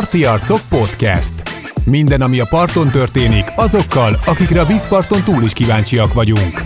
Parti 0.00 0.24
Arcok 0.24 0.60
Podcast. 0.68 1.42
Minden, 1.84 2.20
ami 2.20 2.40
a 2.40 2.46
parton 2.50 2.90
történik, 2.90 3.44
azokkal, 3.56 4.18
akikre 4.26 4.60
a 4.60 4.64
vízparton 4.64 5.22
túl 5.24 5.42
is 5.42 5.52
kíváncsiak 5.52 6.12
vagyunk. 6.12 6.62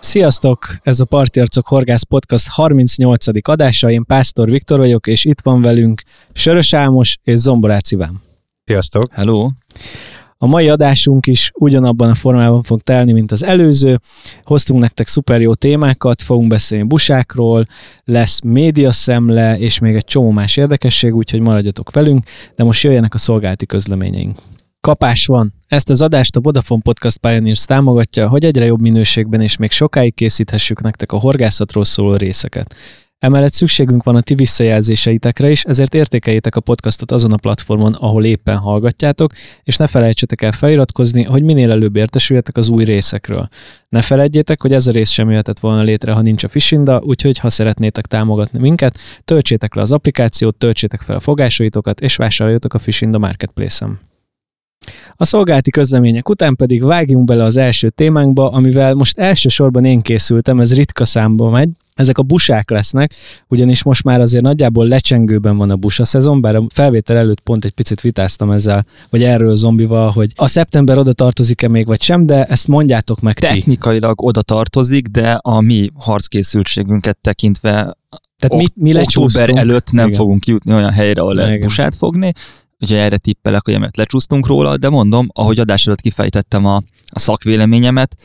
Sziasztok! 0.00 0.76
Ez 0.82 1.00
a 1.00 1.04
Parti 1.04 1.40
Arcok 1.40 1.66
Horgász 1.66 2.02
Podcast 2.02 2.48
38. 2.48 3.26
adása. 3.48 3.90
Én 3.90 4.04
Pásztor 4.04 4.50
Viktor 4.50 4.78
vagyok, 4.78 5.06
és 5.06 5.24
itt 5.24 5.40
van 5.42 5.62
velünk 5.62 6.02
Sörös 6.32 6.74
Ámos 6.74 7.18
és 7.22 7.38
Zomborácz 7.38 7.92
Iván. 7.92 8.22
Sziasztok! 8.64 9.04
Hello! 9.12 9.48
A 10.42 10.46
mai 10.46 10.68
adásunk 10.68 11.26
is 11.26 11.50
ugyanabban 11.54 12.10
a 12.10 12.14
formában 12.14 12.62
fog 12.62 12.80
telni, 12.80 13.12
mint 13.12 13.32
az 13.32 13.42
előző. 13.44 14.00
Hoztunk 14.42 14.80
nektek 14.80 15.08
szuper 15.08 15.40
jó 15.40 15.54
témákat, 15.54 16.22
fogunk 16.22 16.48
beszélni 16.48 16.84
busákról, 16.84 17.64
lesz 18.04 18.40
médiaszemle, 18.40 19.58
és 19.58 19.78
még 19.78 19.94
egy 19.94 20.04
csomó 20.04 20.30
más 20.30 20.56
érdekesség, 20.56 21.14
úgyhogy 21.14 21.40
maradjatok 21.40 21.90
velünk, 21.90 22.24
de 22.56 22.64
most 22.64 22.82
jöjjenek 22.82 23.14
a 23.14 23.18
szolgálati 23.18 23.66
közleményeink. 23.66 24.38
Kapás 24.80 25.26
van! 25.26 25.52
Ezt 25.66 25.90
az 25.90 26.02
adást 26.02 26.36
a 26.36 26.40
Vodafone 26.40 26.82
Podcast 26.82 27.18
Pioneers 27.18 27.64
támogatja, 27.64 28.28
hogy 28.28 28.44
egyre 28.44 28.64
jobb 28.64 28.80
minőségben 28.80 29.40
és 29.40 29.56
még 29.56 29.70
sokáig 29.70 30.14
készíthessük 30.14 30.80
nektek 30.80 31.12
a 31.12 31.18
horgászatról 31.18 31.84
szóló 31.84 32.14
részeket. 32.14 32.74
Emellett 33.22 33.52
szükségünk 33.52 34.02
van 34.02 34.16
a 34.16 34.20
ti 34.20 34.34
visszajelzéseitekre 34.34 35.50
is, 35.50 35.64
ezért 35.64 35.94
értékeljétek 35.94 36.56
a 36.56 36.60
podcastot 36.60 37.10
azon 37.10 37.32
a 37.32 37.36
platformon, 37.36 37.92
ahol 37.92 38.24
éppen 38.24 38.56
hallgatjátok, 38.56 39.32
és 39.62 39.76
ne 39.76 39.86
felejtsetek 39.86 40.42
el 40.42 40.52
feliratkozni, 40.52 41.22
hogy 41.22 41.42
minél 41.42 41.70
előbb 41.70 41.96
értesüljetek 41.96 42.56
az 42.56 42.68
új 42.68 42.84
részekről. 42.84 43.48
Ne 43.88 44.00
felejtjétek, 44.00 44.62
hogy 44.62 44.72
ez 44.72 44.86
a 44.86 44.92
rész 44.92 45.10
sem 45.10 45.30
jöhetett 45.30 45.58
volna 45.58 45.82
létre, 45.82 46.12
ha 46.12 46.20
nincs 46.20 46.44
a 46.44 46.48
Fishinda, 46.48 47.00
úgyhogy 47.04 47.38
ha 47.38 47.50
szeretnétek 47.50 48.06
támogatni 48.06 48.58
minket, 48.58 48.98
töltsétek 49.24 49.74
le 49.74 49.82
az 49.82 49.92
applikációt, 49.92 50.56
töltsétek 50.56 51.00
fel 51.00 51.16
a 51.16 51.20
fogásaitokat, 51.20 52.00
és 52.00 52.16
vásároljatok 52.16 52.74
a 52.74 52.78
Fishinda 52.78 53.18
Marketplace-en. 53.18 54.00
A 55.16 55.24
szolgálati 55.24 55.70
közlemények 55.70 56.28
után 56.28 56.54
pedig 56.54 56.84
vágjunk 56.84 57.24
bele 57.24 57.44
az 57.44 57.56
első 57.56 57.90
témánkba, 57.90 58.50
amivel 58.50 58.94
most 58.94 59.18
elsősorban 59.18 59.84
én 59.84 60.00
készültem, 60.00 60.60
ez 60.60 60.74
ritka 60.74 61.04
számba 61.04 61.50
megy, 61.50 61.70
ezek 62.02 62.18
a 62.18 62.22
busák 62.22 62.70
lesznek, 62.70 63.14
ugyanis 63.48 63.82
most 63.82 64.04
már 64.04 64.20
azért 64.20 64.42
nagyjából 64.42 64.86
lecsengőben 64.86 65.56
van 65.56 65.70
a 65.70 65.76
busa 65.76 66.04
szezon, 66.04 66.40
bár 66.40 66.54
a 66.56 66.64
felvétel 66.74 67.16
előtt 67.16 67.40
pont 67.40 67.64
egy 67.64 67.72
picit 67.72 68.00
vitáztam 68.00 68.50
ezzel, 68.50 68.86
vagy 69.10 69.22
erről 69.22 69.56
zombival, 69.56 70.10
hogy 70.10 70.32
a 70.34 70.46
szeptember 70.46 70.98
oda 70.98 71.12
tartozik-e 71.12 71.68
még, 71.68 71.86
vagy 71.86 72.02
sem, 72.02 72.26
de 72.26 72.44
ezt 72.44 72.68
mondjátok 72.68 73.20
meg 73.20 73.34
ti. 73.34 73.46
Technikailag 73.46 74.22
oda 74.22 74.42
tartozik, 74.42 75.06
de 75.06 75.32
a 75.32 75.60
mi 75.60 75.90
harckészültségünket 75.94 77.18
tekintve 77.20 77.96
Tehát 78.38 78.56
mi, 78.56 78.64
mi 78.74 78.98
október 78.98 79.50
előtt 79.56 79.92
nem 79.92 80.06
Igen. 80.06 80.18
fogunk 80.18 80.46
jutni 80.46 80.72
olyan 80.72 80.92
helyre, 80.92 81.20
ahol 81.20 81.34
lehet 81.34 81.60
busát 81.60 81.96
fogni, 81.96 82.32
úgyhogy 82.78 82.98
erre 82.98 83.16
tippelek, 83.16 83.64
hogy 83.64 83.74
emiatt 83.74 83.96
lecsúsztunk 83.96 84.46
róla, 84.46 84.76
de 84.76 84.88
mondom, 84.88 85.28
ahogy 85.32 85.58
adás 85.58 85.86
előtt 85.86 86.00
kifejtettem 86.00 86.66
a, 86.66 86.76
a 87.06 87.18
szakvéleményemet, 87.18 88.16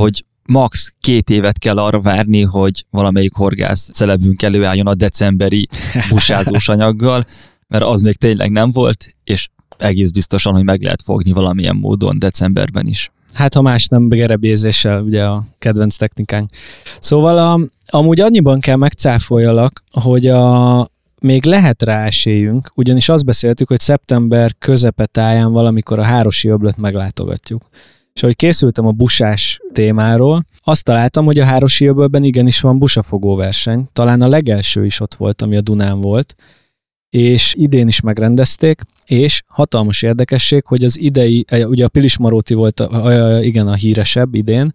hogy 0.00 0.24
max. 0.48 0.92
két 1.00 1.30
évet 1.30 1.58
kell 1.58 1.78
arra 1.78 2.00
várni, 2.00 2.42
hogy 2.42 2.84
valamelyik 2.90 3.32
horgász 3.32 3.90
celebünk 3.92 4.42
előálljon 4.42 4.86
a 4.86 4.94
decemberi 4.94 5.66
busázós 6.08 6.68
anyaggal, 6.74 7.26
mert 7.68 7.84
az 7.84 8.00
még 8.00 8.16
tényleg 8.16 8.50
nem 8.50 8.70
volt, 8.70 9.06
és 9.24 9.48
egész 9.78 10.10
biztosan, 10.10 10.52
hogy 10.52 10.64
meg 10.64 10.82
lehet 10.82 11.02
fogni 11.02 11.32
valamilyen 11.32 11.76
módon 11.76 12.18
decemberben 12.18 12.86
is. 12.86 13.10
Hát 13.32 13.54
ha 13.54 13.62
más 13.62 13.86
nem 13.86 14.08
gerebézéssel, 14.08 15.02
ugye 15.02 15.24
a 15.24 15.44
kedvenc 15.58 15.96
technikánk. 15.96 16.50
Szóval 17.00 17.38
a, 17.38 17.60
amúgy 17.86 18.20
annyiban 18.20 18.60
kell 18.60 18.76
megcáfoljalak, 18.76 19.82
hogy 19.90 20.26
a, 20.26 20.88
még 21.20 21.44
lehet 21.44 21.82
rá 21.82 22.04
esélyünk, 22.04 22.70
ugyanis 22.74 23.08
azt 23.08 23.24
beszéltük, 23.24 23.68
hogy 23.68 23.80
szeptember 23.80 24.54
közepe 24.58 25.06
táján 25.06 25.52
valamikor 25.52 25.98
a 25.98 26.02
Hárosi 26.02 26.48
öblöt 26.48 26.76
meglátogatjuk. 26.76 27.62
És 28.14 28.22
ahogy 28.22 28.36
készültem 28.36 28.86
a 28.86 28.90
busás 28.90 29.60
témáról, 29.72 30.42
azt 30.60 30.84
találtam, 30.84 31.24
hogy 31.24 31.38
a 31.38 31.44
Hárosi 31.44 31.86
öbölben 31.86 32.24
igenis 32.24 32.60
van 32.60 32.78
busafogó 32.78 33.34
verseny. 33.34 33.88
Talán 33.92 34.20
a 34.20 34.28
legelső 34.28 34.84
is 34.84 35.00
ott 35.00 35.14
volt, 35.14 35.42
ami 35.42 35.56
a 35.56 35.60
Dunán 35.60 36.00
volt, 36.00 36.34
és 37.10 37.54
idén 37.58 37.88
is 37.88 38.00
megrendezték, 38.00 38.80
és 39.04 39.42
hatalmas 39.46 40.02
érdekesség, 40.02 40.64
hogy 40.64 40.84
az 40.84 40.98
idei, 40.98 41.44
eh, 41.48 41.68
ugye 41.68 41.84
a 41.84 41.88
Pilis 41.88 42.18
Maróti 42.18 42.54
volt, 42.54 42.80
a, 42.80 43.38
igen, 43.42 43.68
a 43.68 43.74
híresebb 43.74 44.34
idén, 44.34 44.72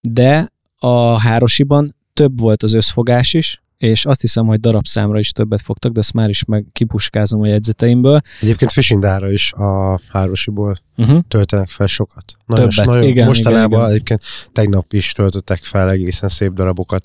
de 0.00 0.52
a 0.78 1.20
Hárosiban 1.20 1.96
több 2.12 2.40
volt 2.40 2.62
az 2.62 2.72
összfogás 2.72 3.34
is, 3.34 3.62
és 3.78 4.06
azt 4.06 4.20
hiszem, 4.20 4.46
hogy 4.46 4.60
darabszámra 4.60 5.18
is 5.18 5.30
többet 5.30 5.60
fogtak, 5.60 5.92
de 5.92 6.00
ezt 6.00 6.12
már 6.12 6.28
is 6.28 6.44
meg 6.44 6.64
kipuskázom 6.72 7.40
a 7.40 7.46
jegyzeteimből. 7.46 8.20
Egyébként 8.40 8.72
Fishindára 8.72 9.30
is 9.30 9.52
a 9.52 10.00
Hárosiból 10.08 10.76
Uh-huh. 10.96 11.20
töltenek 11.28 11.68
fel 11.70 11.86
sokat. 11.86 12.24
Nagyon, 12.46 12.68
Többet, 12.68 12.86
nagyon 12.86 13.02
igen, 13.02 13.26
mostanában 13.26 13.66
igen, 13.66 13.78
igen. 13.78 13.90
egyébként 13.90 14.20
tegnap 14.52 14.92
is 14.92 15.12
töltöttek 15.12 15.64
fel 15.64 15.90
egészen 15.90 16.28
szép 16.28 16.52
darabokat. 16.52 17.04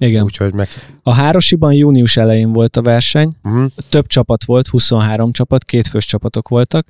Igen. 0.00 0.22
Úgyhogy 0.22 0.54
meg... 0.54 0.68
A 1.02 1.12
Hárosiban 1.12 1.72
június 1.72 2.16
elején 2.16 2.52
volt 2.52 2.76
a 2.76 2.82
verseny, 2.82 3.28
Uh-huh. 3.42 3.66
több 3.88 4.06
csapat 4.06 4.44
volt, 4.44 4.68
23 4.68 5.32
csapat, 5.32 5.64
kétfős 5.64 6.04
csapatok 6.06 6.48
voltak, 6.48 6.86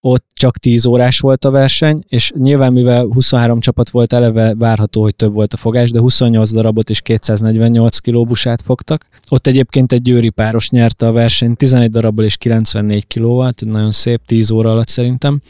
ott 0.00 0.26
csak 0.32 0.58
10 0.58 0.86
órás 0.86 1.18
volt 1.20 1.44
a 1.44 1.50
verseny, 1.50 2.04
és 2.08 2.32
nyilván 2.34 2.72
mivel 2.72 3.04
23 3.04 3.60
csapat 3.60 3.90
volt 3.90 4.12
eleve, 4.12 4.54
várható, 4.54 5.02
hogy 5.02 5.16
több 5.16 5.32
volt 5.32 5.52
a 5.52 5.56
fogás, 5.56 5.90
de 5.90 5.98
28 5.98 6.52
darabot 6.52 6.90
és 6.90 7.00
248 7.00 7.98
kiló 7.98 8.24
busát 8.24 8.62
fogtak. 8.62 9.06
Ott 9.28 9.46
egyébként 9.46 9.92
egy 9.92 10.02
győri 10.02 10.30
páros 10.30 10.70
nyerte 10.70 11.06
a 11.06 11.12
versenyt 11.12 11.56
11 11.56 11.90
darabból 11.90 12.24
és 12.24 12.36
94 12.36 13.06
kilóval, 13.06 13.52
nagyon 13.60 13.92
szép, 13.92 14.20
10 14.26 14.50
óra 14.50 14.70
alatt 14.70 14.88
szerintem. 14.88 15.40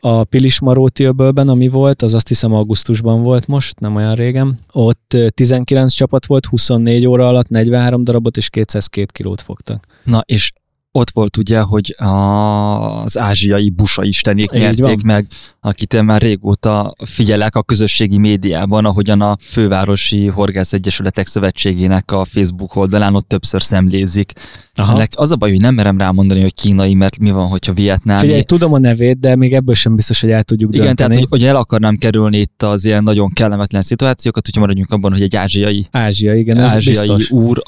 A 0.00 0.24
Pilis 0.24 0.60
Maróti 0.60 1.04
öbölben, 1.04 1.48
ami 1.48 1.68
volt, 1.68 2.02
az 2.02 2.14
azt 2.14 2.28
hiszem 2.28 2.54
augusztusban 2.54 3.22
volt 3.22 3.46
most, 3.46 3.80
nem 3.80 3.96
olyan 3.96 4.14
régen. 4.14 4.58
Ott 4.72 5.14
ö, 5.14 5.28
19 5.28 5.92
csapat 5.92 6.26
volt, 6.26 6.46
24 6.46 7.06
óra 7.06 7.28
alatt 7.28 7.48
43 7.48 8.04
darabot 8.04 8.36
és 8.36 8.50
202 8.50 9.12
kilót 9.12 9.40
fogtak. 9.40 9.86
Na, 10.04 10.22
és 10.26 10.52
ott 10.92 11.10
volt 11.10 11.36
ugye, 11.36 11.60
hogy 11.60 11.94
az 11.98 13.18
ázsiai 13.18 13.70
busa 13.70 14.04
istenék 14.04 14.52
Így 14.52 14.60
nyerték 14.60 14.84
van. 14.84 15.00
meg, 15.04 15.26
akit 15.60 15.94
én 15.94 16.04
már 16.04 16.20
régóta 16.20 16.94
figyelek 17.04 17.54
a 17.56 17.62
közösségi 17.62 18.18
médiában, 18.18 18.84
ahogyan 18.84 19.20
a 19.20 19.36
Fővárosi 19.40 20.26
Horgász 20.26 20.72
Egyesületek 20.72 21.26
Szövetségének 21.26 22.12
a 22.12 22.24
Facebook 22.24 22.76
oldalán 22.76 23.14
ott 23.14 23.28
többször 23.28 23.62
szemlézik. 23.62 24.32
Aha. 24.74 24.94
Ennek 24.94 25.10
az 25.14 25.30
a 25.30 25.36
baj, 25.36 25.50
hogy 25.50 25.60
nem 25.60 25.74
merem 25.74 25.98
rámondani, 25.98 26.40
hogy 26.40 26.54
kínai, 26.54 26.94
mert 26.94 27.18
mi 27.18 27.30
van, 27.30 27.46
hogyha 27.48 27.72
vietnámi. 27.72 28.20
Figyelj, 28.20 28.42
tudom 28.42 28.72
a 28.72 28.78
nevét, 28.78 29.20
de 29.20 29.36
még 29.36 29.54
ebből 29.54 29.74
sem 29.74 29.94
biztos, 29.94 30.20
hogy 30.20 30.30
el 30.30 30.42
tudjuk 30.42 30.74
Igen, 30.74 30.86
dönteni. 30.86 31.08
tehát 31.12 31.28
hogy, 31.28 31.40
hogy 31.40 31.48
el 31.48 31.56
akarnám 31.56 31.96
kerülni 31.96 32.38
itt 32.38 32.62
az 32.62 32.84
ilyen 32.84 33.02
nagyon 33.02 33.28
kellemetlen 33.32 33.82
szituációkat, 33.82 34.44
hogyha 34.44 34.60
maradjunk 34.60 34.90
abban, 34.92 35.12
hogy 35.12 35.22
egy 35.22 35.36
ázsiai, 35.36 35.86
Ázsia, 35.90 36.34
igen, 36.34 36.56
ez 36.56 36.74
ázsiai 36.74 36.96
biztos. 36.96 37.30
úr 37.30 37.62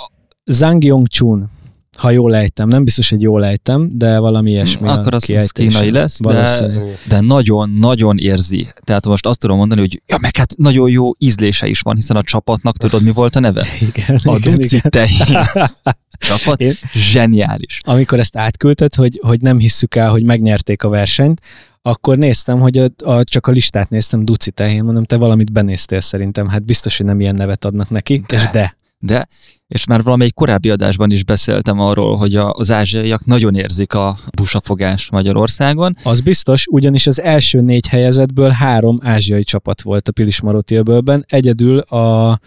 Zhang 0.45 0.85
Yongchun, 0.85 1.51
ha 1.99 2.11
jól 2.11 2.35
ejtem, 2.35 2.69
nem 2.69 2.85
biztos, 2.85 3.11
hogy 3.11 3.21
jól 3.21 3.45
ejtem, 3.45 3.91
de 3.93 4.19
valami 4.19 4.51
ilyesmi 4.51 4.89
a 4.89 4.93
akkor 4.93 5.15
az, 5.15 5.51
kínai 5.53 5.91
lesz, 5.91 6.21
de, 6.21 6.71
de 7.09 7.21
nagyon-nagyon 7.21 8.19
érzi. 8.19 8.67
Tehát 8.85 9.07
most 9.07 9.27
azt 9.27 9.41
tudom 9.41 9.57
mondani, 9.57 9.81
hogy 9.81 10.03
ja, 10.07 10.19
meg 10.21 10.37
hát 10.37 10.57
nagyon 10.57 10.91
jó 10.91 11.11
ízlése 11.19 11.67
is 11.67 11.81
van, 11.81 11.95
hiszen 11.95 12.17
a 12.17 12.23
csapatnak 12.23 12.77
tudod, 12.77 13.03
mi 13.03 13.11
volt 13.13 13.37
a 13.37 13.41
neve? 13.41 13.67
Igen, 13.89 14.21
A 14.25 14.37
igen, 14.37 14.61
igen. 14.91 15.47
csapat. 16.29 16.61
Én- 16.61 16.75
Zseniális. 16.93 17.81
Amikor 17.85 18.19
ezt 18.19 18.37
átküldted, 18.37 18.95
hogy, 18.95 19.21
hogy 19.23 19.41
nem 19.41 19.59
hisszük 19.59 19.95
el, 19.95 20.11
hogy 20.11 20.23
megnyerték 20.23 20.83
a 20.83 20.89
versenyt, 20.89 21.41
akkor 21.83 22.19
néztem, 22.19 22.61
hogy 22.61 22.79
a, 22.79 22.89
a, 23.05 23.25
csak 23.25 23.47
a 23.47 23.51
listát 23.51 23.91
néztem, 23.91 24.25
Duci 24.25 24.51
tehén, 24.51 24.85
mondom, 24.85 25.05
te 25.05 25.17
valamit 25.17 25.53
benéztél 25.53 26.01
szerintem, 26.01 26.49
hát 26.49 26.65
biztos, 26.65 26.97
hogy 26.97 27.07
nem 27.07 27.21
ilyen 27.21 27.35
nevet 27.35 27.65
adnak 27.65 27.91
neki, 27.91 28.25
de. 28.27 28.37
és 28.37 28.49
de. 28.53 28.77
De, 29.05 29.29
és 29.67 29.85
már 29.85 30.03
valamelyik 30.03 30.35
korábbi 30.35 30.71
adásban 30.71 31.11
is 31.11 31.25
beszéltem 31.25 31.81
arról, 31.81 32.17
hogy 32.17 32.37
a, 32.37 32.53
az 32.53 32.71
ázsiaiak 32.71 33.25
nagyon 33.25 33.55
érzik 33.55 33.95
a 33.95 34.17
busafogást 34.37 35.11
Magyarországon. 35.11 35.97
Az 36.03 36.21
biztos, 36.21 36.67
ugyanis 36.67 37.07
az 37.07 37.21
első 37.21 37.61
négy 37.61 37.87
helyezetből 37.87 38.51
három 38.51 38.99
ázsiai 39.03 39.43
csapat 39.43 39.83
volt 39.83 40.09
a 40.09 40.13
Pilis 40.13 40.41
Maróti 40.41 40.75
öbölben, 40.75 41.25
egyedül 41.29 41.79
a 41.79 42.39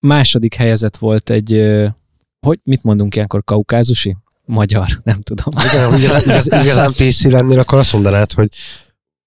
második 0.00 0.54
helyezett 0.54 0.96
volt 0.96 1.30
egy, 1.30 1.76
hogy 2.46 2.58
mit 2.64 2.82
mondunk 2.82 3.14
ilyenkor, 3.14 3.44
kaukázusi? 3.44 4.16
Magyar, 4.44 4.86
nem 5.02 5.20
tudom. 5.20 5.64
Igen, 5.70 5.94
igazán, 5.98 6.22
igaz, 6.22 6.46
igazán 6.64 6.92
PC 6.92 7.24
lennél, 7.24 7.58
akkor 7.58 7.78
azt 7.78 7.92
mondanád, 7.92 8.32
hogy 8.32 8.48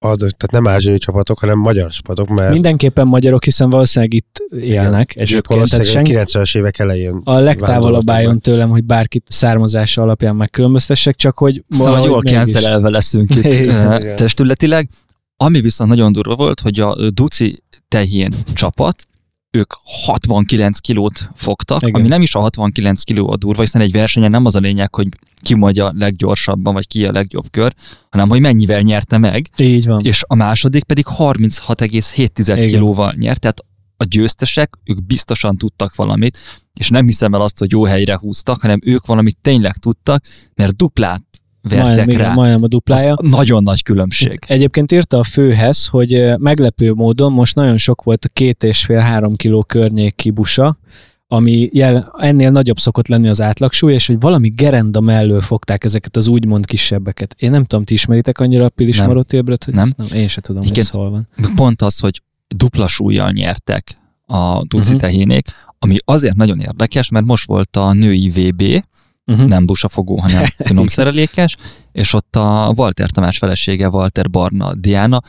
ad, 0.03 0.19
tehát 0.19 0.51
nem 0.51 0.67
ázsiai 0.67 0.97
csapatok, 0.97 1.39
hanem 1.39 1.57
magyar 1.57 1.89
csapatok, 1.91 2.27
mert 2.27 2.51
Mindenképpen 2.51 3.07
magyarok, 3.07 3.43
hiszen 3.43 3.69
valószínűleg 3.69 4.13
itt 4.13 4.43
élnek 4.59 5.15
és 5.15 5.33
ők 5.33 5.47
valószínűleg 5.47 5.91
senki, 5.91 6.13
90-es 6.15 6.57
évek 6.57 6.79
elején 6.79 7.21
a 7.23 7.33
legtávolabb 7.33 8.09
álljon 8.09 8.39
tőlem, 8.39 8.69
hogy 8.69 8.83
bárkit 8.83 9.25
származása 9.29 10.01
alapján 10.01 10.35
megkülönböztessek, 10.35 11.15
csak 11.15 11.37
hogy 11.37 11.63
Aztán 11.69 11.95
hogy 11.95 12.05
jól 12.05 12.21
cancelelve 12.21 12.89
leszünk 12.89 13.35
itt 13.35 13.45
Igen, 13.53 13.91
eh, 13.91 13.99
igen. 13.99 14.15
testületileg. 14.15 14.89
Ami 15.37 15.61
viszont 15.61 15.89
nagyon 15.89 16.11
durva 16.11 16.35
volt, 16.35 16.59
hogy 16.59 16.79
a 16.79 17.09
Duci 17.09 17.63
tehén 17.87 18.33
csapat 18.53 19.07
ők 19.51 19.73
69 19.83 20.79
kilót 20.79 21.29
fogtak, 21.35 21.81
Igen. 21.81 21.93
Ami 21.93 22.07
nem 22.07 22.21
is 22.21 22.35
a 22.35 22.39
69 22.39 23.03
kiló 23.03 23.31
a 23.31 23.35
durva, 23.37 23.61
hiszen 23.61 23.81
egy 23.81 23.91
versenyen 23.91 24.31
nem 24.31 24.45
az 24.45 24.55
a 24.55 24.59
lényeg, 24.59 24.95
hogy 24.95 25.07
ki 25.41 25.55
megy 25.55 25.79
a 25.79 25.93
leggyorsabban, 25.95 26.73
vagy 26.73 26.87
ki 26.87 27.05
a 27.05 27.11
legjobb 27.11 27.49
kör, 27.51 27.73
hanem 28.09 28.29
hogy 28.29 28.39
mennyivel 28.39 28.81
nyerte 28.81 29.17
meg, 29.17 29.45
Így 29.57 29.85
van. 29.85 29.99
és 30.03 30.23
a 30.27 30.35
második 30.35 30.83
pedig 30.83 31.05
36,7 31.17 32.29
Igen. 32.37 32.67
kilóval 32.67 33.13
nyert, 33.17 33.39
tehát 33.39 33.65
a 33.97 34.03
győztesek, 34.03 34.77
ők 34.83 35.05
biztosan 35.05 35.57
tudtak 35.57 35.95
valamit, 35.95 36.37
és 36.73 36.89
nem 36.89 37.05
hiszem 37.05 37.33
el 37.33 37.41
azt, 37.41 37.59
hogy 37.59 37.71
jó 37.71 37.85
helyre 37.85 38.17
húztak, 38.17 38.61
hanem 38.61 38.79
ők 38.83 39.05
valamit 39.05 39.37
tényleg 39.41 39.75
tudtak, 39.77 40.23
mert 40.55 40.75
duplát 40.75 41.23
vertek 41.61 41.85
Majdnem, 41.85 42.07
rá. 42.07 42.13
igen, 42.13 42.33
majdnem 42.33 42.63
a 42.63 42.67
duplája. 42.67 43.13
Az 43.13 43.29
nagyon 43.29 43.63
nagy 43.63 43.83
különbség. 43.83 44.39
Egyébként 44.47 44.91
írta 44.91 45.17
a 45.19 45.23
főhez, 45.23 45.85
hogy 45.85 46.33
meglepő 46.37 46.93
módon 46.93 47.31
most 47.31 47.55
nagyon 47.55 47.77
sok 47.77 48.03
volt 48.03 48.25
a 48.25 48.29
két 48.33 48.63
és 48.63 48.85
fél 48.85 48.99
három 48.99 49.35
kiló 49.35 49.63
környéki 49.63 50.29
busa, 50.29 50.77
ami 51.27 51.69
jel, 51.73 52.11
ennél 52.17 52.49
nagyobb 52.51 52.79
szokott 52.79 53.07
lenni 53.07 53.27
az 53.27 53.41
átlagsúly, 53.41 53.93
és 53.93 54.07
hogy 54.07 54.19
valami 54.19 54.49
gerenda 54.49 54.99
mellől 55.01 55.41
fogták 55.41 55.83
ezeket 55.83 56.15
az 56.15 56.27
úgymond 56.27 56.65
kisebbeket. 56.65 57.35
Én 57.37 57.49
nem 57.51 57.63
tudom, 57.65 57.85
ti 57.85 57.93
ismeritek 57.93 58.39
annyira 58.39 58.65
a 58.65 58.69
Pilis 58.69 58.97
Nem. 58.97 59.07
Marotébröt, 59.07 59.63
hogy 59.63 59.73
Nem. 59.73 59.91
nem. 59.97 60.07
én 60.13 60.27
se 60.27 60.41
tudom, 60.41 60.63
hogy 60.67 60.89
hol 60.89 61.09
van. 61.09 61.27
Pont 61.55 61.81
az, 61.81 61.99
hogy 61.99 62.21
dupla 62.47 62.87
súlyjal 62.87 63.31
nyertek 63.31 63.95
a 64.25 64.53
duci 64.67 64.75
Mhm. 64.77 64.85
uh-huh. 64.85 64.99
tehénék, 64.99 65.47
ami 65.79 65.97
azért 66.05 66.35
nagyon 66.35 66.59
érdekes, 66.59 67.09
mert 67.09 67.25
most 67.25 67.47
volt 67.47 67.75
a 67.75 67.93
női 67.93 68.29
VB, 68.29 68.63
Uh-huh. 69.31 69.47
nem 69.47 69.65
busafogó, 69.65 70.19
hanem 70.19 70.43
finom 70.67 70.87
szerelékes, 70.87 71.55
és 71.91 72.13
ott 72.13 72.35
a 72.35 72.73
Walter 72.75 73.09
Tamás 73.09 73.37
felesége, 73.37 73.89
Walter 73.89 74.29
Barna 74.29 74.73
Diana, 74.75 75.21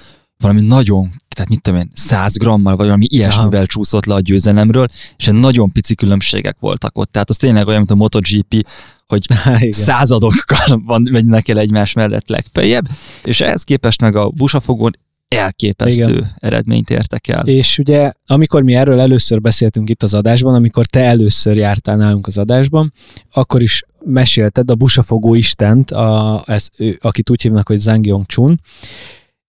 valami 0.43 0.61
nagyon, 0.61 1.11
tehát 1.29 1.49
mit 1.49 1.63
tudom 1.63 1.81
én, 1.81 1.91
100 1.95 2.37
grammal, 2.37 2.77
vagy 2.77 2.87
valami 2.87 3.07
ilyesmivel 3.09 3.67
csúszott 3.67 4.05
le 4.05 4.15
a 4.15 4.21
győzelemről, 4.21 4.87
és 5.17 5.29
egy 5.29 5.35
nagyon 5.35 5.73
pici 5.73 5.95
különbségek 5.95 6.57
voltak 6.61 6.99
ott. 6.99 7.13
Tehát 7.13 7.31
az 7.31 7.37
tényleg 7.37 7.67
olyan, 7.67 7.79
mint 7.79 7.91
a 7.91 7.95
MotoGP, 7.95 8.67
hogy 9.07 9.25
Igen. 9.47 9.73
századokkal 9.73 10.83
van, 10.85 11.09
mennek 11.11 11.49
el 11.49 11.59
egymás 11.59 11.93
mellett 11.93 12.29
legfeljebb, 12.29 12.89
és 13.25 13.41
ehhez 13.41 13.63
képest 13.63 14.01
meg 14.01 14.17
a 14.17 14.31
busafogón 14.31 14.93
elképesztő. 15.29 16.03
Igen. 16.03 16.35
eredményt 16.39 16.91
értek 16.91 17.29
el. 17.29 17.47
És 17.47 17.79
ugye, 17.79 18.13
amikor 18.27 18.63
mi 18.63 18.75
erről 18.75 19.01
először 19.01 19.41
beszéltünk 19.41 19.91
itt 19.91 20.03
az 20.03 20.15
adásban, 20.15 20.55
amikor 20.55 20.87
te 20.87 21.05
először 21.05 21.57
jártál 21.57 21.97
nálunk 21.97 22.27
az 22.27 22.39
adásban, 22.39 22.93
akkor 23.31 23.63
is 23.63 23.85
mesélted 24.05 24.71
a 24.71 24.75
busafogó 24.75 25.35
istent, 25.35 25.91
a, 25.91 26.43
ez, 26.47 26.69
ő, 26.77 26.99
akit 27.01 27.31
úgy 27.31 27.43
hívnak, 27.43 27.69
hogy 27.69 27.79
Zhang 27.79 28.07
Yongchun, 28.07 28.61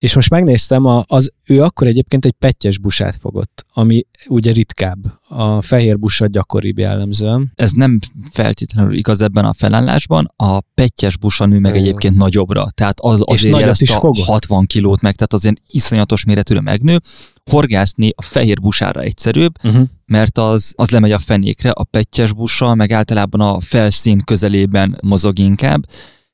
és 0.03 0.15
most 0.15 0.29
megnéztem, 0.29 0.85
a, 0.85 1.03
az, 1.07 1.31
ő 1.45 1.61
akkor 1.61 1.87
egyébként 1.87 2.25
egy 2.25 2.35
pettyes 2.39 2.79
busát 2.79 3.15
fogott, 3.15 3.65
ami 3.73 4.05
ugye 4.27 4.51
ritkább. 4.51 4.97
A 5.27 5.61
fehér 5.61 5.99
busa 5.99 6.27
gyakoribb 6.27 6.77
jellemzően. 6.77 7.51
Ez 7.55 7.71
nem 7.71 7.99
feltétlenül 8.31 8.93
igaz 8.93 9.21
ebben 9.21 9.45
a 9.45 9.53
felállásban, 9.53 10.33
a 10.35 10.59
pettyes 10.61 11.17
busanő 11.17 11.59
meg 11.59 11.73
Ó. 11.73 11.75
egyébként 11.75 12.15
nagyobbra, 12.15 12.65
tehát 12.75 12.99
az 12.99 13.19
És 13.19 13.23
azért 13.25 13.43
nagyot 13.43 13.59
jelezte 13.59 13.83
is 13.83 13.91
a 13.91 13.99
fogott? 13.99 14.25
60 14.25 14.65
kilót 14.65 15.01
meg, 15.01 15.15
tehát 15.15 15.33
azért 15.33 15.61
iszonyatos 15.67 16.25
méretűre 16.25 16.61
megnő. 16.61 16.99
Horgászni 17.51 18.11
a 18.15 18.21
fehér 18.21 18.59
busára 18.61 19.01
egyszerűbb, 19.01 19.53
Uh-huh. 19.63 19.87
mert 20.05 20.37
az, 20.37 20.73
az 20.75 20.89
lemegy 20.89 21.11
a 21.11 21.19
fenékre, 21.19 21.69
a 21.69 21.83
pettyes 21.83 22.33
busa 22.33 22.75
meg 22.75 22.91
általában 22.91 23.41
a 23.41 23.59
felszín 23.59 24.21
közelében 24.25 24.97
mozog 25.03 25.39
inkább, 25.39 25.81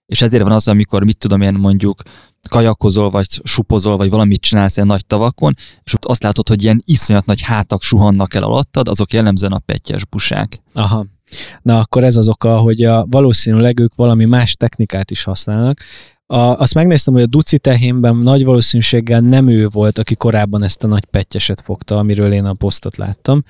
és 0.05 0.21
ezért 0.21 0.43
van 0.43 0.51
az, 0.51 0.67
amikor 0.67 1.03
mit 1.03 1.17
tudom 1.17 1.41
én 1.41 1.53
mondjuk 1.53 2.01
kajakozol, 2.49 3.09
vagy 3.09 3.27
supozol, 3.43 3.97
vagy 3.97 4.09
valamit 4.09 4.41
csinálsz 4.41 4.75
ilyen 4.75 4.87
nagy 4.87 5.05
tavakon, 5.05 5.53
és 5.83 5.93
ott 5.93 6.05
azt 6.05 6.23
látod, 6.23 6.47
hogy 6.47 6.63
ilyen 6.63 6.81
iszonyat 6.85 7.25
nagy 7.25 7.41
hátak 7.41 7.81
suhannak 7.81 8.33
el 8.33 8.43
alattad, 8.43 8.87
azok 8.87 9.13
jellemzően 9.13 9.51
a 9.51 9.59
pettyes 9.59 10.05
busák. 10.05 10.61
Aha. 10.73 11.05
Na 11.61 11.79
akkor 11.79 12.03
ez 12.03 12.15
az 12.15 12.27
oka, 12.27 12.57
hogy 12.57 12.83
a, 12.83 13.05
valószínűleg 13.09 13.79
ők 13.79 13.95
valami 13.95 14.25
más 14.25 14.55
technikát 14.55 15.11
is 15.11 15.23
használnak. 15.23 15.79
A, 16.25 16.37
azt 16.37 16.73
megnéztem, 16.73 17.13
hogy 17.13 17.23
a 17.23 17.27
Duci 17.27 17.59
tehénben 17.59 18.15
nagy 18.15 18.43
valószínűséggel 18.43 19.19
nem 19.19 19.47
ő 19.47 19.67
volt, 19.67 19.97
aki 19.97 20.15
korábban 20.15 20.63
ezt 20.63 20.83
a 20.83 20.87
nagy 20.87 21.05
pettyeset 21.05 21.61
fogta, 21.61 21.97
amiről 21.97 22.33
én 22.33 22.45
a 22.45 22.53
posztot 22.53 22.97
láttam, 22.97 23.43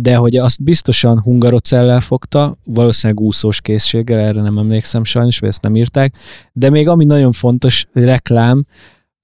de 0.00 0.16
hogy 0.16 0.36
azt 0.36 0.62
biztosan 0.62 1.20
hungarocellel 1.20 2.00
fogta, 2.00 2.56
valószínűleg 2.64 3.22
úszós 3.22 3.60
készséggel, 3.60 4.18
erre 4.18 4.40
nem 4.40 4.58
emlékszem 4.58 5.04
sajnos, 5.04 5.38
vagy 5.38 5.48
ezt 5.48 5.62
nem 5.62 5.76
írták, 5.76 6.14
de 6.52 6.70
még 6.70 6.88
ami 6.88 7.04
nagyon 7.04 7.32
fontos 7.32 7.86
reklám, 7.92 8.64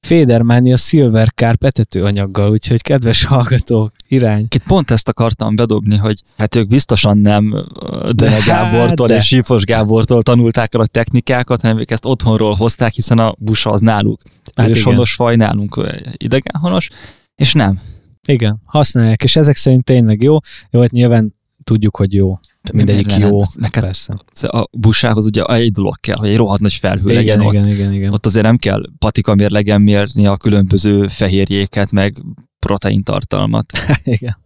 Federmania 0.01 0.77
Silver 0.77 1.33
Carp 1.35 1.65
etetőanyaggal, 1.65 2.51
úgyhogy 2.51 2.83
kedves 2.83 3.25
hallgatók, 3.25 3.93
irány. 4.09 4.47
Itt 4.49 4.63
pont 4.67 4.91
ezt 4.91 5.09
akartam 5.09 5.57
bedobni, 5.57 5.97
hogy 5.97 6.23
hát 6.37 6.55
ők 6.55 6.69
biztosan 6.69 7.19
nem 7.19 7.65
Dene 8.11 8.31
Hát, 8.31 8.45
Gábortól 8.45 9.07
de. 9.07 9.17
és 9.17 9.27
Sípos 9.27 9.65
Gábortól 9.65 10.23
tanulták 10.23 10.75
el 10.75 10.81
a 10.81 10.87
technikákat, 10.87 11.61
hanem 11.61 11.79
ők 11.79 11.91
ezt 11.91 12.05
otthonról 12.07 12.55
hozták, 12.55 12.93
hiszen 12.93 13.19
a 13.19 13.35
busa 13.39 13.71
az 13.71 13.81
náluk. 13.81 14.21
Hát 14.25 14.53
Hát 14.57 14.67
igen. 14.67 14.79
őshonos 14.79 15.15
faj 15.15 15.37
nálunk 15.37 15.81
idegenhonos, 16.17 16.91
és 17.35 17.53
nem. 17.53 17.81
Igen, 18.27 18.61
használják, 18.65 19.23
és 19.23 19.37
ezek 19.37 19.57
szerint 19.57 19.85
tényleg 19.85 20.23
jó. 20.23 20.37
Jó, 20.71 20.81
hát 20.81 20.91
nyilván 20.91 21.35
tudjuk, 21.65 21.97
hogy 21.97 22.15
jó. 22.15 22.39
Mindegyik 22.73 23.17
jó, 23.17 23.31
lenne? 23.31 23.47
Neked 23.55 23.83
persze. 23.83 24.19
a 24.41 24.69
busához 24.73 25.27
ugye 25.27 25.45
egy 25.45 25.73
dolog 25.73 25.95
kell, 25.97 26.17
hogy 26.17 26.29
egy 26.29 26.37
rohadt 26.37 26.61
nagy 26.61 26.75
felhő 26.75 27.11
Igen, 27.11 27.15
legyen 27.15 27.41
ott. 27.41 27.53
igen, 27.53 27.69
igen, 27.69 27.93
igen. 27.93 28.13
Ott 28.13 28.27
azért 28.27 28.45
nem 28.45 28.57
kell 28.57 28.83
patika 28.99 29.35
mérlegen 29.35 29.83
mérni 29.83 30.27
a 30.27 30.37
különböző 30.37 31.09
fehérjéket, 31.09 31.93
meg 31.93 32.17
proteintartalmat. 32.59 33.73
igen. 34.05 34.37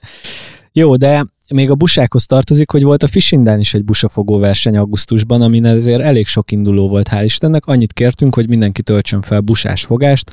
Jó, 0.72 0.96
de 0.96 1.24
még 1.54 1.70
a 1.70 1.74
busákhoz 1.74 2.26
tartozik, 2.26 2.70
hogy 2.70 2.82
volt 2.82 3.02
a 3.02 3.06
Fisindán 3.06 3.60
is 3.60 3.74
egy 3.74 3.84
busafogó 3.84 4.38
verseny 4.38 4.76
augusztusban, 4.76 5.42
amin 5.42 5.64
ezért 5.64 6.00
elég 6.00 6.26
sok 6.26 6.50
induló 6.50 6.88
volt, 6.88 7.08
hál' 7.10 7.24
Istennek. 7.24 7.66
Annyit 7.66 7.92
kértünk, 7.92 8.34
hogy 8.34 8.48
mindenki 8.48 8.82
töltsön 8.82 9.22
fel 9.22 9.40
busás 9.40 9.84
fogást, 9.84 10.32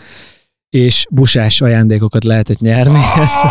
és 0.75 1.05
busás 1.09 1.61
ajándékokat 1.61 2.23
lehetett 2.23 2.59
nyerni. 2.59 2.99
Ezt 3.15 3.43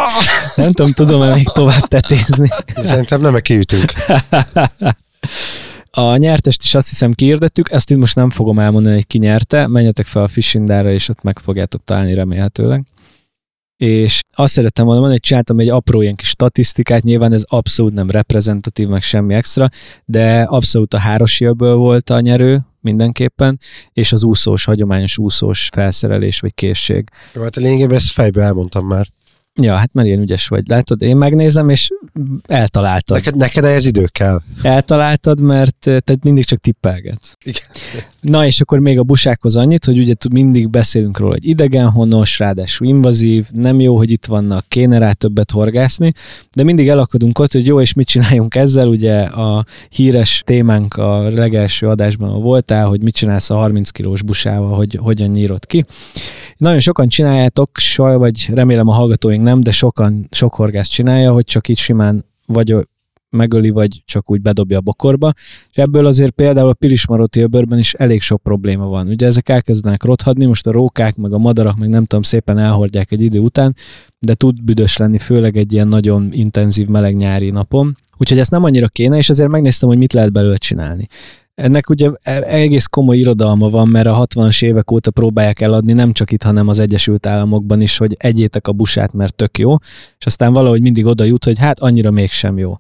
nem 0.57 0.73
tudom, 0.73 0.93
tudom-e 0.93 1.35
még 1.35 1.49
tovább 1.49 1.89
tetézni. 1.89 2.49
Szerintem 2.75 3.21
nem, 3.21 3.33
mert 3.33 3.45
kiütünk. 3.45 3.93
A 5.91 6.17
nyertest 6.17 6.63
is 6.63 6.75
azt 6.75 6.89
hiszem 6.89 7.13
kiirdettük, 7.13 7.71
ezt 7.71 7.91
itt 7.91 7.99
most 7.99 8.15
nem 8.15 8.31
fogom 8.31 8.59
elmondani, 8.59 8.95
hogy 8.95 9.07
ki 9.07 9.19
nyerte, 9.19 9.67
menjetek 9.67 10.07
fel 10.07 10.23
a 10.23 10.29
Fishindára, 10.29 10.91
és 10.91 11.09
ott 11.09 11.23
meg 11.23 11.39
fogjátok 11.39 11.85
találni 11.85 12.15
remélhetőleg. 12.15 12.85
És 13.77 14.21
azt 14.33 14.53
szerettem 14.53 14.85
volna 14.85 15.01
mondani, 15.01 15.21
hogy 15.21 15.29
csináltam 15.29 15.59
egy 15.59 15.69
apró 15.69 16.01
ilyen 16.01 16.15
kis 16.15 16.29
statisztikát, 16.29 17.03
nyilván 17.03 17.33
ez 17.33 17.43
abszolút 17.47 17.93
nem 17.93 18.11
reprezentatív, 18.11 18.89
meg 18.89 19.03
semmi 19.03 19.35
extra, 19.35 19.69
de 20.05 20.43
abszolút 20.43 20.95
a 20.95 20.99
hárosjölből 20.99 21.77
volt 21.77 22.11
a 22.11 22.21
nyerő 22.21 22.61
mindenképpen, 22.85 23.59
és 23.93 24.13
az 24.13 24.23
úszós, 24.23 24.65
hagyományos 24.65 25.19
úszós 25.19 25.69
felszerelés 25.73 26.41
vagy 26.41 26.55
készség. 26.55 27.09
Jó, 27.33 27.43
hát 27.43 27.57
lényegében 27.57 27.97
ezt 27.97 28.11
fejbe 28.11 28.43
elmondtam 28.43 28.87
már. 28.87 29.07
Ja, 29.61 29.75
hát 29.75 29.93
mert 29.93 30.07
ilyen 30.07 30.21
ügyes 30.21 30.49
vagy. 30.49 30.69
Látod, 30.69 31.03
én 31.03 31.17
megnézem, 31.17 31.69
és 31.69 31.89
eltaláltad. 32.47 33.17
Neked, 33.17 33.37
neked 33.37 33.65
ehhez 33.65 33.87
idő 33.87 34.05
kell. 34.13 34.41
Eltaláltad, 34.63 35.41
mert 35.41 35.87
eh, 35.87 35.99
te 35.99 36.17
mindig 36.23 36.45
csak 36.45 36.61
tippelgetsz. 36.61 37.35
Igen. 37.43 37.63
Na 38.21 38.47
és 38.47 38.61
akkor 38.61 38.79
még 38.79 38.99
a 38.99 39.03
busákhoz 39.03 39.57
annyit, 39.57 39.85
hogy 39.85 39.99
ugye 39.99 40.15
mindig 40.31 40.69
beszélünk 40.69 41.19
róla, 41.19 41.33
hogy 41.33 41.49
idegenhonos, 41.49 42.39
ráadásul 42.39 42.87
invazív, 42.87 43.47
nem 43.51 43.81
jó, 43.81 43.97
hogy 43.97 44.11
itt 44.11 44.27
vannak, 44.27 44.65
kéne 44.69 44.99
rá 44.99 45.13
többet 45.13 45.51
horgászni, 45.51 46.13
de 46.53 46.63
mindig 46.63 46.89
elakadunk 46.89 47.39
ott, 47.39 47.53
hogy 47.53 47.67
jó, 47.67 47.81
és 47.81 47.93
mit 47.93 48.07
csináljunk 48.07 48.55
ezzel, 48.55 48.89
ugye 48.89 49.21
a 49.21 49.65
híres 49.89 50.43
témánk 50.47 50.95
a 50.95 51.31
legelső 51.31 51.89
adásban 51.89 52.43
voltál, 52.43 52.87
hogy 52.87 53.03
mit 53.03 53.15
csinálsz 53.15 53.51
a 53.51 53.55
30 53.55 53.91
kilós 53.91 54.23
busával, 54.23 54.77
hogy 54.77 54.99
hogyan 55.01 55.31
nyírod 55.31 55.67
ki. 55.67 55.85
Nagyon 56.57 56.81
sokan 56.81 57.09
csináljátok, 57.09 57.71
saj, 57.79 58.17
vagy 58.17 58.49
remélem 58.55 58.89
a 58.89 58.93
hallgatóink 58.93 59.43
nem, 59.45 59.61
de 59.61 59.71
sokan, 59.71 60.27
sok 60.31 60.55
horgász 60.55 60.89
csinálja, 60.89 61.33
hogy 61.33 61.45
csak 61.45 61.69
így 61.69 61.79
simán 61.79 62.25
vagy 62.47 62.77
megöli, 63.35 63.71
vagy 63.71 64.03
csak 64.05 64.31
úgy 64.31 64.41
bedobja 64.41 64.79
a 64.79 64.81
bokorba. 64.81 65.33
És 65.71 65.77
ebből 65.77 66.07
azért 66.07 66.31
például 66.31 66.69
a 66.69 66.75
Pilismaróti 66.75 67.41
öbörben 67.41 67.79
is 67.79 67.95
elég 67.95 68.21
sok 68.21 68.43
probléma 68.43 68.87
van. 68.87 69.09
Ugye 69.09 69.27
ezek 69.27 69.49
elkezdenek 69.49 70.03
rothadni, 70.03 70.47
most 70.47 70.67
a 70.67 70.73
rókák, 70.73 71.17
meg 71.17 71.33
a 71.33 71.39
madarak, 71.39 71.79
meg 71.79 71.89
nem 71.89 72.05
tudom, 72.05 72.23
szépen 72.23 72.59
elhordják 72.59 73.13
egy 73.13 73.23
idő 73.23 73.39
után, 73.39 73.75
de 74.19 74.35
tud 74.35 74.63
büdös 74.63 74.97
lenni, 74.97 75.19
főleg 75.19 75.57
egy 75.57 75.73
ilyen 75.73 75.89
nagyon 75.89 76.29
intenzív 76.33 76.87
meleg 76.87 77.15
nyári 77.17 77.51
napon. 77.51 77.97
Úgyhogy 78.17 78.39
ezt 78.39 78.51
nem 78.51 78.65
annyira 78.65 78.89
kéne, 78.89 79.17
és 79.17 79.29
ezért 79.29 79.51
megnéztem, 79.51 79.89
hogy 79.89 79.99
mit 79.99 80.13
lehet 80.13 80.33
belőle 80.33 80.57
csinálni. 80.57 81.09
Ennek 81.55 81.89
ugye 81.91 82.11
e- 82.23 82.43
egész 82.43 82.87
komoly 82.87 83.19
irodalma 83.19 83.71
van, 83.71 83.89
mert 83.89 84.07
a 84.07 84.27
60-as 84.27 84.65
évek 84.65 84.91
óta 84.91 85.11
próbálják 85.11 85.61
eladni, 85.61 85.93
nem 85.93 86.13
csak 86.13 86.31
itt, 86.31 86.43
hanem 86.43 86.69
az 86.69 86.79
Egyesült 86.79 87.27
Államokban 87.27 87.81
is, 87.81 87.97
hogy 87.97 88.15
egyétek 88.19 88.67
a 88.67 88.73
busát, 88.73 89.13
mert 89.13 89.35
tök 89.35 89.59
jó, 89.59 89.75
és 90.19 90.27
aztán 90.27 90.53
valahogy 90.53 90.81
mindig 90.81 91.07
oda 91.07 91.25
jut, 91.25 91.45
hogy 91.45 91.59
hát 91.59 91.81
annyira 91.81 92.11
mégsem 92.11 92.59
jó. 92.59 92.77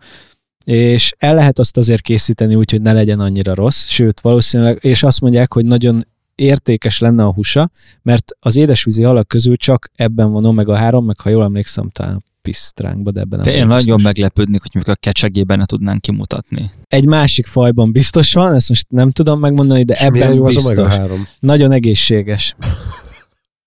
És 0.64 1.14
el 1.18 1.34
lehet 1.34 1.58
azt 1.58 1.76
azért 1.76 2.02
készíteni 2.02 2.54
úgy, 2.54 2.70
hogy 2.70 2.82
ne 2.82 2.92
legyen 2.92 3.20
annyira 3.20 3.54
rossz, 3.54 3.86
sőt 3.86 4.20
valószínűleg, 4.20 4.78
és 4.80 5.02
azt 5.02 5.20
mondják, 5.20 5.52
hogy 5.52 5.64
nagyon 5.64 6.06
értékes 6.34 6.98
lenne 6.98 7.24
a 7.24 7.32
húsa, 7.32 7.70
mert 8.02 8.32
az 8.40 8.56
édesvízi 8.56 9.02
halak 9.02 9.28
közül 9.28 9.56
csak 9.56 9.90
ebben 9.94 10.32
van 10.32 10.44
omega-3, 10.44 11.04
meg 11.04 11.20
ha 11.20 11.30
jól 11.30 11.44
emlékszem, 11.44 11.90
talán 11.90 12.24
pisztránkba, 12.44 13.10
de 13.10 13.20
ebben 13.20 13.40
nem 13.40 13.54
én 13.54 13.66
nagyon 13.66 13.84
biztos. 13.84 14.02
meglepődnék, 14.02 14.60
hogy 14.60 14.70
mikor 14.74 14.92
a 14.92 15.00
kecsegében 15.00 15.58
ne 15.58 15.64
tudnánk 15.64 16.00
kimutatni. 16.00 16.70
Egy 16.86 17.06
másik 17.06 17.46
fajban 17.46 17.92
biztos 17.92 18.32
van, 18.32 18.54
ezt 18.54 18.68
most 18.68 18.86
nem 18.88 19.10
tudom 19.10 19.40
megmondani, 19.40 19.82
de 19.82 19.94
És 19.94 20.00
ebben 20.00 20.34
jó 20.34 20.44
az 20.44 20.54
biztos. 20.54 20.72
Omega 20.72 20.88
3? 20.88 21.26
Nagyon 21.40 21.72
egészséges. 21.72 22.56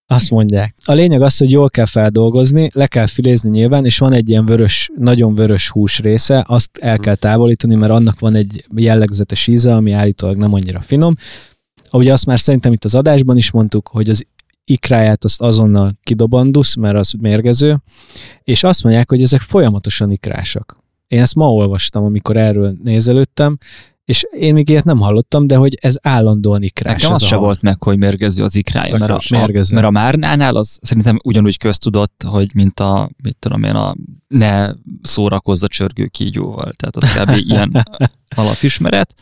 Azt 0.09 0.29
mondják. 0.29 0.75
A 0.85 0.93
lényeg 0.93 1.21
az, 1.21 1.37
hogy 1.37 1.49
jól 1.49 1.69
kell 1.69 1.85
feldolgozni, 1.85 2.69
le 2.73 2.87
kell 2.87 3.07
filézni 3.07 3.49
nyilván, 3.49 3.85
és 3.85 3.97
van 3.97 4.13
egy 4.13 4.29
ilyen 4.29 4.45
vörös, 4.45 4.89
nagyon 4.97 5.35
vörös 5.35 5.69
hús 5.69 5.99
része, 5.99 6.45
azt 6.47 6.69
el 6.79 6.97
kell 6.97 7.15
távolítani, 7.15 7.75
mert 7.75 7.91
annak 7.91 8.19
van 8.19 8.35
egy 8.35 8.65
jellegzetes 8.75 9.47
íze, 9.47 9.75
ami 9.75 9.91
állítólag 9.91 10.37
nem 10.37 10.53
annyira 10.53 10.81
finom. 10.81 11.15
Ahogy 11.89 12.07
azt 12.09 12.25
már 12.25 12.39
szerintem 12.39 12.73
itt 12.73 12.85
az 12.85 12.95
adásban 12.95 13.37
is 13.37 13.51
mondtuk, 13.51 13.87
hogy 13.87 14.09
az 14.09 14.25
ikráját 14.69 15.23
azt 15.23 15.41
azonnal 15.41 15.91
kidobandusz, 16.03 16.75
mert 16.75 16.97
az 16.97 17.11
mérgező, 17.19 17.81
és 18.43 18.63
azt 18.63 18.83
mondják, 18.83 19.09
hogy 19.09 19.21
ezek 19.21 19.41
folyamatosan 19.41 20.11
ikrásak. 20.11 20.77
Én 21.07 21.21
ezt 21.21 21.35
ma 21.35 21.53
olvastam, 21.53 22.03
amikor 22.03 22.37
erről 22.37 22.73
nézelődtem, 22.83 23.57
és 24.05 24.25
én 24.31 24.53
még 24.53 24.69
ilyet 24.69 24.83
nem 24.83 24.99
hallottam, 24.99 25.47
de 25.47 25.55
hogy 25.55 25.77
ez 25.81 25.95
állandóan 26.01 26.63
ikrás. 26.63 27.01
Nekem 27.01 27.11
az 27.11 27.23
a 27.23 27.25
se 27.25 27.35
hal. 27.35 27.43
volt 27.43 27.61
meg, 27.61 27.83
hogy 27.83 27.97
mérgező 27.97 28.43
az 28.43 28.55
ikrája, 28.55 28.97
mert 28.97 29.11
a, 29.11 29.19
sem. 29.19 29.37
a, 29.39 29.41
Mérgező. 29.41 29.75
mert 29.75 29.87
a 29.87 29.91
márnánál 29.91 30.55
az 30.55 30.79
szerintem 30.81 31.19
ugyanúgy 31.23 31.57
köztudott, 31.57 32.23
hogy 32.27 32.49
mint 32.53 32.79
a, 32.79 33.09
mit 33.23 33.37
tudom 33.39 33.63
én, 33.63 33.75
a 33.75 33.95
ne 34.27 34.69
szórakozz 35.01 35.63
a 35.63 35.67
csörgő 35.67 36.05
kígyóval. 36.05 36.71
Tehát 36.71 36.95
az 36.95 37.13
kb. 37.13 37.41
ilyen 37.49 37.87
alapismeret. 38.35 39.13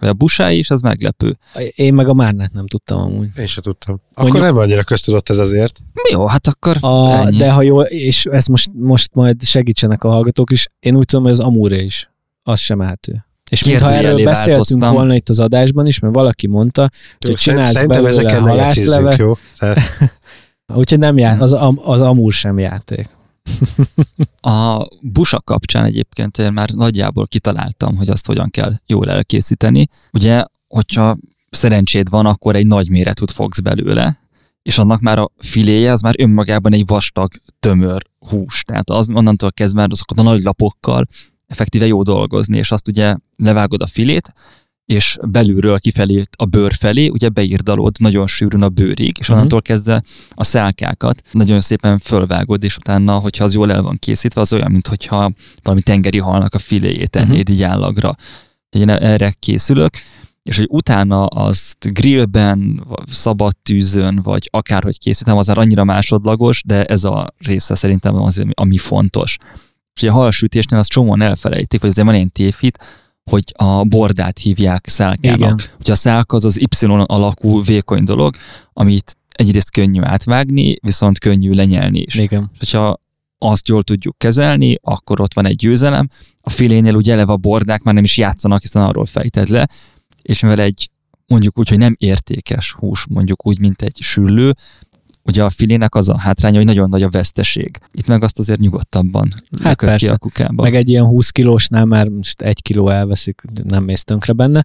De 0.00 0.08
a 0.08 0.12
busái 0.12 0.58
is, 0.58 0.70
az 0.70 0.80
meglepő. 0.80 1.36
Én 1.74 1.94
meg 1.94 2.08
a 2.08 2.14
Márnát 2.14 2.52
nem 2.52 2.66
tudtam 2.66 3.00
amúgy. 3.00 3.28
Én 3.38 3.46
se 3.46 3.60
tudtam. 3.60 4.00
Akkor 4.10 4.22
Mondjuk- 4.24 4.44
nem 4.44 4.56
annyira 4.56 4.82
köztudott 4.82 5.28
ez 5.28 5.38
azért. 5.38 5.78
Jó, 6.10 6.26
hát 6.26 6.46
akkor 6.46 6.76
A, 6.80 7.12
ennyi. 7.12 7.36
de 7.36 7.50
ha 7.52 7.62
jól, 7.62 7.84
és 7.84 8.24
ez 8.24 8.46
most, 8.46 8.70
most 8.74 9.14
majd 9.14 9.42
segítsenek 9.42 10.04
a 10.04 10.08
hallgatók 10.08 10.50
is, 10.50 10.68
én 10.78 10.96
úgy 10.96 11.04
tudom, 11.04 11.24
hogy 11.24 11.32
az 11.32 11.40
Amúré 11.40 11.84
is, 11.84 12.10
az 12.42 12.58
sem 12.60 12.80
ehető. 12.80 13.24
És 13.50 13.64
mintha 13.64 13.92
erről 13.94 14.14
beszéltünk 14.24 14.46
változtam. 14.46 14.92
volna 14.92 15.14
itt 15.14 15.28
az 15.28 15.40
adásban 15.40 15.86
is, 15.86 15.98
mert 15.98 16.14
valaki 16.14 16.46
mondta, 16.46 16.88
Jó, 17.18 17.30
hogy 17.30 17.38
csinálsz 17.38 17.82
belőle 17.86 18.38
halászlevet, 18.38 19.18
jó? 19.18 19.36
Tehát 19.58 19.78
úgyhogy 20.74 20.98
nem 20.98 21.18
já, 21.18 21.36
az, 21.38 21.56
az 21.84 22.00
Amúr 22.00 22.32
sem 22.32 22.58
játék. 22.58 23.08
A 24.40 24.86
busa 25.00 25.40
kapcsán 25.40 25.84
egyébként 25.84 26.38
én 26.38 26.52
már 26.52 26.70
nagyjából 26.70 27.26
kitaláltam, 27.26 27.96
hogy 27.96 28.10
azt 28.10 28.26
hogyan 28.26 28.50
kell 28.50 28.72
jól 28.86 29.10
elkészíteni. 29.10 29.88
Ugye, 30.12 30.44
hogyha 30.68 31.16
szerencséd 31.50 32.10
van, 32.10 32.26
akkor 32.26 32.56
egy 32.56 32.66
nagy 32.66 32.90
méretűt 32.90 33.30
fogsz 33.30 33.60
belőle, 33.60 34.18
és 34.62 34.78
annak 34.78 35.00
már 35.00 35.18
a 35.18 35.30
filéje 35.38 35.92
az 35.92 36.00
már 36.00 36.14
önmagában 36.18 36.72
egy 36.72 36.86
vastag, 36.86 37.32
tömör 37.60 38.02
hús. 38.18 38.62
Tehát 38.64 38.90
az 38.90 39.10
onnantól 39.10 39.52
kezdve 39.52 39.80
már 39.80 39.88
azokat 39.90 40.18
a 40.18 40.22
nagy 40.22 40.42
lapokkal 40.42 41.06
effektíve 41.46 41.86
jó 41.86 42.02
dolgozni, 42.02 42.56
és 42.56 42.72
azt 42.72 42.88
ugye 42.88 43.16
levágod 43.36 43.82
a 43.82 43.86
filét, 43.86 44.32
és 44.90 45.16
belülről 45.22 45.78
kifelé 45.78 46.22
a 46.36 46.44
bőr 46.44 46.72
felé, 46.74 47.08
ugye 47.08 47.28
beírdalod 47.28 47.96
nagyon 47.98 48.26
sűrűn 48.26 48.62
a 48.62 48.68
bőrig, 48.68 49.16
és 49.20 49.26
Mhm. 49.28 49.36
onnantól 49.36 49.62
kezdve 49.62 50.02
a 50.30 50.44
szálkákat 50.44 51.22
nagyon 51.32 51.60
szépen 51.60 51.98
fölvágod, 51.98 52.64
és 52.64 52.76
utána, 52.76 53.18
hogyha 53.18 53.44
az 53.44 53.54
jól 53.54 53.72
el 53.72 53.82
van 53.82 53.96
készítve, 53.98 54.40
az 54.40 54.52
olyan, 54.52 54.70
mintha 54.70 55.32
valami 55.62 55.82
tengeri 55.82 56.18
halnak 56.18 56.54
a 56.54 56.58
filéjét 56.58 57.16
ennéd 57.16 57.48
így 57.48 57.62
állagra. 57.62 58.14
Én 58.68 58.88
erre 58.88 59.32
készülök, 59.38 59.92
és 60.42 60.56
hogy 60.56 60.66
utána 60.70 61.24
azt 61.26 61.92
grillben, 61.92 62.86
szabad 63.10 63.56
tűzön, 63.62 64.20
vagy 64.22 64.48
akárhogy 64.50 64.98
készítem, 64.98 65.36
az 65.36 65.46
már 65.46 65.58
annyira 65.58 65.84
másodlagos, 65.84 66.62
de 66.66 66.84
ez 66.84 67.04
a 67.04 67.34
része 67.38 67.74
szerintem 67.74 68.16
az, 68.16 68.44
ami 68.54 68.78
fontos. 68.78 69.36
És 69.94 70.02
ugye 70.02 70.10
a 70.10 70.14
halsütésnél 70.14 70.78
azt 70.78 70.90
csomóan 70.90 71.22
elfelejtik, 71.22 71.80
vagy 71.80 71.90
azért 71.90 72.06
van 72.06 72.16
én 72.16 72.30
tévhit, 72.30 72.78
hogy 73.30 73.44
a 73.56 73.84
bordát 73.84 74.38
hívják 74.38 74.88
szálkának. 74.88 75.38
Igen. 75.38 75.60
Ugye 75.80 75.92
a 75.92 75.96
szálka 75.96 76.36
az 76.36 76.44
az 76.44 76.60
Y 76.60 76.86
alakú 77.06 77.62
vékony 77.62 78.04
dolog, 78.04 78.34
amit 78.72 79.16
egyrészt 79.28 79.70
könnyű 79.70 80.00
átvágni, 80.02 80.74
viszont 80.82 81.18
könnyű 81.18 81.52
lenyelni 81.52 81.98
is. 81.98 82.14
Igen. 82.14 82.50
És 82.52 82.58
hogyha 82.58 83.00
azt 83.38 83.68
jól 83.68 83.82
tudjuk 83.82 84.18
kezelni, 84.18 84.76
akkor 84.82 85.20
ott 85.20 85.34
van 85.34 85.46
egy 85.46 85.56
győzelem. 85.56 86.08
A 86.40 86.50
filénél 86.50 86.94
ugye 86.94 87.12
eleve 87.12 87.32
a 87.32 87.36
bordák 87.36 87.82
már 87.82 87.94
nem 87.94 88.04
is 88.04 88.16
játszanak, 88.16 88.60
hiszen 88.60 88.82
arról 88.82 89.06
fejted 89.06 89.48
le, 89.48 89.68
és 90.22 90.40
mivel 90.40 90.60
egy 90.60 90.90
mondjuk 91.26 91.58
úgy, 91.58 91.68
hogy 91.68 91.78
nem 91.78 91.94
értékes 91.98 92.72
hús, 92.72 93.06
mondjuk 93.08 93.46
úgy, 93.46 93.58
mint 93.58 93.82
egy 93.82 93.96
süllő, 94.00 94.54
ugye 95.30 95.44
a 95.44 95.50
filének 95.50 95.94
az 95.94 96.08
a 96.08 96.18
hátránya, 96.18 96.56
hogy 96.56 96.66
nagyon 96.66 96.88
nagy 96.88 97.02
a 97.02 97.08
veszteség. 97.08 97.78
Itt 97.92 98.06
meg 98.06 98.22
azt 98.22 98.38
azért 98.38 98.60
nyugodtabban 98.60 99.34
hát 99.62 99.78
ki 99.78 99.86
persze. 99.86 100.12
a 100.12 100.18
kukába. 100.18 100.62
Meg 100.62 100.74
egy 100.74 100.88
ilyen 100.88 101.04
20 101.04 101.30
kilósnál 101.30 101.84
már 101.84 102.08
most 102.08 102.40
egy 102.40 102.62
kiló 102.62 102.88
elveszik, 102.88 103.42
nem 103.64 103.84
mész 103.84 104.04
tönkre 104.04 104.32
benne. 104.32 104.64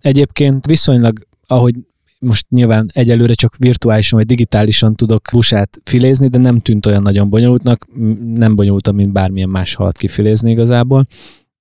Egyébként 0.00 0.66
viszonylag, 0.66 1.26
ahogy 1.46 1.74
most 2.18 2.46
nyilván 2.48 2.90
egyelőre 2.92 3.34
csak 3.34 3.56
virtuálisan 3.56 4.18
vagy 4.18 4.28
digitálisan 4.28 4.94
tudok 4.94 5.22
busát 5.32 5.80
filézni, 5.84 6.28
de 6.28 6.38
nem 6.38 6.58
tűnt 6.60 6.86
olyan 6.86 7.02
nagyon 7.02 7.30
bonyolultnak, 7.30 7.86
nem 8.34 8.56
bonyolultabb, 8.56 8.94
mint 8.94 9.12
bármilyen 9.12 9.48
más 9.48 9.74
halat 9.74 9.96
kifilézni 9.96 10.50
igazából. 10.50 11.06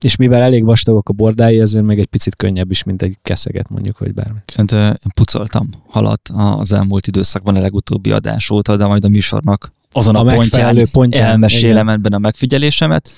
És 0.03 0.15
mivel 0.15 0.41
elég 0.41 0.63
vastagok 0.63 1.09
a 1.09 1.13
bordái, 1.13 1.59
ezért 1.59 1.85
meg 1.85 1.99
egy 1.99 2.05
picit 2.05 2.35
könnyebb 2.35 2.71
is, 2.71 2.83
mint 2.83 3.01
egy 3.01 3.17
keszeget 3.21 3.69
mondjuk, 3.69 3.97
vagy 3.97 4.13
bármi. 4.13 4.39
Ö, 4.71 4.87
Én 4.87 5.11
pucoltam 5.15 5.69
halat 5.87 6.29
az 6.33 6.71
elmúlt 6.71 7.07
időszakban 7.07 7.55
a 7.55 7.59
legutóbbi 7.59 8.11
adás 8.11 8.49
óta, 8.49 8.77
de 8.77 8.85
majd 8.85 9.05
a 9.05 9.09
műsornak 9.09 9.73
azon 9.91 10.15
a, 10.15 10.19
A 10.19 10.35
pontján, 10.35 10.87
pontján, 10.91 11.27
elmesélem 11.29 11.89
ebben 11.89 12.13
a 12.13 12.17
megfigyelésemet. 12.17 13.09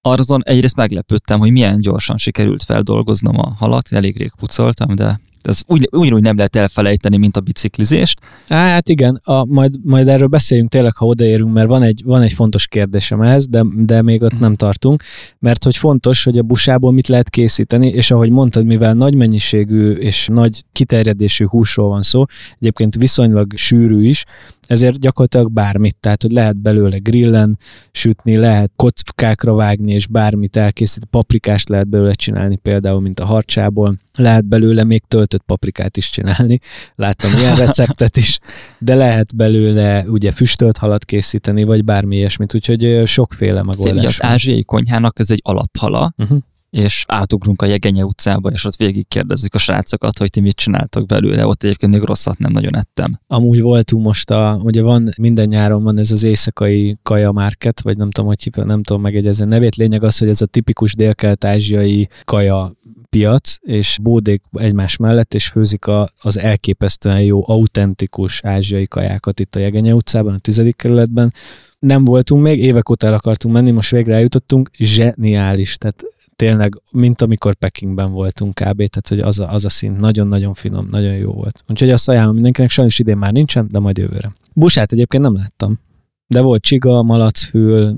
Azon 0.00 0.42
egyrészt 0.44 0.76
meglepődtem, 0.76 1.38
hogy 1.38 1.50
milyen 1.50 1.80
gyorsan 1.80 2.16
sikerült 2.16 2.62
feldolgoznom 2.62 3.38
a 3.38 3.54
halat, 3.58 3.92
elég 3.92 4.16
rég 4.16 4.30
pucoltam, 4.38 4.94
de 4.94 5.20
ez 5.42 5.60
úgy, 5.66 5.88
ugyanúgy 5.92 6.22
nem 6.22 6.36
lehet 6.36 6.56
elfelejteni, 6.56 7.16
mint 7.16 7.36
a 7.36 7.40
biciklizést. 7.40 8.20
Hát 8.48 8.88
igen, 8.88 9.20
a, 9.24 9.44
majd, 9.44 9.74
majd 9.82 10.08
erről 10.08 10.28
beszéljünk 10.28 10.70
tényleg, 10.70 10.96
ha 10.96 11.06
odaérünk, 11.06 11.52
mert 11.52 11.68
van 11.68 11.82
egy, 11.82 12.02
van 12.04 12.22
egy 12.22 12.32
fontos 12.32 12.66
kérdésem 12.66 13.22
ehhez, 13.22 13.46
de, 13.46 13.64
de 13.76 14.02
még 14.02 14.22
ott 14.22 14.38
nem 14.38 14.54
tartunk, 14.54 15.02
mert 15.38 15.64
hogy 15.64 15.76
fontos, 15.76 16.24
hogy 16.24 16.38
a 16.38 16.42
busából 16.42 16.92
mit 16.92 17.08
lehet 17.08 17.30
készíteni, 17.30 17.88
és 17.88 18.10
ahogy 18.10 18.30
mondtad, 18.30 18.64
mivel 18.64 18.94
nagy 18.94 19.14
mennyiségű 19.14 19.92
és 19.92 20.26
nagy 20.32 20.64
kiterjedésű 20.72 21.46
húsról 21.46 21.88
van 21.88 22.02
szó, 22.02 22.24
egyébként 22.58 22.94
viszonylag 22.94 23.52
sűrű 23.56 24.08
is, 24.08 24.24
ezért 24.68 24.98
gyakorlatilag 24.98 25.52
bármit, 25.52 25.96
tehát 26.00 26.22
hogy 26.22 26.30
lehet 26.30 26.56
belőle 26.56 26.98
grillen 26.98 27.58
sütni, 27.92 28.36
lehet 28.36 28.70
kockákra 28.76 29.54
vágni, 29.54 29.92
és 29.92 30.06
bármit 30.06 30.56
elkészíteni, 30.56 31.10
paprikást 31.10 31.68
lehet 31.68 31.88
belőle 31.88 32.12
csinálni 32.12 32.56
például, 32.56 33.00
mint 33.00 33.20
a 33.20 33.24
harcsából, 33.24 33.98
lehet 34.14 34.44
belőle 34.44 34.84
még 34.84 35.02
töltött 35.08 35.42
paprikát 35.42 35.96
is 35.96 36.10
csinálni, 36.10 36.58
láttam 36.94 37.30
ilyen 37.38 37.56
receptet 37.66 38.16
is, 38.16 38.38
de 38.78 38.94
lehet 38.94 39.36
belőle 39.36 40.04
ugye 40.08 40.32
füstölt 40.32 40.76
halat 40.76 41.04
készíteni, 41.04 41.64
vagy 41.64 41.84
bármi 41.84 42.16
ilyesmit, 42.16 42.54
úgyhogy 42.54 43.02
sokféle 43.06 43.62
megoldás 43.62 44.04
az 44.04 44.18
van. 44.18 44.30
ázsiai 44.30 44.64
konyhának 44.64 45.18
ez 45.18 45.30
egy 45.30 45.40
alaphala, 45.42 46.12
Uh-huh. 46.16 46.38
És 46.70 47.04
átugrunk 47.08 47.62
a 47.62 47.66
Jegenye 47.66 48.04
utcába, 48.04 48.50
és 48.50 48.64
ott 48.64 48.76
végig 48.76 49.08
kérdezzük 49.08 49.54
a 49.54 49.58
srácokat, 49.58 50.18
hogy 50.18 50.30
ti 50.30 50.40
mit 50.40 50.56
csináltok 50.56 51.06
belőle. 51.06 51.46
Ott 51.46 51.62
egyébként 51.62 51.92
még 51.92 52.02
rosszat 52.02 52.38
nem 52.38 52.52
nagyon 52.52 52.76
ettem. 52.76 53.18
Amúgy 53.26 53.60
voltunk 53.60 54.04
most 54.04 54.30
a, 54.30 54.60
ugye 54.62 54.82
van, 54.82 55.08
minden 55.18 55.48
nyáron 55.48 55.82
van 55.82 55.98
ez 55.98 56.10
az 56.10 56.24
éjszakai 56.24 56.98
kaja 57.02 57.32
market, 57.32 57.80
vagy 57.80 57.96
nem 57.96 58.10
tudom, 58.10 58.28
hogy 58.28 58.42
hívja, 58.42 58.64
nem 58.64 58.82
tudom 58.82 59.02
megegyezni 59.02 59.44
a 59.44 59.46
nevét. 59.46 59.76
Lényeg 59.76 60.02
az, 60.02 60.18
hogy 60.18 60.28
ez 60.28 60.42
a 60.42 60.46
tipikus 60.46 60.94
dél-kelet-ázsiai 60.94 62.08
kaja 62.24 62.72
piac, 63.10 63.56
és 63.60 63.98
bódék 64.02 64.42
egymás 64.52 64.96
mellett, 64.96 65.34
és 65.34 65.48
főzik 65.48 65.86
a, 65.86 66.10
az 66.22 66.38
elképesztően 66.38 67.22
jó, 67.22 67.48
autentikus 67.48 68.44
ázsiai 68.44 68.86
kajákat 68.86 69.40
itt 69.40 69.54
a 69.54 69.58
Jegenye 69.58 69.94
utcában, 69.94 70.34
a 70.34 70.38
tizedik 70.38 70.76
kerületben. 70.76 71.32
Nem 71.78 72.04
voltunk 72.04 72.42
még, 72.42 72.58
évek 72.58 72.90
óta 72.90 73.06
el 73.06 73.14
akartunk 73.14 73.54
menni, 73.54 73.70
most 73.70 73.90
végre 73.90 74.14
eljutottunk, 74.14 74.70
zseniális, 74.78 75.76
tehát 75.76 76.04
tényleg, 76.38 76.82
mint 76.92 77.22
amikor 77.22 77.54
Pekingben 77.54 78.12
voltunk 78.12 78.54
kb. 78.54 78.76
Tehát, 78.76 79.08
hogy 79.08 79.20
az 79.20 79.38
a, 79.38 79.52
az 79.52 79.64
a 79.64 79.68
szint 79.68 80.00
nagyon-nagyon 80.00 80.54
finom, 80.54 80.88
nagyon 80.90 81.14
jó 81.14 81.32
volt. 81.32 81.64
Úgyhogy 81.68 81.90
azt 81.90 82.08
ajánlom 82.08 82.34
mindenkinek, 82.34 82.70
sajnos 82.70 82.98
idén 82.98 83.16
már 83.16 83.32
nincsen, 83.32 83.66
de 83.70 83.78
majd 83.78 83.98
jövőre. 83.98 84.32
Busát 84.54 84.92
egyébként 84.92 85.22
nem 85.22 85.34
láttam. 85.34 85.80
De 86.26 86.40
volt 86.40 86.62
csiga, 86.62 87.02
malacfül, 87.02 87.96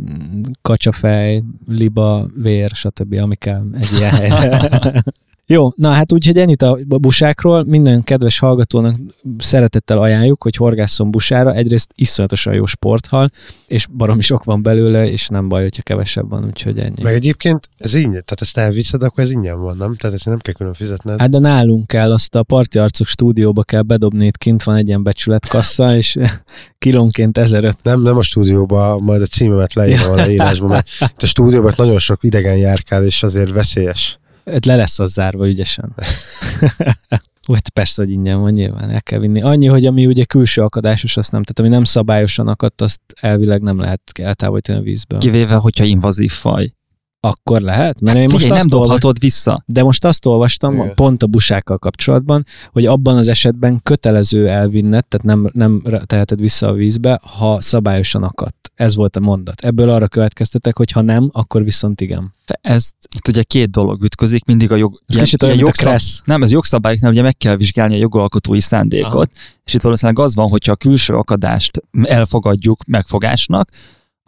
kacsafej, 0.63 1.43
liba, 1.67 2.27
vér, 2.35 2.71
stb. 2.71 3.13
ami 3.15 3.35
kell 3.35 3.65
egy 3.73 3.93
ilyen 3.99 4.11
helyre. 4.11 5.03
Jó, 5.51 5.73
na 5.77 5.91
hát 5.91 6.13
úgyhogy 6.13 6.37
ennyit 6.37 6.63
a 6.63 6.79
busákról. 6.87 7.65
Minden 7.65 8.03
kedves 8.03 8.39
hallgatónak 8.39 8.95
szeretettel 9.39 9.99
ajánljuk, 9.99 10.43
hogy 10.43 10.57
horgásszon 10.57 11.11
busára. 11.11 11.55
Egyrészt 11.55 11.91
iszonyatosan 11.95 12.55
jó 12.55 12.67
sporthal, 12.67 13.29
és 13.67 13.87
baromi 13.87 14.23
sok 14.23 14.45
van 14.45 14.63
belőle, 14.63 15.11
és 15.11 15.29
nem 15.29 15.49
baj, 15.49 15.63
hogyha 15.63 15.83
kevesebb 15.83 16.31
van, 16.31 16.45
úgyhogy 16.45 16.79
ennyi. 16.79 17.03
Meg 17.03 17.15
egyébként 17.15 17.69
ez 17.77 17.95
ingyen, 17.95 18.11
tehát 18.11 18.41
ezt 18.41 18.57
elviszed, 18.57 19.03
akkor 19.03 19.25
ez 19.25 19.31
ingyen 19.31 19.61
van, 19.61 19.77
nem? 19.77 19.97
Tehát 19.97 20.17
ezt 20.17 20.25
nem 20.25 20.39
kell 20.39 20.55
külön 20.55 20.75
fizetned. 20.75 21.21
Hát 21.21 21.31
de 21.31 21.39
nálunk 21.39 21.87
kell, 21.87 22.13
azt 22.13 22.35
a 22.35 22.43
Parti 22.43 22.79
Arcok 22.79 23.07
stúdióba 23.07 23.63
kell 23.63 23.83
bedobni, 23.83 24.27
itt 24.27 24.39
kint 24.39 24.63
van 24.63 24.77
egy 24.77 24.89
ilyen 24.89 25.03
becsületkassa, 25.03 25.97
és 25.97 26.19
kilónként 26.79 27.39
1005. 27.39 27.77
Nem, 27.83 28.03
nem 28.03 28.17
a 28.17 28.23
stúdióba, 28.23 28.99
majd 28.99 29.23
a 29.23 29.27
címemet 29.27 29.75
leírom 29.75 30.11
a 30.11 30.15
leírásba, 30.15 30.67
mert 30.67 30.89
a 31.17 31.27
stúdióban 31.27 31.73
nagyon 31.77 31.99
sok 31.99 32.25
idegen 32.25 32.57
járkál, 32.57 33.05
és 33.05 33.23
azért 33.23 33.51
veszélyes. 33.51 34.21
Le 34.67 34.77
lesz 34.77 34.99
az 34.99 35.13
zárva 35.13 35.49
ügyesen. 35.49 35.95
Hát 37.53 37.69
persze, 37.69 38.03
hogy 38.03 38.13
ingyen 38.13 38.41
van, 38.41 38.53
nyilván 38.53 38.91
el 38.91 39.03
kell 39.03 39.19
vinni. 39.19 39.43
Annyi, 39.43 39.67
hogy 39.67 39.87
ami 39.87 40.07
ugye 40.07 40.25
külső 40.25 40.63
akadásos, 40.63 41.17
azt 41.17 41.33
nem, 41.33 41.43
tehát 41.43 41.59
ami 41.59 41.69
nem 41.69 41.85
szabályosan 41.85 42.49
akadt, 42.49 42.81
azt 42.81 43.01
elvileg 43.21 43.63
nem 43.63 43.79
lehet 43.79 44.01
eltávolítani 44.23 44.79
a 44.79 44.83
vízből. 44.83 45.19
Kivéve, 45.19 45.55
hogyha 45.55 45.85
invazív 45.85 46.33
faj. 46.33 46.73
Akkor 47.23 47.61
lehet? 47.61 48.01
Mert 48.01 48.17
Hát 48.17 48.25
én 48.25 48.31
most 48.31 48.43
figyelj, 48.43 48.59
nem 48.59 48.67
azt 48.67 48.75
olva- 48.75 48.87
dobhatod 48.87 49.19
vissza. 49.19 49.63
De 49.67 49.83
most 49.83 50.05
azt 50.05 50.27
olvastam, 50.27 50.75
Igen. 50.75 50.95
pont 50.95 51.23
a 51.23 51.27
busákkal 51.27 51.79
kapcsolatban, 51.79 52.45
hogy 52.73 52.87
abban 52.87 53.17
az 53.17 53.29
esetben 53.29 53.81
kötelező 53.83 54.49
elvinned, 54.49 55.05
tehát 55.07 55.27
nem, 55.27 55.51
nem 55.53 55.83
teheted 56.07 56.41
vissza 56.41 56.67
a 56.69 56.73
vízbe, 56.73 57.21
ha 57.39 57.61
szabályosan 57.61 58.23
akadt. 58.23 58.73
Ez 58.75 58.95
volt 58.95 59.17
a 59.17 59.21
mondat. 59.21 59.61
Ebből 59.65 59.91
arra 59.91 60.09
következtetek, 60.09 60.77
hogy 60.77 60.91
ha 60.91 61.01
nem, 61.01 61.29
akkor 61.33 61.65
viszont 61.65 62.01
igen. 62.01 62.35
De 62.47 62.59
ez 62.63 62.91
itt 63.17 63.29
ugye 63.29 63.43
két 63.43 63.71
dolog 63.71 64.03
ütközik, 64.03 64.45
mindig 64.45 64.73
a 64.73 64.77
jog... 64.77 64.99
Ez 65.07 65.17
kicsit 65.17 65.43
olyan, 65.43 65.57
a 65.57 65.59
jogszab- 65.61 65.89
kressz. 65.89 66.21
Nem, 66.25 66.43
ez 66.43 66.51
jogszabályoknál 66.51 67.11
ugye 67.11 67.23
meg 67.23 67.37
kell 67.37 67.57
vizsgálni 67.57 67.95
a 67.95 67.99
jogalkotói 67.99 68.61
szándékot, 68.61 69.13
Aha. 69.13 69.25
és 69.65 69.75
itt 69.75 69.81
valószínűleg 69.83 70.25
az 70.25 70.35
van, 70.35 70.49
hogyha 70.49 70.73
a 70.73 70.77
külső 70.77 71.15
akadást 71.15 71.83
elfogadjuk 72.03 72.85
megfogásnak, 72.87 73.69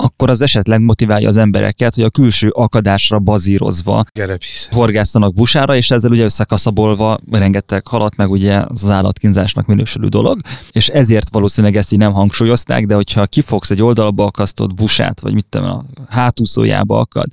akkor 0.02 0.30
az 0.30 0.40
esetleg 0.40 0.80
motiválja 0.80 1.28
az 1.28 1.36
embereket, 1.36 1.94
hogy 1.94 2.04
a 2.04 2.10
külső 2.10 2.48
akadásra 2.48 3.18
bazírozva 3.18 4.04
Gerepisz. 4.12 4.68
horgásztanak 4.70 5.34
busára, 5.34 5.76
és 5.76 5.90
ezzel 5.90 6.10
ugye 6.10 6.24
összekaszabolva 6.24 7.18
rengeteg 7.30 7.86
halat, 7.86 8.16
meg 8.16 8.30
ugye 8.30 8.62
az 8.68 8.90
állatkínzásnak 8.90 9.66
minősülő 9.66 10.08
dolog, 10.08 10.40
és 10.72 10.88
ezért 10.88 11.28
valószínűleg 11.32 11.76
ezt 11.76 11.92
így 11.92 11.98
nem 11.98 12.12
hangsúlyozták, 12.12 12.86
de 12.86 12.94
hogyha 12.94 13.26
kifogsz 13.26 13.70
egy 13.70 13.82
oldalba 13.82 14.24
akasztott 14.24 14.74
busát, 14.74 15.20
vagy 15.20 15.34
mit 15.34 15.46
tudom, 15.48 15.68
a 15.68 15.84
hátúszójába 16.08 16.98
akad, 16.98 17.26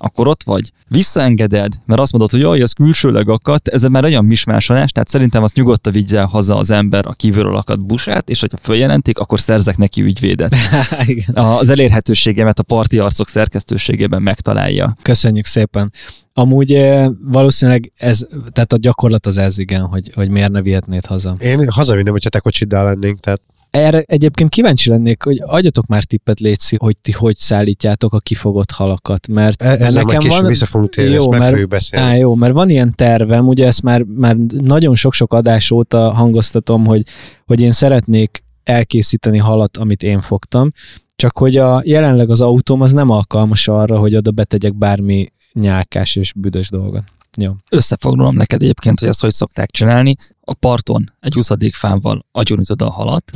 akkor 0.00 0.28
ott 0.28 0.42
vagy, 0.42 0.72
visszaengeded, 0.88 1.72
mert 1.86 2.00
azt 2.00 2.12
mondod, 2.12 2.30
hogy 2.30 2.40
jaj, 2.40 2.62
az 2.62 2.72
külsőleg 2.72 3.28
akadt, 3.28 3.68
ez 3.68 3.82
már 3.82 4.04
olyan 4.04 4.24
mismásolás, 4.24 4.92
tehát 4.92 5.08
szerintem 5.08 5.42
azt 5.42 5.54
nyugodtan 5.54 5.92
vigye 5.92 6.22
haza 6.22 6.56
az 6.56 6.70
ember 6.70 7.06
a 7.06 7.12
kívülről 7.12 7.56
akadt 7.56 7.86
busát, 7.86 8.28
és 8.28 8.40
hogyha 8.40 8.56
följelentik, 8.56 9.18
akkor 9.18 9.40
szerzek 9.40 9.76
neki 9.76 10.02
ügyvédet. 10.02 10.54
igen. 11.06 11.34
Az 11.44 11.68
elérhetőségemet 11.68 12.58
a 12.58 12.62
parti 12.62 12.98
arcok 12.98 13.28
szerkesztőségében 13.28 14.22
megtalálja. 14.22 14.96
Köszönjük 15.02 15.46
szépen. 15.46 15.92
Amúgy 16.32 17.00
valószínűleg 17.20 17.92
ez, 17.96 18.26
tehát 18.52 18.72
a 18.72 18.76
gyakorlat 18.76 19.26
az 19.26 19.38
ez 19.38 19.58
igen, 19.58 19.84
hogy, 19.84 20.10
hogy 20.14 20.28
miért 20.28 20.50
ne 20.50 20.62
vihetnéd 20.62 21.06
haza. 21.06 21.36
Én 21.38 21.70
hazavinném, 21.70 22.12
hogyha 22.12 22.28
te 22.28 22.38
kocsiddal 22.38 22.84
lennénk, 22.84 23.20
tehát 23.20 23.40
Erre 23.72 24.02
egyébként 24.06 24.50
kíváncsi 24.50 24.90
lennék, 24.90 25.22
hogy 25.22 25.42
adjatok 25.46 25.86
már 25.86 26.04
tippet, 26.04 26.40
Léci, 26.40 26.76
hogy 26.78 26.96
ti 26.96 27.12
hogy 27.12 27.36
szállítjátok 27.36 28.12
a 28.12 28.18
kifogott 28.18 28.70
halakat, 28.70 29.28
mert, 29.28 29.62
e- 29.62 29.84
ezzel 29.84 30.04
majd 30.04 30.18
később 30.18 30.46
vissza 30.46 30.66
fogunk 30.66 30.90
térni, 30.90 31.14
ezt 31.14 31.28
meg 31.28 31.68
beszélni. 31.68 32.06
á, 32.06 32.14
jó, 32.14 32.34
mert 32.34 32.52
van 32.52 32.68
ilyen 32.68 32.92
tervem, 32.94 33.48
ugye 33.48 33.66
ezt 33.66 33.82
már, 33.82 34.02
már 34.02 34.36
nagyon 34.60 34.94
sok-sok 34.94 35.32
adás 35.32 35.70
óta 35.70 36.12
hangoztatom, 36.12 36.86
hogy, 36.86 37.02
hogy 37.46 37.60
én 37.60 37.72
szeretnék 37.72 38.42
elkészíteni 38.64 39.38
halat, 39.38 39.76
amit 39.76 40.02
én 40.02 40.20
fogtam, 40.20 40.70
csak 41.16 41.38
hogy 41.38 41.56
a, 41.56 41.82
jelenleg 41.84 42.30
az 42.30 42.40
autóm 42.40 42.80
az 42.80 42.92
nem 42.92 43.10
alkalmas 43.10 43.68
arra, 43.68 43.98
hogy 43.98 44.16
oda 44.16 44.30
betegyek 44.30 44.78
bármi 44.78 45.26
nyálkás 45.52 46.16
és 46.16 46.32
büdös 46.32 46.68
dolgot. 46.68 47.04
Jó. 47.36 47.52
Összefoglalom 47.70 48.34
neked 48.34 48.62
egyébként, 48.62 48.98
hogy 49.00 49.08
ezt 49.08 49.20
hogy 49.20 49.32
szokták 49.32 49.70
csinálni. 49.70 50.14
A 50.40 50.54
parton 50.54 51.12
egy 51.20 51.36
úszadékfával 51.36 52.26
agyonütöd 52.32 52.82
a 52.82 52.90
halat, 52.90 53.32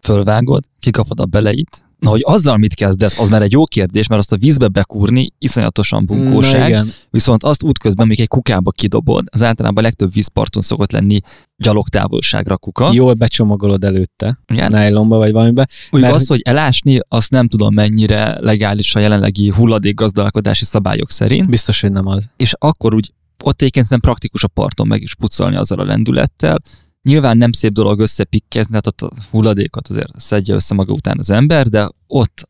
fölvágod, 0.00 0.64
kikapod 0.80 1.20
a 1.20 1.24
beleit, 1.24 1.82
Na, 1.98 2.10
hogy 2.10 2.20
azzal 2.24 2.56
mit 2.56 2.74
kezdesz, 2.74 3.18
az 3.18 3.28
már 3.28 3.42
egy 3.42 3.52
jó 3.52 3.64
kérdés, 3.64 4.06
mert 4.06 4.20
azt 4.20 4.32
a 4.32 4.36
vízbe 4.36 4.68
bekúrni 4.68 5.28
iszonyatosan 5.38 6.06
bunkóság, 6.06 6.84
viszont 7.10 7.44
azt 7.44 7.62
útközben 7.62 8.06
még 8.06 8.20
egy 8.20 8.28
kukába 8.28 8.70
kidobod, 8.70 9.26
az 9.30 9.42
általában 9.42 9.78
a 9.78 9.86
legtöbb 9.86 10.12
vízparton 10.12 10.62
szokott 10.62 10.92
lenni 10.92 11.20
gyalogtávolságra 11.56 12.56
kuka. 12.56 12.90
Jól 12.92 13.14
becsomagolod 13.14 13.84
előtte, 13.84 14.38
Igen. 14.46 14.70
nájlomba 14.70 15.16
vagy 15.16 15.32
valamibe. 15.32 15.66
Úgy 15.90 16.00
Mert 16.00 16.14
az, 16.14 16.26
hogy 16.26 16.40
elásni, 16.44 16.98
azt 17.08 17.30
nem 17.30 17.48
tudom 17.48 17.74
mennyire 17.74 18.36
legális 18.40 18.94
a 18.94 18.98
jelenlegi 18.98 19.48
hulladékgazdálkodási 19.48 20.64
szabályok 20.64 21.10
szerint, 21.10 21.48
Biztos, 21.48 21.80
hogy 21.80 21.92
nem 21.92 22.06
az. 22.06 22.28
és 22.36 22.54
akkor 22.58 22.94
úgy 22.94 23.12
ott 23.44 23.60
egyébként 23.60 23.88
nem 23.88 24.00
praktikus 24.00 24.44
a 24.44 24.48
parton 24.48 24.86
meg 24.86 25.02
is 25.02 25.14
pucolni 25.14 25.56
azzal 25.56 25.78
a 25.78 25.84
lendülettel. 25.84 26.58
Nyilván 27.02 27.36
nem 27.36 27.52
szép 27.52 27.72
dolog 27.72 28.00
összepikkezni, 28.00 28.74
hát 28.74 28.86
ott 28.86 29.02
a 29.02 29.10
hulladékot 29.30 29.88
azért 29.88 30.20
szedje 30.20 30.54
össze 30.54 30.74
maga 30.74 30.92
után 30.92 31.18
az 31.18 31.30
ember, 31.30 31.66
de 31.66 31.90
ott 32.06 32.48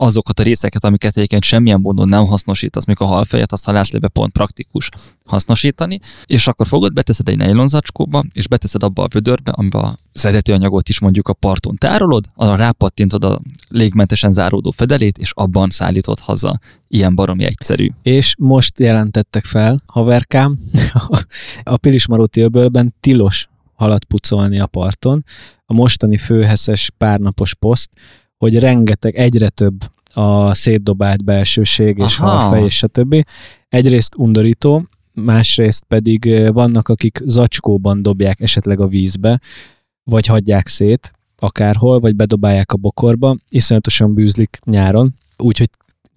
azokat 0.00 0.40
a 0.40 0.42
részeket, 0.42 0.84
amiket 0.84 1.16
egyébként 1.16 1.44
semmilyen 1.44 1.80
módon 1.80 2.08
nem 2.08 2.26
hasznosítasz, 2.26 2.84
még 2.84 3.00
a 3.00 3.04
halfejet, 3.04 3.52
azt 3.52 3.64
halászlébe 3.64 4.08
pont 4.08 4.32
praktikus 4.32 4.88
hasznosítani, 5.24 5.98
és 6.24 6.46
akkor 6.46 6.66
fogod, 6.66 6.92
beteszed 6.92 7.28
egy 7.28 7.36
nejlonzacskóba, 7.36 8.24
és 8.32 8.48
beteszed 8.48 8.82
abba 8.82 9.02
a 9.02 9.08
vödörbe, 9.12 9.50
amiben 9.50 9.98
az 10.12 10.24
eredeti 10.24 10.52
anyagot 10.52 10.88
is 10.88 11.00
mondjuk 11.00 11.28
a 11.28 11.32
parton 11.32 11.76
tárolod, 11.76 12.24
arra 12.34 12.56
rápattintod 12.56 13.24
a 13.24 13.40
légmentesen 13.68 14.32
záródó 14.32 14.70
fedelét, 14.70 15.18
és 15.18 15.32
abban 15.34 15.70
szállítod 15.70 16.18
haza. 16.18 16.60
Ilyen 16.88 17.14
baromi 17.14 17.44
egyszerű. 17.44 17.88
És 18.02 18.34
most 18.38 18.78
jelentettek 18.78 19.44
fel, 19.44 19.78
haverkám, 19.86 20.58
a 21.62 21.76
Pilismaróti 21.76 22.40
öbölben 22.40 22.94
tilos 23.00 23.48
halat 23.74 24.04
pucolni 24.04 24.60
a 24.60 24.66
parton. 24.66 25.24
A 25.66 25.72
mostani 25.72 26.16
főheszes 26.16 26.90
párnapos 26.98 27.54
poszt, 27.54 27.90
hogy 28.40 28.58
rengeteg, 28.58 29.16
egyre 29.16 29.48
több 29.48 29.84
a 30.12 30.54
szétdobált 30.54 31.24
belsőség 31.24 31.98
és 31.98 32.18
Aha. 32.18 32.28
halfej 32.28 32.64
és 32.64 32.76
stb. 32.76 33.24
Egyrészt 33.68 34.14
undorító, 34.16 34.88
másrészt 35.12 35.84
pedig 35.84 36.48
vannak, 36.52 36.88
akik 36.88 37.20
zacskóban 37.24 38.02
dobják 38.02 38.40
esetleg 38.40 38.80
a 38.80 38.86
vízbe, 38.86 39.40
vagy 40.04 40.26
hagyják 40.26 40.66
szét 40.66 41.12
akárhol, 41.36 42.00
vagy 42.00 42.16
bedobálják 42.16 42.72
a 42.72 42.76
bokorba, 42.76 43.36
iszonyatosan 43.48 44.14
bűzlik 44.14 44.58
nyáron, 44.64 45.14
úgyhogy 45.36 45.70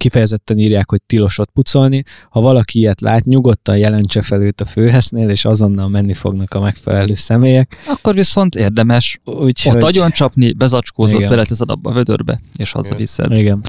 kifejezetten 0.04 0.58
írják, 0.58 0.90
hogy 0.90 1.02
tilos 1.06 1.40
ott 1.40 1.52
pucolni. 1.54 2.04
Ha 2.30 2.42
valaki 2.42 2.80
ilyet 2.80 3.02
lát, 3.02 3.26
nyugodtan 3.26 3.78
jelentse 3.78 4.22
fel 4.22 4.42
őt 4.42 4.62
a 4.62 4.66
főhesznél, 4.66 5.30
és 5.30 5.46
azonnal 5.46 5.88
menni 5.88 6.14
fognak 6.14 6.54
a 6.54 6.60
megfelelő 6.60 7.14
személyek. 7.14 7.76
Akkor 7.88 8.14
viszont 8.14 8.56
érdemes 8.56 9.20
Úgyhogy, 9.24 9.76
ott 9.76 9.84
agyon 9.84 10.12
csapni, 10.12 10.54
bezacskózott, 10.54 11.18
Igen. 11.18 11.30
beleteszed 11.30 11.70
abba 11.70 11.90
a 11.90 11.94
vödörbe, 11.94 12.40
és 12.56 12.72
hazaviszed. 12.72 13.32
Igen. 13.32 13.62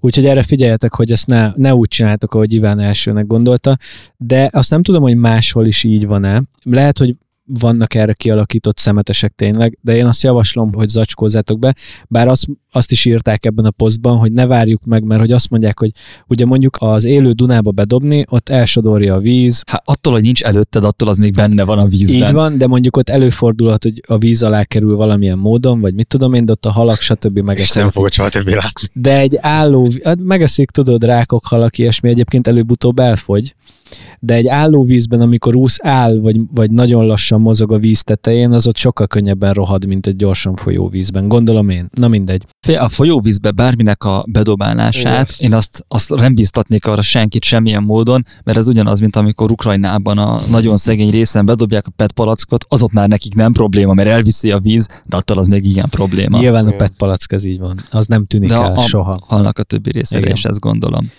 Úgyhogy 0.00 0.26
erre 0.26 0.42
figyeljetek, 0.42 0.94
hogy 0.94 1.12
ezt 1.12 1.26
ne, 1.26 1.52
ne 1.54 1.74
úgy 1.74 1.88
csináljátok, 1.88 2.34
ahogy 2.34 2.52
Iván 2.52 2.78
elsőnek 2.78 3.26
gondolta, 3.26 3.76
de 4.16 4.48
azt 4.52 4.70
nem 4.70 4.82
tudom, 4.82 5.02
hogy 5.02 5.16
máshol 5.16 5.66
is 5.66 5.84
így 5.84 6.06
van-e. 6.06 6.42
Lehet, 6.62 6.98
hogy 6.98 7.14
vannak 7.46 7.94
erre 7.94 8.12
kialakított 8.12 8.78
szemetesek 8.78 9.32
tényleg, 9.36 9.78
de 9.80 9.96
én 9.96 10.06
azt 10.06 10.22
javaslom, 10.22 10.72
hogy 10.72 10.88
zacskózzátok 10.88 11.58
be, 11.58 11.74
bár 12.08 12.28
azt, 12.28 12.46
azt 12.76 12.92
is 12.92 13.04
írták 13.04 13.44
ebben 13.44 13.64
a 13.64 13.70
posztban, 13.70 14.16
hogy 14.16 14.32
ne 14.32 14.46
várjuk 14.46 14.84
meg, 14.84 15.04
mert 15.04 15.20
hogy 15.20 15.32
azt 15.32 15.50
mondják, 15.50 15.78
hogy 15.78 15.90
ugye 16.26 16.44
mondjuk 16.44 16.76
az 16.80 17.04
élő 17.04 17.32
Dunába 17.32 17.70
bedobni, 17.70 18.24
ott 18.28 18.48
elsodorja 18.48 19.14
a 19.14 19.18
víz, 19.18 19.62
Hát 19.66 19.82
attól, 19.84 20.12
hogy 20.12 20.22
nincs 20.22 20.42
előtted, 20.42 20.84
attól 20.84 21.08
az 21.08 21.18
még 21.18 21.32
benne 21.32 21.64
van 21.64 21.78
a 21.78 21.86
vízben. 21.86 22.22
így 22.22 22.32
van, 22.32 22.58
de 22.58 22.66
mondjuk 22.66 22.96
ott 22.96 23.08
előfordulhat, 23.08 23.82
hogy 23.82 24.02
a 24.06 24.18
víz 24.18 24.42
alá 24.42 24.64
kerül 24.64 24.96
valamilyen 24.96 25.38
módon, 25.38 25.80
vagy 25.80 25.94
mit 25.94 26.06
tudom 26.06 26.34
én, 26.34 26.44
de 26.44 26.52
ott 26.52 26.66
a 26.66 26.72
halak, 26.72 27.00
stb. 27.00 27.36
És 27.36 27.42
megeszik. 27.42 27.74
nem 27.82 27.90
fogod 27.90 28.12
soha 28.12 28.28
többé 28.28 28.54
látni. 28.54 28.88
De 28.92 29.18
egy 29.18 29.36
álló, 29.40 29.90
hát 30.04 30.18
megeszik, 30.20 30.70
tudod, 30.70 31.04
rákok, 31.04 31.46
halak, 31.46 31.78
ilyesmi 31.78 32.08
egyébként 32.08 32.46
előbb-utóbb 32.46 32.98
elfogy, 32.98 33.54
de 34.20 34.34
egy 34.34 34.46
állóvízben, 34.46 35.20
amikor 35.20 35.56
úsz 35.56 35.76
áll, 35.82 36.18
vagy, 36.20 36.36
vagy 36.54 36.70
nagyon 36.70 37.06
lassan 37.06 37.40
mozog 37.40 37.72
a 37.72 37.78
víz 37.78 38.02
tetején, 38.02 38.52
az 38.52 38.66
ott 38.66 38.76
sokkal 38.76 39.06
könnyebben 39.06 39.52
rohad, 39.52 39.86
mint 39.86 40.06
egy 40.06 40.16
gyorsan 40.16 40.56
folyó 40.56 40.88
vízben. 40.88 41.28
Gondolom 41.28 41.68
én. 41.68 41.88
Na 41.92 42.08
mindegy. 42.08 42.44
A 42.74 42.88
folyóvízbe 42.88 43.50
bárminek 43.50 44.04
a 44.04 44.24
bedobálását, 44.28 45.28
Yes. 45.28 45.40
én 45.40 45.54
azt, 45.54 45.84
azt 45.88 46.14
nem 46.14 46.34
biztatnék 46.34 46.86
arra 46.86 47.02
senkit 47.02 47.44
semmilyen 47.44 47.82
módon, 47.82 48.24
mert 48.44 48.58
ez 48.58 48.68
ugyanaz, 48.68 49.00
mint 49.00 49.16
amikor 49.16 49.50
Ukrajnában 49.50 50.18
a 50.18 50.40
nagyon 50.50 50.76
szegény 50.76 51.10
részen 51.10 51.46
bedobják 51.46 51.86
a 51.86 51.90
PET 51.96 52.12
palackot, 52.12 52.64
az 52.68 52.82
ott 52.82 52.92
már 52.92 53.08
nekik 53.08 53.34
nem 53.34 53.52
probléma, 53.52 53.92
mert 53.92 54.08
elviszi 54.08 54.50
a 54.50 54.58
víz, 54.58 54.88
de 55.04 55.16
attól 55.16 55.38
az 55.38 55.46
még 55.46 55.64
igen 55.66 55.88
probléma. 55.90 56.38
Nyilván 56.38 56.64
a 56.64 56.66
Igen. 56.66 56.78
PET 56.78 56.92
palack 56.96 57.32
ez 57.32 57.44
így 57.44 57.58
van. 57.58 57.80
Az 57.90 58.06
nem 58.06 58.26
tűnik 58.26 58.48
de 58.48 58.54
el 58.54 58.72
a, 58.74 58.80
soha. 58.80 59.18
halnak 59.26 59.58
a 59.58 59.62
többi 59.62 59.90
részére 59.90 60.20
Igen. 60.22 60.32
is 60.36 60.44
ezt 60.44 60.60
gondolom. 60.60 61.10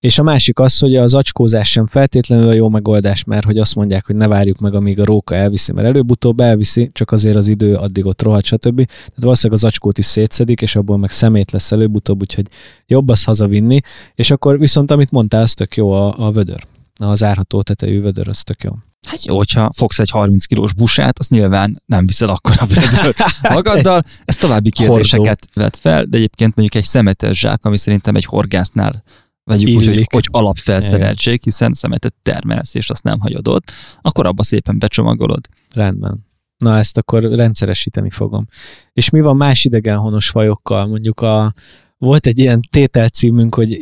És 0.00 0.18
a 0.18 0.22
másik 0.22 0.58
az, 0.58 0.78
hogy 0.78 0.96
az 0.96 1.14
acskózás 1.14 1.70
sem 1.70 1.86
feltétlenül 1.86 2.48
a 2.48 2.52
jó 2.52 2.68
megoldás, 2.68 3.24
mert 3.24 3.44
hogy 3.44 3.58
azt 3.58 3.74
mondják, 3.74 4.06
hogy 4.06 4.16
ne 4.16 4.28
várjuk 4.28 4.58
meg, 4.58 4.74
amíg 4.74 5.00
a 5.00 5.04
róka 5.04 5.34
elviszi, 5.34 5.72
mert 5.72 5.86
előbb-utóbb 5.86 6.40
elviszi, 6.40 6.90
csak 6.92 7.10
azért 7.10 7.36
az 7.36 7.48
idő 7.48 7.74
addig 7.74 8.06
ott 8.06 8.22
rohadt, 8.22 8.44
stb. 8.44 8.76
Tehát 8.86 9.12
valószínűleg 9.16 9.62
az 9.62 9.68
acskót 9.68 9.98
is 9.98 10.04
szétszedik, 10.04 10.60
és 10.60 10.76
abból 10.76 10.98
meg 10.98 11.10
szemét 11.10 11.50
lesz 11.50 11.72
előbb-utóbb, 11.72 12.20
úgyhogy 12.20 12.46
jobb 12.86 13.08
az 13.08 13.24
hazavinni. 13.24 13.80
És 14.14 14.30
akkor 14.30 14.58
viszont, 14.58 14.90
amit 14.90 15.10
mondtál, 15.10 15.42
az 15.42 15.54
tök 15.54 15.76
jó 15.76 15.92
a, 15.92 16.14
a 16.26 16.30
vödör. 16.30 16.66
Az 16.98 17.24
árható 17.24 17.62
tetejű 17.62 18.00
vödör, 18.00 18.28
az 18.28 18.42
tök 18.42 18.62
jó. 18.62 18.70
Hát 19.08 19.24
jó, 19.24 19.36
hogyha 19.36 19.70
fogsz 19.76 19.98
egy 19.98 20.10
30 20.10 20.44
kilós 20.44 20.74
busát, 20.74 21.18
azt 21.18 21.30
nyilván 21.30 21.82
nem 21.86 22.06
viszel 22.06 22.28
akkor 22.28 22.54
a 22.58 22.66
magaddal. 23.54 24.02
Ez 24.24 24.36
további 24.36 24.70
kérdéseket 24.70 25.46
vet 25.54 25.76
fel, 25.76 26.04
de 26.04 26.16
egyébként 26.16 26.56
mondjuk 26.56 26.82
egy 26.82 26.88
szemetes 26.88 27.38
zsák, 27.38 27.64
ami 27.64 27.76
szerintem 27.76 28.14
egy 28.14 28.24
horgásznál 28.24 29.02
vegyük 29.44 29.76
úgy, 29.76 29.86
hogy, 29.86 30.06
hogy 30.12 30.28
alapfelszereltség, 30.30 31.40
hiszen 31.42 31.72
szemetet 31.74 32.14
termelsz, 32.22 32.74
és 32.74 32.90
azt 32.90 33.04
nem 33.04 33.20
hagyod 33.20 33.48
ott, 33.48 33.72
akkor 34.02 34.26
abba 34.26 34.42
szépen 34.42 34.78
becsomagolod. 34.78 35.48
Rendben. 35.74 36.28
Na, 36.56 36.78
ezt 36.78 36.96
akkor 36.96 37.22
rendszeresíteni 37.22 38.10
fogom. 38.10 38.46
És 38.92 39.10
mi 39.10 39.20
van 39.20 39.36
más 39.36 39.64
idegenhonos 39.64 40.28
fajokkal? 40.28 40.86
Mondjuk 40.86 41.20
a, 41.20 41.52
volt 41.98 42.26
egy 42.26 42.38
ilyen 42.38 42.60
tételcímünk, 42.70 43.54
hogy 43.54 43.72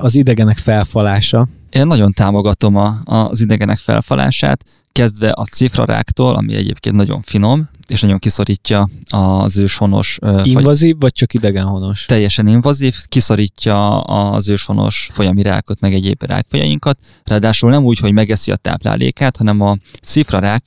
az 0.00 0.14
idegenek 0.14 0.56
felfalása. 0.56 1.48
Én 1.70 1.86
nagyon 1.86 2.12
támogatom 2.12 2.76
a, 2.76 2.98
az 3.04 3.40
idegenek 3.40 3.78
felfalását, 3.78 4.64
kezdve 4.92 5.32
a 5.34 5.44
cifraráktól, 5.44 6.34
ami 6.34 6.54
egyébként 6.54 6.96
nagyon 6.96 7.20
finom, 7.20 7.68
és 7.88 8.00
nagyon 8.00 8.18
kiszorítja 8.18 8.88
az 9.10 9.58
őshonos 9.58 10.18
ö, 10.20 10.32
fagy- 10.36 10.46
Invazív, 10.46 10.96
vagy 10.98 11.12
csak 11.12 11.34
idegenhonos? 11.34 12.04
teljesen 12.04 12.46
invazív, 12.46 12.96
kiszorítja 13.08 14.00
az 14.00 14.48
őshonos 14.48 15.08
folyami 15.12 15.42
rákot, 15.42 15.80
meg 15.80 15.94
egyéb 15.94 16.22
rákfajainkat, 16.22 16.98
ráadásul 17.24 17.70
nem 17.70 17.84
úgy, 17.84 17.98
hogy 17.98 18.12
megeszi 18.12 18.50
a 18.50 18.56
táplálékát, 18.56 19.36
hanem 19.36 19.60
a 19.60 19.76
cifrarák 20.02 20.62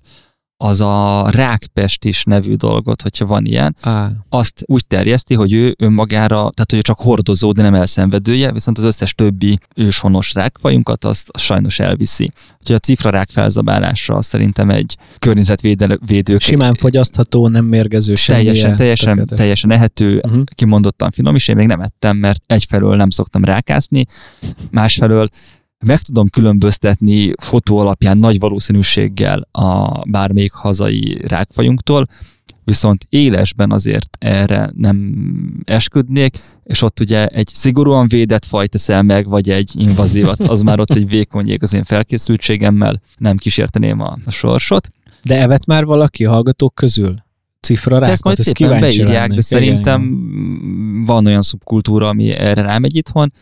az 0.63 0.81
a 0.81 1.27
rákpestis 1.29 2.23
nevű 2.23 2.55
dolgot, 2.55 3.01
hogyha 3.01 3.25
van 3.25 3.45
ilyen, 3.45 3.75
Á, 3.81 4.09
azt 4.29 4.63
úgy 4.65 4.85
terjeszti, 4.87 5.33
hogy 5.33 5.53
ő 5.53 5.75
önmagára, 5.79 6.35
tehát 6.35 6.65
hogy 6.71 6.79
csak 6.81 6.99
hordozó, 6.99 7.51
de 7.51 7.61
nem 7.61 7.73
elszenvedője, 7.73 8.51
viszont 8.51 8.77
az 8.77 8.83
összes 8.83 9.13
többi 9.13 9.59
őshonos 9.75 10.33
rákfajunkat 10.33 11.05
azt, 11.05 11.29
azt 11.31 11.43
sajnos 11.43 11.79
elviszi. 11.79 12.31
Úgyhogy 12.59 12.75
a 12.75 12.79
cifrarák 12.79 13.29
felzabálása 13.29 14.21
szerintem 14.21 14.69
egy 14.69 14.97
környezetvédő 15.19 16.37
simán 16.37 16.73
fogyasztható, 16.73 17.47
nem 17.47 17.65
mérgező 17.65 18.15
semmilyen. 18.15 18.45
teljesen, 18.53 18.75
teljesen, 18.77 19.07
Tökéletes. 19.07 19.37
teljesen 19.37 19.71
ehető, 19.71 20.19
Uh-huh. 20.23 20.43
kimondottan 20.55 21.11
finom, 21.11 21.35
és 21.35 21.47
én 21.47 21.55
még 21.55 21.67
nem 21.67 21.81
ettem, 21.81 22.17
mert 22.17 22.43
egyfelől 22.47 22.95
nem 22.95 23.09
szoktam 23.09 23.43
rákászni, 23.43 24.05
másfelől 24.71 25.29
meg 25.85 26.01
tudom 26.01 26.29
különböztetni 26.29 27.31
fotó 27.41 27.77
alapján 27.77 28.17
nagy 28.17 28.39
valószínűséggel 28.39 29.47
a 29.51 30.01
bármelyik 30.09 30.51
hazai 30.51 31.17
rákfajunktól, 31.27 32.07
viszont 32.63 33.05
élesben 33.09 33.71
azért 33.71 34.17
erre 34.19 34.69
nem 34.75 35.15
esküdnék, 35.65 36.37
és 36.63 36.81
ott 36.81 36.99
ugye 36.99 37.25
egy 37.25 37.47
szigorúan 37.47 38.07
védett 38.07 38.45
faj 38.45 38.67
teszel 38.67 39.03
meg, 39.03 39.29
vagy 39.29 39.49
egy 39.49 39.71
invazívat, 39.73 40.43
az 40.43 40.61
már 40.61 40.79
ott 40.79 40.95
egy 40.95 41.09
vékony 41.09 41.47
jég 41.47 41.63
az 41.63 41.73
én 41.73 41.83
felkészültségemmel, 41.83 43.01
nem 43.17 43.37
kísérteném 43.37 43.99
a, 43.99 44.17
a 44.25 44.31
sorsot. 44.31 44.89
De 45.23 45.41
evet 45.41 45.65
már 45.65 45.85
valaki 45.85 46.25
a 46.25 46.31
hallgatók 46.31 46.75
közül? 46.75 47.23
Cifra 47.61 47.99
rá? 47.99 48.09
ezt 48.09 48.23
majd 48.23 48.37
szépen 48.37 48.79
beírják, 48.79 49.33
de 49.33 49.41
szerintem 49.41 50.01
van 51.05 51.25
olyan 51.25 51.41
szubkultúra, 51.41 52.07
ami 52.07 52.29
erre 52.29 52.61
rámegy 52.61 52.95
itthon. 52.95 53.33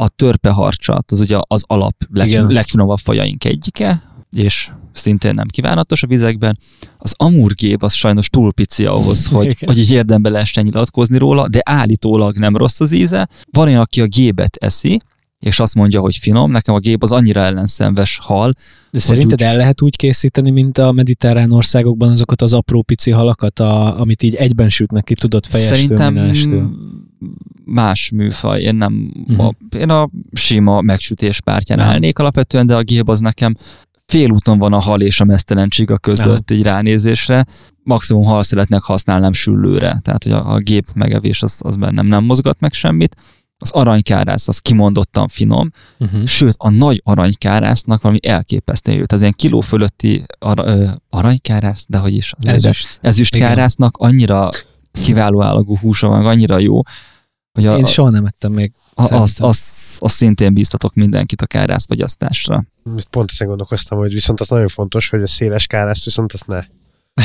A 0.00 0.08
törpeharcsat, 0.08 1.10
az 1.10 1.20
ugye 1.20 1.38
az 1.40 1.64
alap 1.66 1.94
leg, 2.12 2.28
Igen. 2.28 2.46
legfinomabb 2.46 2.98
fajaink 2.98 3.44
egyike, 3.44 4.02
és 4.32 4.70
szintén 4.92 5.34
nem 5.34 5.46
kívánatos 5.46 6.02
a 6.02 6.06
vizekben. 6.06 6.58
Az 6.98 7.14
amurgéb 7.16 7.82
az 7.82 7.92
sajnos 7.92 8.28
túl 8.28 8.52
pici 8.52 8.86
ahhoz, 8.86 9.26
hogy, 9.32 9.44
Igen. 9.44 9.68
hogy 9.68 9.78
így 9.78 9.90
érdembe 9.90 10.28
lehessen 10.28 10.64
nyilatkozni 10.64 11.18
róla, 11.18 11.48
de 11.48 11.60
állítólag 11.64 12.36
nem 12.36 12.56
rossz 12.56 12.80
az 12.80 12.92
íze. 12.92 13.28
Van 13.50 13.66
olyan, 13.66 13.80
aki 13.80 14.00
a 14.00 14.06
gébet 14.06 14.56
eszi, 14.56 15.00
és 15.38 15.60
azt 15.60 15.74
mondja, 15.74 16.00
hogy 16.00 16.16
finom, 16.16 16.50
nekem 16.50 16.74
a 16.74 16.78
gép 16.78 17.02
az 17.02 17.12
annyira 17.12 17.40
ellenszenves 17.40 18.18
hal, 18.22 18.52
De 18.90 18.98
szerinted 18.98 19.40
úgy- 19.40 19.46
el 19.46 19.56
lehet 19.56 19.82
úgy 19.82 19.96
készíteni, 19.96 20.50
mint 20.50 20.78
a 20.78 20.92
mediterrán 20.92 21.50
országokban 21.52 22.10
azokat 22.10 22.42
az 22.42 22.52
apró 22.52 22.82
pici 22.82 23.10
halakat, 23.10 23.58
a, 23.60 24.00
amit 24.00 24.22
így 24.22 24.34
egyben 24.34 24.68
sütnek 24.68 25.04
ki, 25.04 25.14
tudod, 25.14 25.46
fejestől, 25.46 25.76
Szerintem 25.76 26.12
minestől? 26.12 26.70
más 27.64 28.10
műfaj. 28.10 28.60
Én 28.62 28.74
nem, 28.74 28.92
Mhm. 29.26 29.40
a, 29.40 29.52
én 29.78 29.90
a 29.90 30.10
sima 30.32 30.80
megsütés 30.80 31.40
pártján 31.40 31.78
Aha. 31.78 31.90
állnék 31.90 32.18
alapvetően, 32.18 32.66
de 32.66 32.76
a 32.76 32.82
gép 32.82 33.08
az 33.08 33.20
nekem 33.20 33.54
félúton 34.06 34.58
van 34.58 34.72
a 34.72 34.78
hal 34.80 35.00
és 35.00 35.20
a 35.20 35.24
mesztelen 35.24 35.68
csiga 35.68 35.98
között 35.98 36.50
egy 36.50 36.62
ránézésre. 36.62 37.44
Maximum 37.82 38.24
halszeletnek 38.24 38.82
használnám 38.82 39.32
süllőre, 39.32 39.98
tehát 40.02 40.22
hogy 40.22 40.32
a, 40.32 40.52
a 40.54 40.58
gép 40.58 40.86
megevés 40.94 41.42
az, 41.42 41.60
az 41.64 41.76
bennem 41.76 42.06
nem 42.06 42.24
mozgat 42.24 42.60
meg 42.60 42.72
semmit. 42.72 43.16
Az 43.60 43.70
aranykárász 43.70 44.48
az 44.48 44.58
kimondottan 44.58 45.28
finom, 45.28 45.70
Uh-huh. 45.98 46.26
sőt 46.26 46.54
a 46.58 46.70
nagy 46.70 47.00
aranykárásznak 47.04 48.02
valami 48.02 48.18
elképesztően 48.26 48.96
jó. 48.98 49.04
Tehát 49.04 49.12
az 49.12 49.20
ilyen 49.20 49.34
kiló 49.36 49.60
fölötti 49.60 50.24
ar, 50.38 50.58
ö, 50.58 50.88
aranykárász, 51.10 51.84
de 51.88 51.98
hogy 51.98 52.14
is 52.14 52.32
az 52.36 52.46
Ezüst. 52.46 52.98
ezüstkárásznak 53.02 53.96
annyira 53.96 54.50
kiváló 54.92 55.42
állagú 55.42 55.76
húsa 55.78 56.08
van, 56.08 56.26
annyira 56.26 56.58
jó, 56.58 56.80
hogy 57.52 57.66
a, 57.66 57.76
Én 57.78 57.84
soha 57.84 58.10
nem 58.10 58.24
ettem 58.24 58.52
még. 58.52 58.72
azt, 58.94 59.08
szerintem. 59.08 59.46
azt, 59.48 59.96
azt 59.98 60.14
szintén 60.14 60.54
bíztatok 60.54 60.94
mindenkit 60.94 61.42
a 61.42 61.46
kárászfogyasztásra. 61.46 62.64
Pont 63.10 63.30
ezen 63.32 63.46
gondolkoztam, 63.48 63.98
hogy 63.98 64.12
viszont 64.12 64.40
az 64.40 64.48
nagyon 64.48 64.68
fontos, 64.68 65.08
hogy 65.08 65.22
a 65.22 65.26
széles 65.26 65.66
kárászt 65.66 66.04
viszont 66.04 66.32
azt 66.32 66.46
ne. 66.46 66.60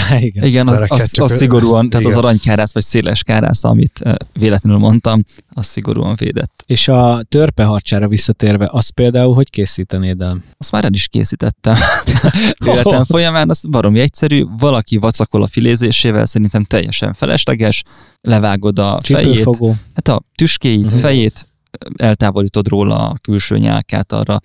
Igen. 0.19 0.43
Igen, 0.45 0.67
az, 0.67 0.85
az, 0.87 1.11
az 1.19 1.35
szigorúan, 1.37 1.89
tehát 1.89 2.05
az 2.05 2.11
Igen. 2.11 2.23
aranykárász 2.23 2.73
vagy 2.73 2.83
széles 2.83 3.23
kárász, 3.23 3.63
amit 3.63 4.01
véletlenül 4.33 4.79
mondtam, 4.79 5.23
az 5.53 5.65
szigorúan 5.65 6.15
védett. 6.15 6.63
És 6.65 6.87
a 6.87 7.23
törpeharcsára 7.29 8.07
visszatérve, 8.07 8.69
azt 8.71 8.91
például 8.91 9.33
hogy 9.33 9.49
készítenéd 9.49 10.21
el? 10.21 10.37
Azt 10.57 10.71
már 10.71 10.85
el 10.85 10.93
is 10.93 11.07
készítettem. 11.07 11.75
Életem 12.65 13.03
folyamán, 13.03 13.49
az 13.49 13.63
baromi 13.69 13.99
egyszerű, 13.99 14.43
valaki 14.57 14.97
vacakol 14.97 15.43
a 15.43 15.47
filézésével, 15.47 16.25
szerintem 16.25 16.63
teljesen 16.63 17.13
felesleges, 17.13 17.83
levágod 18.21 18.79
a 18.79 18.99
fejét, 19.03 19.27
Csípőfogó. 19.33 19.75
hát 19.95 20.07
a 20.07 20.21
tüskéit, 20.35 20.91
Mhm. 20.91 20.97
fejét, 20.99 21.47
eltávolítod 21.95 22.67
róla 22.67 23.07
a 23.09 23.15
külső 23.21 23.57
nyálkát 23.57 24.11
arra, 24.11 24.39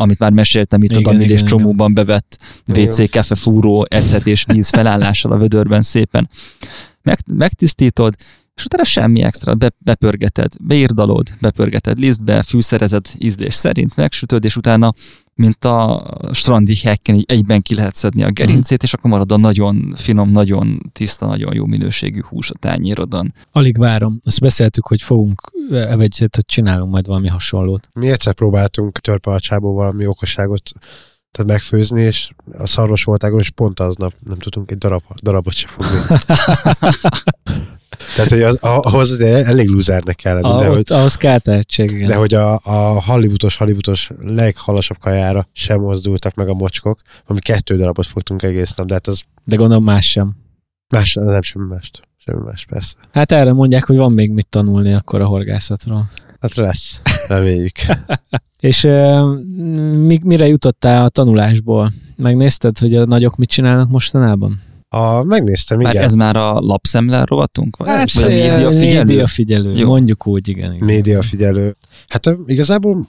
amit 0.00 0.18
már 0.18 0.32
meséltem 0.32 0.82
itt 0.82 0.90
Igen, 0.90 1.02
a 1.02 1.10
Danil 1.10 1.30
és 1.30 1.42
csomóban 1.42 1.94
bevett. 1.94 2.38
WC, 2.66 3.10
kafe, 3.10 3.34
fúró, 3.34 3.86
ecet 3.88 4.26
és 4.26 4.44
víz 4.52 4.68
felállással 4.68 5.32
a 5.32 5.36
vödörben 5.36 5.82
szépen. 5.82 6.28
Meg, 7.02 7.18
megtisztítod, 7.32 8.14
és 8.54 8.64
utána 8.64 8.84
semmi 8.84 9.22
extra, 9.22 9.54
be, 9.54 9.70
bepörgeted, 9.78 10.52
beírdalod, 10.60 11.28
bepörgeted 11.40 11.98
lisztbe, 11.98 12.42
fűszerezed 12.42 13.06
ízlés 13.18 13.54
szerint, 13.54 13.96
megsütöd, 13.96 14.44
és 14.44 14.56
utána, 14.56 14.92
mint 15.38 15.64
a 15.64 16.06
strandi 16.32 16.76
hekken, 16.82 17.14
így 17.14 17.24
egyben 17.28 17.60
ki 17.60 17.74
lehet 17.74 17.94
szedni 17.94 18.22
a 18.22 18.30
gerincét, 18.30 18.82
és 18.82 18.92
akkor 18.92 19.10
marad 19.10 19.32
a 19.32 19.36
nagyon 19.36 19.92
finom, 19.96 20.30
nagyon 20.30 20.90
tiszta, 20.92 21.26
nagyon 21.26 21.54
jó 21.54 21.66
minőségű 21.66 22.20
hús 22.28 22.50
a 22.50 22.54
tányérodon. 22.58 23.32
Alig 23.52 23.78
várom. 23.78 24.18
Azt 24.24 24.40
beszéltük, 24.40 24.86
hogy 24.86 25.02
fogunk, 25.02 25.40
vagy 25.70 26.18
hát, 26.18 26.34
hogy 26.34 26.44
csinálunk 26.46 26.92
majd 26.92 27.06
valami 27.06 27.28
hasonlót. 27.28 27.88
Mi 27.92 28.10
egyszer 28.10 28.34
próbáltunk 28.34 28.98
törpealcsából 28.98 29.72
valami 29.72 30.06
okosságot 30.06 30.72
tehát 31.30 31.50
megfőzni, 31.50 32.02
és 32.02 32.30
a 32.58 32.66
szarvasvoltágon 32.66 33.40
is 33.40 33.50
pont 33.50 33.80
aznap 33.80 34.14
nem 34.24 34.38
tudtunk 34.38 34.70
egy 34.70 34.78
darab, 34.78 35.02
darabot 35.22 35.54
se 35.54 35.66
fogni. 35.68 35.98
Tehát, 38.18 38.32
hogy 38.32 38.42
az, 38.42 38.58
ahhoz 38.60 39.10
azért 39.10 39.46
elég 39.46 39.68
lúzernek 39.68 40.16
kell 40.16 40.34
lenni, 40.34 40.54
A, 40.54 40.58
de, 40.58 40.66
hogy, 40.66 40.82
ahhoz 40.86 41.14
kell 41.14 41.38
tehetség, 41.38 41.90
igen. 41.90 42.08
de 42.08 42.14
hogy 42.14 42.34
a, 42.34 42.60
a 42.62 43.02
hollywoodos, 43.02 43.56
hollywoodos 43.56 44.10
leghalasabb 44.20 44.98
kajára 44.98 45.48
sem 45.52 45.80
mozdultak 45.80 46.34
meg 46.34 46.48
a 46.48 46.54
mocskok, 46.54 47.00
ami 47.26 47.38
kettő 47.38 47.76
darabot 47.76 48.06
fogtunk 48.06 48.42
egész 48.42 48.74
nap, 48.74 48.86
de 48.86 48.94
hát 48.94 49.06
az 49.06 49.22
De 49.44 49.56
gondolom 49.56 49.84
más 49.84 50.10
sem. 50.10 50.36
más, 50.88 51.14
nem 51.14 51.42
semmi 51.42 51.66
mást. 51.68 52.00
Semmi 52.16 52.42
más, 52.44 52.66
persze. 52.70 52.94
Hát 53.12 53.32
erre 53.32 53.52
mondják, 53.52 53.84
hogy 53.86 53.96
van 53.96 54.12
még 54.12 54.32
mit 54.32 54.46
tanulni 54.48 54.92
akkor 54.92 55.20
a 55.20 55.26
horgászatról. 55.26 56.10
Hát 56.40 56.54
lesz, 56.54 57.00
reméljük. 57.28 57.76
És 58.60 58.82
mi, 59.92 60.18
mire 60.24 60.46
jutottál 60.46 61.04
a 61.04 61.08
tanulásból? 61.08 61.90
Megnézted, 62.16 62.78
hogy 62.78 62.94
a 62.94 63.04
nagyok 63.04 63.36
mit 63.36 63.48
csinálnak 63.48 63.88
mostanában? 63.90 64.60
A, 64.88 65.22
megnéztem, 65.22 65.78
Már 65.78 65.92
igen. 65.92 66.04
ez 66.04 66.14
már 66.14 66.36
a 66.36 66.52
lapszemle 66.60 67.24
rovatunk? 67.24 67.76
Vagy, 67.76 67.88
Hát, 67.88 68.12
vagy 68.12 68.24
a 68.24 68.28
média 68.28 68.70
figyelő? 68.70 69.04
Médiafigyelő, 69.04 69.72
Jó. 69.74 69.86
mondjuk 69.86 70.26
úgy, 70.26 70.48
igen. 70.48 70.72
igen. 70.72 70.84
média 70.86 71.22
figyelő. 71.22 71.76
Hát 72.08 72.36
igazából 72.46 73.06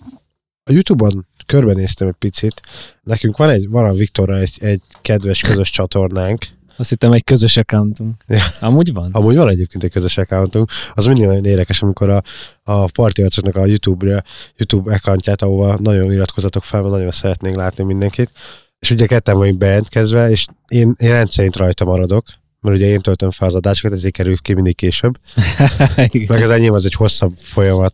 a 0.63 0.71
Youtube-on 0.71 1.27
körbenéztem 1.45 2.07
egy 2.07 2.15
picit. 2.19 2.61
Nekünk 3.03 3.37
van 3.37 3.49
egy, 3.49 3.69
van 3.69 3.85
a 3.85 3.93
Viktorral 3.93 4.39
egy, 4.39 4.55
egy 4.59 4.81
kedves 5.01 5.41
közös 5.41 5.69
csatornánk, 5.69 6.45
Azt 6.77 6.89
hittem 6.89 7.11
egy 7.11 7.23
közös 7.23 7.57
accountunk. 7.57 8.23
Ja. 8.27 8.41
Amúgy 8.61 8.93
van? 8.93 9.09
Amúgy 9.11 9.35
van 9.35 9.49
egyébként 9.49 9.83
egy 9.83 9.91
közös 9.91 10.17
accountunk. 10.17 10.71
Az 10.93 11.05
mindig 11.05 11.25
nagyon 11.25 11.45
érdekes, 11.45 11.81
amikor 11.81 12.09
a, 12.09 12.21
a 12.63 12.85
parti 12.85 13.21
arcoknak 13.21 13.55
a 13.55 13.65
YouTube, 13.65 14.23
YouTube 14.57 14.93
accountját, 14.93 15.41
ahova 15.41 15.77
nagyon 15.79 16.11
iratkozatok 16.11 16.63
fel, 16.63 16.81
mert 16.81 16.93
nagyon 16.93 17.11
szeretnénk 17.11 17.55
látni 17.55 17.83
mindenkit. 17.83 18.29
És 18.79 18.91
ugye 18.91 19.05
ketten 19.05 19.37
vagyunk 19.37 19.57
bejelentkezve, 19.57 20.29
és 20.29 20.45
én, 20.67 20.93
én 20.97 21.09
rendszerint 21.09 21.55
rajta 21.55 21.85
maradok, 21.85 22.25
mert 22.61 22.75
ugye 22.75 22.87
én 22.87 22.99
töltöm 22.99 23.31
fel 23.31 23.47
az 23.47 23.55
adásokat, 23.55 23.97
ezért 23.97 24.13
kerül 24.13 24.37
ki 24.37 24.53
mindig 24.53 24.75
később. 24.75 25.19
Meg 26.27 26.41
az 26.41 26.49
enyém 26.49 26.73
az 26.73 26.85
egy 26.85 26.93
hosszabb 26.93 27.33
folyamat, 27.41 27.93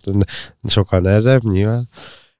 sokkal 0.68 1.00
nehezebb 1.00 1.44
nyilván. 1.44 1.90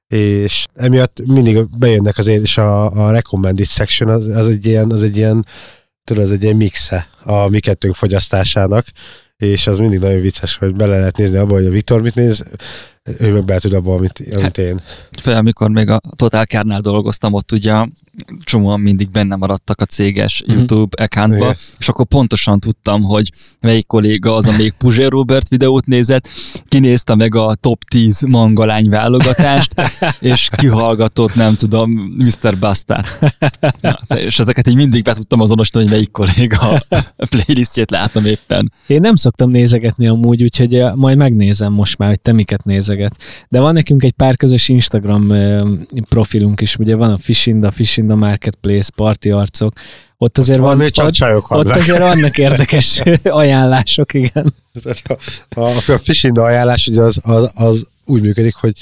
És 0.08 0.66
emiatt 0.74 1.22
mindig 1.26 1.78
bejönnek 1.78 2.18
azért, 2.18 2.42
és 2.42 2.58
a, 2.58 3.06
a 3.06 3.10
recommended 3.10 3.66
section 3.66 4.10
az, 4.10 4.26
az, 4.26 4.48
egy 4.48 4.66
ilyen, 4.66 4.90
az 4.90 5.02
egy 5.02 5.16
ilyen, 5.16 5.46
tudod, 6.04 6.22
az 6.22 6.30
egy 6.30 6.42
ilyen 6.42 6.56
mixe 6.56 7.08
a 7.22 7.48
mi 7.48 7.60
kettőnk 7.60 7.94
fogyasztásának, 7.94 8.86
és 9.36 9.66
az 9.66 9.78
mindig 9.78 9.98
nagyon 9.98 10.20
vicces, 10.20 10.56
hogy 10.56 10.74
bele 10.74 10.98
lehet 10.98 11.16
nézni 11.16 11.36
abba, 11.36 11.54
hogy 11.54 11.66
a 11.66 11.70
Viktor 11.70 12.02
mit 12.02 12.14
néz, 12.14 12.44
ő 13.18 13.32
meg 13.32 13.44
bele 13.44 13.58
tud 13.60 13.72
abba, 13.72 13.94
amit, 13.94 14.22
amit 14.36 14.58
én. 14.58 14.80
Fel, 15.22 15.36
amikor 15.36 15.70
még 15.70 15.88
a 15.90 16.00
Total 16.16 16.44
Kárnál 16.44 16.80
dolgoztam, 16.80 17.32
ott 17.32 17.52
ugye 17.52 17.86
csomóan 18.44 18.80
mindig 18.80 19.10
benne 19.10 19.36
maradtak 19.36 19.80
a 19.80 19.84
céges 19.84 20.42
Mhm. 20.46 20.56
YouTube 20.56 21.02
accountba, 21.04 21.36
Igen. 21.36 21.56
és 21.78 21.88
akkor 21.88 22.06
pontosan 22.06 22.60
tudtam, 22.60 23.02
hogy 23.02 23.30
melyik 23.60 23.86
kolléga 23.86 24.34
az, 24.34 24.48
amelyik 24.48 24.72
Puzsér 24.78 25.08
Robert 25.10 25.48
videót 25.48 25.86
nézett, 25.86 26.28
kinézte 26.68 27.14
meg 27.14 27.34
a 27.34 27.54
top 27.54 27.84
10 27.84 28.20
mangalány 28.20 28.88
válogatást, 28.88 29.74
és 30.20 30.48
kihallgatott, 30.56 31.34
nem 31.34 31.54
tudom, 31.56 31.90
Mr. 32.18 32.58
Bastát. 32.58 33.06
Ja, 33.80 33.98
és 34.16 34.38
ezeket 34.38 34.68
így 34.68 34.74
mindig 34.74 35.02
be 35.02 35.14
tudtam 35.14 35.40
azonosítani, 35.40 35.84
hogy 35.84 35.92
melyik 35.92 36.10
kolléga 36.10 36.58
a 37.16 37.26
playlistjét 37.30 37.90
látom 37.90 38.24
éppen. 38.24 38.72
Én 38.86 39.00
nem 39.00 39.14
szoktam 39.14 39.50
nézegetni 39.50 40.06
amúgy, 40.06 40.42
úgyhogy 40.42 40.74
eh, 40.74 40.94
majd 40.94 41.16
megnézem 41.16 41.72
most 41.72 41.98
már, 41.98 42.08
hogy 42.08 42.20
te 42.20 42.32
miket 42.32 42.64
nézeget. 42.96 43.16
De 43.48 43.60
van 43.60 43.72
nekünk 43.72 44.02
egy 44.04 44.12
pár 44.12 44.36
közös 44.36 44.68
Instagram 44.68 45.32
profilunk 46.08 46.60
is, 46.60 46.76
ugye 46.76 46.96
van 46.96 47.12
a 47.12 47.18
Fishinda, 47.18 47.70
Fishinda 47.70 48.14
Marketplace, 48.14 48.90
Parti 48.94 49.30
Arcok, 49.30 49.72
ott 50.18 50.38
azért 50.38 50.58
van, 50.58 50.66
Valami 50.66 50.90
csak 50.90 51.06
ott, 51.06 51.20
ott 51.20 51.48
vannak. 51.48 51.76
azért 51.76 51.98
vannak 51.98 52.38
érdekes 52.48 53.02
ajánlások, 53.24 54.14
igen. 54.14 54.54
A, 55.48 55.60
a, 55.60 55.92
a 55.92 55.98
fishing 55.98 56.38
ajánlás 56.38 56.86
ugye 56.86 57.02
az, 57.02 57.20
az, 57.22 57.50
az 57.54 57.86
úgy 58.04 58.22
működik, 58.22 58.54
hogy 58.54 58.72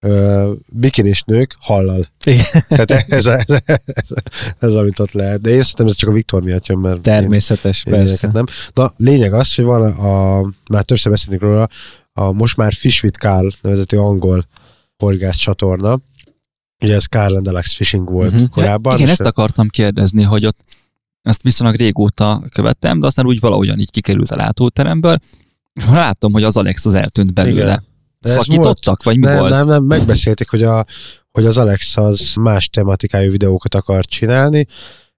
ö, 0.00 0.52
bikinis 0.68 1.22
nők 1.22 1.56
hallal. 1.60 2.06
Igen. 2.24 2.64
Tehát 2.68 2.90
ez, 2.90 3.26
ez, 3.26 3.26
ez, 3.64 4.10
a, 4.10 4.22
ez, 4.58 4.74
amit 4.74 4.98
ott 4.98 5.12
lehet. 5.12 5.40
De 5.40 5.50
én 5.50 5.62
szerintem 5.62 5.86
ez 5.86 5.94
csak 5.94 6.08
a 6.10 6.12
Viktor 6.12 6.42
miatt 6.42 6.66
jön, 6.66 6.78
mert 6.78 7.00
Természetes, 7.00 7.82
én, 7.86 7.92
persze. 7.92 8.30
nem. 8.32 8.44
Na, 8.74 8.92
lényeg 8.96 9.32
az, 9.32 9.54
hogy 9.54 9.64
van 9.64 9.82
a, 9.82 10.38
a 10.38 10.50
már 10.70 10.82
többször 10.82 11.12
beszéltünk 11.12 11.42
róla, 11.42 11.68
a 12.12 12.32
most 12.32 12.56
már 12.56 12.72
Fish 12.72 13.04
with 13.04 13.18
Carl 13.18 13.48
nevezető 13.60 13.98
angol 13.98 14.46
horgász 14.96 15.36
csatorna. 15.36 15.98
Ugye 16.84 16.94
ez 16.94 17.04
Carl 17.04 17.36
and 17.36 17.46
Alex 17.48 17.74
Fishing 17.74 18.10
volt 18.10 18.32
Mhm. 18.32 18.44
korábban. 18.50 18.96
Igen, 18.96 19.08
ezt 19.08 19.20
akartam 19.20 19.68
kérdezni, 19.68 20.22
hogy 20.22 20.46
ott 20.46 20.58
ezt 21.22 21.42
viszonylag 21.42 21.76
régóta 21.76 22.42
követtem, 22.54 23.00
de 23.00 23.06
aztán 23.06 23.26
úgy 23.26 23.40
valahogyan 23.40 23.78
így 23.78 23.90
kikerült 23.90 24.30
a 24.30 24.36
látóteremből, 24.36 25.18
és 25.72 25.84
láttam, 25.86 26.32
hogy 26.32 26.42
az 26.42 26.56
Alex 26.56 26.86
az 26.86 26.94
eltűnt 26.94 27.34
belőle. 27.34 27.62
Igen. 27.62 27.84
De 28.20 28.30
Szakítottak, 28.30 29.02
vagy 29.02 29.16
mi 29.18 29.26
nem, 29.26 29.38
volt? 29.38 29.50
Nem, 29.50 29.66
nem, 29.66 29.84
megbeszélték, 29.84 30.48
hogy, 30.50 30.62
a, 30.62 30.84
hogy 31.30 31.46
az 31.46 31.58
Alex 31.58 31.96
az 31.96 32.34
más 32.40 32.68
tematikájú 32.68 33.30
videókat 33.30 33.74
akar 33.74 34.04
csinálni. 34.04 34.66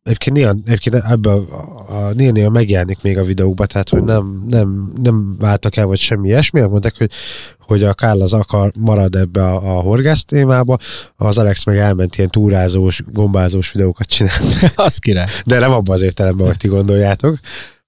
Egyébként 0.05 0.37
néha, 0.37 0.55
egyébként 0.65 0.95
ebbe 0.95 1.31
a, 1.31 1.37
a, 1.37 1.93
a, 1.95 2.13
néha-néha 2.13 2.51
megjelenik 2.51 3.03
még 3.03 3.19
a 3.19 3.25
videókba, 3.25 3.67
tehát 3.67 3.89
hogy 3.89 4.03
nem, 4.03 4.45
nem, 4.49 4.93
nem 5.03 5.37
váltak 5.39 5.77
el, 5.77 5.87
vagy 5.87 5.99
semmi 5.99 6.29
ilyesmi. 6.29 6.61
Azt 6.61 6.71
mondták, 6.71 6.97
hogy, 6.97 7.11
hogy 7.59 7.83
a 7.83 7.95
Kárl 7.95 8.21
az 8.21 8.33
akar, 8.33 8.73
marad 8.79 9.17
ebbe 9.17 9.45
a, 9.45 9.77
a 9.77 9.81
horgász 9.81 10.25
témába, 10.25 10.79
az 11.17 11.39
Alex 11.39 11.65
meg 11.65 11.79
elment 11.79 12.17
ilyen 12.17 12.31
túrázós, 12.31 13.03
gombázós 13.07 13.73
videókat 13.73 14.07
csinálni. 14.07 14.55
Az 14.75 14.99
király. 14.99 15.27
De 15.45 15.59
nem 15.59 15.73
abban 15.73 15.95
az 15.95 16.03
értelemben, 16.03 16.47
hogy 16.47 16.57
ti 16.57 16.69
gondoljátok, 16.69 17.39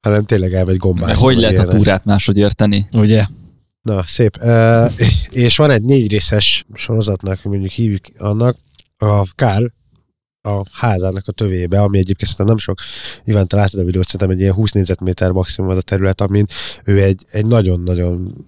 hanem 0.01 0.25
tényleg 0.25 0.55
elmegy 0.55 0.77
gombázni. 0.77 1.25
Hogy 1.25 1.37
lehet 1.37 1.59
a 1.59 1.65
túrát 1.65 2.05
máshogy 2.05 2.39
érteni? 2.39 2.87
Ugye? 2.93 3.25
Na, 3.83 4.03
szép. 4.07 4.37
Uh, 4.43 4.91
és 5.31 5.57
van 5.57 5.71
egy 5.71 5.83
négy 5.83 6.11
részes 6.11 6.65
sorozatnak, 6.75 7.43
mondjuk 7.43 7.73
hívjuk 7.73 8.05
annak, 8.19 8.57
a 8.97 9.35
Kár 9.35 9.63
a 10.47 10.65
házának 10.73 11.29
a 11.29 11.33
tövébe, 11.33 11.81
ami 11.81 11.99
egyébként 11.99 12.31
szerintem 12.31 12.47
nem 12.47 12.59
sok, 12.59 12.79
Iván, 13.25 13.47
te 13.47 13.57
látod 13.57 13.81
a 13.81 13.85
videót, 13.85 14.05
szerintem 14.05 14.31
egy 14.31 14.41
ilyen 14.41 14.53
20 14.53 14.73
négyzetméter 14.73 15.31
maximum 15.31 15.71
az 15.71 15.77
a 15.77 15.83
terület, 15.83 16.21
amin 16.21 16.47
ő 16.85 17.03
egy, 17.03 17.23
egy 17.31 17.47
nagyon-nagyon 17.47 18.45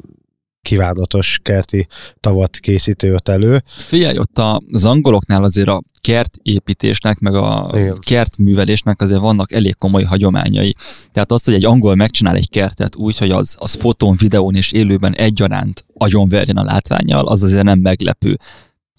kívánatos 0.63 1.39
kerti 1.43 1.87
tavat 2.21 2.57
készítő 2.57 3.15
ott 3.15 3.29
elő. 3.29 3.63
Figyelj, 3.67 4.19
ott 4.19 4.39
az 4.73 4.85
angoloknál 4.85 5.45
azért 5.45 5.69
a 5.69 5.83
kertépítésnek, 6.01 7.19
meg 7.19 7.35
a 7.35 7.71
Igen. 7.75 7.99
kertművelésnek 8.01 9.01
azért 9.01 9.21
vannak 9.21 9.53
elég 9.53 9.77
komoly 9.77 10.03
hagyományai. 10.03 10.75
Tehát 11.13 11.33
az, 11.33 11.45
hogy 11.45 11.55
egy 11.55 11.65
angol 11.65 11.95
megcsinál 11.95 12.37
egy 12.37 12.51
kertet 12.51 12.97
úgy, 12.97 13.19
hogy 13.19 13.31
az, 13.31 13.57
az 13.59 13.75
fotón, 13.75 14.17
videón 14.19 14.55
és 14.55 14.73
élőben 14.73 15.15
egyaránt 15.15 15.85
agyonverjen 15.95 16.57
a 16.57 16.65
látványjal, 16.65 17.27
az 17.27 17.43
azért 17.43 17.63
nem 17.65 17.79
meglepő. 17.79 18.39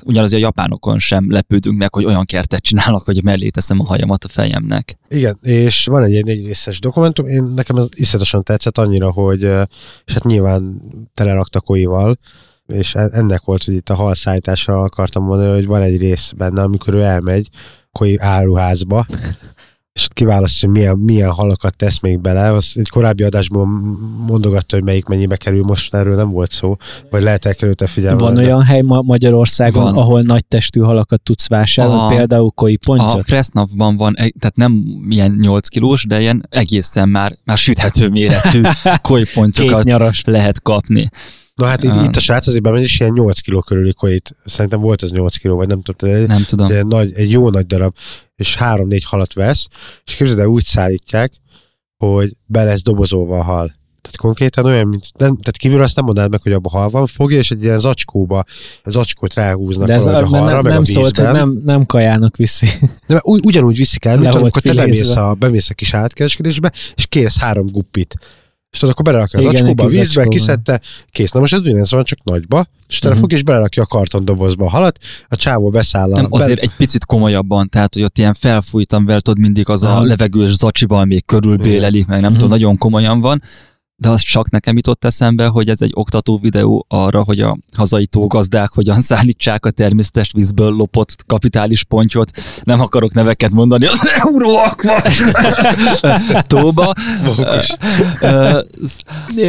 Ugyanaz 0.05 0.33
a 0.33 0.37
japánokon 0.37 0.99
sem 0.99 1.31
lepődünk 1.31 1.77
meg, 1.77 1.93
hogy 1.93 2.05
olyan 2.05 2.25
kertet 2.25 2.61
csinálnak, 2.61 3.05
hogy 3.05 3.23
mellé 3.23 3.49
teszem 3.49 3.79
a 3.79 3.85
hajamat 3.85 4.23
a 4.23 4.27
fejemnek. 4.27 4.97
Igen, 5.09 5.37
és 5.41 5.85
van 5.85 6.03
egy 6.03 6.11
ilyen 6.11 6.23
négy 6.25 6.45
részes 6.45 6.79
dokumentum, 6.79 7.25
én 7.25 7.43
nekem 7.43 7.75
ez 7.75 7.87
iszonyatosan 7.95 8.43
tetszett 8.43 8.77
annyira, 8.77 9.11
hogy 9.11 9.41
és 10.05 10.13
hát 10.13 10.23
nyilván 10.23 10.81
telerakta 11.13 11.59
koival, 11.59 12.17
és 12.67 12.95
ennek 12.95 13.41
volt, 13.41 13.63
hogy 13.63 13.73
itt 13.73 13.89
a 13.89 13.95
halszállításra 13.95 14.81
akartam 14.81 15.23
mondani, 15.23 15.53
hogy 15.53 15.65
van 15.65 15.81
egy 15.81 15.97
rész 15.97 16.31
benne, 16.37 16.61
amikor 16.61 16.93
ő 16.93 17.01
elmegy 17.01 17.49
koi 17.91 18.17
áruházba, 18.17 19.05
és 19.99 20.05
ott 20.05 20.13
kiválasztja, 20.13 20.69
hogy 20.69 20.77
milyen, 20.77 20.97
milyen 20.97 21.29
halakat 21.31 21.75
tesz 21.75 21.99
még 21.99 22.19
bele. 22.19 22.53
Az 22.53 22.71
egy 22.75 22.89
korábbi 22.89 23.23
adásban 23.23 23.67
mondogatta, 24.27 24.75
hogy 24.75 24.83
melyik 24.85 25.05
mennyibe 25.05 25.35
kerül, 25.35 25.63
most 25.63 25.93
erről 25.93 26.15
nem 26.15 26.31
volt 26.31 26.51
szó, 26.51 26.75
vagy 27.09 27.21
lehet 27.21 27.45
elkerült 27.45 27.81
a 27.81 27.87
figyelme. 27.87 28.21
Van 28.21 28.37
olyan 28.37 28.63
hely 28.63 28.81
Ma- 28.81 29.01
Magyarországon, 29.01 29.83
Van. 29.83 29.97
ahol 29.97 30.21
nagy 30.21 30.45
testű 30.45 30.79
halakat 30.79 31.21
tudsz 31.21 31.47
vásárolni, 31.47 32.01
A- 32.13 32.17
például 32.17 32.51
koi 32.51 32.73
A 32.73 32.85
pontyot? 32.85 33.23
Fresnavban 33.25 33.97
van, 33.97 34.13
tehát 34.13 34.55
nem 34.55 34.83
ilyen 35.09 35.35
8 35.39 35.67
kilós, 35.67 36.05
de 36.07 36.19
ilyen 36.19 36.45
egészen 36.49 37.09
már, 37.09 37.31
már 37.45 37.57
süthető 37.57 38.09
méretű 38.09 38.61
kolypontyokat 39.01 39.83
nyaras. 39.83 40.23
lehet 40.25 40.61
kapni. 40.61 41.09
Na 41.59 41.65
hát 41.65 41.83
itt, 41.83 41.89
Ah. 41.91 42.03
itt 42.03 42.15
a 42.15 42.19
srác 42.19 42.47
azért 42.47 42.63
bemegy, 42.63 42.81
és 42.81 42.99
ilyen 42.99 43.11
8 43.11 43.39
kiló 43.39 43.61
körüli 43.61 43.93
koit, 43.93 44.35
szerintem 44.45 44.79
volt 44.81 45.01
az 45.01 45.11
8 45.11 45.37
kiló, 45.37 45.55
vagy 45.55 45.67
nem 45.67 45.81
tudom, 45.81 46.09
de 46.11 46.25
Nem 46.25 46.43
tudom. 46.43 46.71
egy, 46.71 46.85
nagy, 46.85 47.11
egy 47.13 47.31
jó 47.31 47.49
nagy 47.49 47.65
darab, 47.65 47.95
és 48.35 48.55
három-négy 48.55 49.03
halat 49.03 49.33
vesz, 49.33 49.67
és 50.05 50.13
képzeld 50.15 50.39
el, 50.39 50.47
úgy 50.47 50.63
szállítják, 50.65 51.31
hogy 51.97 52.31
be 52.45 52.63
lesz 52.63 52.81
dobozolva 52.83 53.37
a 53.39 53.43
hal. 53.43 53.77
Tehát 54.01 54.17
konkrétan 54.17 54.65
olyan, 54.65 54.87
mint, 54.87 55.05
nem, 55.17 55.27
tehát 55.37 55.57
kívül 55.57 55.81
azt 55.81 55.95
nem 55.95 56.05
mondanád 56.05 56.31
meg, 56.31 56.41
hogy 56.41 56.51
abban 56.51 56.71
hal 56.71 56.89
van, 56.89 57.07
fogja, 57.07 57.37
és 57.37 57.51
egy 57.51 57.63
ilyen 57.63 57.79
zacskóba, 57.79 58.43
zacskót 58.85 59.33
ráhúznak 59.33 59.87
De 59.87 59.93
ez 59.93 60.05
a 60.05 60.11
nem, 60.11 60.25
halra, 60.25 60.45
nem, 60.45 60.61
meg 60.63 60.71
nem 60.71 60.81
a 60.81 60.85
szólt, 60.85 61.17
hogy 61.17 61.31
nem, 61.31 61.61
nem 61.65 61.85
kajának 61.85 62.35
viszi. 62.37 62.67
De 63.07 63.19
ugy, 63.23 63.41
ugyanúgy 63.43 63.77
viszik 63.77 64.05
el, 64.05 64.17
mint 64.17 64.35
amikor 64.35 64.61
te 64.61 64.73
bemész 64.73 65.15
a, 65.15 65.33
bemész 65.33 65.69
a 65.69 65.73
kis 65.73 65.93
állatkereskedésbe, 65.93 66.71
és 66.95 67.05
kérsz 67.05 67.39
három 67.39 67.65
guppit. 67.67 68.15
És 68.71 68.79
tudod, 68.79 68.93
akkor 68.93 69.05
belerakja 69.05 69.39
az 69.39 69.45
Igen, 69.45 69.55
acskóba, 69.61 69.83
a 69.83 69.87
vízbe, 69.87 70.03
zacskóba. 70.03 70.29
kiszedte, 70.29 70.81
kész. 71.11 71.31
Na 71.31 71.39
most 71.39 71.53
ez 71.53 71.59
ugyanez 71.59 71.91
van, 71.91 72.03
csak 72.03 72.19
nagyba, 72.23 72.65
és 72.87 72.97
utána 72.97 73.13
Mhm. 73.13 73.21
fog 73.23 73.31
és 73.33 73.43
belerakja 73.43 73.83
a 73.83 73.85
kartondobozba 73.85 74.65
a 74.65 74.69
halat, 74.69 74.97
a 75.27 75.35
csávó 75.35 75.69
beszáll 75.69 76.11
a... 76.13 76.15
Nem, 76.15 76.27
azért 76.29 76.59
egy 76.59 76.75
picit 76.77 77.05
komolyabban, 77.05 77.69
tehát 77.69 77.93
hogy 77.93 78.03
ott 78.03 78.17
ilyen 78.17 78.33
felfújtam 78.33 79.05
vel, 79.05 79.21
tudod, 79.21 79.39
mindig 79.39 79.69
az 79.69 79.83
a 79.83 79.89
Aha. 79.89 80.03
levegős 80.03 80.49
zacsival 80.57 81.05
még 81.05 81.25
körülbélelik, 81.25 82.07
meg 82.07 82.19
nem 82.21 82.29
Mhm. 82.29 82.39
tudom, 82.39 82.49
nagyon 82.57 82.77
komolyan 82.77 83.19
van, 83.21 83.41
de 83.99 84.09
az 84.09 84.21
csak 84.21 84.49
nekem 84.49 84.75
jutott 84.75 85.05
eszembe, 85.05 85.47
hogy 85.47 85.69
ez 85.69 85.81
egy 85.81 85.91
oktató 85.93 86.39
videó 86.41 86.85
arra, 86.87 87.23
hogy 87.23 87.41
a 87.41 87.57
hazai 87.77 88.05
tógazdák 88.05 88.71
hogyan 88.73 89.01
szállítsák 89.01 89.65
a 89.65 89.69
természetes 89.69 90.31
vízből 90.33 90.71
lopott 90.71 91.23
kapitális 91.25 91.83
pontyot. 91.83 92.31
Nem 92.63 92.81
akarok 92.81 93.13
neveket 93.13 93.53
mondani, 93.53 93.85
az 93.85 94.09
Euróakva 94.23 95.01
tóba. 96.47 96.93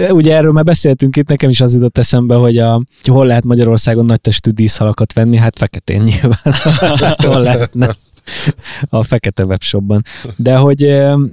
Ugye 0.08 0.36
erről 0.36 0.52
már 0.52 0.64
beszéltünk 0.64 1.16
itt, 1.16 1.28
nekem 1.28 1.50
is 1.50 1.60
az 1.60 1.74
jutott 1.74 1.98
eszembe, 1.98 2.34
hogy, 2.34 2.58
a, 2.58 2.72
hogy 2.72 3.12
hol 3.12 3.26
lehet 3.26 3.44
Magyarországon 3.44 4.04
nagy 4.04 4.20
testű 4.20 4.50
díszhalakat 4.50 5.12
venni, 5.12 5.36
hát 5.36 5.58
feketén 5.58 6.00
nyilván. 6.00 6.54
hol 7.26 7.40
lehetne? 7.40 7.96
A 8.88 9.02
fekete 9.02 9.44
webshopban. 9.44 10.02
De 10.36 10.56
hogy 10.56 10.82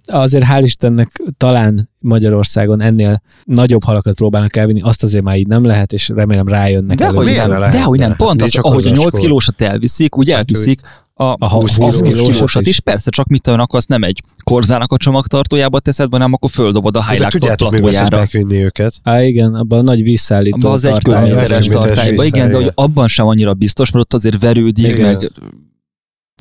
azért 0.05 0.45
hál' 0.51 0.61
Istennek 0.63 1.21
talán 1.37 1.89
Magyarországon 1.99 2.81
ennél 2.81 3.21
nagyobb 3.43 3.83
halakat 3.83 4.13
próbálnak 4.15 4.55
elvinni, 4.55 4.81
azt 4.81 5.03
azért 5.03 5.23
már 5.23 5.37
így 5.37 5.47
nem 5.47 5.65
lehet, 5.65 5.93
és 5.93 6.07
remélem 6.09 6.47
rájönnek. 6.47 6.97
Dehogy 6.97 7.15
előbb. 7.15 7.25
miért 7.27 7.41
nem, 7.41 7.49
ne 7.51 7.57
lehetne? 7.57 7.79
dehogy 7.79 7.99
nem. 7.99 8.15
Pont 8.15 8.41
az, 8.41 8.55
ahogy 8.55 8.85
a 8.85 8.89
az 8.89 8.93
8 8.97 9.03
zacskó. 9.03 9.19
kilósat 9.19 9.61
elviszik, 9.61 10.17
úgy 10.17 10.29
Hát 10.29 10.37
elviszik, 10.37 10.81
a, 11.19 11.23
A 11.39 11.49
20 11.49 11.79
a 11.79 11.83
20 11.83 12.01
kilós 12.01 12.35
kilósat 12.35 12.61
is. 12.61 12.67
is. 12.67 12.79
Persze, 12.79 13.09
csak 13.09 13.27
mit 13.27 13.41
tudom, 13.41 13.59
akkor 13.59 13.79
azt 13.79 13.87
nem 13.87 14.03
egy 14.03 14.21
korzának 14.43 14.91
a 14.91 14.97
csomagtartójába 14.97 15.79
teszed, 15.79 16.07
hanem 16.11 16.33
akkor 16.33 16.49
földobod 16.49 16.95
a 16.97 16.99
De 16.99 17.13
Hilux 17.13 17.39
platójára. 17.39 18.27
vinni 18.31 18.63
őket? 18.63 18.93
Á, 19.03 19.23
igen, 19.23 19.53
abban 19.53 19.79
a 19.79 19.81
nagy 19.81 20.03
vízszállító 20.03 20.57
Abban 20.57 20.71
az 20.71 20.85
egy 20.85 20.97
kilométeres 20.97 21.65
tartályba. 21.65 22.23
Igen, 22.23 22.49
de 22.49 22.55
hogy 22.55 22.71
abban 22.75 23.07
sem 23.07 23.27
annyira 23.27 23.53
biztos, 23.53 23.91
mert 23.91 24.05
ott 24.05 24.13
azért 24.13 24.41
verődik, 24.41 24.85
Igen. 24.87 25.01
meg 25.01 25.31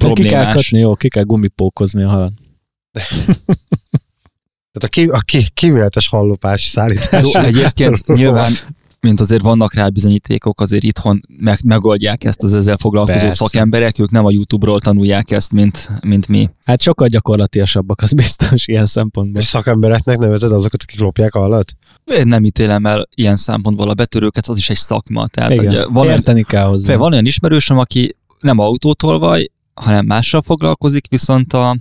Tehát 0.01 0.15
ki 0.15 0.23
kell 0.23 0.31
problémás. 0.31 0.55
kötni, 0.55 0.79
jó, 0.79 0.95
ki 0.95 1.09
kell 1.09 1.23
gumipókozni 1.23 2.03
a 2.03 2.09
halat. 2.09 2.33
Tehát 4.73 4.83
a, 4.83 4.89
ki, 4.89 5.05
a 5.05 5.19
ki, 5.19 5.47
kíméletes 5.55 6.09
hallopás 6.09 6.65
szállítás. 6.65 7.33
Jó, 7.33 7.41
egyébként 7.41 8.07
nyilván 8.15 8.53
mint 9.07 9.21
azért 9.21 9.43
vannak 9.43 9.75
rá 9.75 9.89
bizonyítékok, 9.89 10.61
azért 10.61 10.83
itthon 10.83 11.21
meg, 11.39 11.59
megoldják 11.65 12.25
ezt 12.25 12.43
az 12.43 12.55
ezzel 12.55 12.77
foglalkozó 12.77 13.19
Persze. 13.19 13.37
szakemberek, 13.37 13.99
ők 13.99 14.11
nem 14.11 14.25
a 14.25 14.31
YouTube-ról 14.31 14.81
tanulják 14.81 15.31
ezt, 15.31 15.53
mint, 15.53 15.91
mint 16.03 16.29
mi. 16.29 16.49
Hát 16.65 16.81
sokkal 16.81 17.09
gyakorlatiasabbak, 17.09 18.01
az 18.01 18.13
biztos 18.13 18.67
ilyen 18.67 18.87
szempontból. 18.87 19.41
És 19.41 19.47
szakembereknek 19.47 20.19
nevezed 20.19 20.53
azokat, 20.53 20.83
akik 20.83 21.01
lopják 21.01 21.35
a 21.35 21.39
halat? 21.39 21.73
Én 22.05 22.27
nem 22.27 22.45
ítélem 22.45 22.87
el 22.87 23.09
ilyen 23.15 23.37
szempontból 23.37 23.89
a 23.89 23.95
betörőket, 23.95 24.47
az 24.47 24.57
is 24.57 24.71
egy 24.71 24.77
szakma. 24.77 25.27
Tehát, 25.27 25.57
hogy 25.57 25.65
Igen, 25.73 25.93
van, 25.93 26.03
olyan, 26.03 26.17
érteni 26.17 26.43
kell 26.43 26.67
hozzá. 26.67 26.97
van 26.97 27.13
olyan 27.13 27.27
ismerősöm, 27.27 27.79
aki 27.79 28.17
nem 28.41 28.59
autótolvaj, 28.59 29.47
hanem 29.81 30.07
mással 30.07 30.43
foglalkozik, 30.43 31.07
viszont, 31.09 31.53
a, 31.53 31.77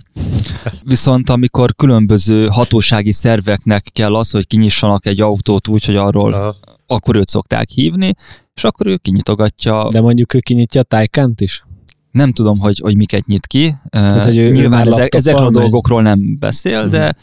viszont 0.84 1.30
amikor 1.30 1.74
különböző 1.74 2.46
hatósági 2.46 3.12
szerveknek 3.12 3.82
kell 3.92 4.14
az, 4.14 4.30
hogy 4.30 4.46
kinyissanak 4.46 5.06
egy 5.06 5.20
autót 5.20 5.68
úgy, 5.68 5.84
hogy 5.84 5.96
arról, 5.96 6.32
Aha. 6.32 6.56
akkor 6.86 7.16
őt 7.16 7.28
szokták 7.28 7.68
hívni, 7.68 8.14
és 8.54 8.64
akkor 8.64 8.86
ő 8.86 8.96
kinyitogatja 8.96 9.88
De 9.90 10.00
mondjuk 10.00 10.34
ő 10.34 10.38
kinyitja 10.38 10.80
a 10.80 10.84
Taycant 10.84 11.40
is? 11.40 11.64
nem 12.10 12.32
tudom, 12.32 12.58
hogy, 12.58 12.78
hogy 12.78 12.96
miket 12.96 13.26
nyit 13.26 13.46
ki. 13.46 13.74
hogy 13.90 14.22
hogy 14.22 14.36
ő- 14.36 14.48
ő 14.48 14.52
Nyilván 14.52 14.70
már 14.70 14.86
ezek, 14.86 15.14
ezekről 15.14 15.46
a 15.46 15.50
dolgokról 15.50 16.02
nem 16.02 16.38
beszél, 16.38 16.88
de 16.88 17.14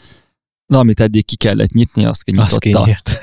de 0.66 0.76
amit 0.76 1.00
eddig 1.00 1.24
ki 1.24 1.36
kellett 1.36 1.72
nyitni, 1.72 2.04
azt 2.04 2.22
Azt 2.36 2.58
kinyitotta. 2.58 2.82
kinyírt. 2.82 3.20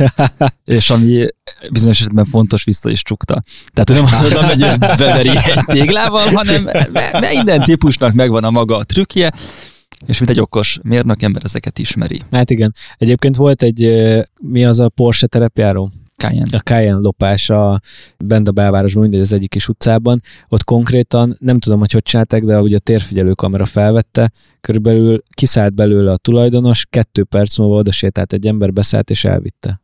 és 0.80 0.90
ami 0.90 1.26
bizonyos 1.72 2.00
esetben 2.00 2.26
fontos, 2.26 2.64
vissza 2.64 2.90
is 2.90 3.04
csukta. 3.04 3.44
Tehát 3.74 3.90
nem 3.90 4.04
azt 4.04 4.22
mondom, 4.22 4.44
hogy 4.46 4.80
beveri 4.98 5.30
egy 5.30 5.64
téglával, 5.66 6.28
hanem 6.34 6.64
de- 6.64 6.90
de 6.92 7.30
minden 7.32 7.64
típusnak 7.64 8.14
megvan 8.14 8.44
a 8.44 8.50
maga 8.50 8.78
a 8.78 8.84
trükkje, 8.84 9.32
és 10.06 10.18
mint 10.18 10.32
egy 10.32 10.40
okos 10.40 10.80
mérnök 10.84 11.22
ember 11.22 11.42
ezeket 11.46 11.80
ismeri. 11.80 12.22
Hát 12.32 12.50
igen. 12.50 12.76
Egyébként 12.98 13.36
volt 13.36 13.64
egy, 13.64 13.92
mi 14.42 14.66
az 14.66 14.80
a 14.80 14.90
Porsche 14.90 15.28
terepjáró? 15.28 15.92
Cayenne. 16.22 16.58
A 16.58 16.60
Cayenne 16.60 17.00
lopás 17.00 17.50
a, 17.50 17.80
bent 18.18 18.48
a 18.48 18.52
belvárosban, 18.52 19.02
mindegy 19.02 19.22
az 19.22 19.34
egyik 19.34 19.50
kis 19.50 19.68
utcában. 19.68 20.22
Ott 20.50 20.64
konkrétan, 20.64 21.36
nem 21.40 21.60
tudom, 21.60 21.80
hogy 21.80 21.92
hogy 21.92 22.04
csinálták, 22.04 22.44
de 22.44 22.62
ugye 22.62 22.76
a 22.76 22.80
térfigyelő 22.80 23.32
kamera 23.32 23.66
felvette, 23.66 24.32
körülbelül 24.62 25.24
kiszállt 25.34 25.74
belőle 25.74 26.12
a 26.12 26.18
tulajdonos, 26.18 26.86
kettő 26.90 27.24
perc 27.24 27.58
múlva 27.58 27.76
oda 27.76 27.92
sétált 27.92 28.34
egy 28.34 28.48
ember, 28.48 28.74
beszállt 28.74 29.10
és 29.10 29.26
elvitte. 29.26 29.81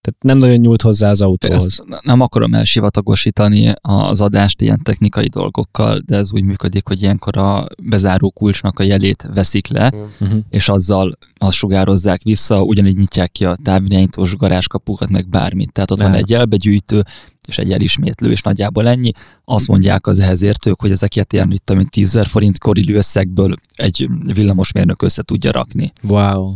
Tehát 0.00 0.22
nem 0.22 0.38
nagyon 0.38 0.56
nyúlt 0.56 0.82
hozzá 0.82 1.10
az 1.10 1.20
autóhoz. 1.20 1.66
Ezt 1.66 1.84
nem 2.02 2.20
akarom 2.20 2.54
elsivatagosítani 2.54 3.72
az 3.80 4.20
adást 4.20 4.62
ilyen 4.62 4.80
technikai 4.82 5.26
dolgokkal, 5.26 5.98
de 6.06 6.16
ez 6.16 6.32
úgy 6.32 6.42
működik, 6.44 6.88
hogy 6.88 7.02
ilyenkor 7.02 7.36
a 7.36 7.66
bezáró 7.82 8.30
kulcsnak 8.30 8.78
a 8.78 8.82
jelét 8.82 9.28
veszik 9.34 9.68
le, 9.68 9.92
Uh-huh. 10.20 10.38
és 10.50 10.68
azzal 10.68 11.18
azt 11.38 11.56
sugározzák 11.56 12.22
vissza, 12.22 12.62
ugyanígy 12.62 12.96
nyitják 12.96 13.32
ki 13.32 13.44
a 13.44 13.56
távirányítós 13.62 14.36
garázskapukat, 14.36 15.08
meg 15.08 15.28
bármit. 15.28 15.72
Tehát 15.72 15.90
ott 15.90 16.00
van 16.00 16.12
Á. 16.12 16.16
egy 16.16 16.30
jelbegyűjtő, 16.30 17.02
és 17.48 17.58
egy 17.58 17.72
elismétlő, 17.72 18.30
és 18.30 18.42
nagyjából 18.42 18.88
ennyi. 18.88 19.10
Azt 19.44 19.68
mondják 19.68 20.06
az 20.06 20.18
ehhez 20.18 20.42
értők, 20.42 20.80
hogy 20.80 20.90
ezeket 20.90 21.32
ilyen, 21.32 21.48
mit 21.48 21.62
tudom, 21.64 21.82
én, 21.82 21.88
10 21.88 22.12
000 22.12 22.26
forint 22.26 22.58
korillű 22.58 22.94
összegből 22.94 23.54
egy 23.74 24.08
villamosmérnök 24.34 25.02
össze 25.02 25.22
tudja 25.22 25.50
rakni. 25.52 25.92
Wow. 26.02 26.52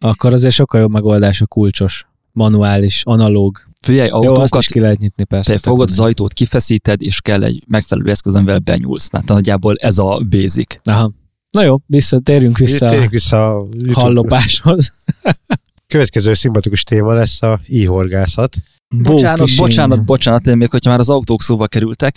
Akkor 0.00 0.32
azért 0.32 0.54
sokkal 0.54 0.80
jobb 0.80 0.90
megoldás 0.90 1.40
a 1.40 1.46
kulcsos, 1.46 2.06
manuális, 2.34 3.02
analóg. 3.04 3.60
Figyelj, 3.80 4.08
Jó, 4.08 4.14
azt 4.14 4.26
autókat 4.26 4.60
is 4.60 4.66
ki 4.66 4.80
lehet 4.80 4.98
nyitni 4.98 5.24
persze. 5.24 5.52
te 5.52 5.58
fogod 5.58 5.90
az 5.90 6.00
ajtót, 6.00 6.32
kifeszíted, 6.32 7.02
és 7.02 7.20
kell 7.20 7.42
egy 7.44 7.62
megfelelő 7.68 8.10
eszköz, 8.10 8.34
amivel 8.34 8.58
benyúlsz. 8.58 9.08
Tehát 9.08 9.26
nagyjából 9.26 9.76
ez 9.76 9.98
a 9.98 10.22
basic. 10.30 10.76
Aha. 10.84 11.12
Na 11.50 11.62
jó, 11.62 11.76
vissza 11.86 12.20
Térjünk 12.20 12.56
a 12.58 12.64
vissza 12.64 12.86
a 12.86 13.66
YouTube. 13.72 14.00
hallopáshoz. 14.00 14.94
Következő 15.86 16.34
szimpatikus 16.34 16.82
téma 16.82 17.12
lesz 17.12 17.42
a 17.42 17.60
íhorgászat. 17.66 18.56
Bocsánat, 18.88 19.56
bocsánat, 19.56 20.04
bocsánat, 20.04 20.46
én 20.46 20.56
még, 20.56 20.70
hogyha 20.70 20.90
már 20.90 20.98
az 20.98 21.10
autók 21.10 21.42
szóba 21.42 21.66
kerültek, 21.66 22.16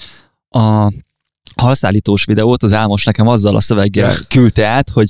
a 0.49 0.91
halszállítós 1.55 2.25
videót 2.25 2.63
az 2.63 2.73
Álmos 2.73 3.03
nekem 3.03 3.27
azzal 3.27 3.55
a 3.55 3.59
szöveggel 3.59 4.13
küldte 4.29 4.65
át, 4.65 4.89
hogy 4.89 5.09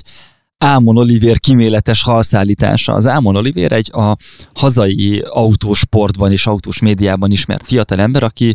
Ámon 0.58 0.96
Olivér 0.96 1.40
kiméletes 1.40 2.02
halszállítása. 2.02 2.92
Az 2.92 3.06
Ámon 3.06 3.36
Olivér 3.36 3.72
egy 3.72 3.90
a 3.92 4.16
hazai 4.54 5.20
autósportban 5.20 6.32
és 6.32 6.46
autós 6.46 6.78
médiában 6.78 7.30
ismert 7.30 7.66
fiatalember, 7.66 8.22
aki 8.22 8.54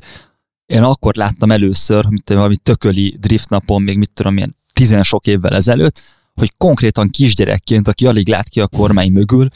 én 0.66 0.84
akkor 0.84 1.16
láttam 1.16 1.52
először, 1.52 2.06
mit 2.06 2.24
tudom, 2.24 2.42
valami 2.42 2.58
tököli 2.58 3.18
drift 3.20 3.50
napon, 3.50 3.82
még 3.82 3.98
mit 3.98 4.12
tudom, 4.14 4.38
ilyen 4.38 4.56
tizen 4.74 5.04
sok 5.04 5.28
évvel 5.28 5.56
ezelőtt, 5.56 6.04
hogy 6.34 6.52
konkrétan 6.58 7.10
kisgyerekként, 7.10 7.88
aki 7.88 8.06
alig 8.08 8.28
lát 8.28 8.50
ki 8.50 8.60
a 8.60 8.68
kormány 8.68 9.12
mögül, 9.12 9.48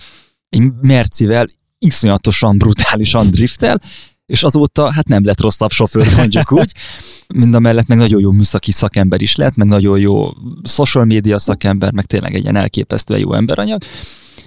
egy 0.49 0.71
Mercivel 0.81 1.49
iszonyatosan 1.79 2.57
brutálisan 2.57 3.31
driftel, 3.31 3.81
és 4.27 4.43
azóta 4.43 4.91
hát 4.91 5.07
nem 5.07 5.25
lett 5.25 5.41
rosszabb 5.41 5.71
sofőr, 5.71 6.15
mondjuk 6.17 6.51
úgy. 6.51 6.71
Mind 7.27 7.53
a 7.53 7.59
mellett 7.59 7.87
meg 7.87 7.97
nagyon 7.97 8.21
jó 8.21 8.31
műszaki 8.31 8.71
szakember 8.71 9.21
is 9.21 9.35
lett, 9.35 9.55
meg 9.55 9.67
nagyon 9.67 9.99
jó 9.99 10.29
social 10.63 11.05
media 11.05 11.39
szakember, 11.39 11.91
meg 11.91 12.05
tényleg 12.05 12.35
egy 12.35 12.41
ilyen 12.41 12.55
elképesztően 12.55 13.19
jó 13.19 13.33
emberanyag. 13.33 13.81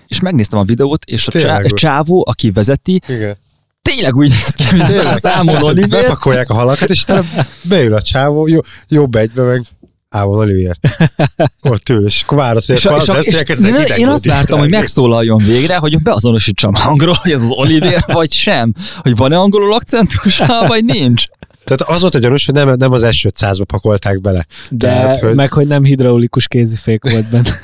És 0.06 0.20
megnéztem 0.20 0.58
a 0.58 0.64
videót, 0.64 1.04
és 1.04 1.26
a 1.26 1.30
Tényleg. 1.30 1.72
csávó, 1.72 2.24
aki 2.28 2.50
vezeti, 2.50 3.00
Igen. 3.08 3.36
tényleg 3.82 4.16
úgy 4.16 4.28
néz 4.28 4.54
ki, 4.54 4.64
mint 4.76 5.04
az 5.04 5.26
Ámon 5.26 5.46
Tehát, 5.46 5.64
hogy 5.64 5.78
Oliver. 5.78 6.02
Bepakolják 6.02 6.50
a 6.50 6.54
halakat, 6.54 6.90
és 6.90 7.02
utána 7.02 7.24
beül 7.62 7.94
a 7.94 8.02
csávó, 8.02 8.46
jó, 8.46 8.60
jobb 8.88 9.14
egybe 9.14 9.42
meg 9.42 9.66
Ámon 10.10 10.38
Olivier. 10.38 10.76
Ott 11.62 11.88
ül, 11.88 12.04
és 12.04 12.22
akkor 12.26 12.52
hogy 12.52 12.64
És, 12.66 12.84
akkor 12.84 13.02
és, 13.02 13.08
az 13.08 13.14
lesz, 13.14 13.26
és, 13.26 13.32
hogy 13.32 13.34
elkezdenek 13.40 13.88
én, 13.88 13.96
én 13.96 14.08
azt 14.08 14.24
vártam, 14.26 14.58
hogy 14.58 14.68
megszólaljon 14.68 15.38
végre, 15.38 15.76
hogy 15.76 16.02
beazonosítsam 16.02 16.74
hangról, 16.74 17.18
hogy 17.22 17.32
ez 17.32 17.42
az 17.42 17.50
Oliver, 17.50 18.04
vagy 18.12 18.32
sem. 18.32 18.72
Hogy 18.96 19.16
van-e 19.16 19.38
angolul 19.38 19.74
akcentusa, 19.74 20.64
vagy 20.66 20.84
nincs. 20.84 21.24
Tehát 21.64 21.94
az 21.94 22.00
volt 22.00 22.14
a 22.14 22.18
gyanús, 22.18 22.44
hogy 22.46 22.54
nem, 22.54 22.74
nem 22.76 22.92
az 22.92 23.02
S500-ba 23.06 23.62
pakolták 23.66 24.20
bele. 24.20 24.46
De 24.70 24.86
Tehát, 24.86 25.18
hogy- 25.18 25.34
meg, 25.34 25.52
hogy 25.52 25.66
nem 25.66 25.84
hidraulikus 25.84 26.48
kézifék 26.48 27.10
volt 27.10 27.30
benne. 27.30 27.60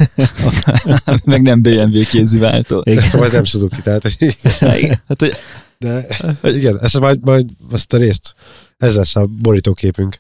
Meg 1.25 1.43
nem 1.43 1.63
BMW 1.63 2.05
kéziváltó. 2.09 2.83
Igen. 2.85 3.11
Vagy 3.13 3.33
nem 3.33 3.45
Suzuki, 3.45 3.81
tehát 3.83 4.03
Hát, 5.09 5.21
hogy 5.21 5.37
de 5.79 6.07
igen, 6.43 6.79
ezt 6.83 7.01
majd, 7.01 7.19
majd 7.25 7.47
azt 7.71 7.93
a 7.93 7.97
részt, 7.97 8.35
ez 8.79 8.95
lesz 8.97 9.17
a 9.17 9.27
borítóképünk. 9.43 10.19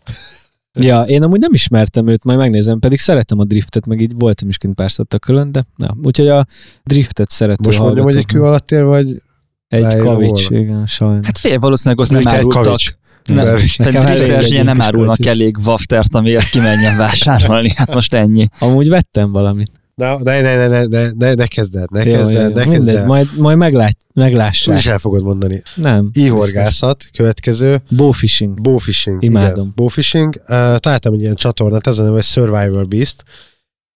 Ja, 0.79 1.03
én 1.03 1.23
amúgy 1.23 1.41
nem 1.41 1.53
ismertem 1.53 2.07
őt, 2.07 2.25
majd 2.25 2.39
megnézem, 2.39 2.79
pedig 2.79 2.99
szeretem 2.99 3.39
a 3.39 3.45
driftet, 3.45 3.87
meg 3.87 4.01
így 4.01 4.13
voltam 4.15 4.49
is 4.49 4.59
kint 4.59 4.75
párszor 4.75 5.07
a 5.09 5.19
külön, 5.19 5.53
de 5.53 5.67
na, 5.77 5.95
úgyhogy 6.03 6.29
a 6.29 6.47
driftet 6.85 7.31
szerető 7.31 7.63
Most 7.65 7.79
mondjam, 7.79 8.05
hogy 8.05 8.17
egy 8.17 8.27
kő 8.27 8.43
alatt 8.43 8.71
ér, 8.71 8.85
vagy 8.85 9.23
Egy 9.69 9.97
kavics, 9.97 10.49
volna. 10.49 10.65
igen, 10.65 10.87
sajnos. 10.87 11.27
Hát 11.27 11.39
fél 11.39 11.59
valószínűleg 11.59 12.05
ott 12.05 12.11
nem 12.11 12.29
árultak. 12.35 12.79
Nem, 13.25 13.45
Nekem 13.45 13.61
szerintem 13.67 14.07
elég 14.07 14.17
drifter 14.17 14.45
egy 14.45 14.53
ilyen 14.53 14.65
nem 14.65 14.81
árulnak 14.81 15.27
elég 15.27 15.57
waftert, 15.67 16.15
amiért 16.15 16.49
kimenjen 16.49 16.97
vásárolni. 16.97 17.73
Hát 17.75 17.95
most 17.95 18.15
ennyi. 18.15 18.47
Amúgy 18.59 18.89
vettem 18.89 19.33
valamit. 19.33 19.71
Na, 20.01 20.19
ne, 20.23 20.41
ne, 20.41 20.57
ne, 20.57 20.67
ne, 20.69 20.87
ne, 20.87 21.11
ne, 21.19 21.35
ne 21.35 21.47
kezd 21.47 21.77
el, 21.77 21.87
ne 21.91 22.05
Jó, 22.05 22.17
kezd 22.17 22.31
jó, 22.31 22.37
el, 22.37 22.49
jó. 22.49 22.55
ne 22.55 22.63
kezd 22.63 22.69
Mindegy, 22.71 22.95
el. 22.95 23.07
majd, 23.07 23.29
majd 23.39 23.57
meglát, 23.57 23.97
meglássák. 24.15 24.75
Úgy 24.75 24.81
is 24.81 24.87
el 24.87 24.99
fogod 24.99 25.23
mondani. 25.23 25.63
Nem. 25.75 26.11
Íhorgászat, 26.13 27.09
következő, 27.13 27.83
Bowfishing. 27.91 28.61
bowfishing. 28.61 29.23
Imádom. 29.23 29.61
Igen. 29.61 29.73
Bowfishing. 29.75 30.35
Uh, 30.35 30.47
találtam 30.77 31.13
egy 31.15 31.21
ilyen 31.21 31.35
csatornát, 31.35 31.87
ez 31.87 31.99
a 31.99 32.03
neve 32.03 32.21
Survivor 32.21 32.89
Beast, 32.89 33.23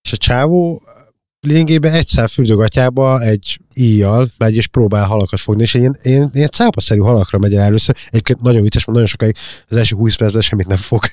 és 0.02 0.12
a 0.12 0.16
csávó 0.16 0.82
lényegében 1.40 1.92
egy 1.94 2.06
szál 2.06 2.28
fürdőgatyába 2.28 3.20
egy 3.22 3.60
íjjal 3.80 4.28
megy 4.38 4.56
és 4.56 4.66
próbál 4.66 5.06
halakat 5.06 5.40
fogni, 5.40 5.62
és 5.62 5.74
ilyen, 5.74 5.96
ilyen, 6.02 6.30
ilyen 6.34 6.48
cápaszerű 6.48 7.00
halakra 7.00 7.38
megy 7.38 7.54
el 7.54 7.62
először. 7.62 7.96
Egyébként 8.08 8.40
nagyon 8.40 8.62
vicces, 8.62 8.84
mert 8.84 8.92
nagyon 8.92 9.08
sokáig 9.08 9.36
az 9.68 9.76
első 9.76 9.96
20 9.96 10.16
percben 10.16 10.42
semmit 10.42 10.66
nem 10.66 10.76
fog. 10.76 11.02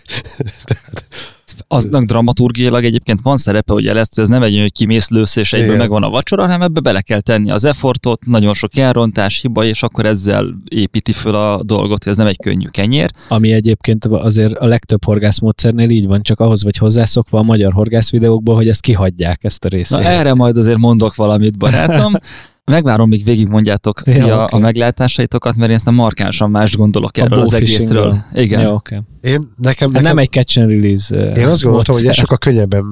Aznak 1.67 2.03
dramaturgiailag 2.05 2.83
egyébként 2.83 3.21
van 3.21 3.35
szerepe, 3.35 3.73
hogy 3.73 3.87
ezt, 3.87 4.15
hogy 4.15 4.23
ez 4.23 4.29
nem 4.29 4.41
egy 4.41 4.51
olyan, 4.51 4.61
hogy 4.61 4.71
kimész 4.71 5.09
lősz, 5.09 5.35
és 5.35 5.53
egyből 5.53 5.67
Igen. 5.67 5.79
megvan 5.79 6.03
a 6.03 6.09
vacsora, 6.09 6.41
hanem 6.41 6.61
ebbe 6.61 6.79
bele 6.79 7.01
kell 7.01 7.21
tenni 7.21 7.51
az 7.51 7.65
effortot, 7.65 8.25
nagyon 8.25 8.53
sok 8.53 8.77
elrontás, 8.77 9.41
hiba, 9.41 9.63
és 9.63 9.83
akkor 9.83 10.05
ezzel 10.05 10.57
építi 10.69 11.11
föl 11.11 11.35
a 11.35 11.63
dolgot, 11.63 12.03
hogy 12.03 12.11
ez 12.11 12.17
nem 12.17 12.27
egy 12.27 12.37
könnyű 12.43 12.67
kenyér. 12.67 13.11
Ami 13.27 13.51
egyébként 13.51 14.05
azért 14.05 14.53
a 14.53 14.65
legtöbb 14.65 15.05
horgászmódszernél 15.05 15.89
így 15.89 16.07
van, 16.07 16.21
csak 16.21 16.39
ahhoz 16.39 16.63
vagy 16.63 16.77
hozzászokva 16.77 17.39
a 17.39 17.43
magyar 17.43 17.73
horgász 17.73 18.11
videókból, 18.11 18.55
hogy 18.55 18.67
ezt 18.67 18.81
kihagyják, 18.81 19.43
ezt 19.43 19.65
a 19.65 19.67
részét. 19.67 19.97
Na 19.97 20.03
erre 20.03 20.33
majd 20.33 20.57
azért 20.57 20.77
mondok 20.77 21.15
valamit, 21.15 21.57
barátom. 21.57 22.13
Megvárom, 22.71 23.09
még 23.09 23.23
végigmondjátok 23.23 24.01
ti 24.01 24.11
Ja, 24.11 24.45
a, 24.45 24.55
a 24.55 24.59
meglátásaitokat, 24.59 25.55
mert 25.55 25.69
én 25.69 25.75
aztán 25.75 25.93
markánsan 25.93 26.49
más 26.49 26.75
gondolok 26.75 27.11
A 27.17 27.21
erről 27.21 27.39
az 27.39 27.53
egészről. 27.53 28.15
Igen. 28.33 28.61
Jó, 28.61 28.73
oké. 28.73 28.95
Én, 29.21 29.53
nekem, 29.57 29.93
Hát 29.93 30.01
nekem 30.01 30.03
nem 30.03 30.17
egy 30.17 30.29
catch 30.29 30.59
and 30.59 30.69
release 30.69 31.15
uh, 31.15 31.37
Én 31.37 31.47
azt 31.47 31.61
gondoltam, 31.61 31.95
hogy 31.95 32.05
ez 32.05 32.15
sokkal 32.15 32.37
könnyebben 32.37 32.85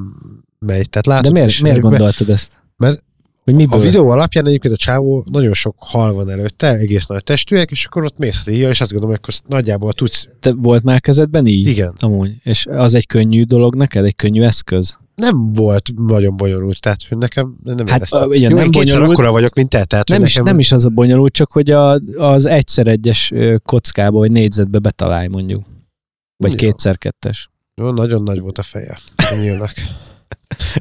megy. 0.60 0.90
Tehát 0.90 1.06
látod, 1.06 1.26
De 1.26 1.32
miért, 1.32 1.62
miért 1.62 1.82
mert 1.82 1.90
gondoltad 1.90 2.30
ezt? 2.30 2.52
Mert 2.78 3.04
hogy 3.46 3.68
A 3.70 3.80
videó 3.80 4.10
alapján 4.10 4.48
egyébként 4.48 4.74
a 4.74 4.78
csávó 4.78 5.26
nagyon 5.32 5.54
sok 5.54 5.76
hal 5.80 6.14
van 6.14 6.30
előtte, 6.30 6.76
egész 6.76 7.06
nagy 7.06 7.24
testűek, 7.24 7.72
és 7.72 7.86
akkor 7.86 8.04
ott 8.04 8.18
mész 8.18 8.48
íjjal, 8.48 8.72
és 8.72 8.82
azt 8.82 8.92
gondolom, 8.92 9.16
hogy 9.16 9.24
akkor 9.24 9.58
nagyjából 9.58 9.94
tudsz. 9.94 10.28
Te 10.40 10.54
volt 10.54 10.84
már 10.84 11.02
kezedben 11.02 11.46
így? 11.46 11.68
Igen. 11.68 11.94
Amúgy. 12.00 12.32
És 12.44 12.66
az 12.66 12.94
egy 12.94 13.08
könnyű 13.08 13.44
dolog 13.44 13.76
neked? 13.76 14.06
Egy 14.06 14.16
könnyű 14.16 14.42
eszköz? 14.42 14.98
Nem 15.16 15.54
volt 15.54 15.90
nagyon 16.08 16.38
bonyolult, 16.38 16.80
tehát 16.80 17.04
hogy 17.10 17.18
nekem 17.18 17.56
nem 17.64 17.88
Hát, 17.88 17.96
éreztem. 17.98 18.32
igen, 18.32 18.50
Jó, 18.52 18.58
nem 18.58 18.72
bonyolult. 18.72 19.12
akkora 19.12 19.32
vagyok, 19.32 19.54
mint 19.56 19.70
te, 19.70 19.84
tehát 19.86 20.08
Nem 20.08 20.24
is, 20.24 20.34
nekem 20.34 20.46
nem 20.52 20.60
is 20.60 20.72
az 20.72 20.86
a 20.86 20.90
bonyolult, 20.90 21.34
csak 21.34 21.52
hogy 21.52 21.72
a, 21.72 22.00
az 22.18 22.46
egyszer 22.46 22.88
egyes 22.88 23.32
kockába, 23.64 24.18
vagy 24.18 24.32
négyzetbe 24.32 24.80
betalálj 24.80 25.28
mondjuk. 25.28 25.64
Vagy 26.38 26.52
Jó. 26.52 26.58
kétszer 26.58 26.98
kettes. 26.98 27.50
Jó, 27.76 27.92
nagyon 27.92 28.24
nagy 28.24 28.40
volt 28.40 28.58
a 28.58 28.64
feje. 28.64 28.98
nyílnak. 29.42 29.74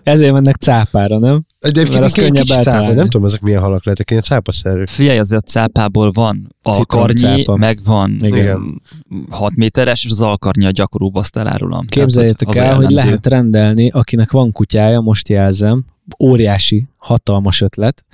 Ezért 0.02 0.32
mennek 0.32 0.56
cápára, 0.56 1.18
nem? 1.18 1.44
De 1.60 1.68
egyébként 1.68 1.92
Mert 2.00 2.04
az 2.04 2.18
egy 2.18 2.24
könnyebb 2.24 2.44
cápa, 2.46 2.58
eltalálni. 2.58 2.94
nem 2.94 3.08
tudom, 3.08 3.26
ezek 3.26 3.40
milyen 3.40 3.60
halak 3.62 3.84
lehetek, 3.84 4.10
ilyen 4.10 4.22
cápaszerű. 4.22 4.82
Figyelj, 4.86 5.18
azért 5.18 5.46
cápából 5.46 6.10
van 6.10 6.48
a 6.62 6.70
Citromcápa. 6.72 7.42
karnyi, 7.44 7.60
meg 7.60 7.78
van 7.84 8.10
Igen. 8.20 8.38
Igen. 8.38 8.82
6 9.30 9.54
méteres, 9.56 10.04
és 10.04 10.10
az 10.10 10.20
alkarnyi 10.22 10.64
a 10.66 10.70
gyakorúbb, 10.70 11.14
azt 11.14 11.36
elárulom. 11.36 11.86
Képzeljétek 11.86 12.48
Tehát, 12.48 12.70
el, 12.70 12.76
hogy 12.76 12.90
lehet 12.90 13.26
rendelni, 13.26 13.88
akinek 13.90 14.30
van 14.30 14.52
kutyája, 14.52 15.00
most 15.00 15.28
jelzem, 15.28 15.84
óriási, 16.18 16.86
hatalmas 16.96 17.60
ötlet, 17.60 18.04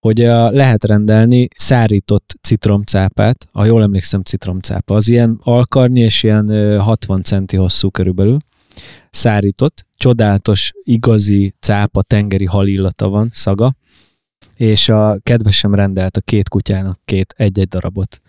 hogy 0.00 0.20
a, 0.24 0.50
lehet 0.50 0.84
rendelni 0.84 1.48
szárított 1.56 2.34
citromcápát, 2.42 3.48
ha 3.52 3.64
jól 3.64 3.82
emlékszem 3.82 4.22
citromcápa, 4.22 4.94
az 4.94 5.08
ilyen 5.08 5.40
alkarnyi 5.42 6.00
és 6.00 6.22
ilyen 6.22 6.48
ö, 6.48 6.76
60 6.76 7.22
centi 7.22 7.56
hosszú 7.56 7.90
körülbelül, 7.90 8.36
szárított, 9.10 9.86
csodálatos, 9.96 10.72
igazi 10.82 11.54
cápa, 11.60 12.02
tengeri 12.02 12.44
halillata 12.44 13.08
van, 13.08 13.30
szaga, 13.32 13.76
és 14.54 14.88
a 14.88 15.18
kedvesem 15.22 15.74
rendelt 15.74 16.16
a 16.16 16.20
két 16.20 16.48
kutyának 16.48 17.00
két 17.04 17.34
egy-egy 17.36 17.68
darabot. 17.68 18.20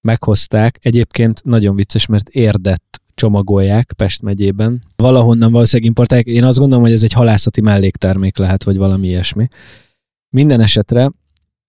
Meghozták, 0.00 0.78
egyébként 0.82 1.44
nagyon 1.44 1.74
vicces, 1.76 2.06
mert 2.06 2.28
érdett 2.28 3.00
csomagolják 3.14 3.92
Pest 3.96 4.22
megyében. 4.22 4.82
Valahonnan 4.96 5.52
valószínűleg 5.52 5.88
importálják. 5.88 6.26
Én 6.26 6.44
azt 6.44 6.58
gondolom, 6.58 6.84
hogy 6.84 6.92
ez 6.92 7.02
egy 7.02 7.12
halászati 7.12 7.60
melléktermék 7.60 8.38
lehet, 8.38 8.64
vagy 8.64 8.76
valami 8.76 9.06
ilyesmi. 9.06 9.48
Minden 10.28 10.60
esetre 10.60 11.10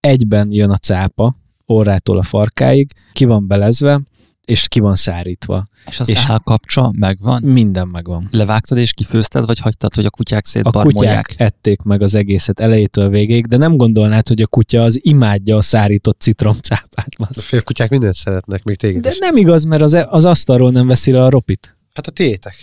egyben 0.00 0.52
jön 0.52 0.70
a 0.70 0.76
cápa, 0.76 1.34
orrától 1.66 2.18
a 2.18 2.22
farkáig, 2.22 2.90
ki 3.12 3.24
van 3.24 3.46
belezve, 3.46 4.00
és 4.44 4.68
ki 4.68 4.80
van 4.80 4.94
szárítva. 4.94 5.66
És 5.86 6.00
az 6.00 6.08
és- 6.08 6.26
kapcsa 6.44 6.92
megvan? 6.98 7.42
Minden 7.42 7.88
megvan. 7.88 8.28
Levágtad 8.30 8.78
és 8.78 8.92
kifőzted, 8.92 9.46
vagy 9.46 9.58
hagytad, 9.58 9.94
hogy 9.94 10.04
a 10.06 10.10
kutyák 10.10 10.44
A 10.44 10.48
szétbarmolják? 10.48 11.26
kutyák 11.26 11.34
ették 11.48 11.82
meg 11.82 12.02
az 12.02 12.14
egészet 12.14 12.60
elejétől 12.60 13.08
végéig, 13.08 13.46
de 13.46 13.56
nem 13.56 13.76
gondolnád, 13.76 14.28
hogy 14.28 14.42
a 14.42 14.46
kutya 14.46 14.82
az 14.82 14.98
imádja 15.02 15.56
a 15.56 15.62
szárított 15.62 16.20
citromcápát. 16.20 17.08
A 17.18 17.26
félkutyák 17.40 17.90
mindent 17.90 18.14
szeretnek, 18.14 18.62
még 18.64 18.76
téged 18.76 19.02
De 19.02 19.10
is. 19.10 19.18
nem 19.18 19.36
igaz, 19.36 19.64
mert 19.64 19.82
az, 19.82 19.98
az 20.08 20.24
asztalról 20.24 20.70
nem 20.70 20.86
veszi 20.86 21.10
le 21.10 21.22
a 21.24 21.30
ropit. 21.30 21.76
Hát 21.94 22.06
a 22.06 22.10
tiétek. 22.10 22.54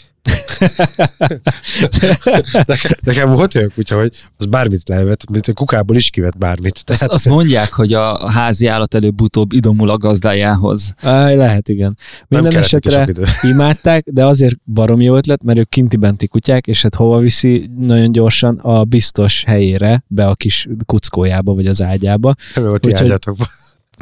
Nekem, 2.65 2.91
nekem 3.03 3.32
volt 3.32 3.55
olyan 3.55 3.71
kutya, 3.75 3.97
hogy 3.97 4.11
az 4.38 4.45
bármit 4.45 4.88
levet, 4.88 5.30
mint 5.30 5.47
a 5.47 5.53
kukából 5.53 5.95
is 5.95 6.09
kivett 6.09 6.38
bármit. 6.38 6.73
Azt, 6.73 6.86
Tehát, 6.86 7.13
azt 7.13 7.25
mondják, 7.25 7.73
hogy 7.73 7.93
a 7.93 8.30
házi 8.30 8.67
állat 8.67 8.95
előbb-utóbb 8.95 9.51
idomul 9.51 9.89
a 9.89 9.97
gazdájához. 9.97 10.93
Áj, 11.01 11.36
lehet, 11.36 11.69
igen. 11.69 11.97
nem 12.27 12.41
Minden 12.41 12.61
neki 12.61 12.63
esetre 12.63 13.07
imádták, 13.51 14.05
de 14.05 14.25
azért 14.25 14.55
baromi 14.73 15.03
jó 15.03 15.15
ötlet, 15.15 15.43
mert 15.43 15.59
ők 15.59 15.69
kinti-benti 15.69 16.27
kutyák, 16.27 16.67
és 16.67 16.82
hát 16.82 16.95
hova 16.95 17.17
viszi 17.17 17.69
nagyon 17.77 18.11
gyorsan 18.11 18.57
a 18.57 18.84
biztos 18.84 19.43
helyére, 19.43 20.03
be 20.07 20.25
a 20.25 20.34
kis 20.34 20.67
kuckójába, 20.86 21.53
vagy 21.53 21.67
az 21.67 21.82
ágyába. 21.82 22.34
Nem 22.55 22.63
volt 22.63 22.86
Úgyhogy-. 22.86 23.19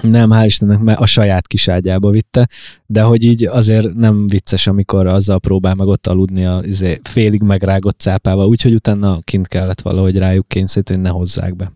Nem, 0.01 0.29
hál' 0.31 0.43
Istennek, 0.45 0.79
mert 0.79 0.99
a 0.99 1.05
saját 1.05 1.47
kis 1.47 1.67
ágyába 1.67 2.09
vitte, 2.09 2.47
de 2.85 3.01
hogy 3.01 3.23
így 3.23 3.45
azért 3.45 3.93
nem 3.93 4.27
vicces, 4.27 4.67
amikor 4.67 5.07
azzal 5.07 5.39
próbál 5.39 5.75
meg 5.75 5.87
ott 5.87 6.07
aludni 6.07 6.45
a 6.45 6.59
izé, 6.63 6.99
félig 7.03 7.41
megrágott 7.41 7.99
cápával, 7.99 8.47
úgyhogy 8.47 8.73
utána 8.73 9.19
kint 9.21 9.47
kellett 9.47 9.81
valahogy 9.81 10.17
rájuk 10.17 10.47
kényszeríteni, 10.47 10.99
hogy 10.99 11.07
ne 11.07 11.13
hozzák 11.13 11.55
be. 11.55 11.71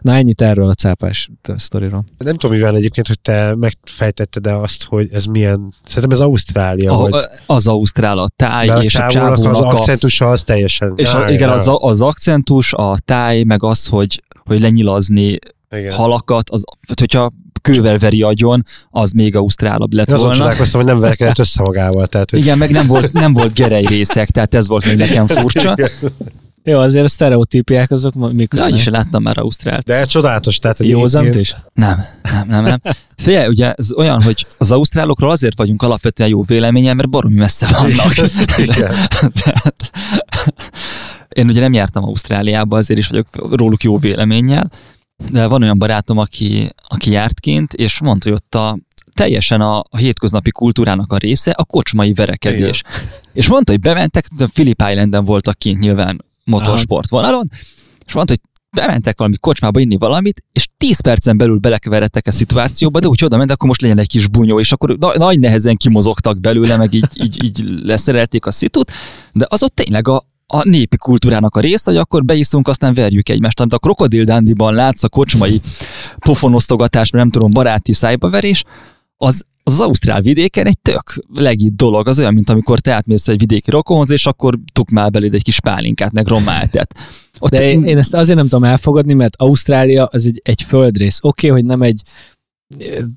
Na 0.00 0.14
ennyit 0.14 0.42
erről 0.42 0.68
a 0.68 0.74
cápás 0.74 1.30
sztoriról. 1.56 2.04
Nem 2.18 2.36
tudom, 2.36 2.56
mivel 2.56 2.76
egyébként, 2.76 3.06
hogy 3.06 3.20
te 3.20 3.54
megfejtetted 3.54 4.42
de 4.42 4.52
azt, 4.52 4.84
hogy 4.84 5.08
ez 5.12 5.24
milyen... 5.24 5.74
Szerintem 5.84 6.10
ez 6.10 6.20
Ausztrália, 6.20 6.92
A, 6.92 7.08
vagy... 7.08 7.24
az 7.46 7.66
ausztrál, 7.66 8.18
a 8.18 8.26
táj 8.36 8.66
De 8.66 8.72
a 8.72 8.82
és 8.82 8.94
a 8.94 9.08
csávónak 9.08 9.54
az 9.54 9.74
akcentusa 9.74 10.30
az 10.30 10.44
teljesen... 10.44 10.92
És 10.96 11.14
a, 11.14 11.30
igen, 11.30 11.48
az, 11.48 11.70
az 11.78 12.02
akcentus, 12.02 12.72
a 12.72 12.96
táj, 13.04 13.42
meg 13.42 13.62
az, 13.62 13.86
hogy, 13.86 14.22
hogy 14.44 14.60
lenyilazni 14.60 15.38
igen. 15.70 15.92
halakat, 15.92 16.50
az, 16.50 16.62
hogyha 17.00 17.32
kővel 17.62 17.98
veri 17.98 18.22
agyon, 18.22 18.64
az 18.90 19.10
még 19.12 19.36
ausztrálabb 19.36 19.92
lett 19.92 20.08
Én 20.08 20.14
azon 20.14 20.26
volna. 20.26 20.42
csodálkoztam, 20.42 20.80
hogy 20.80 20.90
nem 20.90 21.00
verekedett 21.00 21.38
össze 21.38 21.62
magával. 21.64 22.06
Tehát, 22.06 22.30
hogy 22.30 22.38
Igen, 22.38 22.58
meg 22.58 22.70
nem 22.70 22.86
volt, 22.86 23.12
nem 23.12 23.32
volt 23.32 23.54
gerej 23.54 23.84
részek, 23.86 24.30
tehát 24.30 24.54
ez 24.54 24.68
volt 24.68 24.86
még 24.86 24.96
nekem 24.96 25.26
furcsa. 25.40 25.76
Jó, 26.64 26.78
azért 26.78 27.04
a 27.04 27.08
sztereotípiák 27.08 27.90
azok 27.90 28.32
mik? 28.32 28.54
De 28.54 28.68
is 28.68 28.88
láttam 28.88 29.22
már 29.22 29.38
ausztrált. 29.38 29.84
De 29.84 30.04
csodálatos. 30.04 30.58
Tehát, 30.58 30.76
hogy 30.78 30.88
Józant 30.88 31.26
én- 31.34 31.40
is? 31.40 31.54
Nem, 31.72 32.04
nem, 32.22 32.48
nem, 32.48 32.64
nem. 32.64 32.80
Figyelj, 33.16 33.46
ugye 33.48 33.72
ez 33.72 33.92
olyan, 33.92 34.22
hogy 34.22 34.46
az 34.58 34.70
ausztrálokról 34.70 35.30
azért 35.30 35.56
vagyunk 35.56 35.82
alapvetően 35.82 36.28
jó 36.28 36.42
véleményen, 36.42 36.96
mert 36.96 37.08
baromi 37.10 37.34
messze 37.34 37.66
vannak. 37.78 38.12
Igen. 38.56 38.94
Tehát, 39.42 39.90
én 41.28 41.48
ugye 41.48 41.60
nem 41.60 41.72
jártam 41.72 42.04
Ausztráliába, 42.04 42.76
azért 42.76 42.98
is 43.00 43.08
vagyok 43.08 43.26
róluk 43.56 43.82
jó 43.82 43.98
véleménnyel, 43.98 44.70
de 45.30 45.46
van 45.46 45.62
olyan 45.62 45.78
barátom, 45.78 46.18
aki, 46.18 46.68
aki 46.88 47.10
járt 47.10 47.40
kint, 47.40 47.72
és 47.72 48.00
mondta, 48.00 48.28
hogy 48.28 48.38
ott 48.42 48.54
a, 48.54 48.78
teljesen 49.14 49.60
a, 49.60 49.78
a 49.78 49.96
hétköznapi 49.96 50.50
kultúrának 50.50 51.12
a 51.12 51.16
része 51.16 51.50
a 51.50 51.64
kocsmai 51.64 52.12
verekedés. 52.12 52.82
És 53.32 53.48
mondta, 53.48 53.72
hogy 53.72 53.80
bementek, 53.80 54.26
de 54.36 54.46
Phillip 54.46 54.82
Islanden 54.90 55.24
voltak 55.24 55.58
kint 55.58 55.80
nyilván 55.80 56.24
motorsport 56.44 57.08
vonalon, 57.08 57.48
és 58.06 58.12
mondta, 58.12 58.32
hogy 58.32 58.50
bementek 58.70 59.18
valami 59.18 59.36
kocsmába 59.36 59.80
inni 59.80 59.96
valamit, 59.98 60.44
és 60.52 60.68
10 60.78 61.00
percen 61.00 61.36
belül 61.36 61.58
belekeveredtek 61.58 62.26
a 62.26 62.30
szituációba, 62.30 62.98
de 62.98 63.08
úgy 63.08 63.24
oda 63.24 63.36
ment, 63.36 63.50
akkor 63.50 63.68
most 63.68 63.80
legyen 63.80 63.98
egy 63.98 64.08
kis 64.08 64.26
bunyó, 64.26 64.60
és 64.60 64.72
akkor 64.72 64.98
na- 64.98 65.16
nagy 65.16 65.38
nehezen 65.38 65.76
kimozogtak 65.76 66.40
belőle, 66.40 66.76
meg 66.76 66.94
így, 66.94 67.08
így, 67.14 67.44
így 67.44 67.64
leszerelték 67.82 68.46
a 68.46 68.50
szitut, 68.50 68.92
de 69.32 69.46
az 69.48 69.62
ott 69.62 69.74
tényleg 69.74 70.08
a, 70.08 70.22
a 70.52 70.68
népi 70.68 70.96
kultúrának 70.96 71.56
a 71.56 71.60
része, 71.60 71.90
hogy 71.90 72.00
akkor 72.00 72.24
beiszunk, 72.24 72.68
aztán 72.68 72.94
verjük 72.94 73.28
egymást. 73.28 73.60
Amit 73.60 73.72
a 73.72 73.78
Krokodil 73.78 74.24
Dandiban 74.24 74.74
látsz 74.74 75.02
a 75.02 75.08
kocsmai 75.08 75.60
pofonosztogatás, 76.18 77.10
nem 77.10 77.30
tudom, 77.30 77.50
baráti 77.50 77.92
szájbaverés, 77.92 78.64
az 79.16 79.44
az, 79.64 79.74
az 79.74 79.80
ausztrál 79.80 80.20
vidéken 80.20 80.66
egy 80.66 80.78
tök 80.82 81.14
legit 81.34 81.76
dolog, 81.76 82.08
az 82.08 82.18
olyan, 82.18 82.34
mint 82.34 82.50
amikor 82.50 82.80
te 82.80 82.92
átmész 82.92 83.28
egy 83.28 83.38
vidéki 83.38 83.70
rokonhoz, 83.70 84.10
és 84.10 84.26
akkor 84.26 84.58
tukmál 84.72 85.08
beléd 85.08 85.34
egy 85.34 85.42
kis 85.42 85.60
pálinkát, 85.60 86.12
meg 86.12 86.26
rommáltet. 86.26 86.94
Ott 87.38 87.50
De 87.50 87.70
én, 87.70 87.84
én 87.84 87.98
ezt 87.98 88.14
azért 88.14 88.38
nem 88.38 88.48
tudom 88.48 88.64
elfogadni, 88.64 89.12
mert 89.12 89.36
Ausztrália 89.36 90.04
az 90.04 90.26
egy, 90.26 90.40
egy 90.44 90.62
földrész. 90.62 91.18
Oké, 91.22 91.48
okay, 91.48 91.60
hogy 91.60 91.68
nem 91.68 91.82
egy 91.82 92.02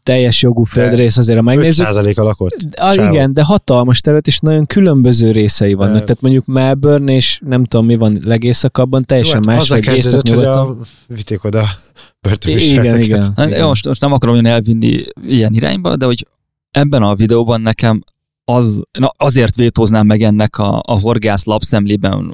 teljes 0.04 0.42
jogú 0.42 0.64
földrész, 0.64 1.18
azért 1.18 1.38
ha 1.38 1.44
megnézzük. 1.44 1.88
5% 1.90 2.16
a 2.18 2.24
lakott. 2.24 2.56
Csávó. 2.72 3.12
igen, 3.14 3.34
de 3.34 3.44
hatalmas 3.44 4.02
terület, 4.02 4.28
és 4.28 4.40
nagyon 4.40 4.66
különböző 4.66 5.32
részei 5.32 5.74
vannak. 5.74 5.94
De- 5.94 6.00
Tehát 6.00 6.22
mondjuk 6.22 6.46
Melbourne, 6.46 7.14
és 7.16 7.40
nem 7.46 7.64
tudom 7.64 7.86
mi 7.86 7.96
van 7.96 8.20
legészakabban, 8.24 9.04
teljesen 9.06 9.40
Jó, 9.44 9.52
más, 9.52 9.60
azzal 9.62 9.78
vagy 9.78 9.86
kezdődött, 9.96 10.30
hogy 10.36 10.46
a, 10.46 10.76
vitték 11.08 11.44
oda 11.44 11.60
a 11.60 11.64
Igen, 11.64 11.76
börtönviselteket. 12.22 13.00
igen. 13.06 13.34
Hát, 13.36 13.48
igen. 13.48 13.68
most, 13.68 13.88
most 13.88 14.02
nem 14.02 14.14
akarom 14.14 14.36
én 14.36 14.46
elvinni 14.46 15.02
ilyen 15.28 15.54
irányba, 15.54 15.96
de 15.96 16.06
hogy 16.06 16.28
ebben 16.72 17.04
a 17.04 17.16
videóban 17.16 17.62
nekem 17.62 18.04
az, 18.46 18.82
na 19.00 19.12
azért 19.18 19.56
vétóznám 19.56 20.06
meg 20.06 20.22
ennek 20.22 20.58
a, 20.58 20.82
a 20.86 21.00
horgász 21.00 21.46
lapszemlében 21.46 22.34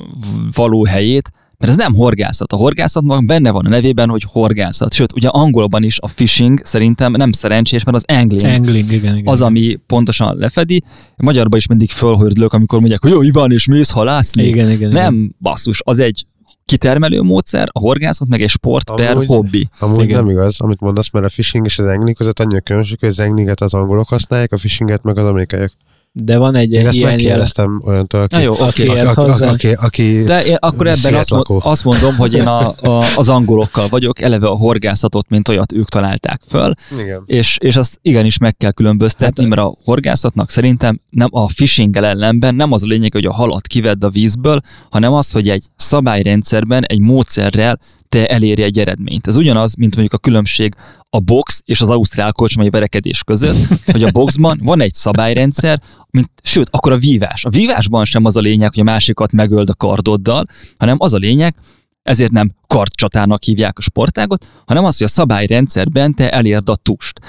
való 0.55 0.85
helyét, 0.85 1.31
mert 1.59 1.71
ez 1.71 1.77
nem 1.77 1.93
horgászat. 1.93 2.53
A 2.53 2.55
horgászatban 2.55 3.25
benne 3.25 3.51
van 3.51 3.65
a 3.65 3.69
nevében, 3.69 4.09
hogy 4.09 4.23
horgászat. 4.23 4.93
Sőt, 4.93 5.13
ugye 5.15 5.27
angolban 5.27 5.83
is 5.83 5.99
a 5.99 6.07
fishing 6.07 6.59
szerintem 6.63 7.11
nem 7.11 7.31
szerencsés, 7.31 7.83
mert 7.83 7.97
az 7.97 8.03
angling. 8.07 8.43
Angling, 8.53 8.91
igen, 8.91 9.15
igen. 9.17 9.33
az, 9.33 9.41
ami 9.41 9.75
pontosan 9.87 10.37
lefedi. 10.37 10.83
Magyarban 11.17 11.59
is 11.59 11.67
mindig 11.67 11.89
fölhördülök, 11.89 12.53
amikor 12.53 12.79
mondják, 12.79 13.01
hogy 13.01 13.11
jó, 13.11 13.21
Iván, 13.21 13.51
és 13.51 13.65
mész 13.67 13.89
halászni. 13.91 14.43
igen, 14.43 14.69
igen, 14.69 14.89
igen. 14.89 15.03
Nem, 15.03 15.35
basszus, 15.41 15.81
az 15.83 15.99
egy 15.99 16.25
kitermelő 16.65 17.21
módszer, 17.21 17.67
a 17.71 17.79
horgászat 17.79 18.27
meg 18.27 18.41
egy 18.41 18.49
sport 18.49 18.95
per 18.95 19.11
Amúgy- 19.11 19.27
hobbi. 19.27 19.67
Amúgy 19.79 20.03
Igen. 20.03 20.19
nem 20.23 20.29
igaz, 20.29 20.59
amit 20.59 20.79
mondasz, 20.79 21.11
mert 21.11 21.25
a 21.25 21.29
phishing 21.29 21.65
és 21.65 21.79
az 21.79 21.85
angling 21.85 22.15
között 22.15 22.39
annyi 22.39 22.55
a 22.57 22.59
különbség, 22.61 22.99
hogy 22.99 23.09
az 23.09 23.19
anglinget 23.19 23.61
az 23.61 23.73
angolok 23.73 24.07
használják, 24.09 24.51
a 24.51 24.57
phishinget 24.57 25.03
meg 25.03 25.17
az 25.17 25.25
amerikaiak. 25.25 25.73
De 26.11 26.37
van 26.37 26.55
egy, 26.55 26.71
Én 26.71 26.87
ezt 26.87 26.95
ilyen 26.97 27.09
megkérdeztem 27.09 27.81
olyantól, 27.85 28.21
aki, 28.21 28.35
Na 28.35 28.41
jó, 28.41 28.53
Aki 28.59 28.87
aki, 28.87 28.99
aki, 28.99 29.21
hozzá. 29.21 29.49
aki, 29.51 29.71
aki 29.71 30.23
De 30.23 30.45
én 30.45 30.55
akkor 30.59 30.87
ebben 30.87 30.93
azt, 30.93 31.01
Szigetlakó. 31.01 31.59
azt 31.63 31.83
mondom, 31.83 32.15
hogy 32.15 32.33
én 32.33 32.47
a, 32.47 32.67
a, 32.81 33.05
az 33.15 33.29
angolokkal 33.29 33.87
vagyok, 33.87 34.21
eleve 34.21 34.47
a 34.47 34.55
horgászatot, 34.55 35.29
mint 35.29 35.47
olyat 35.47 35.71
ők 35.73 35.89
találták 35.89 36.41
föl, 36.47 36.73
igen. 36.99 37.23
és, 37.25 37.57
és 37.61 37.75
azt 37.75 37.97
igenis 38.01 38.37
meg 38.37 38.57
kell 38.57 38.71
különböztetni, 38.71 39.41
Hát- 39.43 39.55
mert 39.55 39.67
a 39.67 39.75
horgászatnak 39.83 40.49
szerintem 40.49 40.99
nem 41.09 41.27
a 41.31 41.49
fishing 41.49 41.95
ellenben 41.97 42.55
nem 42.55 42.71
az 42.71 42.83
a 42.83 42.87
lényeg, 42.87 43.13
hogy 43.13 43.25
a 43.25 43.33
halat 43.33 43.67
kivedd 43.67 44.05
a 44.05 44.09
vízből, 44.09 44.61
hanem 44.89 45.13
az, 45.13 45.31
hogy 45.31 45.49
egy 45.49 45.63
szabályrendszerben, 45.75 46.83
egy 46.83 46.99
módszerrel 46.99 47.79
te 48.09 48.27
elérj 48.27 48.61
egy 48.61 48.79
eredményt. 48.79 49.27
Ez 49.27 49.35
ugyanaz, 49.35 49.75
mint 49.75 49.95
mondjuk 49.95 50.13
a 50.13 50.23
különbség 50.23 50.75
a 51.09 51.19
box 51.19 51.61
és 51.65 51.81
az 51.81 51.89
ausztrál 51.89 52.31
kocsmai 52.31 52.69
verekedés 52.69 53.23
között, 53.23 53.67
hogy 53.85 54.03
a 54.03 54.11
boxban 54.11 54.59
van 54.63 54.81
egy 54.81 54.93
szabályrendszer, 54.93 55.81
mint, 56.09 56.31
sőt, 56.43 56.67
akkor 56.71 56.91
a 56.91 56.97
vívás. 56.97 57.45
A 57.45 57.49
vívásban 57.49 58.05
sem 58.05 58.25
az 58.25 58.35
a 58.35 58.39
lényeg, 58.39 58.69
hogy 58.69 58.79
a 58.79 58.91
másikat 58.91 59.31
megöld 59.31 59.69
a 59.69 59.73
kardoddal, 59.73 60.45
hanem 60.77 60.95
az 60.99 61.13
a 61.13 61.17
lényeg, 61.17 61.55
ezért 62.01 62.31
nem 62.31 62.51
kardcsatának 62.67 63.43
hívják 63.43 63.77
a 63.77 63.81
sportágot, 63.81 64.51
hanem 64.65 64.85
az, 64.85 64.97
hogy 64.97 65.07
a 65.07 65.09
szabályrendszerben 65.09 66.13
te 66.13 66.31
elérd 66.31 66.69
a 66.69 66.75
tust. 66.75 67.19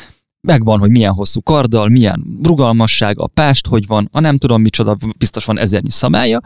Megvan, 0.41 0.79
hogy 0.79 0.91
milyen 0.91 1.13
hosszú 1.13 1.43
karddal, 1.43 1.89
milyen 1.89 2.39
rugalmasság, 2.43 3.19
a 3.19 3.27
pást, 3.27 3.67
hogy 3.67 3.87
van, 3.87 4.09
a 4.13 4.21
nem 4.21 4.39
tudom 4.39 4.63
micsoda, 4.63 4.97
biztos 5.19 5.45
van 5.45 5.59
ezernyi 5.59 5.91
szabálya, 5.91 6.41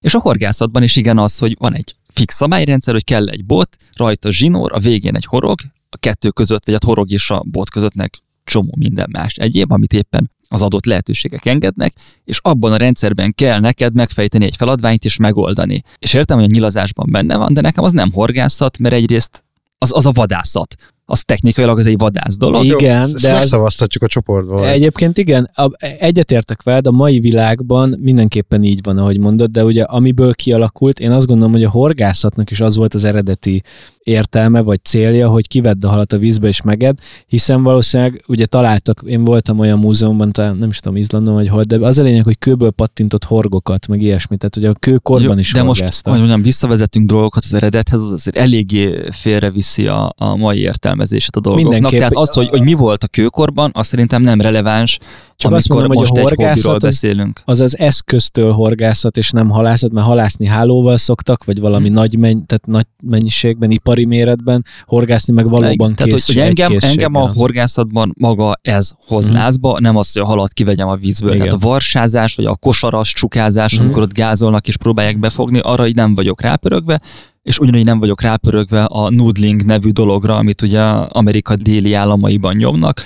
és 0.00 0.14
a 0.14 0.20
horgászatban 0.20 0.82
is 0.82 0.96
igen 0.96 1.18
az, 1.18 1.38
hogy 1.38 1.56
van 1.58 1.74
egy 1.74 1.96
fix 2.18 2.34
szabályrendszer, 2.34 2.94
hogy 2.94 3.04
kell 3.04 3.28
egy 3.28 3.44
bot, 3.44 3.76
rajta 3.96 4.30
zsinór, 4.30 4.72
a 4.72 4.78
végén 4.78 5.16
egy 5.16 5.24
horog, 5.24 5.58
a 5.90 5.96
kettő 5.96 6.30
között, 6.30 6.64
vagy 6.64 6.74
a 6.74 6.86
horog 6.86 7.10
és 7.10 7.30
a 7.30 7.42
bot 7.46 7.70
közöttnek 7.70 8.14
csomó 8.44 8.74
minden 8.78 9.08
más 9.12 9.34
egyéb, 9.34 9.72
amit 9.72 9.92
éppen 9.92 10.30
az 10.48 10.62
adott 10.62 10.84
lehetőségek 10.84 11.46
engednek, 11.46 11.92
és 12.24 12.38
abban 12.42 12.72
a 12.72 12.76
rendszerben 12.76 13.34
kell 13.34 13.60
neked 13.60 13.94
megfejteni 13.94 14.44
egy 14.44 14.56
feladványt 14.56 15.04
és 15.04 15.16
megoldani. 15.16 15.82
És 15.98 16.14
értem, 16.14 16.36
hogy 16.38 16.46
a 16.50 16.52
nyilazásban 16.52 17.06
benne 17.10 17.36
van, 17.36 17.54
de 17.54 17.60
nekem 17.60 17.84
az 17.84 17.92
nem 17.92 18.12
horgászat, 18.12 18.78
mert 18.78 18.94
egyrészt 18.94 19.44
az, 19.78 19.90
az 19.94 20.06
a 20.06 20.12
vadászat. 20.12 20.74
Az 21.10 21.22
technikailag 21.22 21.78
az 21.78 21.86
egy 21.86 21.98
vadász 21.98 22.36
dolog. 22.36 22.64
Igen, 22.64 23.02
Ezt 23.02 23.20
de 23.22 23.30
az, 23.30 23.34
megszavaztatjuk 23.38 24.02
a 24.02 24.06
csoportban. 24.06 24.64
Egyébként 24.64 25.18
igen, 25.18 25.50
egyetértek 25.98 26.62
veled, 26.62 26.86
a 26.86 26.90
mai 26.90 27.20
világban 27.20 27.98
mindenképpen 28.00 28.62
így 28.62 28.80
van, 28.82 28.98
ahogy 28.98 29.18
mondod, 29.18 29.50
de 29.50 29.64
ugye 29.64 29.82
amiből 29.82 30.34
kialakult, 30.34 31.00
én 31.00 31.10
azt 31.10 31.26
gondolom, 31.26 31.52
hogy 31.52 31.64
a 31.64 31.70
horgászatnak 31.70 32.50
is 32.50 32.60
az 32.60 32.76
volt 32.76 32.94
az 32.94 33.04
eredeti 33.04 33.62
értelme 34.08 34.60
vagy 34.60 34.84
célja, 34.84 35.28
hogy 35.28 35.48
kivedd 35.48 35.84
a 35.86 35.88
halat 35.88 36.12
a 36.12 36.18
vízbe 36.18 36.48
és 36.48 36.62
meged, 36.62 36.98
hiszen 37.26 37.62
valószínűleg 37.62 38.24
ugye 38.26 38.46
találtak, 38.46 39.02
én 39.06 39.24
voltam 39.24 39.58
olyan 39.58 39.78
múzeumban, 39.78 40.32
talán 40.32 40.56
nem 40.56 40.68
is 40.68 40.78
tudom, 40.78 40.96
Izlandon 40.98 41.34
vagy 41.34 41.48
hol, 41.48 41.62
de 41.62 41.76
az 41.76 41.98
a 41.98 42.02
lényeg, 42.02 42.24
hogy 42.24 42.38
kőből 42.38 42.70
pattintott 42.70 43.24
horgokat, 43.24 43.86
meg 43.88 44.02
ilyesmi, 44.02 44.36
tehát 44.36 44.54
hogy 44.54 44.64
a 44.64 44.72
kőkorban 44.72 45.38
is 45.38 45.52
de 45.52 45.62
most, 45.62 45.78
horgáztak. 45.80 46.10
hogy 46.12 46.20
mondjam, 46.20 46.42
visszavezetünk 46.42 47.06
dolgokat 47.08 47.42
az 47.44 47.54
eredethez, 47.54 48.00
az 48.02 48.10
azért 48.12 48.36
eléggé 48.36 49.00
félreviszi 49.10 49.86
a, 49.86 50.12
a 50.16 50.36
mai 50.36 50.58
értelmezését 50.58 51.36
a 51.36 51.40
dolgoknak. 51.40 51.70
Mindenképp. 51.72 51.98
Tehát 51.98 52.16
az, 52.16 52.32
hogy, 52.32 52.48
hogy 52.48 52.62
mi 52.62 52.72
volt 52.72 53.02
a 53.04 53.06
kőkorban, 53.06 53.70
az 53.74 53.86
szerintem 53.86 54.22
nem 54.22 54.40
releváns, 54.40 54.98
Csak 55.36 55.52
azt 55.52 55.68
mondom, 55.68 55.88
hogy 55.88 55.96
most 55.96 56.12
a 56.12 56.16
egy 56.16 56.22
horgászat 56.22 56.54
hobbiról 56.54 56.74
az- 56.74 56.82
beszélünk. 56.82 57.42
az 57.44 57.60
az 57.60 57.78
eszköztől 57.78 58.52
horgászat, 58.52 59.16
és 59.16 59.30
nem 59.30 59.48
halászat, 59.50 59.92
mert 59.92 60.06
halászni 60.06 60.46
hálóval 60.46 60.96
szoktak, 60.96 61.44
vagy 61.44 61.60
valami 61.60 61.86
Hmm. 61.86 61.94
nagy, 61.94 62.18
menny, 62.18 62.38
tehát 62.46 62.66
nagy 62.66 62.86
mennyiségben, 63.02 63.70
ipari 63.98 64.04
méretben, 64.16 64.64
horgászni 64.86 65.32
meg 65.32 65.48
valóban 65.48 65.94
Tehát, 65.94 66.12
hogy, 66.12 66.12
kész, 66.12 66.26
hogy 66.26 66.38
engem, 66.38 66.76
engem 66.80 67.14
a 67.14 67.28
horgászatban 67.28 68.14
maga 68.18 68.56
ez 68.62 68.90
hoz 69.06 69.26
Mhm. 69.26 69.36
lázba, 69.36 69.80
nem 69.80 69.96
az, 69.96 70.12
hogy 70.12 70.22
a 70.22 70.26
halat 70.26 70.52
kivegyem 70.52 70.88
a 70.88 70.96
vízből. 70.96 71.32
Igen. 71.32 71.46
Tehát 71.46 71.62
a 71.62 71.68
varsázás, 71.68 72.34
vagy 72.34 72.44
a 72.44 72.56
kosaras 72.56 73.12
csukázás, 73.12 73.74
Mhm. 73.74 73.84
amikor 73.84 74.02
ott 74.02 74.14
gázolnak 74.14 74.68
és 74.68 74.76
próbálják 74.76 75.18
befogni, 75.18 75.58
arra 75.58 75.86
így 75.86 75.94
nem 75.94 76.14
vagyok 76.14 76.40
rápörögve, 76.40 77.00
és 77.42 77.58
ugyanúgy 77.58 77.84
nem 77.84 77.98
vagyok 77.98 78.22
rápörögve 78.22 78.84
a 78.84 79.10
noodling 79.10 79.64
nevű 79.64 79.90
dologra, 79.90 80.36
amit 80.36 80.62
ugye 80.62 80.80
Amerika 81.08 81.56
déli 81.56 81.94
államaiban 81.94 82.56
nyomnak, 82.56 83.00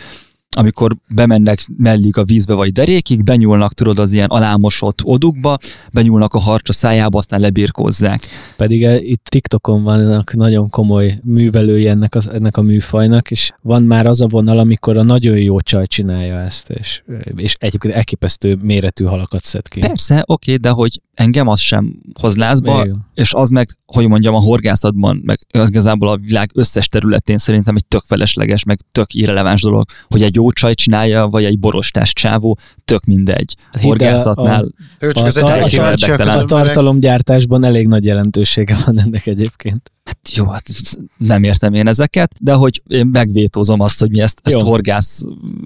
amikor 0.57 0.97
bemennek 1.09 1.67
mellig 1.77 2.17
a 2.17 2.25
vízbe 2.25 2.55
vagy 2.55 2.73
derékig, 2.73 3.25
benyúlnak 3.25 3.73
tudod 3.75 3.99
az 3.99 4.13
ilyen 4.13 4.29
alámosott 4.29 5.05
odukba, 5.05 5.59
benyúlnak 5.93 6.35
a 6.35 6.39
harcsa 6.39 6.73
szájába, 6.73 7.19
aztán 7.19 7.41
lebirkózzák. 7.41 8.21
Pedig 8.57 8.85
eh, 8.85 9.09
itt 9.09 9.25
TikTokon 9.25 9.83
vannak 9.83 10.35
nagyon 10.35 10.71
komoly 10.71 11.19
művelői 11.25 11.89
ennek, 11.89 12.15
az, 12.15 12.29
ennek 12.29 12.57
a 12.57 12.63
műfajnak, 12.63 13.31
és 13.31 13.53
van 13.63 13.83
már 13.83 14.07
az 14.07 14.21
a 14.21 14.27
vonal, 14.27 14.59
amikor 14.59 14.97
a 14.97 15.03
nagyon 15.03 15.37
jó 15.39 15.61
csaj 15.61 15.87
csinálja 15.87 16.39
ezt, 16.39 16.71
és, 16.71 17.03
és 17.37 17.57
egyébként 17.59 17.95
elképesztő 17.95 18.59
méretű 18.63 19.05
halakat 19.05 19.45
szed 19.45 19.69
ki. 19.69 19.81
Persze, 19.81 20.23
oké, 20.27 20.57
de 20.57 20.71
hogy 20.71 21.01
engem 21.15 21.49
az 21.49 21.61
sem 21.61 22.01
hoz 22.21 22.37
lázba, 22.37 22.85
Igen. 22.85 23.07
és 23.15 23.35
az 23.35 23.49
meg, 23.51 23.77
hogy 23.87 24.09
mondjam, 24.09 24.35
a 24.35 24.41
horgászatban, 24.41 25.23
meg 25.25 25.39
az 25.51 25.69
igazából 25.69 26.09
a 26.09 26.17
világ 26.17 26.51
összes 26.55 26.89
területén 26.89 27.39
szerintem 27.39 27.77
egy 27.77 27.87
tök 27.87 28.05
felesleges, 28.07 28.65
meg 28.65 28.81
tök 28.93 29.15
irreleváns 29.15 29.61
dolog, 29.61 29.85
hogy 30.09 30.23
egy 30.23 30.41
jó 30.43 30.51
csaj 30.51 30.75
csinálja, 30.75 31.27
vagy 31.27 31.45
egy 31.45 31.59
borostás 31.59 32.13
csávó, 32.13 32.59
tök 32.85 33.05
mindegy. 33.05 33.55
A 33.73 33.79
Hidd 33.79 33.87
horgászatnál 33.89 34.63
A, 34.65 35.05
a, 35.05 35.27
egyik 35.27 35.33
tar- 35.33 35.69
kíváncsiak 35.69 36.21
az 36.21 36.27
a 36.27 36.31
emberek. 36.31 36.47
tartalomgyártásban 36.47 37.65
elég 37.65 37.87
nagy 37.87 38.05
jelentősége 38.05 38.77
van 38.87 39.01
ennek 39.01 39.27
egyébként. 39.27 39.93
Hát 40.05 40.19
jó, 40.35 40.47
hát 40.49 40.63
nem 41.17 41.43
értem 41.43 41.75
én 41.75 41.87
ezeket, 41.87 42.35
de 42.41 42.53
hogy 42.53 42.83
én 42.87 43.07
megvétózom 43.07 43.81
azt, 43.81 43.99
hogy 44.01 44.11
mi 44.11 44.21
ezt, 44.21 44.41
ezt 44.43 44.61
horgász 44.61 45.23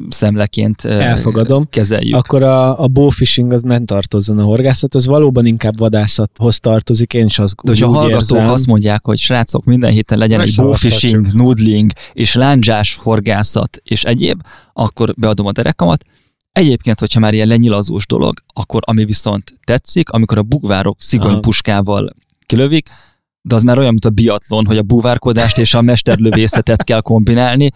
szemleként 0.09 0.85
Elfogadom. 0.85 1.67
kezeljük. 1.71 2.15
Akkor 2.17 2.43
a, 2.43 2.83
a 2.83 2.89
bowfishing 2.89 3.53
az 3.53 3.63
nem 3.63 3.85
tartozzon 3.85 4.39
a 4.39 4.43
horgászathoz, 4.45 5.07
valóban 5.07 5.47
inkább 5.47 5.79
vadászathoz 5.79 6.61
tartozik, 6.61 7.13
én 7.13 7.25
is 7.25 7.39
azt 7.39 7.55
De 7.63 7.71
hogyha 7.71 7.89
hallgatók 7.89 8.37
érzem. 8.37 8.49
azt 8.49 8.67
mondják, 8.67 9.05
hogy 9.05 9.19
srácok, 9.19 9.65
minden 9.65 9.91
héten 9.91 10.19
legyen 10.19 10.41
egy 10.41 10.47
Megszavaztatjuk. 10.47 11.13
bowfishing, 11.13 11.43
noodling 11.43 11.91
és 12.13 12.35
lándzsás 12.35 12.97
horgászat 12.97 13.81
és 13.83 14.05
egyéb, 14.05 14.41
akkor 14.73 15.15
beadom 15.17 15.47
a 15.47 15.53
derekamat. 15.53 16.05
Egyébként, 16.53 16.99
hogyha 16.99 17.21
már 17.21 17.35
ilyen 17.35 17.49
lenyilazós 17.49 18.07
dolog, 18.07 18.39
akkor 18.55 18.83
ami 18.87 19.05
viszont 19.05 19.53
tetszik, 19.65 20.11
amikor 20.11 20.39
a 20.39 20.43
bugvárok 20.43 20.97
szigonypuskával 21.01 22.11
kilövik, 22.47 22.89
de 23.47 23.55
az 23.55 23.63
már 23.63 23.79
olyan, 23.79 23.91
mint 23.91 24.05
a 24.05 24.11
biatlon, 24.11 24.67
hogy 24.67 24.77
a 24.77 24.83
búvárkodást 24.83 25.59
és 25.59 25.75
a 25.75 25.83
mesterlövészetet 25.83 26.85
kell 26.85 27.01
kombinálni, 27.01 27.71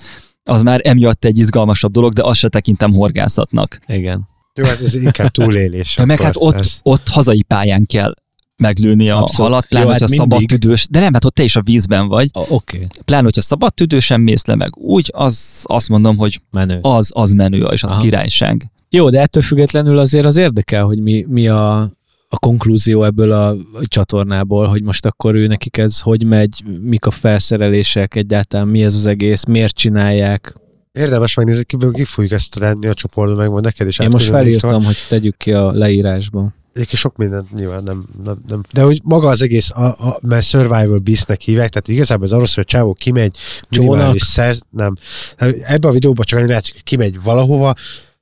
az 0.45 0.63
már 0.63 0.81
emiatt 0.85 1.25
egy 1.25 1.39
izgalmasabb 1.39 1.93
dolog, 1.93 2.13
de 2.13 2.23
azt 2.23 2.39
se 2.39 2.49
tekintem 2.49 2.93
horgászatnak. 2.93 3.81
Igen. 3.87 4.29
Jó, 4.55 4.65
hát 4.65 4.81
ez 4.81 4.95
inkább 4.95 5.29
túlélés. 5.31 5.97
Meg 5.97 6.11
akkor 6.11 6.25
hát 6.25 6.35
ott, 6.39 6.55
ez- 6.55 6.81
ott 6.83 7.09
hazai 7.09 7.43
pályán 7.43 7.87
kell 7.87 8.15
meglőni 8.57 9.11
a 9.11 9.23
Abszolút. 9.23 9.51
halat, 9.51 9.67
pláne, 9.67 9.85
Jó, 9.85 9.91
hogyha 9.91 10.07
hát 10.09 10.17
szabad 10.17 10.43
tüdős, 10.47 10.87
de 10.91 11.01
nem, 11.01 11.13
hát 11.13 11.25
ott 11.25 11.35
te 11.35 11.43
is 11.43 11.57
a 11.57 11.63
vízben 11.63 12.09
vagy, 12.09 12.29
Oké, 12.33 12.53
okay. 12.55 12.87
pláne, 13.05 13.23
hogyha 13.23 13.41
szabad 13.41 13.75
tüdősen 13.75 14.21
mész 14.21 14.47
le 14.47 14.55
meg 14.55 14.77
úgy, 14.77 15.11
az 15.15 15.61
azt 15.63 15.89
mondom, 15.89 16.17
hogy 16.17 16.41
menő. 16.51 16.79
az, 16.83 17.11
az 17.15 17.33
menő, 17.33 17.65
és 17.73 17.83
az 17.83 17.93
Aha. 17.93 18.01
királyság. 18.01 18.71
Jó, 18.89 19.11
de 19.11 19.21
ettől 19.21 19.43
függetlenül 19.43 19.99
azért 19.99 20.25
az 20.25 20.37
érdekel, 20.37 20.85
hogy 20.85 20.99
mi, 21.01 21.25
mi 21.29 21.49
a, 21.49 21.91
a 22.33 22.39
konklúzió 22.39 23.05
ebből 23.05 23.33
a 23.33 23.55
csatornából, 23.83 24.67
hogy 24.67 24.83
most 24.83 25.07
akkor 25.07 25.35
ő 25.35 25.47
nekik 25.47 25.77
ez 25.77 26.01
hogy 26.01 26.25
megy, 26.25 26.63
mik 26.81 27.07
a 27.07 27.11
felszerelések 27.11 28.15
egyáltalán, 28.15 28.69
mi 28.69 28.85
ez 28.85 28.95
az 28.95 29.07
egész, 29.07 29.45
miért 29.45 29.75
csinálják. 29.75 30.55
Érdemes 30.93 31.35
megnézni, 31.35 31.65
kiből 31.65 31.93
ki 31.93 32.05
fogjuk 32.05 32.33
ezt 32.33 32.55
tenni 32.59 32.87
a 32.87 32.95
csoportban, 32.95 33.37
megmond 33.37 33.65
neked 33.65 33.87
is. 33.87 33.99
Én 33.99 34.09
most 34.11 34.25
Viktor. 34.25 34.41
felírtam, 34.41 34.85
hogy 34.85 34.97
tegyük 35.09 35.37
ki 35.37 35.53
a 35.53 35.73
leírásban. 35.73 36.55
Egyébként 36.73 37.01
sok 37.01 37.17
mindent 37.17 37.53
nyilván 37.53 37.83
nem, 37.83 38.05
nem, 38.25 38.39
nem. 38.49 38.61
De 38.73 38.83
hogy 38.83 39.01
maga 39.05 39.29
az 39.29 39.43
egész, 39.43 39.71
a, 39.71 39.85
a, 39.85 40.19
mert 40.23 40.47
survival 40.47 40.99
beastnek 40.99 41.41
hívják, 41.41 41.69
tehát 41.69 41.89
igazából 41.89 42.25
az 42.25 42.33
arról 42.33 42.47
szól, 42.47 42.65
hogy 42.65 42.75
a 42.75 42.79
csávó 42.79 42.93
kimegy, 42.93 43.37
minimális 43.69 44.23
szer, 44.23 44.57
nem. 44.71 44.95
Ebben 45.37 45.91
a 45.91 45.93
videóban 45.93 46.25
csak 46.25 46.39
annyi 46.39 46.49
látszik, 46.49 46.75
hogy 46.75 46.83
kimegy 46.83 47.23
valahova, 47.23 47.75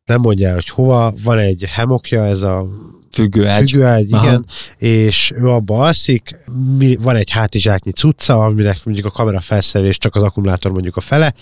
nem 0.04 0.20
mondja 0.20 0.54
hogy 0.54 0.68
hova, 0.68 1.14
van 1.22 1.38
egy 1.38 1.64
hemokja, 1.68 2.24
ez 2.24 2.42
a 2.42 2.68
Függőágy. 3.10 3.70
függőágy, 3.70 4.12
Aha. 4.12 4.26
igen, 4.26 4.44
és 4.76 5.32
ő 5.36 5.48
abba 5.48 5.80
alszik, 5.80 6.36
mi, 6.78 6.96
van 6.96 7.16
egy 7.16 7.30
hátizsáknyi 7.30 7.90
cucca, 7.90 8.44
aminek 8.44 8.78
mondjuk 8.84 9.06
a 9.06 9.10
kamera 9.10 9.40
felszerelés 9.40 9.98
csak 9.98 10.14
az 10.14 10.22
akkumulátor 10.22 10.72
mondjuk 10.72 10.96
a 10.96 11.00
fele, 11.00 11.34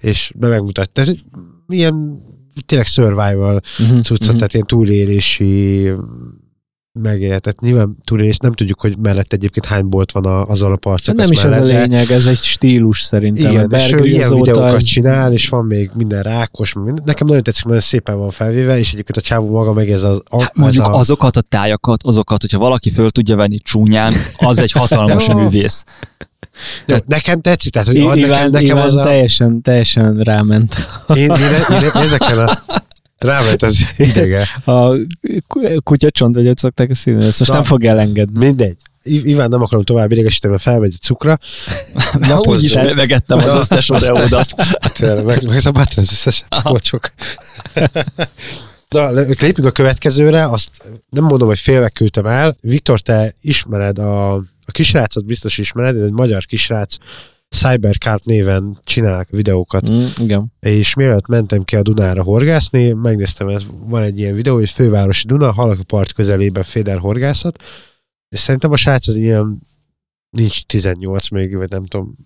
és 0.00 0.32
be 0.34 0.48
megmutatja. 0.48 1.04
Tehát 1.04 1.24
milyen 1.66 2.22
tényleg 2.66 2.86
survival 2.86 3.60
Uh-huh, 3.78 4.00
cucca, 4.02 4.32
tehát 4.32 4.54
ilyen 4.54 4.66
túlélési 4.66 5.90
megélt. 7.02 7.40
Tehát 7.42 7.60
nyilván 7.60 7.96
túlélés, 8.04 8.36
nem 8.36 8.52
tudjuk, 8.52 8.80
hogy 8.80 8.98
mellett 8.98 9.32
egyébként 9.32 9.66
hány 9.66 9.88
bolt 9.88 10.12
van 10.12 10.24
a, 10.24 10.44
azon 10.46 10.72
a 10.72 10.76
parcok. 10.76 11.14
nem 11.14 11.30
is 11.30 11.44
ez 11.44 11.58
a 11.58 11.62
lényeg, 11.64 12.10
ez 12.10 12.26
egy 12.26 12.38
stílus 12.38 13.00
szerintem. 13.02 13.50
Igen, 13.50 13.70
és 13.70 13.92
ő 13.92 14.04
ilyen 14.04 14.34
videókat 14.34 14.74
ez- 14.74 14.82
csinál, 14.84 15.32
és 15.32 15.48
van 15.48 15.64
még 15.64 15.90
minden 15.94 16.22
rákos, 16.22 16.72
minden. 16.72 17.02
nekem 17.04 17.26
nagyon 17.26 17.42
tetszik, 17.42 17.64
nagyon 17.64 17.80
szépen 17.80 18.18
van 18.18 18.30
felvéve, 18.30 18.78
és 18.78 18.92
egyébként 18.92 19.16
a 19.18 19.20
csávó 19.20 19.50
maga 19.50 19.72
meg 19.72 19.90
ez 19.90 20.02
az... 20.02 20.20
A, 20.30 20.40
Hát 20.42 20.56
mondjuk 20.56 20.84
ez 20.84 20.90
a, 20.90 20.94
azokat 20.94 21.36
a 21.36 21.40
tájakat, 21.40 22.02
azokat, 22.02 22.40
hogyha 22.40 22.58
valaki 22.58 22.90
föl 22.90 23.10
tudja 23.10 23.36
venni 23.36 23.58
csúnyán, 23.58 24.12
az 24.36 24.58
egy 24.58 24.72
hatalmas 24.72 25.28
művész. 25.34 25.84
jó, 26.86 26.96
nekem 27.06 27.40
tetszik, 27.40 27.72
tehát 27.72 27.88
hogy 27.88 27.96
I- 27.96 28.04
nekem, 28.04 28.18
Iván, 28.24 28.50
nekem 28.50 28.66
Iván 28.66 28.84
az 28.84 28.96
a... 28.96 29.02
teljesen, 29.02 29.62
teljesen 29.62 30.20
ráment. 30.20 30.74
Én, 31.08 31.16
én, 31.16 31.30
én, 31.70 31.80
én 31.80 31.90
ezeken 31.94 32.38
a 32.38 32.62
Ráment 33.18 33.62
ez 33.62 33.78
idege. 33.96 34.46
A 34.64 34.88
ku- 35.48 35.82
kutyacsont, 35.82 36.34
vagy 36.34 36.56
szokták 36.56 36.90
ezt 36.90 37.04
hívni, 37.04 37.24
ezt 37.24 37.38
most 37.38 37.50
Na. 37.50 37.56
nem 37.56 37.66
fog 37.66 37.84
elengedni. 37.84 38.46
Mindegy. 38.46 38.76
Iván 39.02 39.48
nem 39.48 39.62
akarom 39.62 39.84
tovább 39.84 40.12
idegesíteni, 40.12 40.52
mert 40.52 40.64
felmegy 40.64 40.94
a 40.96 41.04
cukra. 41.04 41.38
Úgy 42.48 42.64
is 42.64 42.74
elmegettem 42.74 43.38
az 43.38 43.54
összes 43.54 43.90
oreódat. 43.90 44.54
Tényleg, 44.98 45.24
meg, 45.24 45.48
meg 45.48 45.60
szabadtan 45.60 46.04
az 46.04 46.10
összeset, 46.12 46.62
bocsok. 46.62 47.12
Na, 48.88 49.10
lépjünk 49.10 49.64
a 49.64 49.70
következőre, 49.70 50.48
azt 50.48 50.68
nem 51.10 51.24
mondom, 51.24 51.48
hogy 51.48 51.58
félve 51.58 51.88
küldtem 51.88 52.26
el. 52.26 52.56
Viktor, 52.60 53.00
te 53.00 53.34
ismered 53.40 53.98
a, 53.98 54.34
a 54.34 54.70
kisrácot, 54.72 55.24
biztos 55.26 55.58
ismered, 55.58 55.96
ez 55.96 56.02
egy 56.02 56.12
magyar 56.12 56.44
kisrác, 56.44 56.96
Cybercart 57.54 58.24
néven 58.24 58.78
csinál 58.84 59.26
videókat, 59.30 59.90
Mm, 59.90 60.04
igen. 60.18 60.52
és 60.60 60.94
mielőtt 60.94 61.26
mentem 61.26 61.62
ki 61.64 61.76
a 61.76 61.82
Dunára 61.82 62.22
horgászni, 62.22 62.92
megnéztem, 62.92 63.48
ez, 63.48 63.62
van 63.86 64.02
egy 64.02 64.18
ilyen 64.18 64.34
videó, 64.34 64.54
hogy 64.54 64.70
fővárosi 64.70 65.26
Duna, 65.26 65.52
halak 65.52 65.78
a 65.78 65.84
part 65.84 66.12
közelében 66.12 66.62
Féder 66.62 66.98
horgászat, 66.98 67.62
és 68.28 68.38
szerintem 68.40 68.72
a 68.72 68.76
srác 68.76 69.08
az 69.08 69.14
ilyen 69.14 69.60
nincs 70.30 70.64
18 70.66 71.28
még, 71.30 71.56
vagy 71.56 71.70
nem 71.70 71.84
tudom, 71.84 72.16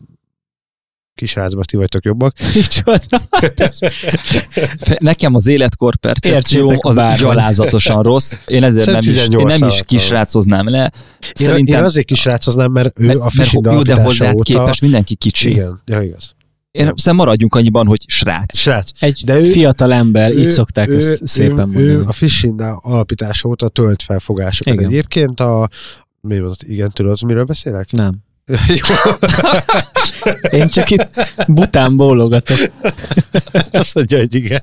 kisrácban 1.19 1.63
ti 1.67 1.77
vagytok 1.77 2.05
jobbak. 2.05 2.37
Nekem 4.99 5.35
az 5.35 5.47
életkor 5.47 5.97
percepcióm 5.97 6.77
az 6.81 6.97
bárhogy. 6.97 7.19
gyalázatosan 7.21 8.03
rossz. 8.03 8.33
Én 8.47 8.63
ezért 8.63 8.87
nem 8.87 8.99
is, 8.99 9.07
én 9.07 9.13
18 9.13 9.59
nem 9.59 9.69
is 9.69 9.83
kisrácoznám 9.87 10.69
le. 10.69 10.83
Én, 10.83 10.91
Szerintem, 11.33 11.79
én 11.79 11.85
azért 11.85 12.07
kisrácoznám, 12.07 12.71
mert 12.73 13.01
ő 13.01 13.07
mert, 13.07 13.19
a 13.19 13.23
mert 13.23 13.35
fishing 13.35 13.67
jó, 13.73 13.83
de 13.83 14.03
hozzád 14.03 14.35
óta... 14.35 14.43
képest 14.43 14.81
mindenki 14.81 15.15
kicsi. 15.15 15.51
Igen, 15.51 15.83
ja, 15.85 16.03
igaz. 16.03 16.37
Én 16.71 16.85
szerintem 16.85 17.17
maradjunk 17.17 17.55
annyiban, 17.55 17.87
hogy 17.87 18.01
srác. 18.07 18.57
Srác. 18.57 18.91
Egy 19.01 19.23
De 19.25 19.39
ő- 19.41 19.51
fiatal 19.51 19.93
ember, 19.93 20.33
így 20.33 20.45
ő- 20.45 20.51
szokták 20.51 20.89
ő, 20.89 20.97
ezt 20.97 21.27
szépen 21.27 21.71
ő, 21.75 21.81
ő 21.81 21.87
mondani. 21.87 22.09
a 22.09 22.13
fishing 22.13 22.61
alapítása 22.61 23.49
óta 23.49 23.69
tölt 23.69 24.03
fel 24.03 24.19
fogásokat. 24.19 24.79
Egyébként 24.85 25.41
a... 25.41 25.69
Mi 26.21 26.39
mondott? 26.39 26.63
Igen, 26.63 26.91
tudod, 26.91 27.23
miről 27.23 27.45
beszélek? 27.45 27.91
Nem. 27.91 28.27
Jó, 28.49 29.13
Én 30.51 30.69
csak 30.69 30.91
itt 30.91 31.09
bután 31.47 31.97
bólogatok. 31.97 32.59
azt 33.71 33.95
mondja, 33.95 34.19
hogy 34.19 34.35
igen. 34.35 34.63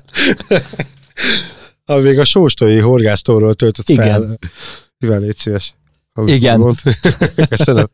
Ha 1.84 1.96
még 1.96 2.18
a 2.18 2.24
sóstói 2.24 2.78
horgásztóról 2.78 3.54
töltött 3.54 3.88
Igen. 3.88 4.06
fel. 4.08 4.38
Mivel 4.98 5.20
légy 5.20 5.36
szíves. 5.36 5.74
Igen. 6.24 6.58
Mond. 6.58 6.78
Köszönöm. 7.48 7.88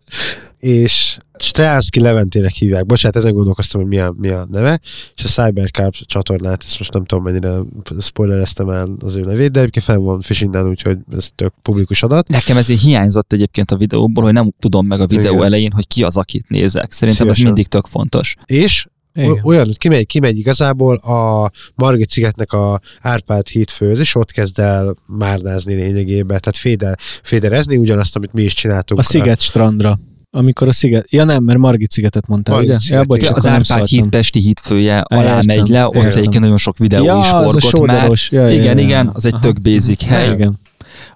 És 0.62 1.16
Stránszki 1.38 2.00
Leventének 2.00 2.52
hívják. 2.52 2.86
Bocsánat, 2.86 3.16
ezen 3.16 3.32
gondolkoztam, 3.32 3.80
hogy 3.80 3.90
mi 3.90 3.98
a, 3.98 4.14
mi 4.18 4.28
a 4.28 4.46
neve. 4.50 4.80
És 5.16 5.24
a 5.24 5.28
Cybercarp 5.28 5.94
csatornát, 5.94 6.62
ezt 6.66 6.78
most 6.78 6.92
nem 6.92 7.04
tudom 7.04 7.24
mennyire 7.24 7.56
spoilereztem 8.00 8.68
el 8.68 8.96
az 8.98 9.14
ő 9.14 9.20
nevét, 9.20 9.50
de 9.50 9.60
egyébként 9.60 9.84
fel 9.84 9.98
van 9.98 10.20
fishinden, 10.20 10.68
úgyhogy 10.68 10.98
ez 11.12 11.28
tök 11.34 11.52
publikus 11.62 12.02
adat. 12.02 12.28
Nekem 12.28 12.56
ezért 12.56 12.80
hiányzott 12.80 13.32
egyébként 13.32 13.70
a 13.70 13.76
videóból, 13.76 14.24
hogy 14.24 14.32
nem 14.32 14.52
tudom 14.58 14.86
meg 14.86 15.00
a 15.00 15.06
videó 15.06 15.32
Igen. 15.32 15.44
elején, 15.44 15.72
hogy 15.72 15.86
ki 15.86 16.02
az, 16.02 16.16
akit 16.16 16.48
nézek. 16.48 16.92
Szerintem 16.92 17.28
ez 17.28 17.34
Szívesen. 17.34 17.44
mindig 17.44 17.66
tök 17.66 17.86
fontos. 17.86 18.34
És 18.44 18.86
Igen. 19.14 19.38
Olyan, 19.42 19.64
hogy 19.64 19.78
kimegy, 19.78 20.06
kimegy 20.06 20.38
igazából 20.38 20.96
a 20.96 21.50
Margit 21.74 22.10
szigetnek 22.10 22.52
a 22.52 22.80
Árpád 23.00 23.48
híd 23.48 23.70
főz, 23.70 23.98
és 23.98 24.14
ott 24.14 24.30
kezd 24.30 24.58
el 24.58 24.94
márdázni 25.06 25.74
lényegében, 25.74 26.40
tehát 26.40 26.56
féder, 26.56 26.98
féderezni, 27.22 27.76
ugyanazt, 27.76 28.16
amit 28.16 28.32
mi 28.32 28.42
is 28.42 28.54
csináltunk. 28.54 29.00
A 29.00 29.02
sziget 29.02 29.40
strandra. 29.40 29.98
Amikor 30.34 30.68
a 30.68 30.72
sziget... 30.72 31.10
Ja 31.10 31.24
nem, 31.24 31.44
mert 31.44 31.58
Margit 31.58 31.90
szigetet 31.90 32.26
mondtál, 32.26 32.54
Margit 32.54 32.70
ugye? 32.70 32.80
sziget, 32.80 32.98
ja, 32.98 33.04
bocs, 33.04 33.18
igen. 33.20 33.32
az 33.32 33.46
Árpád 33.46 33.86
híd 33.86 34.08
Pesti 34.08 34.40
hídfője 34.40 34.98
alá 35.00 35.36
értem, 35.36 35.56
megy 35.56 35.68
le, 35.68 35.86
ott 35.86 35.94
értem. 35.94 36.10
egyébként 36.10 36.42
nagyon 36.42 36.56
sok 36.56 36.78
videó 36.78 37.04
ja, 37.04 37.18
is 37.20 37.26
az 37.32 37.56
a 37.56 37.60
forgott 37.60 37.86
már. 37.86 38.10
Ja, 38.30 38.50
Igen, 38.50 38.78
ja, 38.78 38.84
igen, 38.84 39.04
ja. 39.04 39.10
az 39.14 39.24
egy 39.24 39.32
Aha. 39.32 39.42
tök 39.42 39.60
basic 39.60 40.02
hely. 40.04 40.32
Igen. 40.32 40.58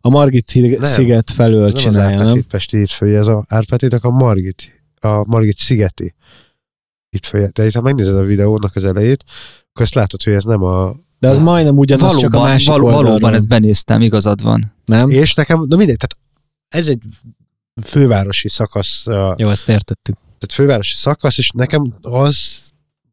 A 0.01 0.09
Margit 0.09 0.51
hí- 0.51 0.79
Nem. 0.79 0.85
sziget 0.91 1.31
felől 1.31 1.65
nem 1.65 1.75
az 1.75 1.81
csinálja, 1.81 2.09
Árpád 2.11 2.27
nem? 2.27 2.35
híd 2.35 2.45
Pesti 2.45 2.77
hídfője, 2.77 3.19
ez 3.19 3.27
a 3.27 3.45
Árpád 3.49 3.81
hídnak 3.81 4.05
a 4.05 4.11
Margit, 4.11 4.83
a 5.01 5.25
Margit 5.27 5.59
szigeti 5.59 6.15
hídfője. 7.11 7.51
De 7.55 7.67
itt, 7.67 7.73
ha 7.75 7.81
megnézed 7.81 8.15
a 8.17 8.23
videónak 8.23 8.77
az 8.77 8.85
elejét, 8.85 9.25
akkor 9.71 9.83
ezt 9.83 9.95
látod, 9.95 10.23
hogy 10.23 10.33
ez 10.33 10.45
nem 10.45 10.63
a... 10.63 10.93
De 11.19 11.29
az 11.29 11.39
majdnem 11.39 11.79
ugyanaz, 11.79 12.03
Valóban, 12.03 12.31
csak 12.31 12.35
a 12.41 12.43
másik 12.43 12.69
val- 12.69 12.93
valóban 12.93 13.35
ezt 13.35 13.49
benéztem, 13.49 14.01
igazad 14.01 14.43
van. 14.43 14.73
Nem? 14.85 15.11
És 15.11 15.35
nekem, 15.35 15.65
na 15.69 15.77
mindegy, 15.77 15.97
tehát 15.97 16.17
ez 16.69 16.89
egy 16.89 16.99
fővárosi 17.85 18.49
szakasz, 18.49 19.05
Jó, 19.37 19.49
ezt 19.49 19.69
értettük. 19.69 20.15
tehát 20.15 20.53
fővárosi 20.53 20.95
szakasz, 20.95 21.39
és 21.39 21.51
nekem 21.51 21.95
az 22.01 22.59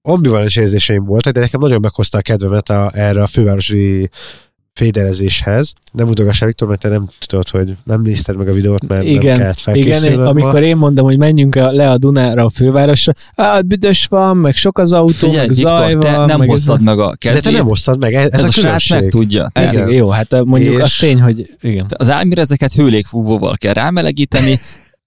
ambivalens 0.02 0.56
érzéseim 0.56 1.06
voltak, 1.06 1.34
de 1.34 1.40
nekem 1.40 1.60
nagyon 1.60 1.80
meghozta 1.82 2.18
a 2.18 2.22
kedvemet 2.22 2.70
a, 2.70 2.92
erre 2.94 3.22
a 3.22 3.28
fővárosi 3.28 4.10
féderezéshez. 4.74 5.74
Nem 5.92 6.08
mutogassál, 6.08 6.48
Viktor, 6.48 6.68
mert 6.68 6.80
te 6.80 6.88
nem 6.90 7.10
tudod, 7.26 7.50
hogy 7.50 7.74
nem 7.84 8.02
nézted 8.02 8.38
meg 8.38 8.48
a 8.48 8.54
videót, 8.54 8.88
mert 8.88 9.04
Igen, 9.04 9.14
nem 9.14 9.38
kellett 9.38 9.40
Igen, 9.40 9.84
felkészülnöm. 9.94 10.28
amikor 10.28 10.52
ma. 10.54 10.60
én 10.62 10.78
mondom, 10.78 11.06
hogy 11.06 11.18
menjünk 11.18 11.56
le 11.56 11.90
a 11.90 11.98
Dunára 11.98 12.46
a 12.46 12.50
fővárosra, 12.50 13.14
hát 13.36 13.66
büdös 13.66 14.06
van, 14.06 14.38
meg 14.38 14.56
sok 14.56 14.78
az 14.78 14.92
autó, 14.92 15.14
Figyelj, 15.14 15.38
meg 15.48 15.50
zaj 15.56 15.86
Viktor, 15.88 16.04
te 16.12 16.18
van, 16.18 16.28
nem 16.28 16.40
meg 16.40 16.50
hoztad 16.50 16.82
meg 16.82 17.00
a 17.00 17.10
De 17.10 17.16
kedvét. 17.20 17.44
te 17.44 17.52
nem 17.52 17.68
hoztad 17.68 18.00
meg, 18.00 18.14
ez, 18.14 18.32
ez, 18.32 18.44
a 18.44 18.48
a 18.48 18.52
srác 18.52 18.90
meg 18.90 19.06
tudja. 19.06 19.50
Ez, 19.54 19.74
Igen. 19.74 19.90
jó, 19.92 20.10
hát 20.10 20.44
mondjuk 20.46 20.74
És- 20.76 20.82
az 20.82 20.96
tény, 20.96 21.22
hogy 21.22 21.50
igen. 21.62 21.86
Az 21.90 22.10
álmirezeket 22.10 22.74
hőlégfúvóval 22.74 23.56
kell 23.58 23.74
rámelegíteni. 23.74 24.60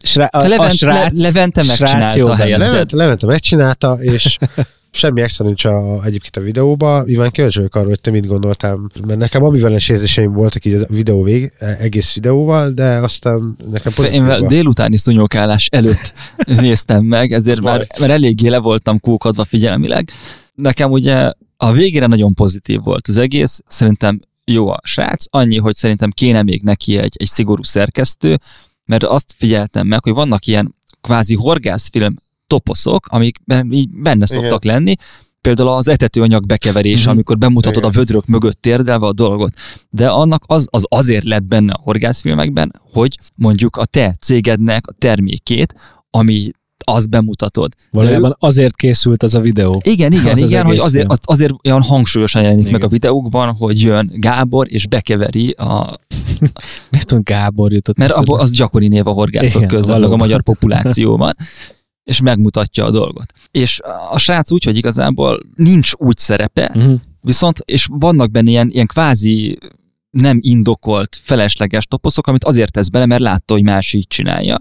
Srá- 0.05 0.35
a, 0.35 0.39
Te 0.39 0.45
a 0.45 0.49
Levent, 0.49 0.75
srác, 0.75 1.19
Le, 1.21 1.27
Levente 1.27 1.63
srác 1.63 1.79
megcsinálta 1.81 2.19
jó 2.19 2.25
a 2.25 2.29
benne. 2.29 2.43
helyet. 2.43 2.59
Levent, 2.59 2.93
Levente 2.93 3.27
megcsinálta, 3.27 3.99
és 4.01 4.39
semmi 4.97 5.21
extra 5.21 5.45
nincs 5.45 5.65
a, 5.65 6.05
egyébként 6.05 6.37
a 6.37 6.41
videóba. 6.41 7.03
Iván, 7.07 7.31
kíváncsi 7.31 7.57
vagyok 7.57 7.75
arról, 7.75 7.89
hogy 7.89 8.01
te 8.01 8.11
mit 8.11 8.27
gondoltál, 8.27 8.81
mert 9.07 9.19
nekem 9.19 9.45
ambivalens 9.45 9.89
érzéseim 9.89 10.33
voltak 10.33 10.65
így 10.65 10.75
a 10.75 10.87
videó 10.89 11.23
vég, 11.23 11.53
egész 11.59 12.15
videóval, 12.15 12.71
de 12.71 12.85
aztán 12.85 13.57
nekem 13.71 13.93
Én 14.13 14.25
pozitív. 14.25 14.49
délutáni 14.49 14.97
szúnyogálás 14.97 15.69
előtt 15.73 16.15
néztem 16.61 17.05
meg, 17.05 17.33
ezért 17.33 17.61
már, 17.61 17.87
már 18.01 18.11
eléggé 18.11 18.49
le 18.49 18.59
voltam 18.59 19.01
kókadva 19.01 19.45
figyelmileg. 19.45 20.11
Nekem 20.55 20.91
ugye 20.91 21.31
a 21.57 21.73
végére 21.73 22.07
nagyon 22.07 22.35
pozitív 22.35 22.81
volt 22.83 23.09
az 23.09 23.17
egész, 23.17 23.61
szerintem 23.67 24.21
jó 24.45 24.69
a 24.69 24.81
srác, 24.83 25.25
annyi, 25.31 25.59
hogy 25.59 25.75
szerintem 25.75 26.11
kéne 26.11 26.43
még 26.43 26.63
neki 26.63 26.99
egy, 26.99 27.15
egy 27.19 27.27
szigorú 27.27 27.63
szerkesztő, 27.63 28.39
mert 28.85 29.05
azt 29.05 29.35
figyeltem 29.39 29.87
meg, 29.87 30.03
hogy 30.03 30.13
vannak 30.13 30.47
ilyen 30.47 30.75
kvázi 31.01 31.35
horgászfilm 31.35 32.17
toposzok, 32.47 33.07
amikben 33.09 33.73
így 33.73 33.89
benne 33.91 34.27
szoktak 34.27 34.65
lenni, 34.65 34.95
például 35.41 35.69
az 35.69 35.89
etetőanyag 35.89 36.47
bekeverése, 36.47 37.03
Mhm. 37.03 37.11
amikor 37.11 37.39
bemutatod 37.39 37.77
Igen. 37.83 37.91
a 37.91 37.93
vödrök 37.93 38.27
mögött 38.27 38.61
térdelve 38.63 39.07
a 39.07 39.13
dolgot. 39.13 39.53
De 39.91 40.09
annak 40.09 40.43
az, 40.47 40.67
az 40.71 40.85
azért 40.89 41.25
lett 41.25 41.45
benne 41.45 41.73
a 41.73 41.81
horgászfilmekben, 41.83 42.73
hogy 42.93 43.19
mondjuk 43.37 43.77
a 43.77 43.85
te 43.85 44.17
cégednek 44.21 44.87
a 44.87 44.93
termékét, 44.99 45.75
ami 46.11 46.51
azt 46.85 47.11
bemutatod. 47.11 47.73
Valójában 47.91 48.37
azért 48.39 48.77
készült 48.77 49.23
az 49.23 49.35
a 49.35 49.41
videó. 49.41 49.81
igen, 49.85 50.13
igen, 50.13 50.27
Az 50.27 50.43
az 50.43 50.49
igen, 50.51 50.65
hogy 50.65 50.75
egész 50.75 50.87
azért, 50.87 51.11
azt 51.11 51.23
azért 51.25 51.53
olyan 51.65 51.83
hangsúlyosan 51.83 52.43
jelenik 52.43 52.61
Igen. 52.61 52.73
meg 52.73 52.85
a 52.85 52.89
videókban, 52.89 53.55
hogy 53.55 53.81
jön 53.81 54.11
Gábor 54.15 54.67
és 54.71 54.87
bekeveri 54.87 55.51
a... 55.51 55.99
Miért 56.91 57.23
Gábor 57.25 57.73
jutott 57.73 57.97
Mert 57.97 58.13
abból 58.13 58.41
az 58.41 58.51
gyakori 58.51 58.89
név 58.89 59.07
a 59.07 59.11
horgászok 59.11 59.55
Igen, 59.57 59.69
között, 59.69 59.87
meg 59.87 59.95
a 59.97 59.99
valóban. 59.99 60.19
magyar 60.19 60.43
populációban, 60.43 61.35
és 62.07 62.21
megmutatja 62.21 62.85
a 62.85 62.91
dolgot. 62.91 63.33
És 63.51 63.81
a 64.11 64.19
srác 64.19 64.53
úgy, 64.53 64.65
hogy 64.65 64.77
igazából 64.77 65.41
nincs 65.55 65.93
úgy 65.97 66.17
szerepe, 66.19 66.71
Mhm. 66.75 66.93
viszont, 67.21 67.59
és 67.65 67.87
vannak 67.91 68.31
benne 68.31 68.51
ilyen, 68.51 68.69
ilyen 68.71 68.87
kvázi 68.87 69.59
nem 70.11 70.39
indokolt, 70.43 71.17
felesleges 71.23 71.87
toposzok, 71.87 72.27
amit 72.27 72.45
azért 72.45 72.73
tesz 72.73 72.89
bele, 72.89 73.07
mert 73.07 73.21
látta, 73.21 73.55
hogy 73.55 73.63
más 73.63 73.93
így 73.93 74.07
csinálja. 74.07 74.59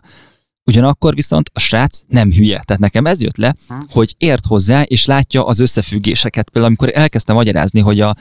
Ugyanakkor 0.63 1.13
viszont 1.13 1.49
a 1.53 1.59
srác 1.59 1.99
nem 2.07 2.31
hülye. 2.31 2.61
Tehát 2.65 2.81
nekem 2.81 3.05
ez 3.05 3.21
jött 3.21 3.37
le, 3.37 3.55
hogy 3.89 4.15
ért 4.17 4.45
hozzá, 4.45 4.81
és 4.81 5.05
látja 5.05 5.45
az 5.45 5.59
összefüggéseket. 5.59 6.49
Például 6.49 6.73
amikor 6.73 6.97
elkezdtem 7.01 7.35
magyarázni, 7.35 7.79
hogy 7.79 8.01
a, 8.01 8.15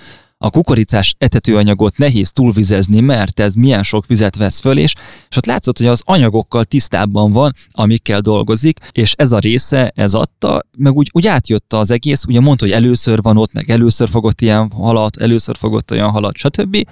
a 0.45 0.51
kukoricás 0.51 1.15
etetőanyagot 1.19 1.99
nehéz 1.99 2.33
túlvizezni, 2.33 3.01
mert 3.01 3.41
ez 3.41 3.55
milyen 3.55 3.83
sok 3.83 4.07
vizet 4.07 4.37
vesz 4.37 4.61
föl, 4.61 4.79
és, 4.79 4.95
és 5.31 5.37
ott 5.37 5.47
látszott, 5.47 5.79
hogy 5.79 5.87
az 5.87 6.03
anyagokkal 6.05 6.65
tisztában 6.65 7.33
van, 7.33 7.53
amikkel 7.71 8.21
dolgozik, 8.21 8.79
és 8.93 9.15
ez 9.17 9.33
a 9.33 9.39
része, 9.39 9.93
ez 9.95 10.15
adta, 10.15 10.63
meg 10.79 10.93
úgy, 10.93 11.09
úgy 11.13 11.27
átjött 11.27 11.73
az 11.73 11.91
egész, 11.91 12.25
ugye 12.25 12.41
mondta, 12.41 12.65
hogy 12.65 12.75
először 12.75 13.23
van 13.23 13.37
ott, 13.37 13.53
meg 13.53 13.71
először 13.71 14.09
fogott 14.09 14.41
ilyen 14.41 14.71
halat, 14.71 15.17
először 15.17 15.57
fogott 15.57 15.91
olyan 15.91 16.11
halat, 16.11 16.37
stb 16.37 16.87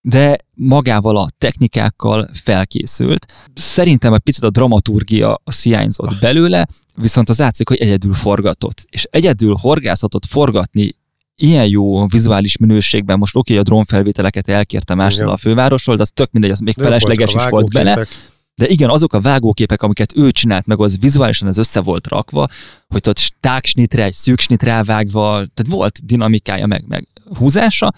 de 0.00 0.36
magával 0.54 1.16
a 1.16 1.26
technikákkal 1.38 2.28
felkészült. 2.32 3.32
Szerintem 3.54 4.12
egy 4.12 4.20
picit 4.20 4.42
a 4.42 4.50
dramaturgia 4.50 5.40
hiányzott 5.62 6.18
belőle, 6.20 6.66
viszont 6.96 7.28
az 7.28 7.38
látszik, 7.38 7.68
hogy 7.68 7.76
egyedül 7.76 8.12
forgatott. 8.12 8.84
És 8.90 9.06
egyedül 9.10 9.56
horgászatot 9.60 10.26
forgatni 10.26 10.96
ilyen 11.42 11.66
jó 11.66 12.06
vizuális 12.06 12.56
minőségben, 12.56 13.18
most 13.18 13.36
oké, 13.36 13.52
okay, 13.52 13.64
a 13.64 13.68
drónfelvételeket 13.68 14.48
elkérte 14.48 15.08
Igen. 15.10 15.28
a 15.28 15.36
fővárosról, 15.36 15.96
de 15.96 16.02
az 16.02 16.10
tök 16.10 16.30
mindegy, 16.30 16.50
az 16.50 16.58
még 16.58 16.76
Nem 16.76 16.86
felesleges 16.86 17.34
is 17.34 17.48
volt 17.48 17.72
bele. 17.72 18.06
De 18.54 18.68
igen, 18.68 18.88
azok 18.88 19.12
a 19.12 19.20
vágóképek, 19.20 19.82
amiket 19.82 20.16
ő 20.16 20.30
csinált 20.30 20.66
meg, 20.66 20.80
az 20.80 20.98
vizuálisan 20.98 21.48
az 21.48 21.58
össze 21.58 21.80
volt 21.80 22.06
rakva, 22.06 22.46
hogy 22.88 23.08
ott 23.08 23.18
stáksnitre, 23.18 24.04
egy 24.04 24.12
szűksnitre 24.12 24.70
elvágva, 24.70 25.30
tehát 25.30 25.66
volt 25.68 26.06
dinamikája, 26.06 26.66
meg, 26.66 26.84
meg 26.88 27.06
húzása, 27.36 27.92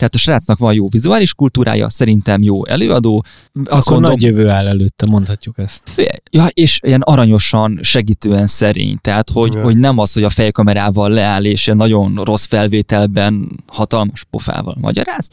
Tehát 0.00 0.14
a 0.14 0.18
srácnak 0.18 0.58
van 0.58 0.74
jó 0.74 0.88
vizuális 0.88 1.34
kultúrája, 1.34 1.88
szerintem 1.88 2.42
jó 2.42 2.66
előadó. 2.66 3.24
Azt 3.64 3.86
Akkor 3.86 3.92
mondom, 3.92 4.10
nagy 4.10 4.22
jövő 4.22 4.48
áll 4.48 4.66
előtte, 4.66 5.06
mondhatjuk 5.06 5.58
ezt. 5.58 5.82
Ja, 6.30 6.46
és 6.46 6.80
ilyen 6.82 7.00
aranyosan, 7.00 7.78
segítően 7.82 8.46
szerény. 8.46 8.98
Tehát, 9.00 9.30
hogy, 9.30 9.54
hogy 9.54 9.78
nem 9.78 9.98
az, 9.98 10.12
hogy 10.12 10.22
a 10.22 10.30
fejkamerával 10.30 11.10
leáll, 11.10 11.44
és 11.44 11.66
ilyen 11.66 11.78
nagyon 11.78 12.24
rossz 12.24 12.46
felvételben 12.46 13.50
hatalmas 13.66 14.24
pofával 14.24 14.76
magyaráz, 14.80 15.28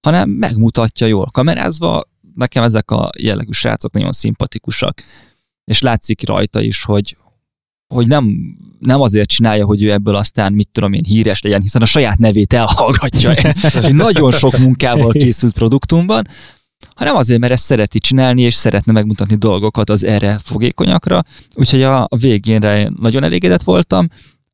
hanem 0.00 0.30
megmutatja 0.30 1.06
jól 1.06 1.28
kamerázva. 1.32 2.02
Nekem 2.34 2.62
ezek 2.62 2.90
a 2.90 3.10
jellegű 3.18 3.52
srácok 3.52 3.92
nagyon 3.92 4.12
szimpatikusak. 4.12 5.02
És 5.64 5.80
látszik 5.80 6.26
rajta 6.26 6.60
is, 6.60 6.84
hogy, 6.84 7.16
hogy 7.94 8.06
nem, 8.06 8.56
nem 8.78 9.00
azért 9.00 9.28
csinálja, 9.28 9.64
hogy 9.64 9.82
ő 9.82 9.92
ebből 9.92 10.14
aztán, 10.14 10.52
mit 10.52 10.68
tudom 10.72 10.92
én, 10.92 11.04
híres 11.04 11.42
legyen, 11.42 11.60
hiszen 11.60 11.82
a 11.82 11.84
saját 11.84 12.18
nevét 12.18 12.52
elhallgatja 12.52 13.30
egy, 13.30 13.94
nagyon 13.94 14.30
sok 14.30 14.58
munkával 14.58 15.12
készült 15.12 15.52
produktumban, 15.52 16.26
hanem 16.94 17.16
azért, 17.16 17.40
mert 17.40 17.52
ezt 17.52 17.64
szereti 17.64 17.98
csinálni, 17.98 18.42
és 18.42 18.54
szeretne 18.54 18.92
megmutatni 18.92 19.36
dolgokat 19.36 19.90
az 19.90 20.04
erre 20.04 20.38
fogékonyakra. 20.42 21.22
Úgyhogy 21.54 21.82
a, 21.82 22.02
a 22.02 22.16
végénre 22.16 22.88
nagyon 23.00 23.22
elégedett 23.22 23.62
voltam. 23.62 24.08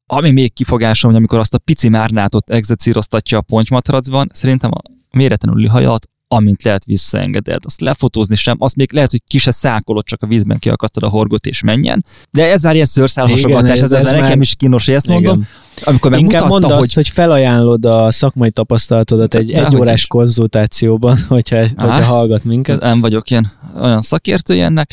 Ami 0.06 0.30
még 0.30 0.52
kifogásom, 0.52 1.10
hogy 1.10 1.18
amikor 1.18 1.38
azt 1.38 1.54
a 1.54 1.58
pici 1.58 1.88
márnátot 1.88 2.50
egzecíroztatja 2.50 3.38
a 3.38 3.40
pontymatracban, 3.40 4.28
szerintem 4.32 4.70
a 4.72 4.80
méretlenül 5.16 5.68
hajat 5.68 6.08
amint 6.32 6.62
lehet 6.62 6.84
visszaengeded. 6.84 7.64
Azt 7.64 7.80
lefotózni 7.80 8.36
sem, 8.36 8.56
azt 8.58 8.76
még 8.76 8.92
lehet, 8.92 9.10
hogy 9.10 9.22
ki 9.26 9.38
se 9.38 9.50
szákolod, 9.50 10.04
csak 10.04 10.22
a 10.22 10.26
vízben 10.26 10.58
kiakasztod 10.58 11.02
a 11.02 11.08
horgot 11.08 11.46
és 11.46 11.62
menjen. 11.62 12.04
De 12.30 12.50
ez 12.50 12.62
már 12.62 12.74
ilyen 12.74 12.86
szőrszálhasogatás, 12.86 13.70
ez, 13.70 13.82
ez, 13.82 13.92
ez, 13.92 14.04
ez 14.04 14.10
nekem 14.10 14.28
már... 14.28 14.40
is 14.40 14.54
kínos, 14.54 14.86
hogy 14.86 14.94
ezt 14.94 15.06
Igen. 15.06 15.22
mondom. 15.22 15.46
Amikor 15.82 16.12
Inkább 16.12 16.30
megmutatta, 16.30 16.48
mondd 16.48 16.64
hogy 16.64 16.72
azt, 16.72 16.94
hogy 16.94 17.08
felajánlod 17.08 17.84
a 17.84 18.10
szakmai 18.10 18.50
tapasztalatodat 18.50 19.34
egy 19.34 19.50
egyórás 19.50 20.06
konzultációban, 20.06 21.18
hogyha, 21.28 21.56
hogyha 21.56 21.86
Á, 21.86 22.02
hallgat 22.02 22.44
minket. 22.44 22.80
nem 22.80 23.00
vagyok 23.00 23.30
ilyen 23.30 23.52
olyan 23.80 24.02
szakértője 24.02 24.64
ennek. 24.64 24.90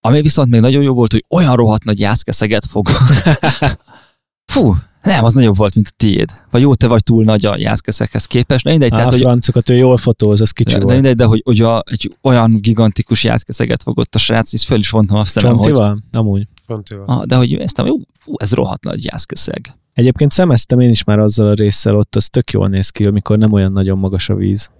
Ami 0.00 0.22
viszont 0.22 0.50
még 0.50 0.60
nagyon 0.60 0.82
jó 0.82 0.94
volt, 0.94 1.12
hogy 1.12 1.24
olyan 1.28 1.56
rohadt 1.56 1.84
nagy 1.84 2.00
jászkeszeget 2.00 2.66
fogott. 2.66 3.12
Fú, 4.52 4.76
nem, 5.04 5.24
az 5.24 5.34
nagyobb 5.34 5.56
volt, 5.56 5.74
mint 5.74 5.86
a 5.88 5.94
tiéd. 5.96 6.30
Vagy 6.50 6.60
jó, 6.60 6.74
te 6.74 6.86
vagy 6.86 7.02
túl 7.02 7.24
nagy 7.24 7.46
a 7.46 7.56
jászkeszekhez 7.58 8.24
képest. 8.24 8.64
De 8.64 8.70
mindegy, 8.70 8.92
Á, 8.92 8.96
tehát, 8.96 9.10
a 9.10 9.12
hogy 9.12 9.20
francokat 9.20 9.70
ő 9.70 9.74
jól 9.74 9.96
fotóz, 9.96 10.40
az 10.40 10.50
kicsi 10.50 10.72
de, 10.72 10.78
de 10.78 10.84
volt. 10.84 10.94
mindegy, 10.94 11.16
de 11.16 11.24
hogy, 11.24 11.42
hogy 11.44 11.60
a, 11.60 11.82
egy 11.90 12.16
olyan 12.22 12.56
gigantikus 12.60 13.24
jászkeszeget 13.24 13.82
fogott 13.82 14.14
a 14.14 14.18
srác, 14.18 14.52
és 14.52 14.64
föl 14.64 14.78
is 14.78 14.90
vontam 14.90 15.16
a 15.16 15.24
szemem, 15.24 15.56
hogy, 15.56 15.64
Csontival? 15.64 16.02
Amúgy. 16.12 16.46
Pont 16.66 16.88
jó. 16.88 17.02
ah, 17.06 17.24
de 17.24 17.36
hogy 17.36 17.54
ezt 17.54 17.76
nem, 17.76 17.86
jó, 17.86 17.94
fú, 18.18 18.32
ez 18.36 18.52
rohadt 18.52 18.84
nagy 18.84 19.04
jászkeszeg. 19.04 19.76
Egyébként 19.92 20.32
szemeztem 20.32 20.80
én 20.80 20.90
is 20.90 21.04
már 21.04 21.18
azzal 21.18 21.48
a 21.48 21.54
résszel 21.54 21.96
ott, 21.96 22.16
az 22.16 22.28
tök 22.28 22.50
jól 22.50 22.68
néz 22.68 22.88
ki, 22.88 23.06
amikor 23.06 23.38
nem 23.38 23.52
olyan 23.52 23.72
nagyon 23.72 23.98
magas 23.98 24.28
a 24.28 24.34
víz. 24.34 24.70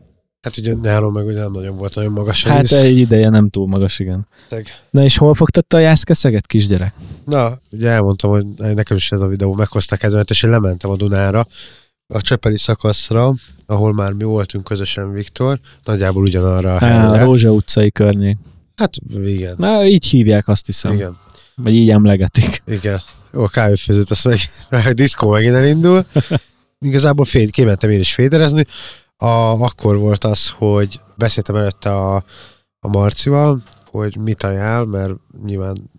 Hát 0.45 0.57
ugye 0.57 0.74
nyáron 0.82 1.12
meg 1.12 1.26
ugye 1.26 1.38
nem 1.38 1.53
nagyon 1.53 1.76
volt 1.76 1.95
nagyon 1.95 2.12
magas 2.12 2.45
a 2.45 2.49
Hát 2.49 2.61
víz. 2.61 2.72
egy 2.72 2.99
ideje 2.99 3.28
nem 3.28 3.49
túl 3.49 3.66
magas, 3.66 3.99
igen. 3.99 4.26
Teg. 4.49 4.66
Na 4.90 5.03
és 5.05 5.16
hol 5.16 5.34
fogtatta 5.34 5.76
a 5.76 5.80
jászkeszeget, 5.80 6.47
kisgyerek? 6.47 6.95
Na, 7.26 7.51
ugye 7.70 7.88
elmondtam, 7.90 8.30
hogy 8.30 8.47
nekem 8.74 8.97
is 8.97 9.12
ez 9.12 9.20
a 9.20 9.26
videó 9.26 9.55
meghozta 9.55 9.97
kezdemet, 9.97 10.30
és 10.30 10.42
én 10.42 10.51
lementem 10.51 10.90
a 10.90 10.97
Dunára, 10.97 11.47
a 12.07 12.20
Csepeli 12.20 12.59
szakaszra, 12.59 13.34
ahol 13.66 13.92
már 13.92 14.12
mi 14.12 14.24
voltunk 14.24 14.64
közösen 14.64 15.12
Viktor, 15.12 15.59
nagyjából 15.84 16.22
ugyanarra 16.22 16.74
a 16.74 16.84
Á, 16.84 17.07
a 17.07 17.09
helyre. 17.11 17.24
Rózsa 17.24 17.51
utcai 17.53 17.90
környék. 17.92 18.36
Hát 18.76 18.95
igen, 19.24 19.55
Na, 19.59 19.84
így 19.86 20.05
hívják 20.07 20.49
azt 20.49 20.66
hiszem. 20.66 20.92
igen, 20.92 21.16
Vagy 21.57 21.74
így 21.74 21.90
emlegetik. 21.90 22.62
igen. 22.66 23.01
Jó, 23.32 23.42
a 23.42 23.49
kávéfőzőt, 23.49 24.11
azt 24.11 24.24
meg, 24.24 24.86
a 24.86 24.92
diszkó 24.92 25.28
megint 25.30 25.55
elindul. 25.55 26.05
Igazából 26.80 27.24
fél, 27.24 27.51
kimentem 27.51 27.90
én 27.90 28.01
is 28.01 28.14
féderezni. 28.14 28.64
A, 29.17 29.62
akkor 29.62 29.97
volt 29.97 30.25
az, 30.25 30.49
hogy 30.49 31.01
beszéltem 31.17 31.57
előtte 31.57 31.97
a, 31.97 32.25
a 32.81 32.89
Marcival, 32.89 33.62
hogy 33.91 34.17
mit 34.17 34.43
ajánl, 34.43 34.85
mert 34.85 35.12
nyilván 35.45 35.91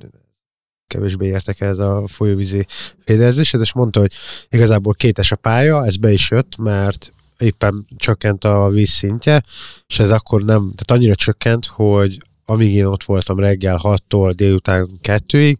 kevésbé 0.87 1.27
értek 1.27 1.61
ez 1.61 1.79
a 1.79 2.03
folyóvízi 2.07 2.65
féderezésed, 3.05 3.61
és 3.61 3.73
mondta, 3.73 3.99
hogy 3.99 4.13
igazából 4.49 4.93
kétes 4.93 5.31
a 5.31 5.35
pálya, 5.35 5.85
ez 5.85 5.97
be 5.97 6.11
is 6.11 6.31
jött, 6.31 6.57
mert 6.57 7.13
éppen 7.37 7.87
csökkent 7.95 8.43
a 8.43 8.69
víz 8.69 8.89
szintje, 8.89 9.43
és 9.87 9.99
ez 9.99 10.11
akkor 10.11 10.41
nem, 10.43 10.61
tehát 10.61 10.91
annyira 10.91 11.15
csökkent, 11.15 11.65
hogy 11.65 12.17
amíg 12.45 12.73
én 12.73 12.85
ott 12.85 13.03
voltam 13.03 13.39
reggel 13.39 13.79
6-tól 13.83 14.33
délután 14.35 14.99
2-ig, 15.03 15.55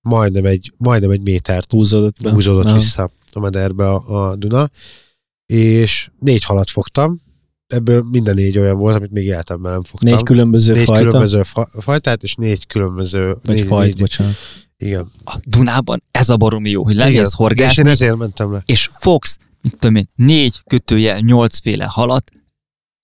majdnem 0.00 0.44
egy, 0.44 0.72
majdnem 0.76 1.10
egy 1.10 1.22
métert 1.22 1.72
Húzódott 1.72 2.22
be. 2.22 2.30
húzódott 2.30 2.72
vissza 2.72 3.10
a 3.32 3.40
mederbe 3.40 3.88
a, 3.88 4.28
a 4.28 4.36
Duna, 4.36 4.68
és 5.46 6.10
négy 6.18 6.44
halat 6.44 6.70
fogtam, 6.70 7.22
ebből 7.66 8.02
minden 8.10 8.34
négy 8.34 8.58
olyan 8.58 8.78
volt, 8.78 8.96
amit 8.96 9.10
még 9.10 9.24
életemben 9.24 9.72
nem 9.72 9.82
fogtam. 9.82 10.10
Négy 10.10 10.22
különböző 10.22 10.72
négy 10.72 10.84
fajta. 10.84 11.02
különböző 11.02 11.42
fa- 11.42 11.70
fajtát, 11.80 12.22
és 12.22 12.34
négy 12.34 12.66
különböző... 12.66 13.36
Vagy 13.44 13.54
négy, 13.56 13.66
fajt, 13.66 13.92
négy, 13.92 14.00
bocsánat. 14.00 14.34
Igen. 14.76 15.10
A 15.24 15.36
Dunában 15.44 16.02
ez 16.10 16.28
a 16.28 16.36
baromi 16.36 16.70
jó, 16.70 16.84
hogy 16.84 16.94
lemész 16.94 17.28
És 17.28 17.34
horgászni, 17.34 17.82
én 17.82 17.88
ezért 17.90 18.16
mentem 18.16 18.52
le. 18.52 18.62
és 18.66 18.88
fogsz, 18.92 19.38
mit 19.62 19.76
tudom 19.78 19.96
én, 19.96 20.08
négy 20.14 20.62
kötőjel, 20.66 21.18
nyolcféle 21.18 21.84
halat, 21.88 22.30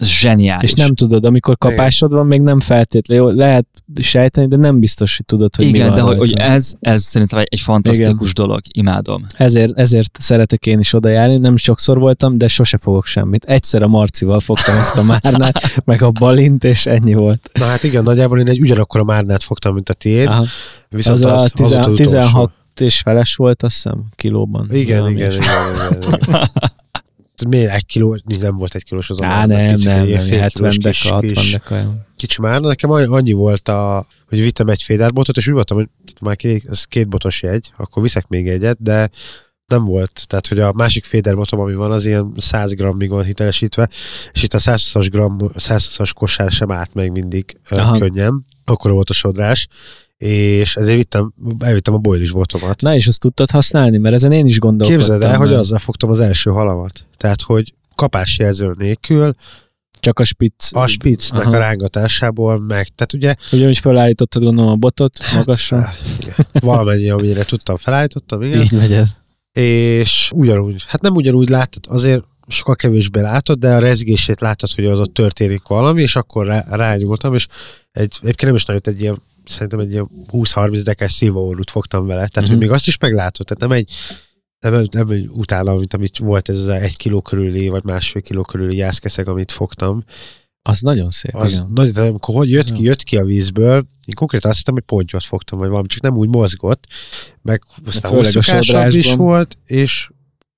zseniális. 0.05 0.71
És 0.71 0.77
nem 0.77 0.95
tudod, 0.95 1.25
amikor 1.25 1.59
kapásod 1.59 2.13
van, 2.13 2.27
még 2.27 2.41
nem 2.41 2.61
feltétlenül, 2.61 3.25
jó, 3.25 3.31
lehet 3.37 3.67
sejteni, 4.01 4.47
de 4.47 4.57
nem 4.57 4.81
biztos, 4.81 5.17
hogy 5.17 5.27
tudod, 5.27 5.57
hogy 5.57 5.65
mi 5.65 5.71
Igen, 5.71 5.87
van 5.87 5.95
de 5.95 6.01
hogy, 6.01 6.19
hogy 6.19 6.33
ez, 6.33 6.73
ez 6.81 7.03
szerintem 7.03 7.39
egy, 7.39 7.47
egy 7.51 7.61
fantasztikus 7.61 8.33
dolog, 8.35 8.61
imádom. 8.73 9.27
Ezért, 9.33 9.79
ezért 9.79 10.19
szeretek 10.21 10.67
én 10.67 10.79
is 10.79 10.93
oda 10.93 11.09
járni, 11.09 11.37
nem 11.37 11.57
sokszor 11.57 11.99
voltam, 11.99 12.39
de 12.39 12.49
sose 12.49 12.79
fogok 12.79 13.07
semmit. 13.07 13.45
Egyszer 13.45 13.83
a 13.83 13.89
Marcival 13.89 14.41
fogtam 14.41 14.77
ezt 14.77 14.97
a 14.97 15.03
márnát, 15.03 15.61
meg 15.85 16.03
a 16.03 16.11
balint, 16.11 16.65
és 16.65 16.87
ennyi 16.87 17.15
volt. 17.15 17.51
Na 17.53 17.65
hát 17.65 17.83
igen, 17.83 18.03
nagyjából 18.03 18.41
én 18.41 18.49
egy 18.49 18.61
ugyanakkor 18.61 19.03
márnát 19.03 19.43
fogtam, 19.43 19.75
mint 19.75 19.89
a 19.89 19.95
tiéd, 19.95 20.27
Aha. 20.27 20.45
viszont 20.89 21.19
Az, 21.19 21.25
az, 21.25 21.31
a 21.33 21.43
az, 21.43 21.51
tizen- 21.55 21.81
az, 21.81 21.87
az 21.87 21.93
utolsó. 21.93 22.13
16 22.21 22.53
és 22.81 22.99
feles 23.01 23.35
volt, 23.35 23.63
azt 23.63 23.75
hiszem, 23.75 24.05
kilóban. 24.17 24.69
Igen, 24.73 25.11
igen, 25.11 25.33
igen, 25.33 25.33
igen, 25.33 26.13
igen. 26.27 26.49
Miért 27.49 27.73
egy 27.75 27.87
kiló? 27.87 28.19
Nem 28.41 28.57
volt 28.57 28.75
egy 28.75 28.85
kilós 28.85 29.11
az 29.11 29.21
a 29.21 29.25
Á, 29.27 29.47
nem, 29.47 29.75
pici, 29.75 29.87
nem, 29.87 30.07
nem, 30.07 30.21
fél 30.21 30.41
70 30.41 30.51
kilós 30.71 30.79
deka, 30.79 30.91
kis- 30.91 31.09
60 31.11 31.21
kis- 31.35 31.53
deka. 31.53 31.95
kicsi 32.17 32.41
már, 32.41 32.61
nekem 32.61 32.91
annyi- 32.91 33.33
volt, 33.33 33.69
a, 33.69 34.07
hogy 34.29 34.41
vittem 34.41 34.69
egy 34.69 34.83
féderbotot, 34.83 35.37
és 35.37 35.47
úgy 35.47 35.55
voltam, 35.55 35.77
hogy 35.77 35.89
már 36.21 36.37
két, 36.37 36.65
ez 36.69 36.85
két 36.85 37.09
botos 37.09 37.43
jegy, 37.43 37.71
akkor 37.77 38.03
viszek 38.03 38.29
még 38.29 38.49
egyet, 38.49 38.83
de 38.83 39.11
nem 39.67 39.85
volt. 39.85 40.25
Tehát, 40.27 40.47
hogy 40.47 40.59
a 40.61 40.73
másik 40.73 41.05
féderbotom, 41.05 41.61
ami 41.61 41.75
van, 41.75 41.93
az 41.93 42.05
ilyen 42.05 42.33
100 42.37 42.75
grammig 42.75 43.09
van 43.11 43.25
hitelesítve, 43.25 43.89
és 44.33 44.43
itt 44.43 44.55
a 44.55 44.59
120-as, 44.59 45.07
gram, 45.11 45.37
120-as 45.41 46.11
kosár 46.15 46.51
sem 46.51 46.71
állt 46.71 46.95
meg 46.95 47.11
mindig 47.11 47.59
Aha. 47.69 47.99
könnyen. 47.99 48.45
Akkor 48.65 48.91
volt 48.91 49.11
a 49.11 49.13
sodrás, 49.13 49.69
és 50.23 50.77
ezért 50.77 50.97
vittem, 50.97 51.33
elvittem 51.59 51.95
a 51.95 51.99
boilis 51.99 52.31
botomat. 52.31 52.81
Na 52.81 52.95
és 52.95 53.07
azt 53.07 53.21
tudtad 53.21 53.51
használni, 53.51 53.99
mert 53.99 54.15
ezen 54.15 54.33
én 54.33 54.47
is 54.47 54.59
gondolkodtam. 54.59 54.99
Képzeld 54.99 55.23
el, 55.33 55.37
hogy 55.39 55.49
mert 55.49 55.61
azzal 55.61 55.79
fogtam 55.79 56.11
az 56.11 56.21
első 56.21 56.51
halamat. 56.51 57.07
Tehát, 57.17 57.43
hogy 57.43 57.75
kapásjelző 57.95 58.75
nélkül, 58.79 59.35
Csak 60.01 60.19
a 60.19 60.25
spitz. 60.25 60.71
a 60.73 60.87
spitznek 60.87 61.47
Aha. 61.47 61.55
a 61.55 61.59
rángatásából 61.59 62.59
meg. 62.61 62.89
Tehát 62.89 63.13
ugye 63.13 63.35
Ugyanúgy 63.53 63.79
felállítottad 63.79 64.43
gondolom 64.43 64.71
a 64.71 64.77
botot 64.77 65.19
magasra. 65.35 65.81
Hát, 65.81 66.01
igen. 66.21 66.35
Valamennyi, 66.53 67.11
amire 67.11 67.45
tudtam, 67.45 67.77
felállítottam, 67.77 68.43
igen. 68.43 68.61
Így 68.63 68.73
megy 68.73 68.93
ez. 68.93 69.17
És 69.53 70.31
ugyanúgy, 70.35 70.85
hát 70.87 71.01
nem 71.01 71.15
ugyanúgy 71.15 71.49
látod, 71.49 71.85
azért 71.89 72.25
sokkal 72.49 72.77
kevésbé 72.77 73.21
látod, 73.21 73.59
de 73.59 73.75
a 73.75 73.79
rezgését 73.79 74.41
látod, 74.41 74.71
hogy 74.71 74.85
az 74.85 74.99
ott 74.99 75.15
történik 75.15 75.67
valami, 75.67 76.03
és 76.03 76.17
akkor 76.17 76.47
rá, 76.47 76.65
rányúltam, 76.71 77.35
és 77.35 77.47
egy, 77.93 78.19
egyébként 78.21 78.43
nem 78.43 78.55
is 78.55 78.65
nagyon 78.65 78.81
egy 78.85 79.01
ilyen, 79.01 79.23
szerintem 79.45 79.79
egy 79.79 79.91
ilyen 79.91 80.11
20-30 80.33 80.81
dekás 80.85 81.13
szívóorút 81.13 81.71
fogtam 81.71 82.07
vele, 82.07 82.15
tehát, 82.15 82.29
uh-huh. 82.37 82.49
hogy 82.49 82.57
Mhm. 82.57 82.67
még 82.67 82.75
azt 82.75 82.87
is 82.87 82.99
meglátod, 82.99 83.47
tehát 83.47 83.63
nem 83.63 83.73
egy, 83.79 83.91
nem, 84.59 84.85
nem 84.91 85.09
egy 85.11 85.29
utána, 85.29 85.75
mint 85.75 85.95
amit 85.95 86.19
volt 86.19 86.49
ez 86.49 86.59
az 86.59 86.69
egy 86.69 86.97
kiló 86.97 87.21
körüli, 87.23 87.69
vagy 87.69 87.85
másfél 87.85 88.23
kiló 88.23 88.43
körüli 88.43 88.77
jászkeszeg, 88.77 89.29
amit 89.29 89.53
fogtam, 89.53 90.05
Az 90.65 90.81
nagyon 90.81 91.11
szép, 91.11 91.35
az 91.35 91.53
igen. 91.53 91.71
nagy, 91.75 91.91
de 91.91 92.01
amikor 92.01 92.35
hogy 92.35 92.51
jött 92.51 92.73
ki, 92.73 92.83
jött 92.83 93.03
ki 93.03 93.17
a 93.17 93.25
vízből, 93.25 93.75
én 94.07 94.15
konkrétan 94.15 94.51
azt 94.51 94.59
hittem, 94.59 94.75
hogy 94.75 94.83
pontyot 94.83 95.25
fogtam, 95.25 95.59
vagy 95.59 95.69
valami, 95.69 95.87
csak 95.87 96.03
nem 96.03 96.17
úgy 96.17 96.29
mozgott, 96.29 96.87
meg 97.43 97.63
aztán 97.87 98.13
a 98.13 98.15
hosszúkásabb 98.15 98.91
is 98.93 99.15
volt, 99.15 99.59
és 99.65 100.11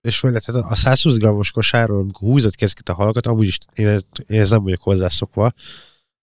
és 0.05 0.19
főleg 0.19 0.43
tehát 0.43 0.71
a 0.71 0.77
120 0.77 1.17
grammos 1.17 1.51
kosárról, 1.51 2.01
amikor 2.01 2.29
húzott 2.29 2.55
ki 2.55 2.67
a 2.85 2.93
halakat, 2.93 3.27
amúgy 3.27 3.47
is 3.47 3.59
én, 3.75 3.87
én 4.27 4.41
ez 4.41 4.51
nem 4.51 4.63
vagyok 4.63 4.83
hozzászokva, 4.83 5.53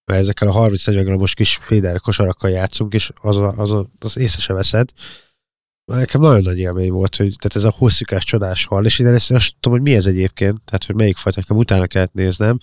mert 0.06 0.20
ezekkel 0.20 0.48
a 0.48 0.70
30-40 0.70 1.02
grammos 1.04 1.34
kis 1.34 1.60
féder 1.62 2.00
kosarakkal 2.00 2.50
játszunk, 2.50 2.94
és 2.94 3.12
az, 3.22 3.38
a, 3.38 3.54
az, 3.58 3.72
a, 3.72 3.88
az 4.00 4.18
észre 4.18 4.42
se 4.42 4.54
veszed. 4.54 4.90
Nekem 5.86 6.22
nagyon 6.22 6.42
nagy 6.42 6.58
élmény 6.58 6.92
volt, 6.92 7.16
hogy 7.16 7.36
tehát 7.38 7.56
ez 7.56 7.64
a 7.64 7.78
hosszúkás 7.78 8.24
csodás 8.24 8.66
hal, 8.66 8.86
és 8.86 9.00
én 9.00 9.08
először 9.08 9.38
azt 9.38 9.54
tudom, 9.60 9.78
hogy 9.80 9.88
mi 9.88 9.96
ez 9.96 10.06
egyébként, 10.06 10.62
tehát 10.62 10.86
hogy 10.86 10.96
melyik 10.96 11.18
fajta, 11.18 11.40
nekem 11.40 11.58
utána 11.58 11.88
kellett 11.88 12.14
néznem. 12.14 12.58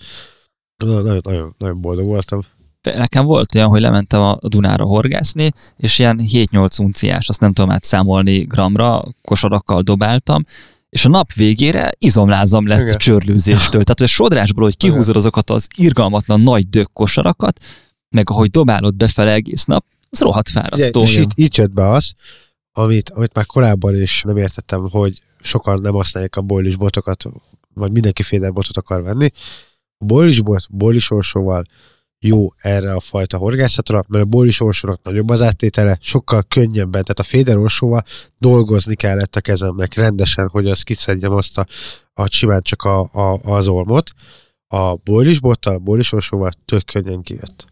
Nagyon, 0.83 1.19
nagyon, 1.23 1.55
nagyon, 1.57 1.81
boldog 1.81 2.05
voltam. 2.05 2.41
Nekem 2.81 3.25
volt 3.25 3.55
olyan, 3.55 3.67
hogy 3.67 3.81
lementem 3.81 4.21
a 4.21 4.37
Dunára 4.41 4.83
horgászni, 4.83 5.51
és 5.77 5.99
ilyen 5.99 6.19
7-8 6.31 6.81
unciás, 6.81 7.29
azt 7.29 7.39
nem 7.39 7.53
tudom 7.53 7.71
átszámolni 7.71 8.39
gramra, 8.39 9.01
kosarakkal 9.21 9.81
dobáltam, 9.81 10.45
és 10.89 11.05
a 11.05 11.09
nap 11.09 11.33
végére 11.33 11.91
izomlázam 11.97 12.67
lett 12.67 12.81
Igen. 12.81 12.97
csörlőzéstől. 12.97 13.83
Tehát, 13.83 13.99
hogy 13.99 14.03
a 14.03 14.07
sodrásból, 14.07 14.63
hogy 14.63 14.77
kihúzod 14.77 15.15
azokat 15.15 15.49
az 15.49 15.67
irgalmatlan 15.75 16.41
nagy 16.41 16.69
dög 16.69 16.87
kosarakat, 16.93 17.59
meg 18.09 18.29
ahogy 18.29 18.49
dobálod 18.49 18.95
befele 18.95 19.31
egész 19.31 19.65
nap, 19.65 19.85
az 20.09 20.19
rohadt 20.19 20.49
fárasztó. 20.49 21.01
Ugye, 21.01 21.09
és 21.09 21.17
itt, 21.17 21.31
itt 21.33 21.55
jött 21.55 21.71
be 21.71 21.89
az, 21.89 22.13
amit, 22.71 23.09
amit 23.09 23.33
már 23.33 23.45
korábban 23.45 24.01
is 24.01 24.21
nem 24.21 24.37
értettem, 24.37 24.89
hogy 24.89 25.21
sokan 25.41 25.81
nem 25.81 25.93
használják 25.93 26.35
a 26.35 26.41
boilis 26.41 26.75
botokat, 26.75 27.25
vagy 27.73 27.91
mindenki 27.91 28.23
féder 28.23 28.53
botot 28.53 28.77
akar 28.77 29.03
venni. 29.03 29.29
A 29.97 30.05
boilis 30.05 30.41
bot, 30.41 30.65
boilis 30.69 31.11
orsóval 31.11 31.63
jó 32.19 32.53
erre 32.57 32.93
a 32.93 32.99
fajta 32.99 33.37
horgászatra, 33.37 34.05
mert 34.07 34.23
a 34.23 34.27
boilis 34.27 34.59
orsónak 34.61 35.03
nagyobb 35.03 35.29
az 35.29 35.41
áttétele, 35.41 35.97
sokkal 36.01 36.43
könnyebben, 36.47 37.03
tehát 37.03 37.19
a 37.19 37.23
féder 37.23 37.57
orsóval 37.57 38.03
dolgozni 38.37 38.95
kellett 38.95 39.35
a 39.35 39.41
kezemnek 39.41 39.93
rendesen, 39.93 40.49
hogy 40.49 40.67
az 40.67 40.81
kiszedjem 40.81 41.31
azt 41.31 41.57
a, 41.57 41.65
a 42.13 42.29
simán 42.29 42.61
csak 42.61 42.83
a, 42.83 42.99
a, 42.99 43.39
az 43.43 43.67
olmot. 43.67 44.11
A 44.67 44.95
boilis 44.95 45.39
bottal, 45.39 45.73
a 45.73 45.79
boilis 45.79 46.11
orsóval 46.11 46.51
tök 46.65 46.85
könnyen 46.85 47.21
kijött. 47.21 47.65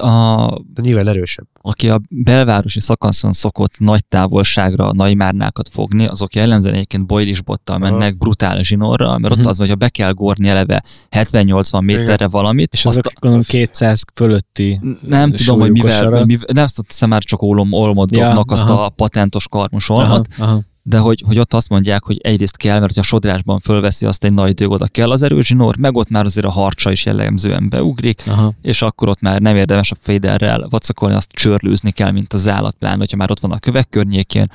A, 0.00 0.46
De 0.74 0.82
nyilván 0.82 1.08
erősebb. 1.08 1.46
aki 1.60 1.88
a 1.88 2.00
belvárosi 2.08 2.80
szakaszon 2.80 3.32
szokott 3.32 3.78
nagy 3.78 4.06
távolságra 4.06 4.92
nagy 4.92 5.16
márnákat 5.16 5.68
fogni, 5.68 6.06
azok 6.06 6.34
jellemzően 6.34 6.74
egyébként 6.74 7.06
boilisbottal 7.06 7.82
Aha. 7.82 7.90
mennek, 7.90 8.18
brutál 8.18 8.62
zsinórral, 8.62 9.18
mert 9.18 9.32
ott 9.32 9.38
Mhm. 9.40 9.48
az, 9.48 9.58
hogy 9.58 9.68
ha 9.68 9.74
be 9.74 9.88
kell 9.88 10.12
górni 10.12 10.48
eleve 10.48 10.82
70-80 11.10 11.80
méterre 11.84 12.28
valamit, 12.28 12.72
És 12.72 12.84
azt 12.86 12.98
azok 12.98 13.12
gondolom 13.20 13.44
200 13.48 14.02
fölötti 14.14 14.80
nem 15.08 15.30
tudom, 15.32 15.60
hogy 15.60 15.70
mivel, 15.70 16.24
mivel 16.24 16.46
nem 16.52 16.64
azt 16.64 16.80
hiszem 16.86 17.08
már 17.08 17.22
csak 17.22 17.42
ólom, 17.42 17.72
olmot 17.72 18.16
Ja, 18.16 18.24
dobnak, 18.26 18.50
azt 18.50 18.62
aha. 18.62 18.84
a 18.84 18.88
patentos 18.88 19.48
karmos 19.48 19.90
Aha, 19.90 20.20
aha. 20.38 20.60
De 20.82 20.98
hogy, 20.98 21.22
hogy 21.26 21.38
ott 21.38 21.54
azt 21.54 21.68
mondják, 21.68 22.04
hogy 22.04 22.18
egyrészt 22.22 22.56
kell, 22.56 22.72
mert 22.72 22.86
hogyha 22.86 23.00
a 23.00 23.04
sodrásban 23.04 23.58
fölveszi 23.58 24.06
azt 24.06 24.24
egy 24.24 24.32
nagy 24.32 24.54
dög, 24.54 24.70
oda 24.70 24.86
kell 24.86 25.10
az 25.10 25.22
erős 25.22 25.46
zsinór, 25.46 25.76
meg 25.76 25.96
ott 25.96 26.08
már 26.08 26.24
azért 26.24 26.46
a 26.46 26.50
harcsa 26.50 26.90
is 26.90 27.04
jellemzően 27.04 27.68
beugrik, 27.68 28.22
aha. 28.26 28.52
és 28.62 28.82
akkor 28.82 29.08
ott 29.08 29.20
már 29.20 29.40
nem 29.40 29.56
érdemes 29.56 29.90
a 29.90 29.96
féderrel 30.00 30.66
vacakolni, 30.70 31.14
azt 31.14 31.30
csörlőzni 31.30 31.90
kell, 31.90 32.10
mint 32.10 32.32
az 32.32 32.48
állat, 32.48 32.74
pláne, 32.74 32.96
hogyha 32.98 33.16
már 33.16 33.30
ott 33.30 33.40
van 33.40 33.52
a 33.52 33.58
kövek 33.58 33.88
környékén. 33.88 34.46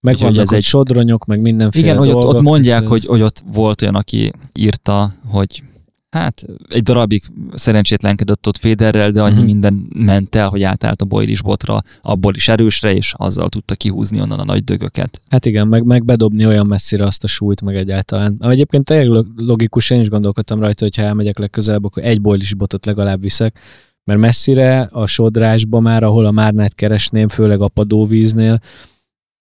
Meg 0.00 0.18
vannak 0.18 0.40
ez 0.40 0.52
egy- 0.52 0.62
sodronyok, 0.62 1.24
meg 1.24 1.40
mindenféle 1.40 1.84
Igen, 1.84 1.96
hogy 1.98 2.08
ott, 2.08 2.12
dolgok, 2.12 2.34
ott 2.34 2.42
mondják, 2.42 2.82
és- 2.82 2.88
hogy, 2.88 3.06
hogy 3.06 3.22
ott 3.22 3.42
volt 3.52 3.82
olyan, 3.82 3.94
aki 3.94 4.32
írta, 4.52 5.12
hogy 5.28 5.62
hát 6.16 6.44
egy 6.68 6.82
darabig 6.82 7.22
szerencsétlenkedett 7.52 8.46
ott 8.46 8.56
féderrel, 8.56 9.10
de 9.10 9.22
annyi 9.22 9.34
Mhm. 9.36 9.44
minden 9.44 9.86
ment 9.94 10.34
el, 10.34 10.48
hogy 10.48 10.62
átállt 10.62 11.02
a 11.02 11.04
boilis 11.04 11.42
botra, 11.42 11.82
abból 12.02 12.34
is 12.34 12.48
erősre, 12.48 12.94
és 12.94 13.14
azzal 13.16 13.48
tudta 13.48 13.74
kihúzni 13.74 14.20
onnan 14.20 14.38
a 14.38 14.44
nagy 14.44 14.64
dögöket. 14.64 15.20
Hát 15.28 15.46
igen, 15.46 15.68
meg, 15.68 15.84
meg 15.84 16.04
bedobni 16.04 16.46
olyan 16.46 16.66
messzire 16.66 17.04
azt 17.04 17.24
a 17.24 17.26
súlyt, 17.26 17.62
meg 17.62 17.76
egyáltalán. 17.76 18.36
Ami 18.40 18.52
egyébként 18.52 18.84
tényleg 18.84 19.06
lo- 19.08 19.26
logikus, 19.36 19.90
én 19.90 20.00
is 20.00 20.08
gondolkodtam 20.08 20.60
rajta, 20.60 20.84
hogy 20.84 20.96
ha 20.96 21.02
elmegyek 21.02 21.38
legközelebb, 21.38 21.84
akkor 21.84 22.04
egy 22.04 22.20
boilis 22.20 22.54
botot 22.54 22.86
legalább 22.86 23.20
viszek, 23.20 23.58
mert 24.04 24.20
messzire 24.20 24.80
a 24.92 25.06
sodrásba 25.06 25.80
már, 25.80 26.02
ahol 26.02 26.26
a 26.26 26.30
márnát 26.30 26.74
keresném, 26.74 27.28
főleg 27.28 27.60
a 27.60 27.68
padóvíznél, 27.68 28.60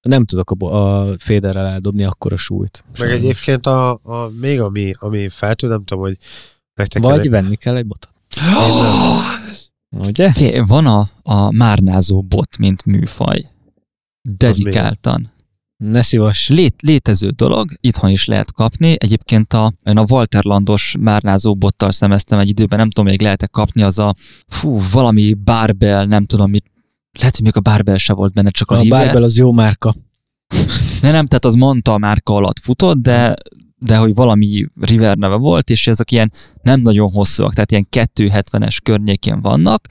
nem 0.02 0.26
tudok 0.26 0.52
a, 0.52 0.66
a 0.66 1.16
féderrel 1.18 1.66
eldobni 1.66 2.04
akkor 2.04 2.34
a 2.34 2.38
súlyt. 2.38 2.84
Meg 2.88 2.96
Sajnos. 2.96 3.16
egyébként 3.18 3.66
a, 3.66 3.92
a 3.92 4.30
még 4.42 4.60
ami, 4.62 4.92
ami 5.00 5.30
feltűnt, 5.30 5.72
nem 5.72 5.84
tudom, 5.84 6.04
hogy 6.04 6.18
Vagy 7.02 7.30
venni 7.30 7.56
kell 7.56 7.76
egy 7.76 7.86
botot. 7.86 8.14
Ugye? 10.08 10.32
Fé, 10.32 10.60
van 10.60 10.86
a, 10.86 11.10
a 11.22 11.52
márnázó 11.52 12.22
bot, 12.22 12.58
mint 12.58 12.86
műfaj. 12.86 13.42
Dedikáltan. 14.22 15.34
Ne 15.78 16.02
szívas. 16.02 16.50
Lét, 16.50 16.82
létező 16.82 17.30
dolog, 17.30 17.70
itthon 17.80 18.10
is 18.10 18.26
lehet 18.26 18.52
kapni. 18.54 18.96
Egyébként 18.98 19.54
a, 19.54 19.74
én 19.84 19.98
a 19.98 20.06
Walterlandos 20.10 20.96
márnázó 21.00 21.56
bottal 21.56 21.92
szemeztem 21.92 22.40
egy 22.40 22.50
időben, 22.50 22.80
nem 22.80 22.90
tudom, 22.90 23.10
még 23.10 23.22
lehet 23.22 23.50
kapni, 23.50 23.82
az 23.82 24.00
a 24.00 24.16
fú, 24.48 24.82
valami 24.92 25.34
barbell, 25.34 26.06
nem 26.06 26.26
tudom 26.26 26.50
mit, 26.50 26.72
lehet, 27.20 27.36
hogy 27.36 27.44
még 27.44 27.56
a 27.56 27.60
barbell 27.60 27.98
se 27.98 28.14
volt 28.14 28.34
benne, 28.34 28.50
csak 28.50 28.72
a, 28.72 28.80
A. 28.80 28.88
Barbell 28.88 29.24
az 29.24 29.38
jó 29.38 29.52
márka. 29.52 29.96
Ne, 31.02 31.12
nem, 31.12 31.26
tehát 31.26 31.46
az 31.46 31.56
mondta 31.56 31.94
a 31.94 31.98
márka 31.98 32.34
alatt 32.34 32.60
futott, 32.60 32.98
de, 32.98 33.34
de 33.80 33.98
hogy 33.98 34.16
valami 34.16 34.66
River 34.82 35.18
neve 35.18 35.36
volt, 35.36 35.70
és 35.70 35.88
ezek 35.88 36.12
ilyen 36.12 36.32
nem 36.62 36.82
nagyon 36.82 37.12
hosszúak, 37.12 37.54
tehát 37.54 37.72
ilyen 37.72 37.88
270-es 37.92 38.78
környékén 38.84 39.42
vannak, 39.42 39.88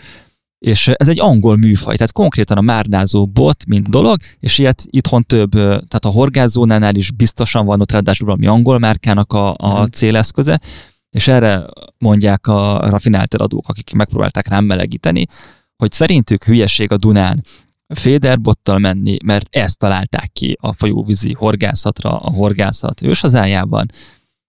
és 0.58 0.88
ez 0.88 1.08
egy 1.08 1.20
angol 1.20 1.56
műfaj, 1.56 1.94
tehát 1.94 2.12
konkrétan 2.12 2.56
a 2.56 2.60
márnázó 2.60 3.26
bot, 3.26 3.66
mint 3.66 3.88
dolog, 3.90 4.16
és 4.40 4.58
ilyet 4.58 4.84
itthon 4.90 5.22
több, 5.22 5.50
tehát 5.60 6.04
a 6.04 6.08
horgászónánál 6.08 6.94
is 6.94 7.10
biztosan 7.10 7.66
van 7.66 7.80
ott 7.80 7.92
ráadásul 7.92 8.26
valami 8.26 8.46
angol 8.46 8.78
márkának 8.78 9.32
a, 9.32 9.54
a 9.56 9.80
Mhm. 9.80 9.90
céleszköze, 9.90 10.60
és 11.10 11.28
erre 11.28 11.64
mondják 11.98 12.46
a 12.46 12.88
rafinált 12.90 13.34
eladók, 13.34 13.68
akik 13.68 13.92
megpróbálták 13.92 14.48
rám 14.48 14.64
melegíteni, 14.64 15.24
hogy 15.76 15.92
szerintük 15.92 16.44
hülyeség 16.44 16.92
a 16.92 16.96
Dunán 16.96 17.44
féderbottal 17.88 18.78
menni, 18.78 19.16
mert 19.24 19.56
ezt 19.56 19.78
találták 19.78 20.28
ki 20.32 20.56
a 20.60 20.72
folyóvízi 20.72 21.32
horgászatra, 21.32 22.18
a 22.18 22.30
horgászat 22.30 23.02
őshazájában, 23.02 23.86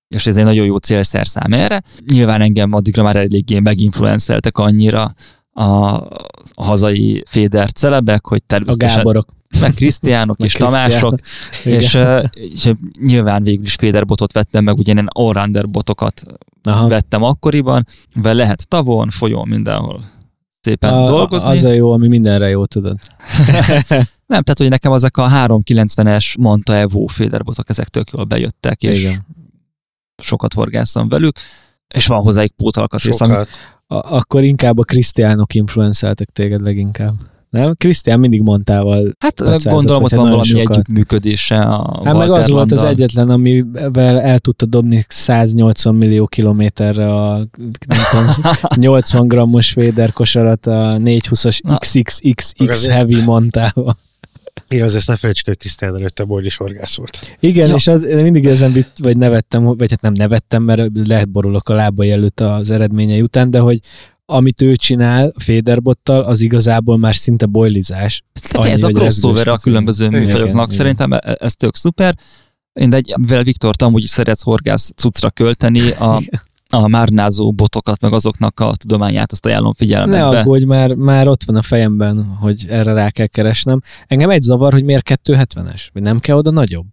és 0.08 0.26
ez 0.26 0.38
egy 0.38 0.44
nagyon 0.44 0.66
jó 0.66 0.78
célszerszám 0.78 1.54
erre. 1.54 1.82
Nyilván 2.06 2.42
engem 2.42 2.74
addigra 2.74 3.04
már 3.04 3.16
eléggé 3.16 3.60
meginfluenceltek 3.60 4.58
annyira 4.58 5.12
a, 5.52 5.64
a 6.54 6.64
hazai 6.64 7.24
féder 7.26 7.72
celebek, 7.72 8.26
hogy 8.28 8.42
A 8.44 8.48
természetesen 8.48 8.96
Gáborok. 8.96 9.30
meg 9.60 9.74
Krisztiánok 9.74 10.38
és 10.44 10.54
Krisztián. 10.54 10.90
Tamások, 10.90 11.20
és, 11.64 11.98
és 12.34 12.72
nyilván 13.00 13.44
végül 13.44 13.66
is 13.66 13.76
féderbotot 13.76 14.34
vettem 14.34 14.64
meg, 14.64 14.78
ugye 14.78 14.94
ilyen 14.94 15.08
allrounder 15.12 15.70
botokat 15.70 16.24
Aha. 16.64 16.88
vettem 16.88 17.24
akkoriban, 17.24 17.88
mert 18.14 18.36
lehet 18.36 18.68
tavon, 18.68 19.10
folyón, 19.10 19.48
mindenhol 19.48 20.14
szépen 20.66 20.94
A, 20.94 21.06
dolgozni. 21.06 21.50
az 21.50 21.64
a 21.64 21.72
jó, 21.72 21.92
ami 21.92 22.08
mindenre 22.08 22.50
jó, 22.50 22.66
tudod. 22.66 22.98
Nem, 24.32 24.42
tehát 24.42 24.58
hogy 24.58 24.70
nekem 24.70 24.92
ezek 24.92 25.18
a 25.18 25.30
390-es 25.30 26.40
Manta 26.40 26.76
Evo 26.76 27.06
féderbotok, 27.06 27.70
ezek 27.70 27.88
tök 27.88 28.12
jól 28.12 28.24
bejöttek, 28.24 28.82
és 28.82 29.00
Igen. 29.00 29.26
sokat 30.24 30.54
horgászom 30.54 31.10
velük, 31.10 31.36
és 31.94 32.08
van 32.08 32.22
hozzájuk 32.22 32.52
pótalkatrész, 32.52 33.22
ami 33.22 33.32
Sokat. 33.32 33.50
A, 33.88 34.16
akkor 34.16 34.44
inkább 34.44 34.78
a 34.78 34.84
Krisztiánok 34.84 35.54
influenceltek 35.54 36.30
téged 36.30 36.62
leginkább. 36.62 37.14
Nem? 37.60 37.74
Krisztián 37.78 38.20
mindig 38.20 38.42
mondtával. 38.42 39.12
Hát 39.20 39.64
gondolom 39.64 40.04
ott 40.04 40.12
van 40.12 40.26
valami 40.30 40.44
sokat. 40.46 40.72
együttműködése 40.72 41.60
a 41.62 42.02
Hát 42.04 42.18
meg 42.18 42.30
az 42.32 42.50
volt 42.50 42.72
az 42.72 42.84
egyetlen, 42.84 43.30
amivel 43.30 44.22
el 44.22 44.40
tudta 44.40 44.66
dobni 44.66 45.06
180 45.08 45.96
millió 45.96 46.28
kilométerre 46.28 47.14
a 47.14 47.36
nem 47.88 48.00
tudom, 48.10 48.26
80 48.76 49.28
grammos 49.28 49.74
Véder 49.74 50.12
kosarat 50.14 50.66
a 50.66 50.98
420-as 51.04 51.60
Na. 51.64 51.78
XXXX 51.78 52.54
Azért- 52.58 52.94
heavy 52.96 53.22
montával. 53.22 53.98
Igaz, 54.70 54.96
ezt 54.96 55.08
ne 55.08 55.16
felejtsük, 55.16 55.46
hogy 55.46 55.58
Krisztián 55.58 55.96
előtte 55.96 56.24
boilis 56.24 56.58
horgász 56.58 56.96
volt. 56.96 57.38
Igen, 57.40 57.68
Ja. 57.68 57.76
és 57.76 57.88
az, 57.88 58.04
én 58.04 58.24
mindig 58.24 58.46
ezen 58.46 58.72
bit- 58.72 58.92
vagy 59.02 59.18
nevettem, 59.18 59.64
vagy 59.64 59.90
hát 59.90 60.02
nem 60.02 60.14
nevettem, 60.14 60.64
mert 60.64 60.90
lehet 61.08 61.30
borulok 61.30 61.70
a 61.70 61.74
lábai 61.74 62.12
előtt 62.12 62.40
az 62.40 62.72
eredményei 62.72 63.22
után, 63.22 63.52
de 63.52 63.60
hogy 63.60 63.80
amit 64.26 64.62
ő 64.62 64.76
csinál 64.76 65.32
Féderbottal, 65.38 66.22
az 66.22 66.42
igazából 66.42 66.98
már 66.98 67.16
szinte 67.16 67.46
boilizás. 67.46 68.24
Szóval 68.34 68.68
ez 68.68 68.84
a 68.84 68.88
Annyi, 68.88 68.96
crossover 68.96 69.48
a 69.48 69.58
különböző 69.58 70.10
műfajoknak. 70.10 70.72
Szerintem 70.72 71.14
e- 71.14 71.38
ez 71.40 71.56
tök 71.56 71.76
szuper. 71.76 72.16
Én 72.74 72.90
de 72.90 72.96
egy, 72.96 73.14
mivel 73.18 73.44
Viktor, 73.44 73.74
amúgy 73.84 74.04
szeretsz 74.04 74.44
horgász 74.44 74.92
cuccra 74.96 75.30
költeni, 75.30 75.92
a, 76.10 76.22
a 76.70 76.88
márnázó 76.88 77.52
botokat, 77.52 78.02
meg 78.02 78.14
azoknak 78.14 78.60
a 78.60 78.76
tudományát, 78.76 79.32
azt 79.32 79.46
ajánlom 79.46 79.72
Ne 79.72 79.76
figyelmetbe. 79.76 80.40
aggódj, 80.40 80.66
már, 80.66 80.94
már 80.94 81.28
ott 81.28 81.44
van 81.44 81.56
a 81.56 81.62
fejemben, 81.62 82.26
hogy 82.40 82.66
erre 82.70 82.94
rá 82.94 83.10
kell 83.10 83.28
keresnem. 83.28 83.82
Engem 84.08 84.30
egy 84.30 84.42
zavar, 84.42 84.74
hogy 84.74 84.84
miért 84.84 85.20
270-es, 85.24 85.82
vagy 85.94 86.02
nem 86.02 86.20
kell 86.20 86.38
oda 86.38 86.52
nagyobb. 86.52 86.88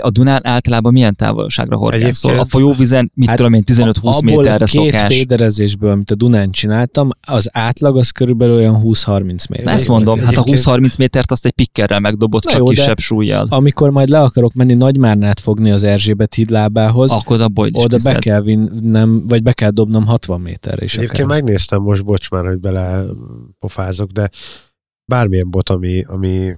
A 0.00 0.10
Dunán 0.10 0.46
általában 0.46 0.92
milyen 0.92 1.14
távolságra 1.14 1.76
horgászol? 1.76 2.08
Egyébként- 2.08 2.38
A 2.40 2.44
folyóvizen, 2.44 3.10
mit 3.14 3.28
Hát 3.28 3.36
tudom 3.36 3.52
én, 3.52 3.62
15-20 3.64 4.16
Abból 4.16 4.36
méterre 4.36 4.54
a 4.64 4.66
két 4.66 4.68
szokás. 4.68 5.14
féderezésből, 5.14 5.90
amit 5.90 6.10
a 6.10 6.14
Dunán 6.14 6.50
csináltam, 6.50 7.08
az 7.20 7.48
átlag 7.52 7.96
az 7.96 8.10
körülbelül 8.10 8.56
olyan 8.56 8.80
20-30 8.82 9.48
méter. 9.48 9.64
Na 9.66 9.70
ezt 9.70 9.88
mondom, 9.88 10.18
hát 10.18 10.24
a 10.26 10.28
Egyébként- 10.30 10.56
20-30 10.58 10.98
métert 10.98 11.30
azt 11.30 11.46
egy 11.46 11.52
pikkerrel 11.52 12.00
megdobott, 12.00 12.44
Na 12.44 12.50
csak 12.50 12.60
jó, 12.60 12.66
kisebb 12.66 12.98
súlyjal. 12.98 13.46
Amikor 13.50 13.90
majd 13.90 14.08
le 14.08 14.20
akarok 14.22 14.52
menni 14.54 14.74
Nagymárnát 14.74 15.40
fogni 15.40 15.70
az 15.70 15.82
Erzsébet 15.82 16.34
hídlábához, 16.34 17.10
Akkor 17.10 17.40
a 17.40 17.48
boyd 17.48 17.76
is 17.76 17.84
oda 17.84 17.96
be 18.04 18.14
kell 18.14 18.40
vinnem, 18.42 19.26
vagy 19.28 19.42
be 19.42 19.52
kell 19.52 19.70
dobnom 19.70 20.06
60 20.06 20.40
méterre 20.40 20.84
is 20.84 20.96
Egyébként 20.96 21.24
akár. 21.24 21.40
megnéztem 21.42 21.82
most, 21.82 22.04
bocs 22.04 22.30
már, 22.30 22.46
hogy 22.46 22.58
bele 22.58 23.02
pofázok, 23.58 24.10
de 24.10 24.30
bármilyen 25.04 25.50
bot, 25.50 25.68
ami, 25.68 26.02
ami 26.06 26.52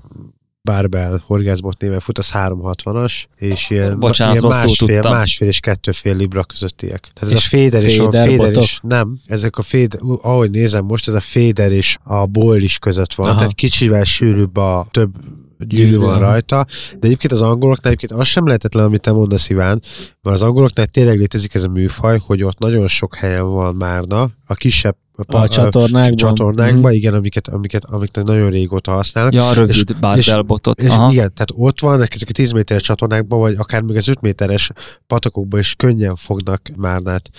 barbell 0.70 1.20
horgászbot 1.26 1.80
néven 1.80 2.00
fut, 2.00 2.18
az 2.18 2.30
360-as, 2.32 3.24
és 3.36 3.70
ilyen, 3.70 3.98
Bocsánat, 3.98 4.34
ilyen 4.34 4.46
másfél, 4.48 5.00
másfél 5.02 5.48
és 5.48 5.60
kettőfél 5.60 6.16
libra 6.16 6.44
közöttiek. 6.44 7.10
Tehát 7.14 7.34
ez 7.34 7.40
a 7.40 7.48
féder 7.48 7.84
és 7.84 7.98
a 7.98 8.10
féder 8.10 8.56
is, 8.56 8.80
nem, 8.82 9.20
ezek 9.26 9.58
a 9.58 9.62
féder, 9.62 10.00
ahogy 10.22 10.50
nézem 10.50 10.84
most, 10.84 11.08
ez 11.08 11.14
a 11.14 11.20
féder 11.20 11.72
és 11.72 11.96
a 12.02 12.26
boil 12.26 12.62
is 12.62 12.78
között 12.78 13.14
van, 13.14 13.28
Aha. 13.28 13.36
tehát 13.36 13.54
kicsivel 13.54 14.04
sűrűbb 14.04 14.56
a 14.56 14.86
több 14.90 15.10
gyűrű 15.58 15.96
van 15.96 16.18
rajta, 16.18 16.66
de 16.90 17.06
egyébként 17.06 17.32
az 17.32 17.42
angoloknál 17.42 17.92
egyébként 17.92 18.20
az 18.20 18.26
sem 18.26 18.46
lehetetlen, 18.46 18.84
amit 18.84 19.00
te 19.00 19.12
mondasz, 19.12 19.48
Iván, 19.48 19.82
mert 20.22 20.36
az 20.36 20.42
angoloknál 20.42 20.86
tényleg 20.86 21.18
létezik 21.18 21.54
ez 21.54 21.62
a 21.62 21.68
műfaj, 21.68 22.18
hogy 22.26 22.42
ott 22.42 22.58
nagyon 22.58 22.88
sok 22.88 23.14
helyen 23.14 23.50
van 23.52 23.74
márna, 23.74 24.28
a 24.46 24.54
kisebb 24.54 24.96
A 25.26 25.48
csatornákban. 25.48 26.16
csatornákban, 26.16 26.80
Mhm. 26.80 26.90
igen, 26.92 27.14
amiket, 27.14 27.48
amiket, 27.48 27.84
amiket 27.84 28.24
nagyon 28.24 28.50
régóta 28.50 28.92
használnak. 28.92 29.34
Ja, 29.34 29.48
a 29.48 29.52
rövid 29.52 29.96
barbell-botot. 30.00 30.82
És 30.82 30.88
Aha. 30.88 31.10
igen, 31.12 31.32
tehát 31.34 31.50
ott 31.54 31.80
van 31.80 31.94
ezek 31.94 32.16
a 32.28 32.32
10 32.32 32.50
méteres 32.50 32.82
csatornákban, 32.82 33.38
vagy 33.38 33.54
akár 33.58 33.82
még 33.82 33.96
az 33.96 34.08
5 34.08 34.20
méteres 34.20 34.70
patakokban 35.06 35.60
is 35.60 35.74
könnyen 35.74 36.16
fognak 36.16 36.60
márnát. 36.76 37.30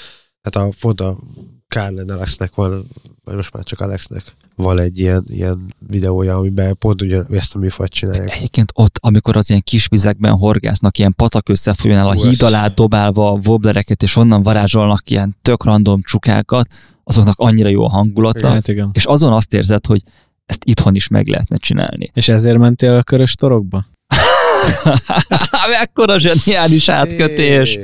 Tehát 0.41 0.69
a, 0.69 0.73
pont 0.79 1.01
a 1.01 1.17
Kárlen 1.67 2.09
Alexnek 2.09 2.55
van, 2.55 2.87
vagy 3.23 3.35
most 3.35 3.53
már 3.53 3.63
csak 3.63 3.79
Alexnek 3.79 4.35
van 4.55 4.79
egy 4.79 4.99
ilyen, 4.99 5.23
ilyen 5.27 5.73
videója, 5.87 6.37
amiben 6.37 6.77
pont 6.77 7.01
ugyan 7.01 7.25
ezt 7.31 7.55
a 7.55 7.59
műfajt 7.59 7.91
csinálják. 7.91 8.35
Egyébként 8.35 8.71
ott, 8.75 8.97
amikor 9.01 9.37
az 9.37 9.49
ilyen 9.49 9.61
kis 9.61 9.87
vizekben 9.87 10.33
horgásznak, 10.33 10.97
ilyen 10.97 11.13
patak 11.15 11.49
összefolyónál 11.49 12.07
a 12.07 12.11
híd 12.13 12.41
alá 12.41 12.67
dobálva 12.67 13.39
wobblereket, 13.45 14.03
és 14.03 14.15
onnan 14.15 14.43
varázsolnak 14.43 15.09
ilyen 15.09 15.35
tök 15.41 15.63
random 15.63 16.01
csukákat, 16.01 16.67
azoknak 17.03 17.35
annyira 17.37 17.69
jó 17.69 17.83
a 17.83 17.89
hangulata, 17.89 18.49
Hát 18.49 18.67
igen. 18.67 18.89
és 18.93 19.05
azon 19.05 19.33
azt 19.33 19.53
érzed, 19.53 19.85
hogy 19.85 20.01
ezt 20.45 20.61
itthon 20.63 20.95
is 20.95 21.07
meg 21.07 21.27
lehetne 21.27 21.57
csinálni. 21.57 22.09
És 22.13 22.29
ezért 22.29 22.57
mentél 22.57 22.95
a 22.95 23.03
körös 23.03 23.35
torokba? 23.35 23.85
Mekkora 25.79 26.19
zseniális 26.19 26.89
átkötés! 26.89 27.79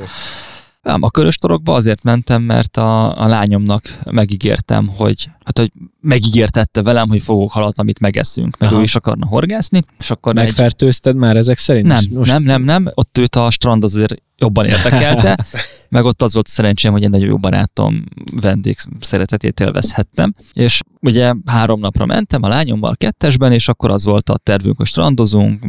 Nem, 0.82 1.04
a 1.04 1.10
körös 1.10 1.38
torokba 1.38 1.74
azért 1.74 2.04
mentem, 2.04 2.42
mert 2.42 2.78
a, 2.78 3.22
a 3.22 3.28
lányomnak 3.28 4.00
megígértem, 4.12 4.88
hogy, 4.98 5.30
hát, 5.44 5.58
hogy 5.58 5.72
megígértette 6.00 6.82
velem, 6.82 7.08
hogy 7.08 7.22
fogok 7.22 7.52
halat, 7.52 7.80
amit 7.80 8.00
megeszünk, 8.00 8.58
meg 8.58 8.70
Aha. 8.70 8.80
ő 8.80 8.84
is 8.84 8.96
akarna 8.96 9.26
horgászni, 9.26 9.84
és 10.00 10.12
akkor 10.12 10.38
egy, 10.38 10.44
Megfertőzted 10.44 11.16
már 11.16 11.36
ezek 11.36 11.58
szerint? 11.58 11.88
nem, 11.88 12.04
Most- 12.14 12.32
nem, 12.32 12.44
nem, 12.44 12.64
nem, 12.64 12.86
ott 12.94 13.18
őt 13.18 13.36
a 13.36 13.50
strand 13.50 13.84
azért 13.84 14.16
jobban 14.38 14.66
érdekelte, 14.66 15.38
meg 15.90 16.06
ott 16.06 16.22
az 16.22 16.34
volt 16.34 16.48
szerencsém, 16.48 16.92
hogy 16.92 17.04
egy 17.04 17.10
nagyon 17.10 17.28
jó 17.28 17.38
barátom 17.38 18.04
vendég 18.42 18.78
szeretetét 19.00 19.60
élvezhettem, 19.60 20.34
és 20.54 20.82
ugye 21.02 21.34
három 21.46 21.80
napra 21.80 22.06
mentem 22.06 22.44
a 22.44 22.48
lányommal 22.48 22.96
kettesben, 22.96 23.52
és 23.52 23.68
akkor 23.68 23.92
az 23.92 24.06
volt 24.06 24.30
a 24.30 24.38
tervünk, 24.38 24.78
hogy 24.78 24.86
strandozunk, 24.86 25.66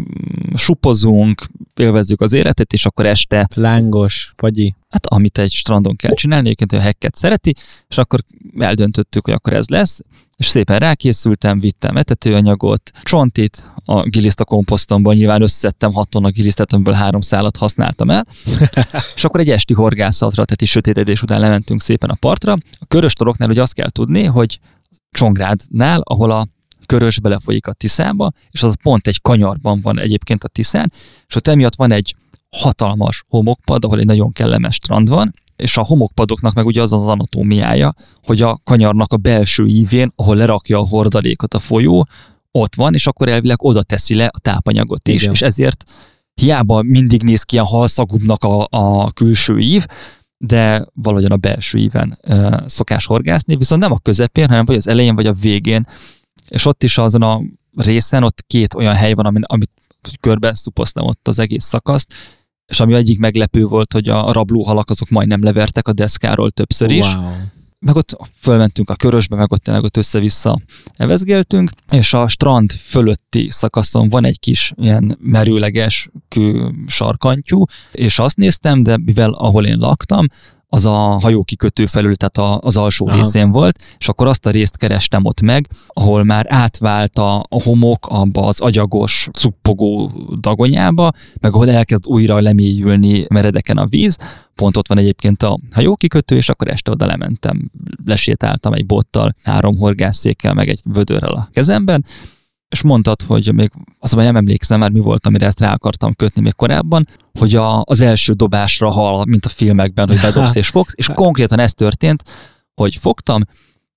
supozunk, 0.55 1.43
élvezzük 1.75 2.21
az 2.21 2.33
életet, 2.33 2.73
és 2.73 2.87
akkor 2.87 3.07
este 3.07 3.49
Lángos, 3.55 4.33
fagyi. 4.37 4.75
hát 4.89 5.07
amit 5.07 5.39
egy 5.39 5.51
strandon 5.53 5.97
kell 5.97 6.15
csinálni, 6.15 6.47
egyébként 6.47 6.73
a 6.73 6.85
hekket 6.87 7.15
szereti, 7.15 7.55
és 7.89 7.99
akkor 7.99 8.21
eldöntöttük, 8.59 9.25
hogy 9.25 9.35
akkor 9.35 9.53
ez 9.53 9.69
lesz, 9.69 10.01
és 10.39 10.47
szépen 10.47 10.79
rákészültem, 10.79 11.59
vittem 11.59 11.97
etetőanyagot, 11.97 12.91
csontit, 13.03 13.73
a 13.85 14.03
giliszta 14.03 14.45
komposztomból 14.45 15.15
nyilván 15.15 15.43
összeszedtem 15.43 15.93
hat 15.93 16.09
tonna 16.09 16.31
gilisztet, 16.31 16.73
amiből 16.73 16.95
három 16.95 17.21
szálat 17.21 17.57
használtam 17.57 18.11
el, 18.11 18.27
és 19.15 19.25
akkor 19.25 19.41
egy 19.41 19.51
esti 19.51 19.75
horgászatra, 19.75 20.45
tehát 20.45 20.63
is 20.63 20.71
sötétedés 20.71 21.23
után 21.23 21.41
lementünk 21.41 21.83
szépen 21.83 22.11
a 22.11 22.15
partra. 22.15 22.53
A 22.79 22.87
körös 22.89 23.13
toroknál 23.13 23.49
ugye 23.49 23.63
azt 23.63 23.75
kell 23.75 23.91
tudni, 23.91 24.25
hogy 24.25 24.61
Csongrádnál, 25.11 26.01
ahol 26.05 26.31
a 26.31 26.47
körös 26.87 27.21
belefolyik 27.21 27.67
a 27.67 27.73
Tiszába, 27.73 28.33
és 28.51 28.63
az 28.63 28.75
pont 28.83 29.07
egy 29.07 29.21
kanyarban 29.21 29.81
van 29.81 29.99
egyébként 29.99 30.45
a 30.45 30.49
Tiszán, 30.49 30.93
és 31.27 31.35
ott 31.35 31.49
emiatt 31.49 31.77
van 31.77 31.93
egy 31.93 32.15
hatalmas 32.51 33.25
homokpad, 33.29 33.85
ahol 33.85 33.99
egy 33.99 34.07
nagyon 34.07 34.33
kellemes 34.33 34.75
strand 34.75 35.09
van, 35.09 35.33
és 35.59 35.77
a 35.77 35.85
homokpadoknak 35.85 36.55
meg 36.55 36.67
ugye 36.67 36.83
az 36.83 36.93
az 36.93 37.07
anatómiája, 37.07 37.93
hogy 38.23 38.43
a 38.43 38.61
kanyarnak 38.65 39.13
a 39.13 39.17
belső 39.17 39.67
ívén, 39.67 40.13
ahol 40.17 40.37
lerakja 40.37 40.79
a 40.79 40.87
hordalékot 40.87 41.55
a 41.55 41.59
folyó, 41.59 42.07
ott 42.51 42.75
van, 42.75 42.95
és 42.95 43.07
akkor 43.07 43.29
elvileg 43.29 43.63
oda 43.63 43.83
teszi 43.83 44.15
le 44.15 44.27
a 44.33 44.39
tápanyagot 44.39 45.09
is, 45.09 45.23
Igen. 45.23 45.33
és 45.33 45.43
ezért 45.43 45.85
hiába 46.35 46.83
mindig 46.83 47.23
néz 47.23 47.43
ki 47.43 47.55
ilyen 47.55 47.67
halszagúbbnak 47.67 48.45
a, 48.45 48.67
a 48.71 49.11
külső 49.11 49.59
ív, 49.59 49.87
de 50.37 50.87
valahogyan 50.93 51.33
a 51.33 51.37
belső 51.37 51.79
íven 51.79 52.19
ö, 52.23 52.57
szokás 52.67 53.07
horgászni, 53.07 53.57
viszont 53.57 53.81
nem 53.81 53.93
a 53.93 53.99
közepén, 53.99 54.49
hanem 54.49 54.65
vagy 54.65 54.77
az 54.77 54.89
elején, 54.89 55.15
vagy 55.15 55.27
a 55.27 55.33
végén, 55.33 55.87
és 56.49 56.67
ott 56.67 56.83
is 56.83 56.99
azon 56.99 57.23
a 57.23 57.43
részen, 57.77 58.23
ott 58.23 58.45
két 58.47 58.75
olyan 58.75 58.95
hely 58.95 59.13
van, 59.13 59.27
amin, 59.27 59.43
amit 59.47 59.71
körbe 60.21 60.55
szupoztam 60.55 61.07
ott 61.07 61.29
az 61.29 61.39
egész 61.39 61.65
szakaszt, 61.65 62.13
és 62.69 62.81
ami 62.81 62.95
egyik 62.95 63.19
meglepő 63.19 63.65
volt, 63.65 63.93
hogy 63.93 64.09
a 64.09 64.33
rablóhalak 64.33 64.91
azok 64.91 65.09
majdnem 65.09 65.43
levertek 65.43 65.89
a 65.89 65.93
deszkáról 65.93 66.51
többször 66.51 66.91
is, 66.91 67.05
Wow. 67.15 67.33
meg 67.79 67.97
ott 67.97 68.17
fölmentünk 68.41 68.91
a 68.91 68.95
körösbe, 68.95 69.37
meg 69.37 69.53
ott 69.53 69.63
tényleg 69.63 69.85
ott 69.85 69.97
össze-vissza 69.97 70.61
evezgeltünk, 70.97 71.71
és 71.91 72.15
a 72.15 72.29
strand 72.29 72.73
fölötti 72.73 73.47
szakaszon 73.51 74.09
van 74.09 74.25
egy 74.25 74.39
kis 74.41 74.73
ilyen 74.77 75.19
merőleges 75.21 76.09
kő 76.29 76.71
sarkantyú, 76.87 77.65
és 77.93 78.19
azt 78.19 78.37
néztem, 78.37 78.83
de 78.83 78.99
mivel 79.05 79.31
ahol 79.31 79.67
én 79.67 79.79
laktam, 79.79 80.27
az 80.71 80.87
a 80.87 81.19
hajókikötő 81.21 81.87
felül, 81.87 82.17
tehát 82.17 82.39
a, 82.39 82.67
az 82.67 82.77
alsó 82.77 83.07
Aha. 83.09 83.17
Részén 83.17 83.51
volt, 83.51 83.79
és 83.99 84.09
akkor 84.09 84.27
azt 84.27 84.47
a 84.47 84.51
részt 84.51 84.77
kerestem 84.77 85.25
ott 85.25 85.41
meg, 85.41 85.69
ahol 85.89 86.25
már 86.25 86.47
átvált 86.49 87.19
a, 87.19 87.37
a 87.37 87.63
homok 87.63 88.07
abba 88.09 88.47
az 88.47 88.61
agyagos, 88.61 89.29
cuppogó 89.33 90.13
dagonyába, 90.41 91.13
meg 91.41 91.53
ahol 91.53 91.71
elkezd 91.71 92.07
újra 92.07 92.41
lemélyülni 92.41 93.25
meredeken 93.29 93.77
a 93.77 93.87
víz, 93.87 94.19
pont 94.55 94.77
ott 94.77 94.89
van 94.89 94.99
egyébként 94.99 95.43
a 95.43 95.59
hajókikötő, 95.73 96.37
és 96.37 96.49
akkor 96.49 96.69
este 96.69 96.91
oda 96.91 97.07
lementem, 97.07 97.71
lesétáltam 98.05 98.73
egy 98.73 98.87
bottal, 98.87 99.35
három 99.43 99.77
horgászszékkel, 99.77 100.55
meg 100.55 100.69
egy 100.69 100.81
vödörrel 100.85 101.33
a 101.33 101.49
kezemben, 101.53 102.05
és 102.69 102.83
mondtad, 102.83 103.23
hogy 103.23 103.55
még 103.55 103.71
azonban 103.99 104.27
nem 104.27 104.37
emlékszem 104.37 104.79
már 104.79 104.91
mi 104.91 105.01
volt, 105.01 105.27
amire 105.27 105.47
ezt 105.47 105.61
rá 105.61 105.73
akartam 105.73 106.15
kötni 106.15 106.43
még 106.43 106.55
korábban, 106.55 107.07
hogy 107.39 107.55
a, 107.55 107.83
az 107.85 108.01
első 108.01 108.33
dobásra 108.33 108.91
hal, 108.91 109.25
mint 109.25 109.45
a 109.45 109.49
filmekben, 109.49 110.09
hogy 110.09 110.21
bedobsz 110.21 110.55
és 110.55 110.69
fogsz, 110.69 110.93
és 110.97 111.07
konkrétan 111.15 111.59
ez 111.59 111.75
történt, 111.75 112.23
hogy 112.75 112.95
fogtam, 112.95 113.43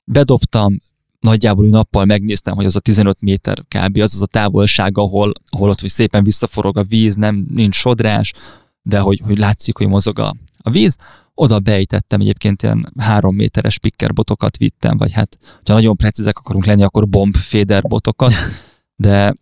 bedobtam, 0.03 0.77
nagyjából 1.19 1.65
úgy 1.65 1.71
nappal 1.71 2.05
megnéztem, 2.05 2.55
hogy 2.55 2.65
az 2.65 2.75
a 2.75 2.79
15 2.79 3.21
méter 3.21 3.57
kb. 3.67 3.97
az 3.97 4.13
az 4.13 4.21
a 4.21 4.25
távolság, 4.25 4.97
ahol, 4.97 5.31
ahol 5.49 5.69
ott 5.69 5.79
hogy 5.79 5.89
szépen 5.89 6.23
visszaforog 6.23 6.77
a 6.77 6.83
víz, 6.83 7.15
nem 7.15 7.45
nincs 7.53 7.75
sodrás, 7.75 8.33
de 8.81 8.99
hogy, 8.99 9.21
hogy 9.25 9.37
látszik, 9.37 9.77
hogy 9.77 9.87
mozog 9.87 10.19
a, 10.19 10.35
a 10.57 10.69
víz. 10.69 10.97
Oda 11.33 11.59
beejtettem 11.59 12.19
egyébként 12.19 12.63
ilyen 12.63 12.93
három 12.97 13.35
méteres 13.35 13.79
pikkerbotokat 13.79 14.57
vittem, 14.57 14.97
vagy 14.97 15.11
hát, 15.11 15.37
ha 15.65 15.73
nagyon 15.73 15.95
precízek 15.95 16.37
akarunk 16.37 16.65
lenni, 16.65 16.83
akkor 16.83 17.07
bomb 17.07 17.35
féder 17.35 17.81
botokat, 17.81 18.33
de 19.05 19.33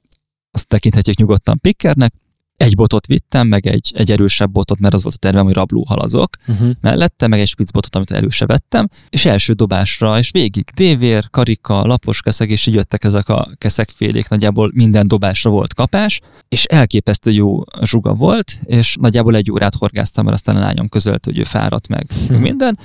azt 0.52 0.68
tekinthetjük 0.68 1.18
nyugodtan 1.18 1.58
pikkernek. 1.62 2.14
Egy 2.60 2.76
botot 2.76 3.06
vittem, 3.06 3.48
meg 3.48 3.68
egy, 3.68 3.92
egy 3.96 4.12
erősebb 4.12 4.52
botot, 4.52 4.80
mert 4.80 4.94
az 4.94 5.04
volt 5.04 5.16
a 5.16 5.18
tervem, 5.18 5.46
hogy 5.46 5.54
rablóhalazok 5.54 6.30
Uh-huh. 6.48 6.72
mellette, 6.82 7.28
meg 7.28 7.40
egy 7.40 7.48
spicbotot, 7.48 7.96
amit 7.96 8.12
előse 8.12 8.46
vettem, 8.46 8.88
és 9.10 9.26
első 9.26 9.54
dobásra, 9.54 10.18
és 10.18 10.32
végig 10.32 10.64
dévér, 10.76 11.30
karika, 11.30 11.86
lapos 11.86 12.22
keszeg, 12.22 12.50
és 12.50 12.66
így 12.66 12.74
jöttek 12.74 13.04
ezek 13.04 13.30
a 13.30 13.48
keszegfélék, 13.58 14.30
nagyjából 14.30 14.72
minden 14.74 15.08
dobásra 15.08 15.50
volt 15.50 15.74
kapás, 15.74 16.20
és 16.48 16.64
elképesztő 16.64 17.32
jó 17.32 17.62
zsuga 17.84 18.14
volt, 18.14 18.60
és 18.66 18.96
nagyjából 19.02 19.36
egy 19.36 19.52
órát 19.52 19.76
horgáztam, 19.76 20.24
mert 20.26 20.36
aztán 20.36 20.56
a 20.56 20.60
lányom 20.60 20.88
közölt, 20.88 21.26
hogy 21.26 21.38
ő 21.38 21.44
fáradt 21.44 21.88
meg 21.88 22.08
Hm. 22.28 22.34
minden, 22.36 22.78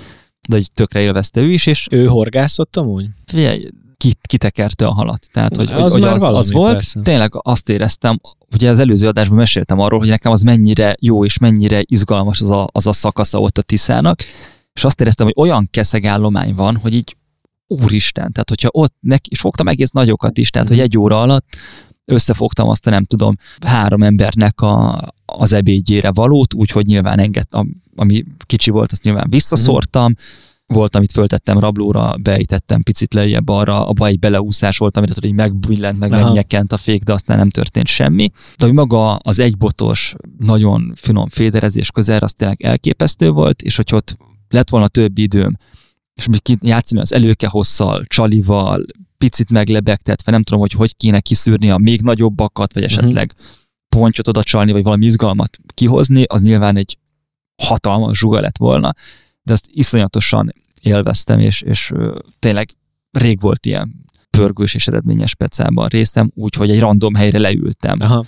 de 0.49 0.57
így 0.59 0.73
tökre 0.73 1.01
élvezte 1.01 1.41
ő 1.41 1.51
is, 1.51 1.67
és 1.67 1.87
Ő 1.91 2.07
horgászott 2.07 2.77
amúgy? 2.77 3.07
figyelj, 3.27 3.67
kit, 4.05 4.19
kitekerte 4.27 4.87
a 4.87 4.93
halat. 4.93 5.27
Tehát, 5.33 5.57
hogy, 5.57 5.73
Az 5.73 5.93
hogy, 5.93 5.93
hogy 5.93 6.03
az, 6.03 6.21
valami, 6.21 6.39
az 6.39 6.53
volt. 6.53 6.73
persze. 6.73 7.01
Tényleg 7.01 7.31
azt 7.35 7.69
éreztem, 7.69 8.21
ugye 8.53 8.71
az 8.71 8.79
előző 8.79 9.09
adásban 9.09 9.37
meséltem 9.37 9.79
arról, 9.79 9.99
hogy 9.99 10.09
nekem 10.09 10.33
az 10.33 10.43
mennyire 10.43 10.97
jó 11.01 11.25
és 11.25 11.39
mennyire 11.39 11.83
izgalmas 11.85 12.41
az 12.41 12.51
a, 12.51 12.69
az 12.73 12.87
a 12.87 12.93
szakasza 12.93 13.41
ott 13.41 13.59
a 13.59 13.63
Tiszának, 13.63 14.21
és 14.73 14.85
azt 14.85 15.01
éreztem, 15.01 15.27
hogy 15.27 15.45
olyan 15.45 15.69
keszegállomány 15.71 16.55
van, 16.55 16.77
hogy 16.77 16.95
így 16.95 17.17
úristen, 17.67 18.33
tehát 18.33 18.49
hogyha 18.49 18.69
ott 18.73 18.95
neki, 19.01 19.29
és 19.33 19.41
fogtam 19.41 19.69
egész 19.69 19.91
nagyokat 19.91 20.39
is, 20.39 20.51
tehát 20.51 20.69
hogy 20.69 20.81
egy 20.81 20.99
óra 20.99 21.21
alatt 21.21 21.47
összefogtam 22.05 22.69
azt 22.69 22.87
a 22.87 22.91
nem 22.91 23.05
tudom, 23.05 23.35
három 23.67 24.03
embernek 24.03 24.61
a, 24.61 25.03
az 25.25 25.53
ebédjére 25.53 26.11
valót, 26.11 26.55
úgyhogy 26.55 26.87
nyilván 26.87 27.19
engedtem, 27.19 27.75
ami 27.97 28.25
kicsi 28.47 28.71
volt, 28.71 28.93
azt 28.93 29.03
nyilván 29.03 29.27
visszaszórtam, 29.31 30.15
volt, 30.67 30.97
amit 30.97 31.13
föltettem 31.13 31.59
rablóra, 31.59 32.17
beejtettem 32.23 32.83
picit 32.83 33.15
lejjebb 33.15 33.49
arra, 33.49 33.87
abba 33.87 34.07
egy 34.07 34.19
beleúszás 34.19 34.79
volt, 34.79 34.97
amire 34.97 35.13
tudod, 35.13 35.31
így 35.31 35.37
megbillent, 35.37 35.99
meg 35.99 36.13
Aha. 36.13 36.25
megnyekent 36.25 36.73
a 36.73 36.77
fék, 36.77 37.03
de 37.03 37.13
aztán 37.13 37.37
nem 37.37 37.51
történt 37.51 37.87
semmi. 37.87 38.31
De 38.57 38.65
hogy 38.65 38.75
maga 38.75 39.15
az 39.15 39.39
egybotos, 39.39 40.15
nagyon 40.39 40.93
finom 40.95 41.29
féderezés 41.29 41.91
közel, 41.91 42.19
az 42.19 42.33
tényleg 42.33 42.63
elképesztő 42.63 43.31
volt, 43.31 43.63
és 43.63 43.77
hogy 43.77 43.95
ott 43.95 44.17
lett 44.49 44.71
volna 44.71 44.89
több 44.89 45.19
időm, 45.19 45.57
és 46.15 46.27
még 46.27 46.43
ki- 46.43 46.59
játszani 46.61 47.01
az 47.01 47.13
előke 47.13 47.49
hosszal, 47.49 48.05
csalival, 48.07 48.85
picit 49.19 49.51
meglebegtetve, 49.51 50.33
nem 50.33 50.43
tudom, 50.43 50.61
hogy 50.61 50.73
hogy 50.73 50.97
kéne 50.97 51.21
kiszűrni 51.21 51.71
a 51.71 51.79
még 51.79 52.01
nagyobbakat, 52.01 52.75
vagy 52.75 52.83
esetleg 52.83 53.33
pontyot 53.89 54.29
oda 54.29 54.43
csalni, 54.43 54.73
vagy 54.73 54.83
valami 54.83 55.05
izgalmat 55.05 55.59
kihozni, 55.75 56.23
az 56.23 56.43
nyilván 56.43 56.77
egy 56.77 56.99
hatalmas 57.63 58.19
zsuga 58.19 58.41
lett 58.41 58.57
volna, 58.57 58.93
de 59.45 59.53
azt 59.53 59.67
iszonyatosan 59.69 60.55
élveztem, 60.83 61.39
és, 61.39 61.61
és 61.63 61.93
tényleg 62.39 62.69
rég 63.11 63.41
volt 63.41 63.67
ilyen. 63.67 64.03
pörgős 64.31 64.75
és 64.75 64.87
eredményes 64.87 65.35
pecában 65.35 65.89
részem, 65.89 66.31
úgyhogy 66.35 66.71
egy 66.71 66.81
random 66.81 67.15
helyre 67.15 67.39
leültem. 67.39 67.97
Aha. 68.01 68.25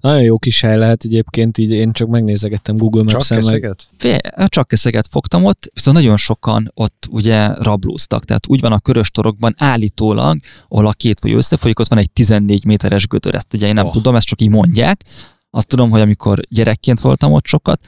Nagyon 0.00 0.22
jó 0.22 0.38
kis 0.38 0.60
hely 0.60 0.76
lehet 0.76 1.04
egyébként, 1.04 1.58
így 1.58 1.70
én 1.70 1.92
csak 1.92 2.08
megnézegettem 2.08 2.76
Google 2.76 3.04
Csak 3.04 3.12
Maps-en. 3.12 3.38
Meg... 3.38 3.46
keszeget? 3.46 3.88
Fé- 3.98 4.32
Csak 4.46 4.68
keszeget 4.68 5.08
fogtam 5.10 5.44
ott, 5.44 5.70
viszont 5.74 5.96
nagyon 5.96 6.16
sokan 6.16 6.70
ott 6.74 7.06
ugye 7.10 7.54
rablóztak. 7.54 8.24
Tehát 8.24 8.46
úgy 8.48 8.60
van 8.60 8.72
a 8.72 8.78
körös 8.78 9.10
torokban 9.10 9.54
állítólag, 9.58 10.36
ahol 10.68 10.86
a 10.86 10.92
két 10.92 11.20
folyó 11.20 11.36
összefolyik, 11.36 11.78
ott 11.78 11.88
van 11.88 11.98
egy 11.98 12.10
14 12.10 12.64
méteres 12.64 13.06
gödör. 13.06 13.34
Ezt 13.34 13.54
ugye 13.54 13.66
én 13.66 13.74
nem 13.74 13.86
oh. 13.86 13.92
tudom, 13.92 14.14
ezt 14.14 14.26
csak 14.26 14.40
így 14.40 14.50
mondják. 14.50 15.04
Azt 15.50 15.68
tudom, 15.68 15.90
hogy 15.90 16.00
amikor 16.00 16.40
gyerekként 16.48 17.00
voltam 17.00 17.32
ott 17.32 17.46
sokat, 17.46 17.80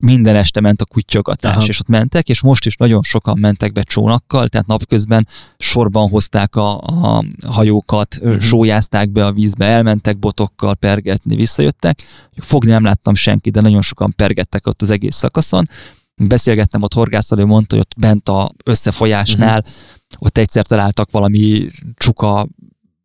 minden 0.00 0.36
este 0.36 0.60
ment 0.60 0.80
a 0.80 0.84
kutyyogatás, 0.84 1.56
Aha. 1.56 1.66
és 1.66 1.80
ott 1.80 1.88
mentek, 1.88 2.28
és 2.28 2.40
most 2.40 2.66
is 2.66 2.76
nagyon 2.76 3.02
sokan 3.02 3.38
mentek 3.38 3.72
be 3.72 3.82
csónakkal, 3.82 4.48
tehát 4.48 4.66
napközben 4.66 5.26
sorban 5.58 6.08
hozták 6.08 6.56
a, 6.56 6.78
a 6.78 7.24
hajókat, 7.46 8.16
Mhm. 8.20 8.28
uh-huh. 8.28 8.42
sójázták 8.42 9.10
be 9.10 9.26
a 9.26 9.32
vízbe, 9.32 9.66
elmentek 9.66 10.18
botokkal 10.18 10.74
pergetni, 10.74 11.36
visszajöttek. 11.36 12.02
Fogni 12.36 12.70
nem 12.70 12.84
láttam 12.84 13.14
senkit, 13.14 13.52
de 13.52 13.60
nagyon 13.60 13.82
sokan 13.82 14.14
pergettek 14.16 14.66
ott 14.66 14.82
az 14.82 14.90
egész 14.90 15.14
szakaszon. 15.14 15.68
Beszélgettem 16.16 16.82
ott 16.82 16.94
horgásszal, 16.94 17.38
ő 17.38 17.44
mondta, 17.44 17.76
hogy 17.76 17.84
ott 17.84 18.00
bent 18.00 18.28
a 18.28 18.50
összefolyásnál, 18.64 19.58
uh-huh. 19.58 19.74
ott 20.18 20.38
egyszer 20.38 20.66
találtak 20.66 21.10
valami 21.10 21.66
csuka 21.94 22.48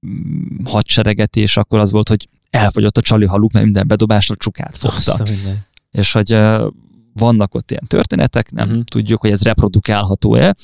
mm, 0.08 0.66
hadsereget, 0.66 1.36
és 1.36 1.58
akkor 1.58 1.80
az 1.80 1.92
volt, 1.92 2.10
hogy 2.10 2.28
elfogyott 2.50 2.98
a 2.98 3.02
csali 3.02 3.26
haluk, 3.26 3.52
mert 3.52 3.66
minden 3.66 3.88
bedobásra 3.88 4.36
csukát 4.36 4.78
fogta 4.78 5.24
és 5.96 6.12
hogy 6.12 6.38
vannak 7.20 7.54
ott 7.54 7.72
ilyen 7.72 7.84
történetek, 7.88 8.52
nem 8.52 8.68
uh-huh. 8.68 8.84
tudjuk, 8.84 9.22
hogy 9.22 9.32
ez 9.32 9.42
reprodukálható-e, 9.42 10.56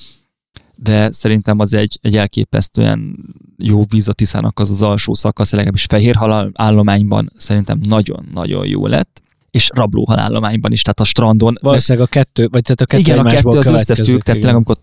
de 0.76 1.12
szerintem 1.12 1.60
az 1.60 1.74
egy, 1.74 2.00
egy 2.02 2.18
elképesztően 2.18 3.18
jó 3.58 3.84
víz 3.90 4.08
a 4.08 4.14
Tiszának 4.14 4.60
az 4.60 4.70
az 4.70 4.82
alsó 4.82 5.14
szakasz, 5.14 5.52
legalábbis 5.52 5.86
fehérhal 5.86 6.52
állományban 6.54 7.32
szerintem 7.36 7.80
nagyon-nagyon 7.84 8.68
jó 8.68 8.88
lett, 8.88 9.22
és 9.52 9.70
rablóhal 9.74 10.20
állományban 10.20 10.72
is, 10.72 10.82
tehát 10.82 11.00
a 11.00 11.04
strandon. 11.04 11.58
Valószínűleg 11.62 12.08
a 12.08 12.12
kettő, 12.12 12.48
vagy 12.52 12.62
tehát 12.62 12.82
a 12.82 12.86
kettő 12.86 13.02
igen, 13.02 13.20
a 13.20 13.30
kettő 13.30 13.58
az 13.58 13.68
összefügg, 13.68 14.22
tehát 14.22 14.42
tényleg 14.42 14.56
amikor 14.56 14.76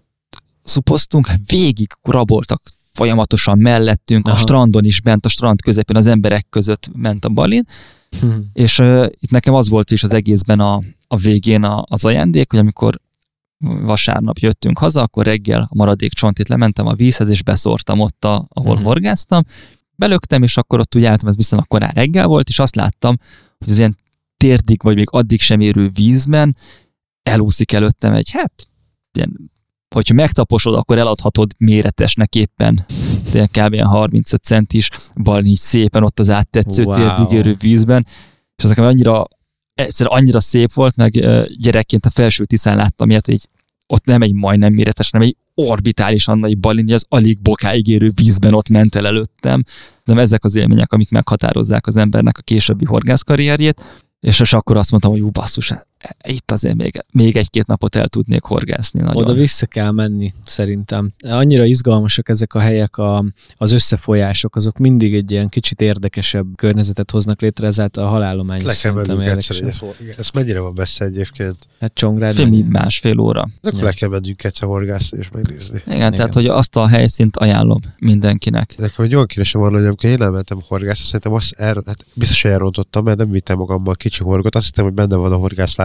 szupoztunk, 0.64 1.26
hát 1.26 1.40
végig 1.46 1.92
raboltak 2.02 2.62
folyamatosan 2.92 3.58
mellettünk. 3.58 4.26
Aha. 4.26 4.36
a 4.36 4.38
strandon 4.38 4.84
is 4.84 5.00
bent, 5.00 5.26
a 5.26 5.28
strand 5.28 5.62
közepén 5.62 5.96
az 5.96 6.06
emberek 6.06 6.46
között 6.50 6.90
ment 6.92 7.24
a 7.24 7.28
balin, 7.28 7.64
Hm. 8.20 8.38
és 8.52 8.78
uh, 8.78 9.06
itt 9.18 9.30
nekem 9.30 9.54
az 9.54 9.68
volt 9.68 9.90
is 9.90 10.02
az 10.02 10.12
egészben 10.12 10.60
a, 10.60 10.80
a 11.06 11.16
végén 11.16 11.62
a, 11.62 11.84
az 11.88 12.04
ajándék, 12.04 12.50
hogy 12.50 12.60
amikor 12.60 13.00
vasárnap 13.60 14.38
jöttünk 14.38 14.78
haza, 14.78 15.02
akkor 15.02 15.24
reggel 15.24 15.60
a 15.60 15.74
maradék 15.74 16.12
csontit 16.12 16.48
lementem 16.48 16.86
a 16.86 16.94
vízhez, 16.94 17.28
és 17.28 17.42
beszórtam 17.42 18.00
ott, 18.00 18.24
a, 18.24 18.46
ahol 18.48 18.70
uh-huh. 18.70 18.86
horgáztam, 18.86 19.42
belöktem, 19.96 20.42
és 20.42 20.56
akkor 20.56 20.78
ott 20.78 20.94
úgy 20.94 21.04
álltam, 21.04 21.28
ez 21.28 21.36
viszonylag 21.36 21.68
korán 21.68 21.90
reggel 21.94 22.26
volt, 22.26 22.48
és 22.48 22.58
azt 22.58 22.74
láttam, 22.74 23.16
hogy 23.58 23.70
az 23.70 23.78
ilyen 23.78 23.96
térdig, 24.36 24.82
vagy 24.82 24.94
még 24.94 25.06
addig 25.10 25.40
sem 25.40 25.60
érő 25.60 25.88
vízben 25.88 26.56
elúszik 27.22 27.72
előttem 27.72 28.12
egy, 28.12 28.30
hát, 28.30 28.52
ilyen, 29.12 29.50
hogyha 29.94 30.14
megtaposod, 30.14 30.74
akkor 30.74 30.98
eladhatod 30.98 31.50
méretesnek 31.56 32.34
éppen, 32.34 32.84
de 33.32 33.46
kb. 33.46 33.72
ilyen 33.72 33.86
35 33.86 34.42
centis, 34.42 34.90
bal 35.14 35.44
így 35.44 35.56
szépen 35.56 36.02
ott 36.02 36.18
az 36.20 36.30
áttetsző 36.30 36.82
Wow. 36.82 36.98
wow. 36.98 37.06
térdig 37.06 37.38
érő 37.38 37.56
vízben, 37.60 38.06
és 38.56 38.64
az 38.64 38.68
nekem 38.68 38.84
annyira, 38.84 39.24
egyszer 39.74 40.06
annyira 40.10 40.40
szép 40.40 40.72
volt, 40.72 40.96
meg 40.96 41.10
gyerekként 41.60 42.06
a 42.06 42.10
felső 42.10 42.44
tiszán 42.44 42.76
láttam 42.76 43.10
ilyet, 43.10 43.26
hogy 43.26 43.48
ott 43.86 44.04
nem 44.04 44.22
egy 44.22 44.32
majdnem 44.32 44.72
méretes, 44.72 45.10
hanem 45.10 45.26
egy 45.26 45.36
orbitálisan 45.54 46.38
nagy 46.38 46.58
balin, 46.58 46.92
az 46.92 47.04
alig 47.08 47.40
bokáig 47.42 47.88
érő 47.88 48.10
vízben 48.14 48.54
ott 48.54 48.68
ment 48.68 48.94
el 48.94 49.06
előttem. 49.06 49.62
De 50.04 50.20
ezek 50.20 50.44
az 50.44 50.54
élmények, 50.54 50.92
amik 50.92 51.10
meghatározzák 51.10 51.86
az 51.86 51.96
embernek 51.96 52.38
a 52.38 52.42
későbbi 52.42 52.84
horgászkarrierjét, 52.84 54.04
és, 54.20 54.40
és 54.40 54.52
akkor 54.52 54.76
azt 54.76 54.90
mondtam, 54.90 55.12
hogy 55.12 55.20
ú, 55.20 55.30
basszus, 55.30 55.70
e- 55.70 55.86
itt 56.28 56.50
azért 56.50 56.76
még, 56.76 57.04
még 57.12 57.36
egy-két 57.36 57.66
napot 57.66 57.96
el 57.96 58.08
tudnék 58.08 58.42
horgászni. 58.42 59.00
Nagyon. 59.00 59.22
Oda 59.22 59.32
vissza 59.32 59.66
kell 59.66 59.90
menni, 59.90 60.32
szerintem. 60.44 61.10
Annyira 61.18 61.64
izgalmasak 61.64 62.28
ezek 62.28 62.54
a 62.54 62.58
helyek, 62.60 62.96
a, 62.96 63.24
az 63.56 63.72
összefolyások, 63.72 64.56
azok 64.56 64.78
mindig 64.78 65.14
egy 65.14 65.30
ilyen 65.30 65.48
kicsit 65.48 65.80
érdekesebb 65.80 66.46
környezetet 66.56 67.10
hoznak 67.10 67.40
létre, 67.40 67.66
ezáltal 67.66 68.04
a 68.04 68.08
halállomány 68.08 68.64
Le 68.64 68.74
kell 68.74 68.92
mennünk 68.92 69.26
egyszer, 69.26 69.62
ez, 69.62 69.80
ez 70.16 70.28
mennyire 70.30 70.60
van 70.60 70.72
messze 70.76 71.04
egyébként. 71.04 71.56
Hát 71.80 71.94
Csongrád. 71.94 72.34
Fél 72.34 72.44
mennyi? 72.44 72.62
másfél 72.62 73.18
óra. 73.18 73.48
Akkor 73.62 73.78
Ja. 73.78 73.84
le 73.84 73.92
kell 73.92 74.08
mennünk 74.08 74.44
egyszer 74.44 74.68
horgászni 74.68 75.18
és 75.18 75.28
megnézni. 75.32 75.82
Igen, 75.86 75.96
Igen. 75.96 76.12
tehát 76.14 76.34
hogy 76.34 76.46
azt 76.46 76.76
a 76.76 76.86
helyszínt 76.88 77.36
ajánlom 77.36 77.80
mindenkinek. 77.98 78.74
Nekem 78.78 79.04
egy 79.04 79.14
olyan 79.14 79.26
kérdésem 79.26 79.60
van, 79.60 79.72
hogy 79.72 79.84
amikor 79.84 80.10
én 80.10 80.22
elmentem 80.22 80.60
horgászni, 80.68 81.04
szerintem 81.04 81.32
azt 81.32 81.52
el, 81.52 81.82
hát 81.86 82.04
biztos, 82.14 82.44
elrontottam, 82.44 83.04
mert 83.04 83.18
nem 83.18 83.30
vittem 83.30 83.56
magammal 83.56 83.94
kicsi 83.94 84.22
horgot. 84.22 84.54
Azt 84.54 84.66
hittem, 84.66 84.84
hogy 84.84 84.94
benne 84.94 85.16
van 85.16 85.32
a 85.32 85.36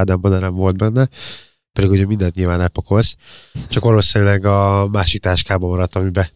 horgászládában, 0.04 0.32
de 0.32 0.40
nem 0.40 0.56
volt 0.56 0.78
benne. 0.78 1.08
Pedig 1.74 1.90
ugye 1.90 2.06
mindent 2.06 2.36
nyilván 2.36 2.62
elpakolsz. 2.62 3.16
Csak 3.68 3.84
valószínűleg 3.84 4.46
a 4.46 4.88
másik 4.92 5.22
táskában 5.22 5.70
maradt, 5.70 5.96
amiben 5.96 6.28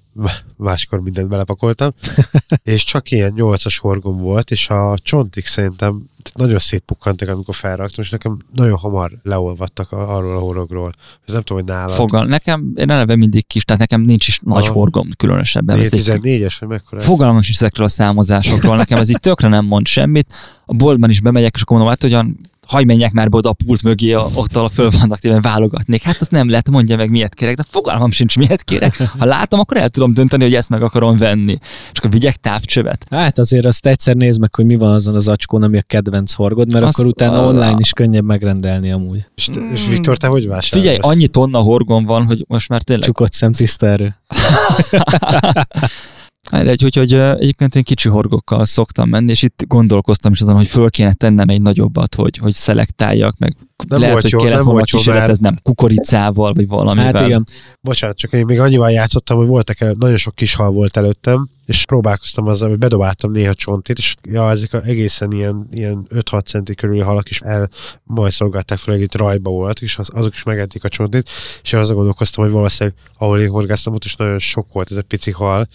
máskor 0.57 0.99
mindent 0.99 1.29
belepakoltam. 1.29 1.91
és 2.63 2.83
csak 2.83 3.11
ilyen 3.11 3.31
nyolcas 3.35 3.77
horgom 3.77 4.17
volt, 4.17 4.51
és 4.51 4.69
a 4.69 4.97
csontik 5.01 5.45
szerintem 5.45 6.03
nagyon 6.33 6.59
szétpukkantak, 6.59 7.29
amikor 7.29 7.55
felraktam, 7.55 8.03
és 8.03 8.09
nekem 8.09 8.37
nagyon 8.53 8.77
hamar 8.77 9.11
leolvadtak 9.23 9.91
a- 9.91 10.15
arról 10.15 10.37
a 10.37 10.39
horogról. 10.39 10.91
Ez 11.25 11.33
nem 11.33 11.41
tudom, 11.41 11.63
hogy 11.63 11.71
nálad. 11.73 11.95
Fogal. 11.95 12.25
Nekem, 12.25 12.73
én 12.75 12.89
eleve 12.89 13.15
mindig 13.15 13.47
kis, 13.47 13.63
tehát 13.63 13.81
nekem 13.81 14.01
nincs 14.01 14.27
is 14.27 14.39
nagy 14.39 14.63
Aha. 14.63 14.73
horgom 14.73 15.09
különösebben. 15.17 15.79
Ez 15.79 15.93
egy 15.93 16.03
14-es, 16.03 16.55
vagy 16.59 16.69
mekkora? 16.69 17.01
Fogalmam 17.01 17.37
is 17.37 17.49
ezekről 17.49 17.85
a 17.85 17.89
számozásokról, 17.89 18.75
nekem 18.75 18.97
ez 18.97 19.09
így 19.09 19.19
tökre 19.19 19.47
nem 19.47 19.65
mond 19.65 19.87
semmit. 19.87 20.33
A 20.65 20.73
boltban 20.73 21.09
is 21.09 21.21
bemegyek, 21.21 21.55
és 21.55 21.61
akkor 21.61 21.77
mondom, 21.77 21.93
hát 21.93 22.01
hogyan 22.01 22.37
hagy 22.67 22.85
menjek 22.85 23.11
már 23.11 23.29
be 23.29 23.37
oda 23.37 23.49
a 23.49 23.53
pult 23.65 23.83
mögé, 23.83 24.13
a, 24.13 24.29
ott 24.33 24.55
ahol 24.55 24.69
föl 24.69 24.89
vannak 24.99 25.19
téve 25.19 25.41
válogatnék. 25.41 26.01
Hát 26.01 26.21
azt 26.21 26.31
nem 26.31 26.49
lehet, 26.49 26.69
mondja 26.69 26.95
meg, 26.95 27.09
miért 27.09 27.33
kérek, 27.33 27.55
de 27.55 27.63
fogalmam 27.67 28.11
sincs, 28.11 28.37
miért 28.37 28.63
kérek. 28.63 28.95
Ha 29.17 29.25
látom, 29.25 29.59
akkor 29.59 29.77
el 29.77 29.89
tudom 29.89 30.13
dönteni, 30.13 30.43
hogy 30.43 30.53
ezt 30.53 30.69
meg 30.69 30.81
akarom 30.83 31.17
venni. 31.17 31.57
És 31.91 31.97
akkor 31.99 32.11
vigyek 32.11 32.35
távcsövet. 32.35 33.05
Hát 33.09 33.37
azért 33.39 33.65
azt 33.65 33.85
egyszer 33.85 34.15
nézd 34.15 34.39
meg, 34.39 34.55
hogy 34.55 34.65
mi 34.65 34.75
van 34.75 34.93
azon 34.93 35.15
az 35.15 35.27
acskón, 35.27 35.63
ami 35.63 35.77
a 35.77 35.81
kedvenc 35.87 36.33
horgod, 36.33 36.71
mert 36.71 36.85
Azt- 36.85 36.99
akkor 36.99 37.11
utána 37.11 37.43
a- 37.43 37.47
online 37.47 37.75
is 37.79 37.91
könnyebb 37.91 38.25
megrendelni 38.25 38.91
amúgy. 38.91 39.25
És, 39.35 39.49
és 39.73 39.87
Viktor, 39.87 40.17
te 40.17 40.27
hogy 40.27 40.47
vásárolsz? 40.47 40.69
Figyelj, 40.69 40.97
annyi 41.01 41.27
tonna 41.27 41.59
horgom 41.59 42.05
van, 42.05 42.25
hogy 42.25 42.45
most 42.47 42.69
már 42.69 42.81
tényleg 42.81 43.05
Csukott 43.05 43.33
szem 43.33 43.51
tiszta 43.51 43.87
erő. 43.87 44.15
Hát 46.51 46.67
egy, 46.67 46.83
úgyhogy 46.83 47.13
egyébként 47.13 47.75
én 47.75 47.83
kicsi 47.83 48.09
horgokkal 48.09 48.65
szoktam 48.65 49.09
menni, 49.09 49.31
és 49.31 49.43
itt 49.43 49.63
gondolkoztam 49.67 50.31
is 50.31 50.41
azon, 50.41 50.55
hogy 50.55 50.67
föl 50.67 50.89
kéne 50.89 51.13
tennem 51.13 51.49
egy 51.49 51.61
nagyobbat, 51.61 52.15
hogy, 52.15 52.37
hogy 52.37 52.53
szelektáljak, 52.53 53.37
meg 53.37 53.55
Nem 53.87 53.99
lehet, 53.99 54.21
hogy 54.21 54.31
jó, 54.31 54.39
kellett 54.39 54.55
nem 54.55 54.65
volna 54.65 54.83
jó, 54.87 54.97
mert- 54.97 55.05
kísérleteznem 55.05 55.55
kukoricával, 55.63 56.53
vagy 56.53 56.67
valamivel. 56.67 57.13
Hát 57.13 57.27
igen, 57.27 57.43
Bocsánat, 57.81 58.17
csak 58.17 58.33
én 58.33 58.45
még 58.45 58.59
annyival 58.59 58.91
játszottam, 58.91 59.37
hogy 59.37 59.47
voltak 59.47 59.79
el, 59.79 59.95
nagyon 59.99 60.17
sok 60.17 60.35
kis 60.35 60.55
hal 60.55 60.71
volt 60.71 60.97
előttem, 60.97 61.49
és 61.65 61.85
próbálkoztam 61.85 62.47
azzal, 62.47 62.69
hogy 62.69 62.77
bedobáltam 62.77 63.31
néha 63.31 63.53
csontit, 63.53 63.97
és 63.97 64.15
ja, 64.29 64.49
ezek 64.49 64.73
a 64.73 64.81
egészen 64.83 65.31
ilyen, 65.31 65.67
ilyen 65.71 66.07
5-6 66.15 66.45
centi 66.45 66.75
körüli 66.75 66.99
halak 66.99 67.29
is 67.29 67.39
el 67.39 67.69
majd 68.03 68.31
szolgálták 68.31 68.77
fel, 68.77 69.01
itt 69.01 69.15
rajba 69.15 69.49
volt, 69.49 69.81
és 69.81 69.97
az, 69.97 70.09
azok 70.13 70.33
is 70.33 70.43
megették 70.43 70.83
a 70.83 70.89
csontit, 70.89 71.29
és 71.63 71.71
én 71.71 71.79
azon 71.79 71.95
gondolkoztam, 71.95 72.43
hogy 72.43 72.53
valószínűleg, 72.53 72.97
ahol 73.17 73.39
én 73.39 73.49
horgáztam, 73.49 73.93
ott 73.93 74.03
is 74.03 74.15
nagyon 74.15 74.39
sok 74.39 74.67
volt 74.71 74.91
ez 74.91 74.97
a 74.97 75.01
pici 75.01 75.31
hal, 75.31 75.67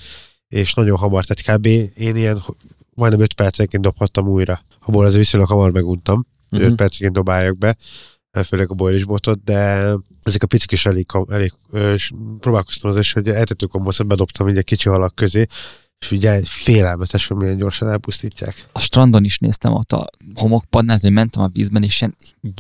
és 0.53 0.75
nagyon 0.75 0.97
hamar, 0.99 1.25
tehát 1.25 1.59
kb. 1.61 1.67
én 2.01 2.17
ilyen 2.17 2.43
majdnem 2.95 3.21
5 3.21 3.33
percenként 3.33 3.83
dobhattam 3.83 4.29
újra. 4.29 4.61
Abból 4.81 5.05
azért 5.05 5.21
viszonylag 5.21 5.49
hamar 5.51 5.71
meguntam, 5.71 6.27
hogy 6.51 6.59
Mhm. 6.59 6.69
5 6.69 6.75
percenként 6.77 7.13
dobálják 7.13 7.59
be, 7.59 7.77
főleg 8.45 8.71
a 8.71 8.75
boilisbotot, 8.75 9.45
de 9.45 9.87
ezek 10.23 10.43
a 10.43 10.47
picik 10.47 10.73
is 10.73 10.87
elég, 10.87 11.07
elég 11.29 11.53
és 11.95 12.13
próbálkoztam 12.41 12.91
az 12.91 12.97
is, 12.97 13.13
hogy 13.13 13.29
etetőkombocot 13.29 14.07
bedobtam 14.07 14.49
így 14.49 14.57
egy 14.57 14.65
kicsi 14.65 14.89
halak 14.89 15.15
közé, 15.15 15.47
és 15.99 16.11
ugye 16.11 16.41
félelmetes, 16.45 17.27
hogy 17.27 17.37
milyen 17.37 17.57
gyorsan 17.57 17.89
elpusztítják. 17.89 18.67
a 18.73 18.79
strandon 18.81 19.25
is 19.25 19.39
néztem 19.39 19.73
ott 19.73 19.93
a 19.93 20.11
homokpadnál, 20.35 20.99
hogy 21.01 21.13
mentem 21.13 21.43
a 21.43 21.49
vízben, 21.53 21.83
és 21.83 22.01
ilyen 22.01 22.17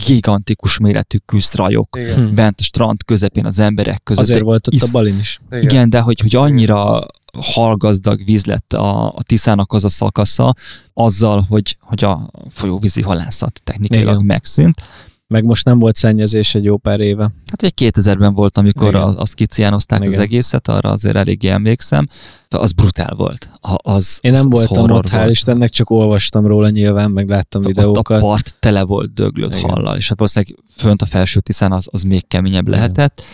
gigantikus 0.07 0.79
méretű 0.79 1.19
küszrajok 1.27 1.97
Igen. 2.01 2.35
Bent 2.35 2.61
a 2.61 2.63
strand 2.63 3.05
közepén 3.05 3.47
az 3.47 3.59
emberek 3.59 4.03
között. 4.03 4.23
azért 4.25 4.43
volt 4.43 4.67
ott 4.67 4.73
isz- 4.75 4.83
a 4.89 4.93
balin 4.99 5.19
is. 5.19 5.41
Igen. 5.51 5.63
Igen, 5.63 5.91
de 5.91 6.01
hogy, 6.01 6.21
hogy 6.21 6.37
annyira 6.37 7.01
halgazdag 7.41 8.25
víz 8.25 8.45
lett 8.45 8.73
a, 8.73 9.07
a 9.07 9.23
Tiszának 9.23 9.73
az 9.73 9.85
a 9.85 9.89
szakasza, 9.89 10.55
azzal, 10.95 11.47
hogy, 11.49 11.77
hogy 11.81 12.05
a 12.05 12.31
folyóvízi 12.51 13.03
halászat 13.03 13.61
technikailag 13.65 14.15
Igen. 14.15 14.25
megszűnt. 14.27 14.83
Meg 15.27 15.45
most 15.45 15.65
nem 15.65 15.79
volt 15.79 15.97
szennyezés 15.97 16.55
egy 16.55 16.65
jó 16.65 16.77
pár 16.77 17.01
éve. 17.01 17.23
Hát 17.23 17.63
egy 17.63 17.73
2000-ben 17.77 18.35
volt, 18.35 18.59
amikor 18.59 18.89
Igen. 18.89 19.03
azt 19.03 19.35
kiciánozták 19.35 20.01
az 20.01 20.07
Igen. 20.07 20.21
egészet, 20.21 20.69
arra 20.69 20.91
azért 20.91 21.17
eléggé 21.17 21.49
emlékszem, 21.49 22.09
de 22.49 22.59
az 22.59 22.73
brutál 22.73 23.15
volt. 23.15 23.49
A- 23.61 23.91
Az, 23.91 24.19
Én 24.21 24.33
nem 24.33 24.47
az, 24.51 24.61
az 24.61 24.69
voltam 24.69 24.97
ott, 24.97 25.09
hál'. 25.09 25.27
Istennek, 25.31 25.71
csak 25.71 25.91
olvastam 25.91 26.47
róla 26.47 26.69
nyilván, 26.69 27.11
meg 27.11 27.29
láttam 27.29 27.61
Ott 27.61 27.67
a 27.67 27.71
videókat. 27.71 28.21
part 28.21 28.55
tele 28.61 28.83
volt 28.83 29.13
döglött 29.13 29.55
Igen. 29.55 29.71
hallal, 29.71 29.97
és 29.97 30.09
hát 30.09 30.19
valószínűleg 30.19 30.59
fönt 30.77 31.03
a 31.03 31.07
felső 31.07 31.41
tiszán 31.41 31.73
az, 31.73 31.89
az 31.91 32.03
még 32.03 32.27
keményebb 32.29 32.67
Igen. 32.67 32.79
lehetett, 32.79 33.25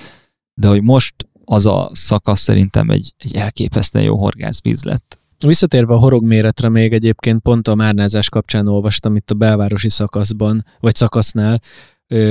de 0.54 0.68
hogy 0.68 0.82
most 0.82 1.14
az 1.50 1.66
a 1.66 1.90
szakasz 1.92 2.40
szerintem 2.40 2.90
egy, 2.90 3.14
egy 3.16 3.34
elképesztően 3.34 4.04
jó 4.04 4.16
horgászvíz 4.16 4.84
lett. 4.84 5.18
Visszatérve 5.46 5.94
a 5.94 5.98
horog 5.98 6.24
méretre 6.24 6.68
még 6.68 6.92
egyébként 6.92 7.40
pont 7.40 7.68
a 7.68 7.74
márnázás 7.74 8.28
kapcsán 8.28 8.68
olvastam 8.68 9.16
itt 9.16 9.30
a 9.30 9.34
belvárosi 9.34 9.90
szakaszban, 9.90 10.64
vagy 10.80 10.94
szakasznál, 10.94 11.60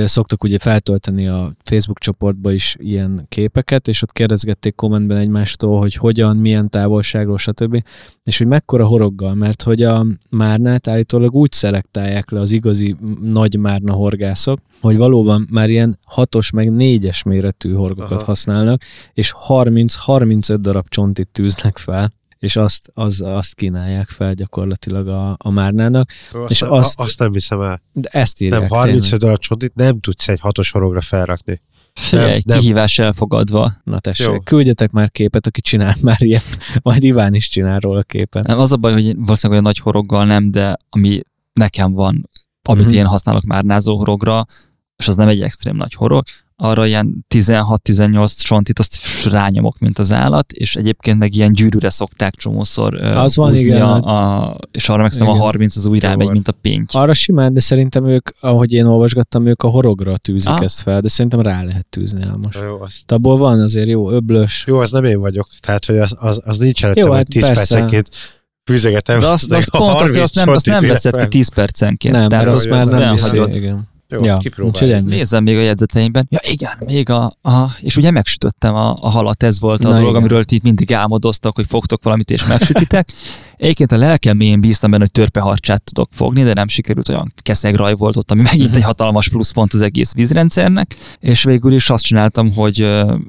szoktak 0.04 0.44
ugye 0.44 0.58
feltölteni 0.58 1.26
a 1.26 1.52
Facebook 1.64 1.98
csoportba 1.98 2.52
is 2.52 2.76
ilyen 2.78 3.26
képeket, 3.28 3.88
és 3.88 4.02
ott 4.02 4.12
kérdezgették 4.12 4.74
kommentben 4.74 5.16
egymástól, 5.16 5.78
hogy 5.78 5.94
hogyan, 5.94 6.36
milyen 6.36 6.68
távolságról, 6.68 7.38
stb. 7.38 7.82
És 8.24 8.38
hogy 8.38 8.46
mekkora 8.46 8.86
horoggal, 8.86 9.34
mert 9.34 9.62
hogy 9.62 9.82
a 9.82 10.06
márnát 10.30 10.88
állítólag 10.88 11.34
úgy 11.34 11.52
szelektálják 11.52 12.30
le 12.30 12.40
az 12.40 12.52
igazi 12.52 12.96
nagy 13.20 13.58
márna 13.58 13.92
horgászok, 13.92 14.60
hogy 14.80 14.96
valóban 14.96 15.46
már 15.50 15.70
ilyen 15.70 15.98
hatos 16.06 16.50
meg 16.50 16.72
négyes 16.72 17.22
méretű 17.22 17.72
horgokat 17.72 18.12
Aha. 18.12 18.24
Használnak, 18.24 18.82
és 19.12 19.34
30-35 19.48 20.56
darab 20.60 20.88
csontit 20.88 21.28
tűznek 21.32 21.78
fel, 21.78 22.12
és 22.38 22.56
azt, 22.56 22.90
az, 22.94 23.20
azt 23.24 23.54
kínálják 23.54 24.08
fel 24.08 24.34
gyakorlatilag 24.34 25.08
a, 25.08 25.36
a 25.38 25.50
márnának. 25.50 26.10
Azt, 26.32 26.50
És 26.50 26.60
nem- 26.60 26.72
azt- 26.72 27.00
azt 27.00 27.18
nem 27.18 27.32
hiszem 27.32 27.60
el. 27.60 27.82
De 27.92 28.08
ezt 28.12 28.40
írják 28.40 28.60
Nem, 28.60 28.68
35 28.68 29.20
darab 29.20 29.38
csontit 29.38 29.74
nem 29.74 30.00
tudsz 30.00 30.28
egy 30.28 30.40
hatos 30.40 30.70
horogra 30.70 31.00
felrakni. 31.00 31.60
Figyelj, 31.92 32.30
Nem, 32.30 32.40
nem. 32.44 32.58
kihívás 32.58 32.98
elfogadva. 32.98 33.72
Na 33.84 33.98
tessék, 33.98 34.26
Jó. 34.26 34.40
Küldjetek 34.40 34.90
már 34.90 35.10
képet, 35.10 35.46
aki 35.46 35.60
csinál 35.60 35.94
már 36.02 36.22
ilyet, 36.22 36.58
majd 36.82 37.02
Iván 37.02 37.34
is 37.34 37.48
csinál 37.48 37.78
róla 37.78 38.02
képet. 38.02 38.46
Nem, 38.46 38.58
az 38.58 38.72
a 38.72 38.76
baj, 38.76 38.92
hogy 38.92 39.02
valószínűleg 39.04 39.50
olyan 39.50 39.62
nagy 39.62 39.78
horoggal 39.78 40.24
nem, 40.24 40.50
de 40.50 40.76
ami 40.90 41.20
nekem 41.52 41.92
van, 41.92 42.30
amit 42.62 42.84
Mhm. 42.86 42.94
én 42.94 43.06
használok 43.06 43.42
már 43.44 43.64
názó 43.64 43.96
horogra, 43.96 44.44
és 44.96 45.08
az 45.08 45.16
nem 45.16 45.28
egy 45.28 45.42
extrém 45.42 45.76
nagy 45.76 45.94
horog, 45.94 46.24
arra 46.62 46.86
ilyen 46.86 47.26
16-18 47.34 48.32
csontit 48.42 48.78
azt 48.78 48.98
rányomok, 49.30 49.78
mint 49.78 49.98
az 49.98 50.12
állat, 50.12 50.52
és 50.52 50.76
egyébként 50.76 51.18
meg 51.18 51.34
ilyen 51.34 51.52
gyűrűre 51.52 51.90
szokták 51.90 52.34
csomószor 52.34 52.94
Az 52.94 53.36
van, 53.36 53.48
húzni 53.48 53.64
igen, 53.64 53.82
a, 53.82 53.92
hogy- 53.92 54.04
a, 54.04 54.56
és 54.70 54.88
arra 54.88 55.02
meg 55.02 55.10
szerintem 55.10 55.34
a 55.34 55.36
Igen. 55.36 55.46
30 55.50 55.76
az 55.76 55.86
úgy 55.86 56.00
rámegy, 56.00 56.30
mint 56.30 56.48
a 56.48 56.52
pénty. 56.52 56.96
Arra 56.96 57.14
simán, 57.14 57.52
de 57.54 57.60
szerintem 57.60 58.06
ők, 58.06 58.28
ahogy 58.40 58.72
én 58.72 58.84
olvasgattam, 58.84 59.46
ők 59.46 59.62
a 59.62 59.68
horogra 59.68 60.16
tűzik 60.16 60.48
Ah. 60.50 60.62
ezt 60.62 60.80
fel, 60.82 61.00
de 61.00 61.08
szerintem 61.08 61.40
rá 61.40 61.62
lehet 61.62 61.86
tűzni 61.90 62.22
Álmos. 62.24 62.54
Jó, 62.66 62.80
az, 62.80 62.94
De 63.06 63.14
abból 63.14 63.36
van 63.36 63.60
azért 63.60 63.88
jó 63.88 64.10
öblös. 64.10 64.64
jó, 64.66 64.78
az 64.78 64.90
nem 64.90 65.04
én 65.04 65.20
vagyok. 65.20 65.46
Tehát, 65.60 65.84
hogy 65.84 65.98
az, 65.98 66.16
az, 66.18 66.42
az 66.44 66.58
nincs 66.58 66.84
előttem, 66.84 67.04
Jó, 67.04 67.08
hogy 67.10 67.18
hát 67.18 67.28
10 67.28 67.46
persze. 67.46 67.56
percenként 67.74 68.08
fűzegetem. 68.70 69.18
De 69.20 69.26
azt, 69.26 69.52
azt 69.52 69.70
pont 69.70 69.90
azt, 69.90 69.98
30 70.00 70.16
azt 70.16 70.34
nem, 70.34 70.48
azt 70.48 70.66
nem 70.66 70.86
veszed 70.86 71.12
ki 71.12 71.18
fel. 71.18 71.28
10 71.28 71.48
percenként. 71.48 72.14
Nem, 72.14 72.28
Tehát 72.28 72.44
mert 72.44 72.56
az 72.56 72.62
az 72.62 72.70
már 72.70 72.80
az 72.80 72.90
nem 72.90 73.16
hagyod. 73.16 73.54
Igen. 73.54 73.88
Jó, 74.08 74.24
Ja, 74.24 74.38
ennyi. 74.80 75.08
Nézzem 75.08 75.42
még 75.42 75.56
a 75.56 75.60
jegyzeteimben. 75.60 76.26
Ja 76.30 76.38
igen, 76.42 76.72
még 76.86 77.10
a, 77.10 77.24
a 77.42 77.76
és 77.80 77.96
ugye 77.96 78.10
megsütöttem 78.10 78.74
a, 78.74 78.96
a 79.00 79.08
halat, 79.08 79.42
ez 79.42 79.60
volt 79.60 79.84
a 79.84 79.88
Na 79.88 79.94
dolog, 79.94 80.08
igen. 80.10 80.20
amiről 80.20 80.44
ti 80.44 80.54
itt 80.54 80.62
mindig 80.62 80.92
álmodoztak, 80.92 81.54
hogy 81.54 81.66
fogtok 81.68 82.02
valamit 82.02 82.30
és 82.30 82.46
megsütitek. 82.46 83.08
Egyébként 83.58 83.92
a 83.92 83.96
lelkem 83.96 84.36
mélyén 84.36 84.60
bíztam 84.60 84.90
benne, 84.90 85.02
hogy 85.02 85.12
törpeharcsát 85.12 85.82
tudok 85.82 86.08
fogni, 86.12 86.42
de 86.42 86.52
nem 86.52 86.68
sikerült 86.68 87.08
olyan 87.08 87.32
keszegraj 87.42 87.94
volt 87.94 88.16
ott, 88.16 88.30
ami 88.30 88.42
megint 88.42 88.76
egy 88.76 88.82
hatalmas 88.82 89.28
pluszpont 89.28 89.74
az 89.74 89.80
egész 89.80 90.12
vízrendszernek, 90.12 90.96
és 91.20 91.42
végül 91.42 91.72
is 91.72 91.90
azt 91.90 92.04
csináltam, 92.04 92.54
hogy 92.54 92.80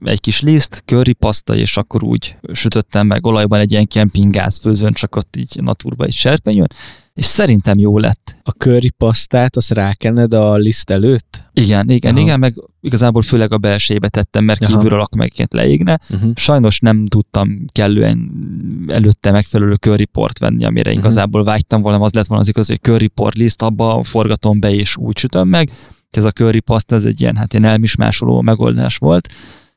egy 0.03 0.19
kis 0.19 0.41
liszt, 0.41 0.83
paszta, 1.19 1.55
és 1.55 1.77
akkor 1.77 2.03
úgy 2.03 2.35
sütöttem 2.53 3.07
meg 3.07 3.25
olajban 3.25 3.59
egy 3.59 3.71
ilyen 3.71 3.87
kempinggáz 3.87 4.59
főzőn, 4.59 4.93
csak 4.93 5.15
ott 5.15 5.35
így 5.35 5.55
naturba 5.61 6.05
egy 6.05 6.13
serpenyőn, 6.13 6.67
és 7.13 7.25
szerintem 7.25 7.77
jó 7.77 7.97
lett. 7.97 8.35
A 8.43 8.49
curry 8.51 8.89
pasztát, 8.89 9.55
azt 9.55 9.71
rákened 9.71 10.33
a 10.33 10.55
liszt 10.55 10.89
előtt? 10.89 11.43
Igen, 11.53 11.89
igen, 11.89 12.13
Aha. 12.13 12.21
igen, 12.21 12.39
meg 12.39 12.55
igazából 12.81 13.21
főleg 13.21 13.53
a 13.53 13.57
belsejébe 13.57 14.07
tettem, 14.09 14.43
mert 14.43 14.63
Aha. 14.63 14.73
kívülről 14.75 14.99
akkor 14.99 15.17
megként 15.17 15.53
leégne. 15.53 15.99
Uh-huh. 16.09 16.31
Sajnos 16.35 16.79
nem 16.79 17.05
tudtam 17.05 17.65
kellően 17.71 18.31
előtte 18.87 19.31
megfelelő 19.31 19.73
curryport 19.73 20.39
venni, 20.39 20.65
amire 20.65 20.89
Mhm. 20.89 20.99
igazából 20.99 21.43
vágytam 21.43 21.81
volna, 21.81 22.03
az 22.03 22.13
lett 22.13 22.27
volna 22.27 22.43
az 22.43 22.49
igazi, 22.49 22.71
hogy 22.71 22.81
curryport 22.91 23.35
liszt, 23.35 23.61
abba 23.61 24.03
forgatom 24.03 24.59
be 24.59 24.71
és 24.73 24.97
úgy 24.97 25.17
sütöm 25.17 25.47
meg. 25.47 25.69
Ez 26.09 26.23
a 26.23 26.31
curry 26.31 26.59
pasta, 26.59 26.95
ez 26.95 27.03
egy 27.03 27.21
ilyen, 27.21 27.35
hát 27.35 27.53
ilyen 27.53 27.65
elmismásoló 27.65 28.41
megoldás 28.41 28.97
volt. 28.97 29.27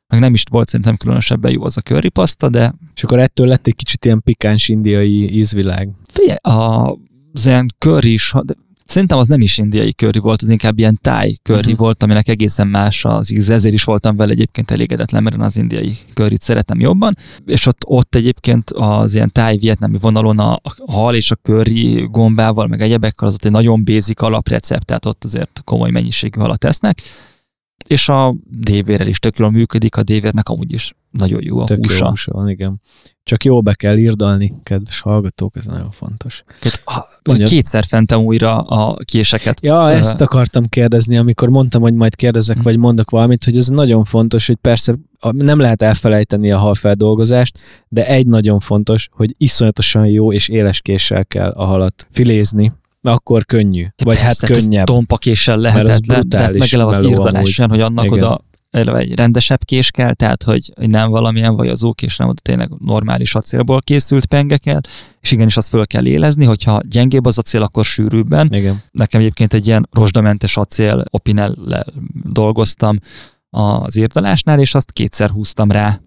Meg 0.09 0.21
nem 0.21 0.35
is 0.35 0.45
volt 0.51 0.69
szerintem 0.69 0.97
különösebben 0.97 1.53
jó 1.53 1.65
az 1.65 1.77
a 1.77 1.81
curry 1.81 2.09
pasta, 2.09 2.49
de 2.49 2.75
És 2.95 3.03
akkor 3.05 3.19
ettől 3.19 3.47
lett 3.47 3.67
egy 3.67 3.75
kicsit 3.75 4.05
ilyen 4.05 4.23
pikáns 4.23 4.69
indiai 4.69 5.35
ízvilág. 5.37 5.89
figyelj, 6.07 6.37
a, 6.43 6.91
az 7.33 7.47
ilyen 7.47 7.75
curry 7.79 8.13
is, 8.13 8.33
Szerintem 8.93 9.19
az 9.19 9.29
nem 9.29 9.41
is 9.41 9.59
indiai 9.59 9.93
curry 9.93 10.19
volt, 10.19 10.43
az 10.43 10.49
inkább 10.49 10.79
ilyen 10.79 10.99
táj 11.03 11.35
curry 11.43 11.59
Mhm. 11.59 11.69
uh-huh. 11.69 11.79
volt, 11.79 12.03
aminek 12.03 12.29
egészen 12.29 12.67
más 12.67 13.05
az 13.05 13.33
íz, 13.33 13.49
ezért 13.49 13.75
is 13.75 13.85
voltam 13.85 14.17
vele 14.17 14.33
egyébként 14.33 14.71
elégedetlen, 14.71 15.23
mert 15.23 15.41
az 15.41 15.57
indiai 15.57 15.97
curryt 16.15 16.41
szeretem 16.41 16.81
jobban, 16.81 17.17
és 17.47 17.67
ott, 17.67 17.83
ott 17.87 18.15
egyébként 18.15 18.71
az 18.71 19.15
ilyen 19.15 19.31
táj 19.33 19.57
vietnámi 19.57 19.99
vonalon 20.01 20.39
a, 20.39 20.53
a 20.53 20.93
hal 20.93 21.15
és 21.15 21.31
a 21.31 21.39
curry 21.43 22.09
gombával, 22.11 22.67
meg 22.67 22.81
egyebekkel 22.81 23.29
az 23.29 23.35
ott 23.35 23.45
egy 23.45 23.51
nagyon 23.51 23.85
basic 23.85 24.23
alaprecept, 24.23 24.87
tehát 24.87 25.07
ott 25.07 25.25
azért 25.25 25.61
komoly 25.65 25.91
mennyiségű 25.91 26.41
halat 26.41 26.59
tesznek, 26.59 27.03
és 27.87 28.09
a 28.09 28.35
dévérrel 28.51 29.07
is 29.07 29.19
tök 29.19 29.39
jól 29.39 29.51
működik, 29.51 29.97
a 29.97 30.03
dévérnek 30.03 30.49
amúgy 30.49 30.73
is 30.73 30.93
nagyon 31.11 31.41
jó 31.43 31.59
a 31.59 31.65
Tök 31.65 31.77
húsa. 31.87 32.05
jó 32.05 32.09
húsa 32.11 32.33
van, 32.33 32.49
igen. 32.49 32.81
Csak 33.25 33.45
jó 33.45 33.63
be 33.63 33.75
kell 33.75 33.97
írdalni, 33.97 34.53
kedves 34.63 35.01
hallgatók, 35.01 35.57
ez 35.57 35.65
nagyon 35.65 35.91
fontos. 35.91 36.45
Ha- 36.85 37.09
Mondjad. 37.25 37.49
Kétszer 37.49 37.85
fentem 37.85 38.21
újra 38.21 38.59
a 38.59 38.97
késeket. 39.05 39.63
Ja, 39.63 39.91
ezt 39.91 40.21
akartam 40.21 40.67
kérdezni, 40.67 41.17
amikor 41.17 41.49
mondtam, 41.49 41.83
hogy 41.83 41.95
majd 41.95 42.15
kérdezek, 42.15 42.57
Mhm. 42.57 42.65
vagy 42.65 42.77
mondok 42.77 43.11
valamit, 43.11 43.45
hogy 43.45 43.57
ez 43.57 43.67
nagyon 43.69 44.05
fontos, 44.05 44.47
hogy 44.47 44.57
persze 44.57 44.95
a- 45.19 45.33
nem 45.33 45.59
lehet 45.59 45.83
elfelejteni 45.83 46.51
a 46.51 46.59
halfeldolgozást, 46.59 47.59
de 47.89 48.07
egy 48.07 48.27
nagyon 48.27 48.61
fontos, 48.61 49.09
hogy 49.13 49.35
iszonyatosan 49.37 50.07
jó 50.07 50.33
és 50.33 50.49
éles 50.49 50.81
késsel 50.81 51.25
kell 51.27 51.51
a 51.51 51.65
halat 51.65 52.07
filézni, 52.11 52.73
akkor 53.11 53.45
könnyű, 53.45 53.87
vagy 54.05 54.17
hát 54.17 54.25
Persze, 54.25 54.47
ez 54.47 54.65
könnyebb. 54.65 54.87
Tompa 54.87 55.17
késsel 55.17 55.57
Mert 55.57 55.75
az 55.75 55.83
lehetetlen, 55.83 56.29
de 56.29 56.39
hát 56.39 56.53
meg 56.53 56.87
az 56.87 57.01
olyan, 57.03 57.71
hogy 57.71 57.81
annak 57.81 58.05
Igen. 58.05 58.19
oda 58.19 58.41
egy 58.73 59.15
rendesebb 59.15 59.65
kés 59.65 59.91
kell, 59.91 60.15
tehát 60.15 60.43
hogy 60.43 60.73
nem 60.75 61.11
valamilyen 61.11 61.57
vajazókés, 61.57 62.17
nem 62.17 62.29
oda 62.29 62.41
tényleg 62.43 62.71
normális 62.79 63.35
acélból 63.35 63.81
készült 63.81 64.27
penge 64.27 64.57
kell, 64.57 64.81
és 65.21 65.31
igenis 65.31 65.57
azt 65.57 65.69
föl 65.69 65.87
kell 65.87 66.07
élezni, 66.07 66.45
hogyha 66.45 66.81
gyengébb 66.89 67.27
az 67.27 67.39
acél, 67.39 67.63
akkor 67.63 67.85
sűrűbben. 67.85 68.53
Igen. 68.53 68.83
Nekem 68.91 69.21
egyébként 69.21 69.53
egy 69.53 69.67
ilyen 69.67 69.89
rozsdamentes 69.91 70.57
acél 70.57 71.05
opinellel 71.11 71.87
dolgoztam 72.25 72.99
az 73.51 73.97
írdalásnál, 73.97 74.61
és 74.61 74.75
azt 74.75 74.93
kétszer 74.93 75.31
húztam 75.31 75.71
rá 75.71 75.99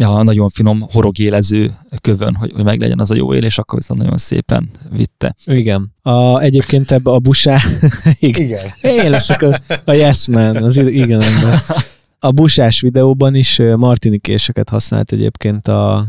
a 0.00 0.22
nagyon 0.22 0.48
finom 0.48 0.80
horogélező 0.80 1.74
kövön, 2.00 2.34
hogy, 2.34 2.52
hogy 2.52 2.64
meglegyen 2.64 3.00
az 3.00 3.10
a 3.10 3.14
jó 3.14 3.34
él, 3.34 3.44
és 3.44 3.58
akkor 3.58 3.78
viszont 3.78 4.00
nagyon 4.00 4.18
szépen 4.18 4.70
vitte. 4.90 5.34
Igen. 5.44 5.94
A, 6.02 6.40
egyébként 6.40 6.90
ebbe 6.90 7.10
a 7.10 7.18
busá... 7.18 7.60
igen. 8.18 8.42
Igen. 8.46 8.70
Én 9.04 9.10
leszek 9.10 9.42
a, 9.42 9.60
a 9.84 9.92
yes 9.92 10.28
man, 10.28 10.56
az 10.56 10.76
igen 10.76 11.20
ember. 11.22 11.62
A 12.18 12.30
busás 12.30 12.80
videóban 12.80 13.34
is 13.34 13.58
ö, 13.58 13.76
martinikéseket 13.76 14.68
használt 14.68 15.12
egyébként 15.12 15.68
a 15.68 16.06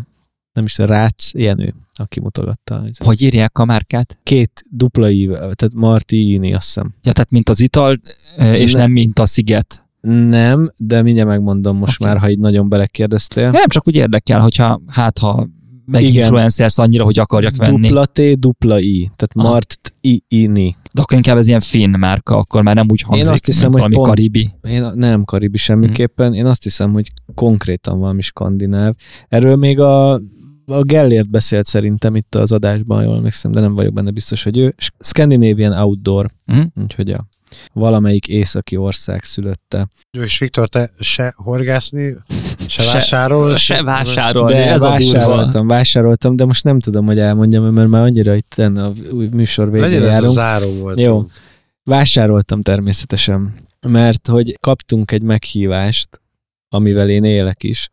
nem 0.54 0.66
is 0.66 0.80
a 0.80 0.86
Rácz 0.86 1.32
Jenő, 1.36 1.74
aki 1.94 2.20
mutogatta. 2.20 2.84
Hogy 2.98 3.22
írják 3.22 3.58
a 3.58 3.66
márkát? 3.66 4.20
Két 4.24 4.64
dupla 4.70 5.10
ív, 5.10 5.30
tehát 5.32 5.72
Martini, 5.74 6.54
azt 6.54 6.66
hiszem. 6.66 6.94
Ja, 7.04 7.12
tehát 7.12 7.32
mint 7.32 7.50
az 7.50 7.60
ital, 7.60 8.02
és 8.38 8.72
Ne- 8.72 8.80
nem 8.80 8.92
mint 8.92 9.20
a 9.20 9.26
sziget. 9.26 9.86
Nem, 10.08 10.72
de 10.78 11.02
mindjárt 11.02 11.30
megmondom 11.30 11.78
most 11.78 12.02
Oké. 12.02 12.10
már, 12.10 12.20
ha 12.20 12.30
így 12.30 12.40
nagyon 12.40 12.70
belekérdeztél. 12.70 13.50
Nem 13.50 13.68
csak 13.68 13.88
úgy 13.88 13.96
érdekel, 13.96 14.40
hogyha 14.40 14.82
hát 14.88 15.18
ha 15.18 15.48
meg 15.86 16.04
Igen. 16.04 16.24
influencersz 16.24 16.78
annyira, 16.80 17.04
hogy 17.04 17.20
akarjak 17.20 17.56
venni. 17.56 17.88
Dupla 17.88 18.06
T, 18.06 18.40
dupla 18.40 18.80
I, 18.80 19.10
tehát 19.16 19.32
Aha. 19.36 19.50
Mart 19.50 19.94
I, 20.02 20.24
I, 20.28 20.46
Ni. 20.46 20.76
De 20.94 21.02
akkor 21.02 21.18
inkább 21.18 21.38
ez 21.38 21.48
ilyen 21.48 21.60
finn 21.60 21.90
márka, 21.98 22.38
akkor 22.38 22.64
már 22.64 22.76
nem 22.76 22.86
úgy 22.90 23.02
hangzik, 23.02 23.32
azt 23.32 23.46
hiszem, 23.46 23.64
mint 23.64 23.74
valami 23.76 23.96
pont- 23.96 24.08
karibi. 24.08 24.50
Én 24.62 24.92
nem 24.96 25.24
karibi 25.24 25.58
semmiképpen, 25.58 26.34
én 26.34 26.46
azt 26.46 26.64
hiszem, 26.64 26.92
hogy 26.92 27.12
konkrétan 27.36 28.00
valami 28.00 28.22
skandináv. 28.22 28.94
Erről 29.28 29.56
még 29.56 29.80
a, 29.80 30.12
a 30.66 30.82
Gellért 30.82 31.30
beszélt 31.30 31.66
szerintem 31.66 32.16
itt 32.16 32.36
az 32.36 32.52
adásban, 32.52 33.04
jól 33.04 33.16
emlékszem, 33.16 33.52
de 33.52 33.60
nem 33.60 33.74
vagyok 33.76 33.94
benne 33.94 34.12
biztos, 34.12 34.44
hogy 34.44 34.58
ő. 34.58 34.76
Scandinavian 35.00 35.72
Outdoor, 35.84 36.26
Mhm. 36.46 36.62
úgyhogy 36.82 37.10
a 37.12 37.28
valamelyik 37.74 38.28
északi 38.28 38.78
ország 38.78 39.24
szülötte. 39.24 39.88
És 40.12 40.38
Viktor, 40.38 40.70
te 40.70 40.92
se 41.00 41.34
horgászni, 41.38 42.16
se, 42.68 42.82
Se- 42.82 42.94
vásárol? 42.94 43.56
Se 43.56 43.84
vásárolni, 43.84 44.54
de 44.54 44.72
ez 44.72 44.82
a 44.82 44.96
durva. 44.98 45.14
vásároltam, 45.14 45.68
vásároltam, 45.68 46.36
de 46.36 46.46
most 46.46 46.64
nem 46.64 46.80
tudom, 46.80 47.06
hogy 47.06 47.20
elmondjam, 47.20 47.74
mert 47.74 47.88
már 47.90 48.02
annyira 48.02 48.36
itt 48.36 48.54
a 48.58 48.92
műsor 49.32 49.72
végén 49.72 49.90
Legyen 49.90 50.10
ez 50.10 50.24
a 50.24 50.32
záró 50.32 50.72
volt. 50.80 51.00
Jó. 51.00 51.26
Vásároltam 51.84 52.62
természetesen, 52.62 53.54
mert 53.88 54.28
hogy 54.28 54.58
kaptunk 54.60 55.12
egy 55.12 55.22
meghívást, 55.22 56.22
amivel 56.70 57.10
én 57.10 57.24
élek 57.24 57.64
is, 57.64 57.90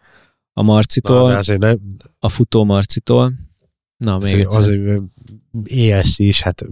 a 0.53 0.62
Na, 0.62 0.73
Marcitól, 0.73 1.28
de 1.28 1.37
azért 1.37 1.59
nem, 1.61 1.78
a 2.19 2.28
futó 2.28 2.65
Marcitól, 2.65 3.32
Na, 4.01 4.18
még 4.18 4.39
egyszer. 4.39 4.60
azért 4.60 5.01
ESC 5.64 6.18
is, 6.18 6.43
hát 6.43 6.66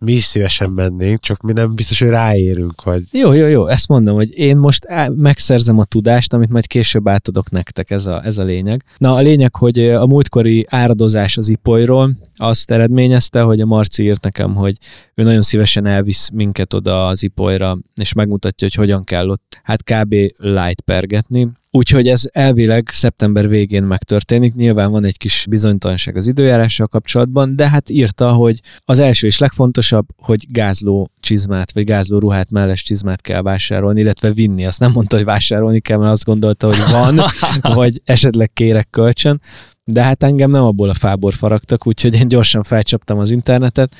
mi 0.00 0.12
is 0.12 0.24
szívesen 0.24 0.70
mennénk, 0.70 1.20
csak 1.20 1.40
mi 1.40 1.52
nem 1.52 1.74
biztos, 1.74 2.00
hogy 2.00 2.08
ráérünk, 2.08 2.80
hogy 2.80 3.02
Jó, 3.10 3.32
jó, 3.32 3.46
jó, 3.46 3.66
ezt 3.66 3.88
mondom, 3.88 4.14
hogy 4.14 4.38
én 4.38 4.56
most 4.56 4.86
megszerzem 5.14 5.78
a 5.78 5.84
tudást, 5.84 6.32
amit 6.32 6.48
majd 6.48 6.66
később 6.66 7.08
átadok 7.08 7.50
nektek, 7.50 7.90
ez 7.90 8.06
a, 8.06 8.24
ez 8.24 8.38
a 8.38 8.44
lényeg. 8.44 8.84
Na, 8.98 9.14
a 9.14 9.20
lényeg, 9.20 9.54
hogy 9.54 9.78
a 9.78 10.06
múltkori 10.06 10.66
áradozás 10.68 11.36
az 11.36 11.48
ipolyról 11.48 12.16
azt 12.36 12.70
eredményezte, 12.70 13.40
hogy 13.40 13.60
a 13.60 13.66
Marci 13.66 14.04
írt 14.04 14.22
nekem, 14.22 14.54
hogy 14.54 14.76
ő 15.14 15.22
nagyon 15.22 15.42
szívesen 15.42 15.86
elvisz 15.86 16.28
minket 16.32 16.74
oda 16.74 17.06
az 17.06 17.22
ipolyra, 17.22 17.78
és 17.94 18.12
megmutatja, 18.12 18.66
hogy 18.66 18.76
hogyan 18.76 19.04
kell 19.04 19.28
ott, 19.28 19.60
hát 19.62 19.82
kb. 19.82 20.14
light 20.36 20.80
pergetni. 20.80 21.48
Úgyhogy 21.70 22.08
ez 22.08 22.22
elvileg 22.32 22.88
szeptember 22.88 23.48
végén 23.48 23.82
megtörténik. 23.82 24.54
Nyilván 24.54 24.90
van 24.90 25.04
egy 25.04 25.16
kis 25.16 25.46
bizonytalanság 25.50 26.16
az 26.16 26.26
időjárással 26.26 26.86
kapcsolatban, 26.86 27.56
de 27.56 27.68
hát 27.68 27.90
írta, 27.90 28.32
hogy 28.32 28.60
az 28.84 28.98
első 28.98 29.26
és 29.26 29.38
legfontosabb, 29.38 30.06
hogy 30.16 30.46
gázló 30.48 31.10
csizmát, 31.20 31.72
vagy 31.72 31.84
gázló 31.84 32.18
ruhát, 32.18 32.50
melles 32.50 32.82
csizmát 32.82 33.20
kell 33.20 33.42
vásárolni, 33.42 34.00
illetve 34.00 34.32
vinni. 34.32 34.66
Azt 34.66 34.80
nem 34.80 34.92
mondta, 34.92 35.16
hogy 35.16 35.24
vásárolni 35.24 35.80
kell, 35.80 35.98
mert 35.98 36.12
azt 36.12 36.24
gondolta, 36.24 36.66
hogy 36.66 36.90
van, 36.90 37.20
vagy 37.74 38.00
esetleg 38.04 38.52
kérek 38.52 38.90
kölcsön. 38.90 39.40
De 39.84 40.02
hát 40.02 40.22
engem 40.22 40.50
nem 40.50 40.64
abból 40.64 40.88
a 40.88 40.94
fából 40.94 41.30
faragtak, 41.30 41.86
úgyhogy 41.86 42.14
én 42.14 42.28
gyorsan 42.28 42.62
felcsaptam 42.62 43.18
az 43.18 43.30
internetet, 43.30 43.94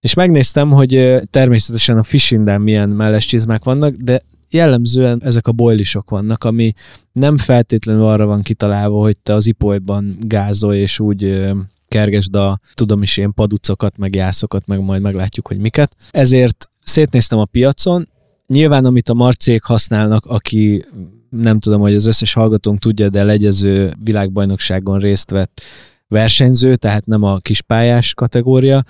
és 0.00 0.14
megnéztem, 0.14 0.70
hogy 0.70 1.20
természetesen 1.30 1.98
a 1.98 2.02
Fishindán 2.02 2.60
milyen 2.60 2.88
melles 2.88 3.26
csizmák 3.26 3.64
vannak, 3.64 3.90
de 3.90 4.22
jellemzően 4.52 5.22
ezek 5.24 5.46
a 5.46 5.52
boilisok 5.52 6.10
vannak, 6.10 6.44
ami 6.44 6.72
nem 7.12 7.36
feltétlenül 7.36 8.04
arra 8.04 8.26
van 8.26 8.42
kitalálva, 8.42 9.00
hogy 9.00 9.20
te 9.20 9.34
az 9.34 9.46
ipolyban 9.46 10.16
gázolj, 10.20 10.80
és 10.80 11.00
úgy 11.00 11.50
kergesd 11.88 12.34
a, 12.34 12.60
tudom 12.74 13.02
is 13.02 13.16
én, 13.16 13.32
paducokat, 13.34 13.98
meg 13.98 14.14
jászokat, 14.14 14.66
meg 14.66 14.80
majd 14.80 15.02
meglátjuk, 15.02 15.46
hogy 15.48 15.58
miket. 15.58 15.96
Ezért 16.10 16.68
szétnéztem 16.84 17.38
a 17.38 17.44
piacon, 17.44 18.08
Nyilván, 18.52 18.84
amit 18.84 19.08
a 19.08 19.14
marcék 19.14 19.62
használnak, 19.62 20.26
aki 20.26 20.84
nem 21.28 21.58
tudom, 21.58 21.80
hogy 21.80 21.94
az 21.94 22.06
összes 22.06 22.32
hallgatónk 22.32 22.78
tudja, 22.78 23.08
de 23.08 23.24
legyező 23.24 23.92
világbajnokságon 24.04 24.98
részt 24.98 25.30
vett 25.30 25.60
versenyző, 26.08 26.76
tehát 26.76 27.06
nem 27.06 27.22
a 27.22 27.38
kispályás 27.38 28.14
kategória, 28.14 28.82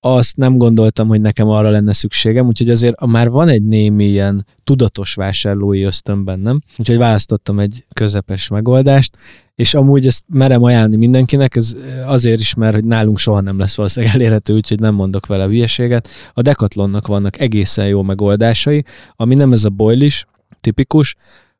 azt 0.00 0.36
nem 0.36 0.56
gondoltam, 0.56 1.08
hogy 1.08 1.20
nekem 1.20 1.48
arra 1.48 1.70
lenne 1.70 1.92
szükségem, 1.92 2.46
úgyhogy 2.46 2.70
azért 2.70 3.06
már 3.06 3.30
van 3.30 3.48
egy 3.48 3.62
némi 3.62 4.04
ilyen 4.04 4.46
tudatos 4.64 5.14
vásárlói 5.14 5.82
ösztön 5.82 6.24
bennem, 6.24 6.60
úgyhogy 6.78 6.96
választottam 6.96 7.58
egy 7.58 7.86
közepes 7.92 8.48
megoldást, 8.48 9.16
és 9.54 9.74
amúgy 9.74 10.06
ezt 10.06 10.24
merem 10.28 10.62
ajánlani 10.62 10.96
mindenkinek, 10.96 11.56
ez 11.56 11.72
azért 12.06 12.40
is, 12.40 12.54
mert 12.54 12.74
hogy 12.74 12.84
nálunk 12.84 13.18
soha 13.18 13.40
nem 13.40 13.58
lesz 13.58 13.76
valószínűleg 13.76 14.14
elérhető, 14.14 14.54
úgyhogy 14.54 14.80
nem 14.80 14.94
mondok 14.94 15.26
vele 15.26 15.44
hülyeséget. 15.44 16.08
A 16.32 16.42
Decathlonnak 16.42 17.06
vannak 17.06 17.40
egészen 17.40 17.86
jó 17.86 18.02
megoldásai, 18.02 18.84
ami 19.16 19.34
nem 19.34 19.52
ez 19.52 19.64
a 19.64 19.70
boilis, 19.70 20.24
tipikus, 20.60 21.16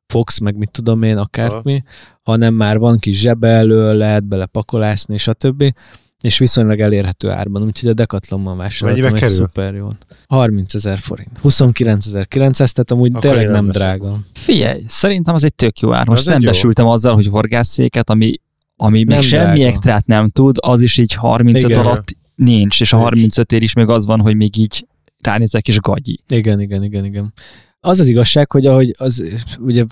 Fox, 0.06 0.38
meg 0.38 0.56
mit 0.56 0.70
tudom 0.70 1.02
én, 1.02 1.16
akármi, 1.16 1.82
hanem 2.22 2.54
már 2.54 2.78
van 2.78 2.98
kis 2.98 3.20
zsebe 3.20 3.48
elől, 3.48 3.94
lehet 3.94 4.24
bele 4.24 4.46
pakolászni, 4.46 5.18
stb 5.18 5.72
és 6.22 6.38
viszonylag 6.38 6.80
elérhető 6.80 7.30
árban, 7.30 7.62
úgyhogy 7.62 7.88
a 7.88 7.92
Decathlonban 7.92 8.56
vásároltam 8.56 9.12
kerül? 9.12 9.28
szuper 9.28 9.74
jó. 9.74 9.88
30 10.28 10.74
ezer 10.74 10.98
forint. 10.98 11.30
29.900, 11.44 12.54
tehát 12.54 12.90
amúgy 12.90 13.10
Akkor 13.10 13.20
tényleg 13.20 13.44
én 13.44 13.50
nem, 13.50 13.64
nem 13.64 13.72
drága. 13.72 14.20
Figyelj, 14.32 14.82
szerintem 14.86 15.34
az 15.34 15.44
egy 15.44 15.54
tök 15.54 15.78
jó 15.80 15.92
ár. 15.92 16.06
Most 16.06 16.20
Az 16.20 16.26
egy 16.28 16.32
jó. 16.34 16.38
szembesültem 16.40 16.86
azzal, 16.86 17.14
hogy 17.14 17.26
horgászszéket, 17.26 18.10
ami, 18.10 18.34
ami 18.76 18.96
még 18.98 19.06
Nem 19.06 19.20
semmi 19.20 19.44
drága. 19.54 19.64
extrát 19.66 20.06
nem 20.06 20.28
tud, 20.28 20.56
az 20.60 20.80
is 20.80 20.98
így 20.98 21.12
35 21.12 21.62
Igen. 21.62 21.84
alatt 21.84 22.16
nincs, 22.34 22.80
és 22.80 22.92
a 22.92 22.96
Nincs. 22.96 23.08
35 23.08 23.52
ér 23.52 23.62
is 23.62 23.72
még 23.72 23.88
az 23.88 24.06
van, 24.06 24.20
hogy 24.20 24.36
még 24.36 24.56
így 24.56 24.86
ránézek 25.20 25.68
és 25.68 25.80
gagyi. 25.80 26.20
Igen, 26.28 26.60
igen, 26.60 26.82
igen, 26.82 27.04
igen. 27.04 27.32
Az 27.80 28.00
az 28.00 28.08
igazság, 28.08 28.50
hogy 28.50 28.66
ahogy 28.66 28.94
az, 28.98 29.24
ugye 29.58 29.84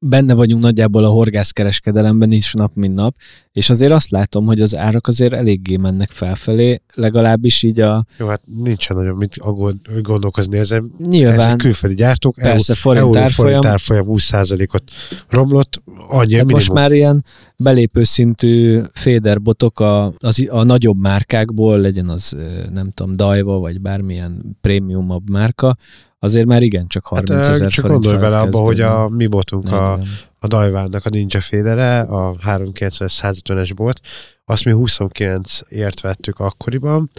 benne 0.00 0.34
vagyunk 0.34 0.62
nagyjából 0.62 1.04
a 1.04 1.08
horgászkereskedelemben 1.08 2.32
is 2.32 2.52
nap, 2.52 2.70
mint 2.74 2.94
nap, 2.94 3.16
és 3.58 3.70
azért 3.70 3.92
azt 3.92 4.10
látom, 4.10 4.46
hogy 4.46 4.60
az 4.60 4.76
árak 4.76 5.06
azért 5.06 5.32
eléggé 5.32 5.76
mennek 5.76 6.10
felfelé, 6.10 6.80
legalábbis 6.94 7.62
így 7.62 7.80
a 7.80 8.04
jó, 8.18 8.26
hát 8.26 8.42
nincsen 8.62 8.96
nagyon 8.96 9.16
mit 9.16 9.34
aggód- 9.38 10.02
gondolkozni 10.02 10.58
ezen. 10.58 10.90
nyilván, 10.98 11.38
Ezek 11.38 11.56
külföldi 11.56 11.96
gyártók, 11.96 12.34
persze 12.34 12.74
forint 12.74 13.04
euró 13.04 13.18
árfolyam, 13.18 13.52
forint 13.52 13.64
árfolyam 13.64 14.06
20%-ot 14.08 14.82
romlott, 15.28 15.82
annyi 16.08 16.26
minimum. 16.26 16.52
most 16.52 16.72
már 16.72 16.92
ilyen 16.92 17.24
belépő 17.56 18.04
szintű 18.04 18.80
féderbotok 18.92 19.80
a, 19.80 20.12
az, 20.18 20.46
a 20.48 20.62
nagyobb 20.62 20.98
márkákból, 20.98 21.78
legyen 21.78 22.08
az 22.08 22.36
nem 22.72 22.90
tudom, 22.90 23.16
Daiwa, 23.16 23.58
vagy 23.58 23.80
bármilyen 23.80 24.56
prémiumabb 24.60 25.30
márka, 25.30 25.76
azért 26.18 26.46
már 26.46 26.62
igen, 26.62 26.86
csak 26.86 27.06
30 27.06 27.30
hát, 27.30 27.48
ezer 27.54 27.70
csak 27.70 27.86
gondolj 27.86 28.16
bele 28.16 28.38
abba, 28.38 28.58
hogy 28.58 28.80
a 28.80 29.08
mi 29.08 29.26
botunk, 29.26 29.72
a. 29.72 29.98
a 30.40 30.46
Dajvánnak 30.46 31.06
a 31.06 31.08
Ninja 31.08 31.40
Fédere, 31.40 32.00
a 32.00 32.36
390-150-es 32.36 33.72
bolt, 33.76 34.00
azt 34.44 34.64
mi 34.64 34.72
29 34.72 35.58
ért 35.68 36.00
vettük 36.00 36.38
akkoriban, 36.38 37.10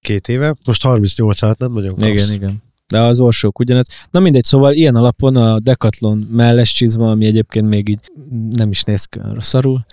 két 0.00 0.28
éve, 0.28 0.54
most 0.64 0.82
38 0.82 1.42
alatt 1.42 1.58
nem 1.58 1.72
nagyon 1.72 1.94
kapsz. 1.94 2.06
Igen, 2.06 2.32
igen. 2.32 2.62
De 2.86 2.98
az 2.98 3.20
orsók 3.20 3.58
ugyanez. 3.58 3.86
Na 4.10 4.20
mindegy, 4.20 4.44
szóval 4.44 4.72
ilyen 4.72 4.94
alapon 4.94 5.36
a 5.36 5.58
Decathlon 5.58 6.18
melles 6.18 6.72
csizma, 6.72 7.10
ami 7.10 7.26
egyébként 7.26 7.68
még 7.68 7.88
így 7.88 8.00
nem 8.50 8.70
is 8.70 8.82
néz 8.82 9.04
ki 9.04 9.18
szarul, 9.38 9.84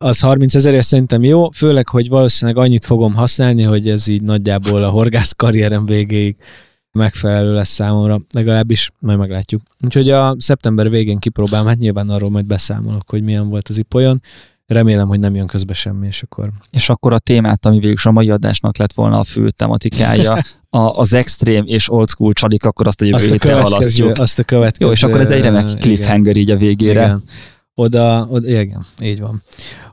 az 0.00 0.20
30 0.20 0.54
ezerért 0.54 0.86
szerintem 0.86 1.24
jó, 1.24 1.50
főleg, 1.50 1.88
hogy 1.88 2.08
valószínűleg 2.08 2.64
annyit 2.64 2.84
fogom 2.84 3.14
használni, 3.14 3.62
hogy 3.62 3.88
ez 3.88 4.08
így 4.08 4.22
nagyjából 4.22 4.84
a 4.84 4.88
horgász 4.88 5.32
karrierem 5.32 5.86
végéig 5.86 6.36
megfelelő 6.92 7.52
lesz 7.52 7.68
számomra, 7.68 8.20
legalábbis 8.30 8.90
majd 8.98 9.18
meglátjuk. 9.18 9.60
Úgyhogy 9.84 10.10
a 10.10 10.36
szeptember 10.38 10.90
végén 10.90 11.18
kipróbálom, 11.18 11.66
hát 11.66 11.78
nyilván 11.78 12.08
arról 12.08 12.30
majd 12.30 12.46
beszámolok, 12.46 13.10
hogy 13.10 13.22
milyen 13.22 13.48
volt 13.48 13.68
az 13.68 13.78
ipolyon. 13.78 14.20
Remélem, 14.66 15.08
hogy 15.08 15.18
nem 15.18 15.34
jön 15.34 15.46
közbe 15.46 15.72
semmi, 15.72 16.06
és 16.06 16.22
akkor 16.22 16.50
És 16.70 16.88
akkor 16.88 17.12
a 17.12 17.18
témát, 17.18 17.66
ami 17.66 17.78
végül 17.78 17.96
a 18.02 18.10
mai 18.10 18.30
adásnak 18.30 18.76
lett 18.76 18.92
volna 18.92 19.18
a 19.18 19.24
fő 19.24 19.50
tematikája, 19.50 20.32
a, 20.70 20.78
az 20.78 21.12
extrém 21.12 21.64
és 21.66 21.90
old 21.90 22.08
school 22.08 22.32
csalik, 22.32 22.64
akkor 22.64 22.86
azt 22.86 23.00
a 23.00 23.04
jövő 23.04 23.16
azt 23.16 23.26
a 23.26 23.30
hétre 23.30 23.60
halasztjuk. 23.60 24.18
azt 24.18 24.38
a 24.38 24.42
következő. 24.42 24.84
Jó, 24.84 24.92
és 24.92 25.02
akkor 25.02 25.20
ez 25.20 25.30
egy 25.30 25.42
remek 25.42 25.68
igen. 25.68 25.78
cliffhanger 25.78 26.36
így 26.36 26.50
a 26.50 26.56
végére. 26.56 27.04
Igen. 27.04 27.22
Oda, 27.74 28.26
oda, 28.30 28.48
igen, 28.48 28.86
így 29.02 29.20
van. 29.20 29.42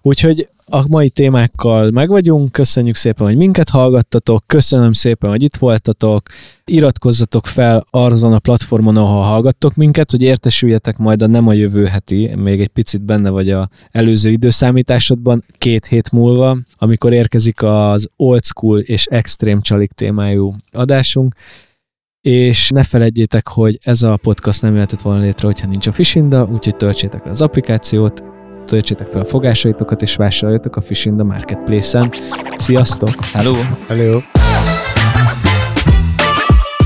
Úgyhogy 0.01 0.47
a 0.71 0.87
mai 0.87 1.09
témákkal 1.09 1.91
meg 1.91 2.09
vagyunk, 2.09 2.51
köszönjük 2.51 2.95
szépen, 2.95 3.27
hogy 3.27 3.35
minket 3.35 3.69
hallgattatok, 3.69 4.43
köszönöm 4.47 4.93
szépen, 4.93 5.29
hogy 5.29 5.43
itt 5.43 5.55
voltatok, 5.55 6.29
iratkozzatok 6.65 7.47
fel 7.47 7.83
azon 7.89 8.33
a 8.33 8.39
platformon, 8.39 8.97
ahol 8.97 9.21
hallgattok 9.23 9.75
minket, 9.75 10.11
hogy 10.11 10.21
értesüljetek 10.21 10.97
majd 10.97 11.21
a 11.21 11.27
nem 11.27 11.47
a 11.47 11.53
jövő 11.53 11.85
heti, 11.85 12.35
még 12.35 12.61
egy 12.61 12.67
picit 12.67 13.01
benne 13.01 13.29
vagy 13.29 13.49
a 13.49 13.69
előző 13.91 14.31
időszámításodban, 14.31 15.43
két 15.57 15.85
hét 15.85 16.11
múlva, 16.11 16.57
amikor 16.77 17.13
érkezik 17.13 17.61
az 17.61 18.09
old 18.15 18.43
school 18.43 18.79
és 18.79 19.05
extrém 19.05 19.61
csalik 19.61 19.91
témájú 19.91 20.55
adásunk, 20.71 21.35
és 22.21 22.69
ne 22.69 22.83
felejtjétek, 22.83 23.47
hogy 23.47 23.79
ez 23.83 24.03
a 24.03 24.17
podcast 24.21 24.61
nem 24.61 24.73
jöhetett 24.73 25.01
volna 25.01 25.21
létre, 25.21 25.47
hogyha 25.47 25.67
nincs 25.67 25.87
a 25.87 25.91
Fishinda, 25.91 26.47
úgyhogy 26.51 26.75
töltsétek 26.75 27.25
le 27.25 27.31
az 27.31 27.41
applikációt, 27.41 28.34
töltsétek 28.65 29.07
fel 29.07 29.21
a 29.21 29.25
fogásaitokat, 29.25 30.01
és 30.01 30.15
vásároljatok 30.15 30.75
a 30.75 30.81
Fishinda 30.81 31.23
Marketplace-en. 31.23 32.13
Sziasztok! 32.57 33.25
Hello! 33.33 33.55
Hello. 33.87 34.19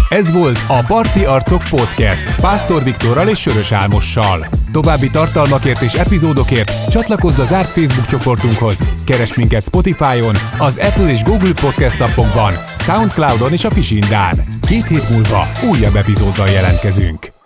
Ez 0.09 0.31
volt 0.31 0.59
a 0.67 0.83
Parti 0.87 1.25
Arcok 1.25 1.63
Podcast 1.69 2.41
Pásztor 2.41 2.83
Viktorral 2.83 3.27
és 3.27 3.39
Sörös 3.39 3.71
Álmossal. 3.71 4.47
További 4.71 5.09
tartalmakért 5.09 5.81
és 5.81 5.93
epizódokért 5.93 6.89
csatlakozz 6.89 7.39
a 7.39 7.43
zárt 7.43 7.69
Facebook 7.69 8.05
csoportunkhoz. 8.05 9.03
Keres 9.05 9.33
minket 9.33 9.63
Spotify-on, 9.63 10.35
az 10.57 10.77
Apple 10.77 11.11
és 11.11 11.23
Google 11.23 11.53
Podcast 11.61 12.01
appokban, 12.01 12.53
Soundcloud-on 12.79 13.51
és 13.51 13.63
a 13.63 13.71
Fishindán. 13.71 14.35
Két 14.67 14.87
hét 14.87 15.09
múlva 15.09 15.47
újabb 15.71 15.95
epizóddal 15.95 16.49
jelentkezünk. 16.49 17.38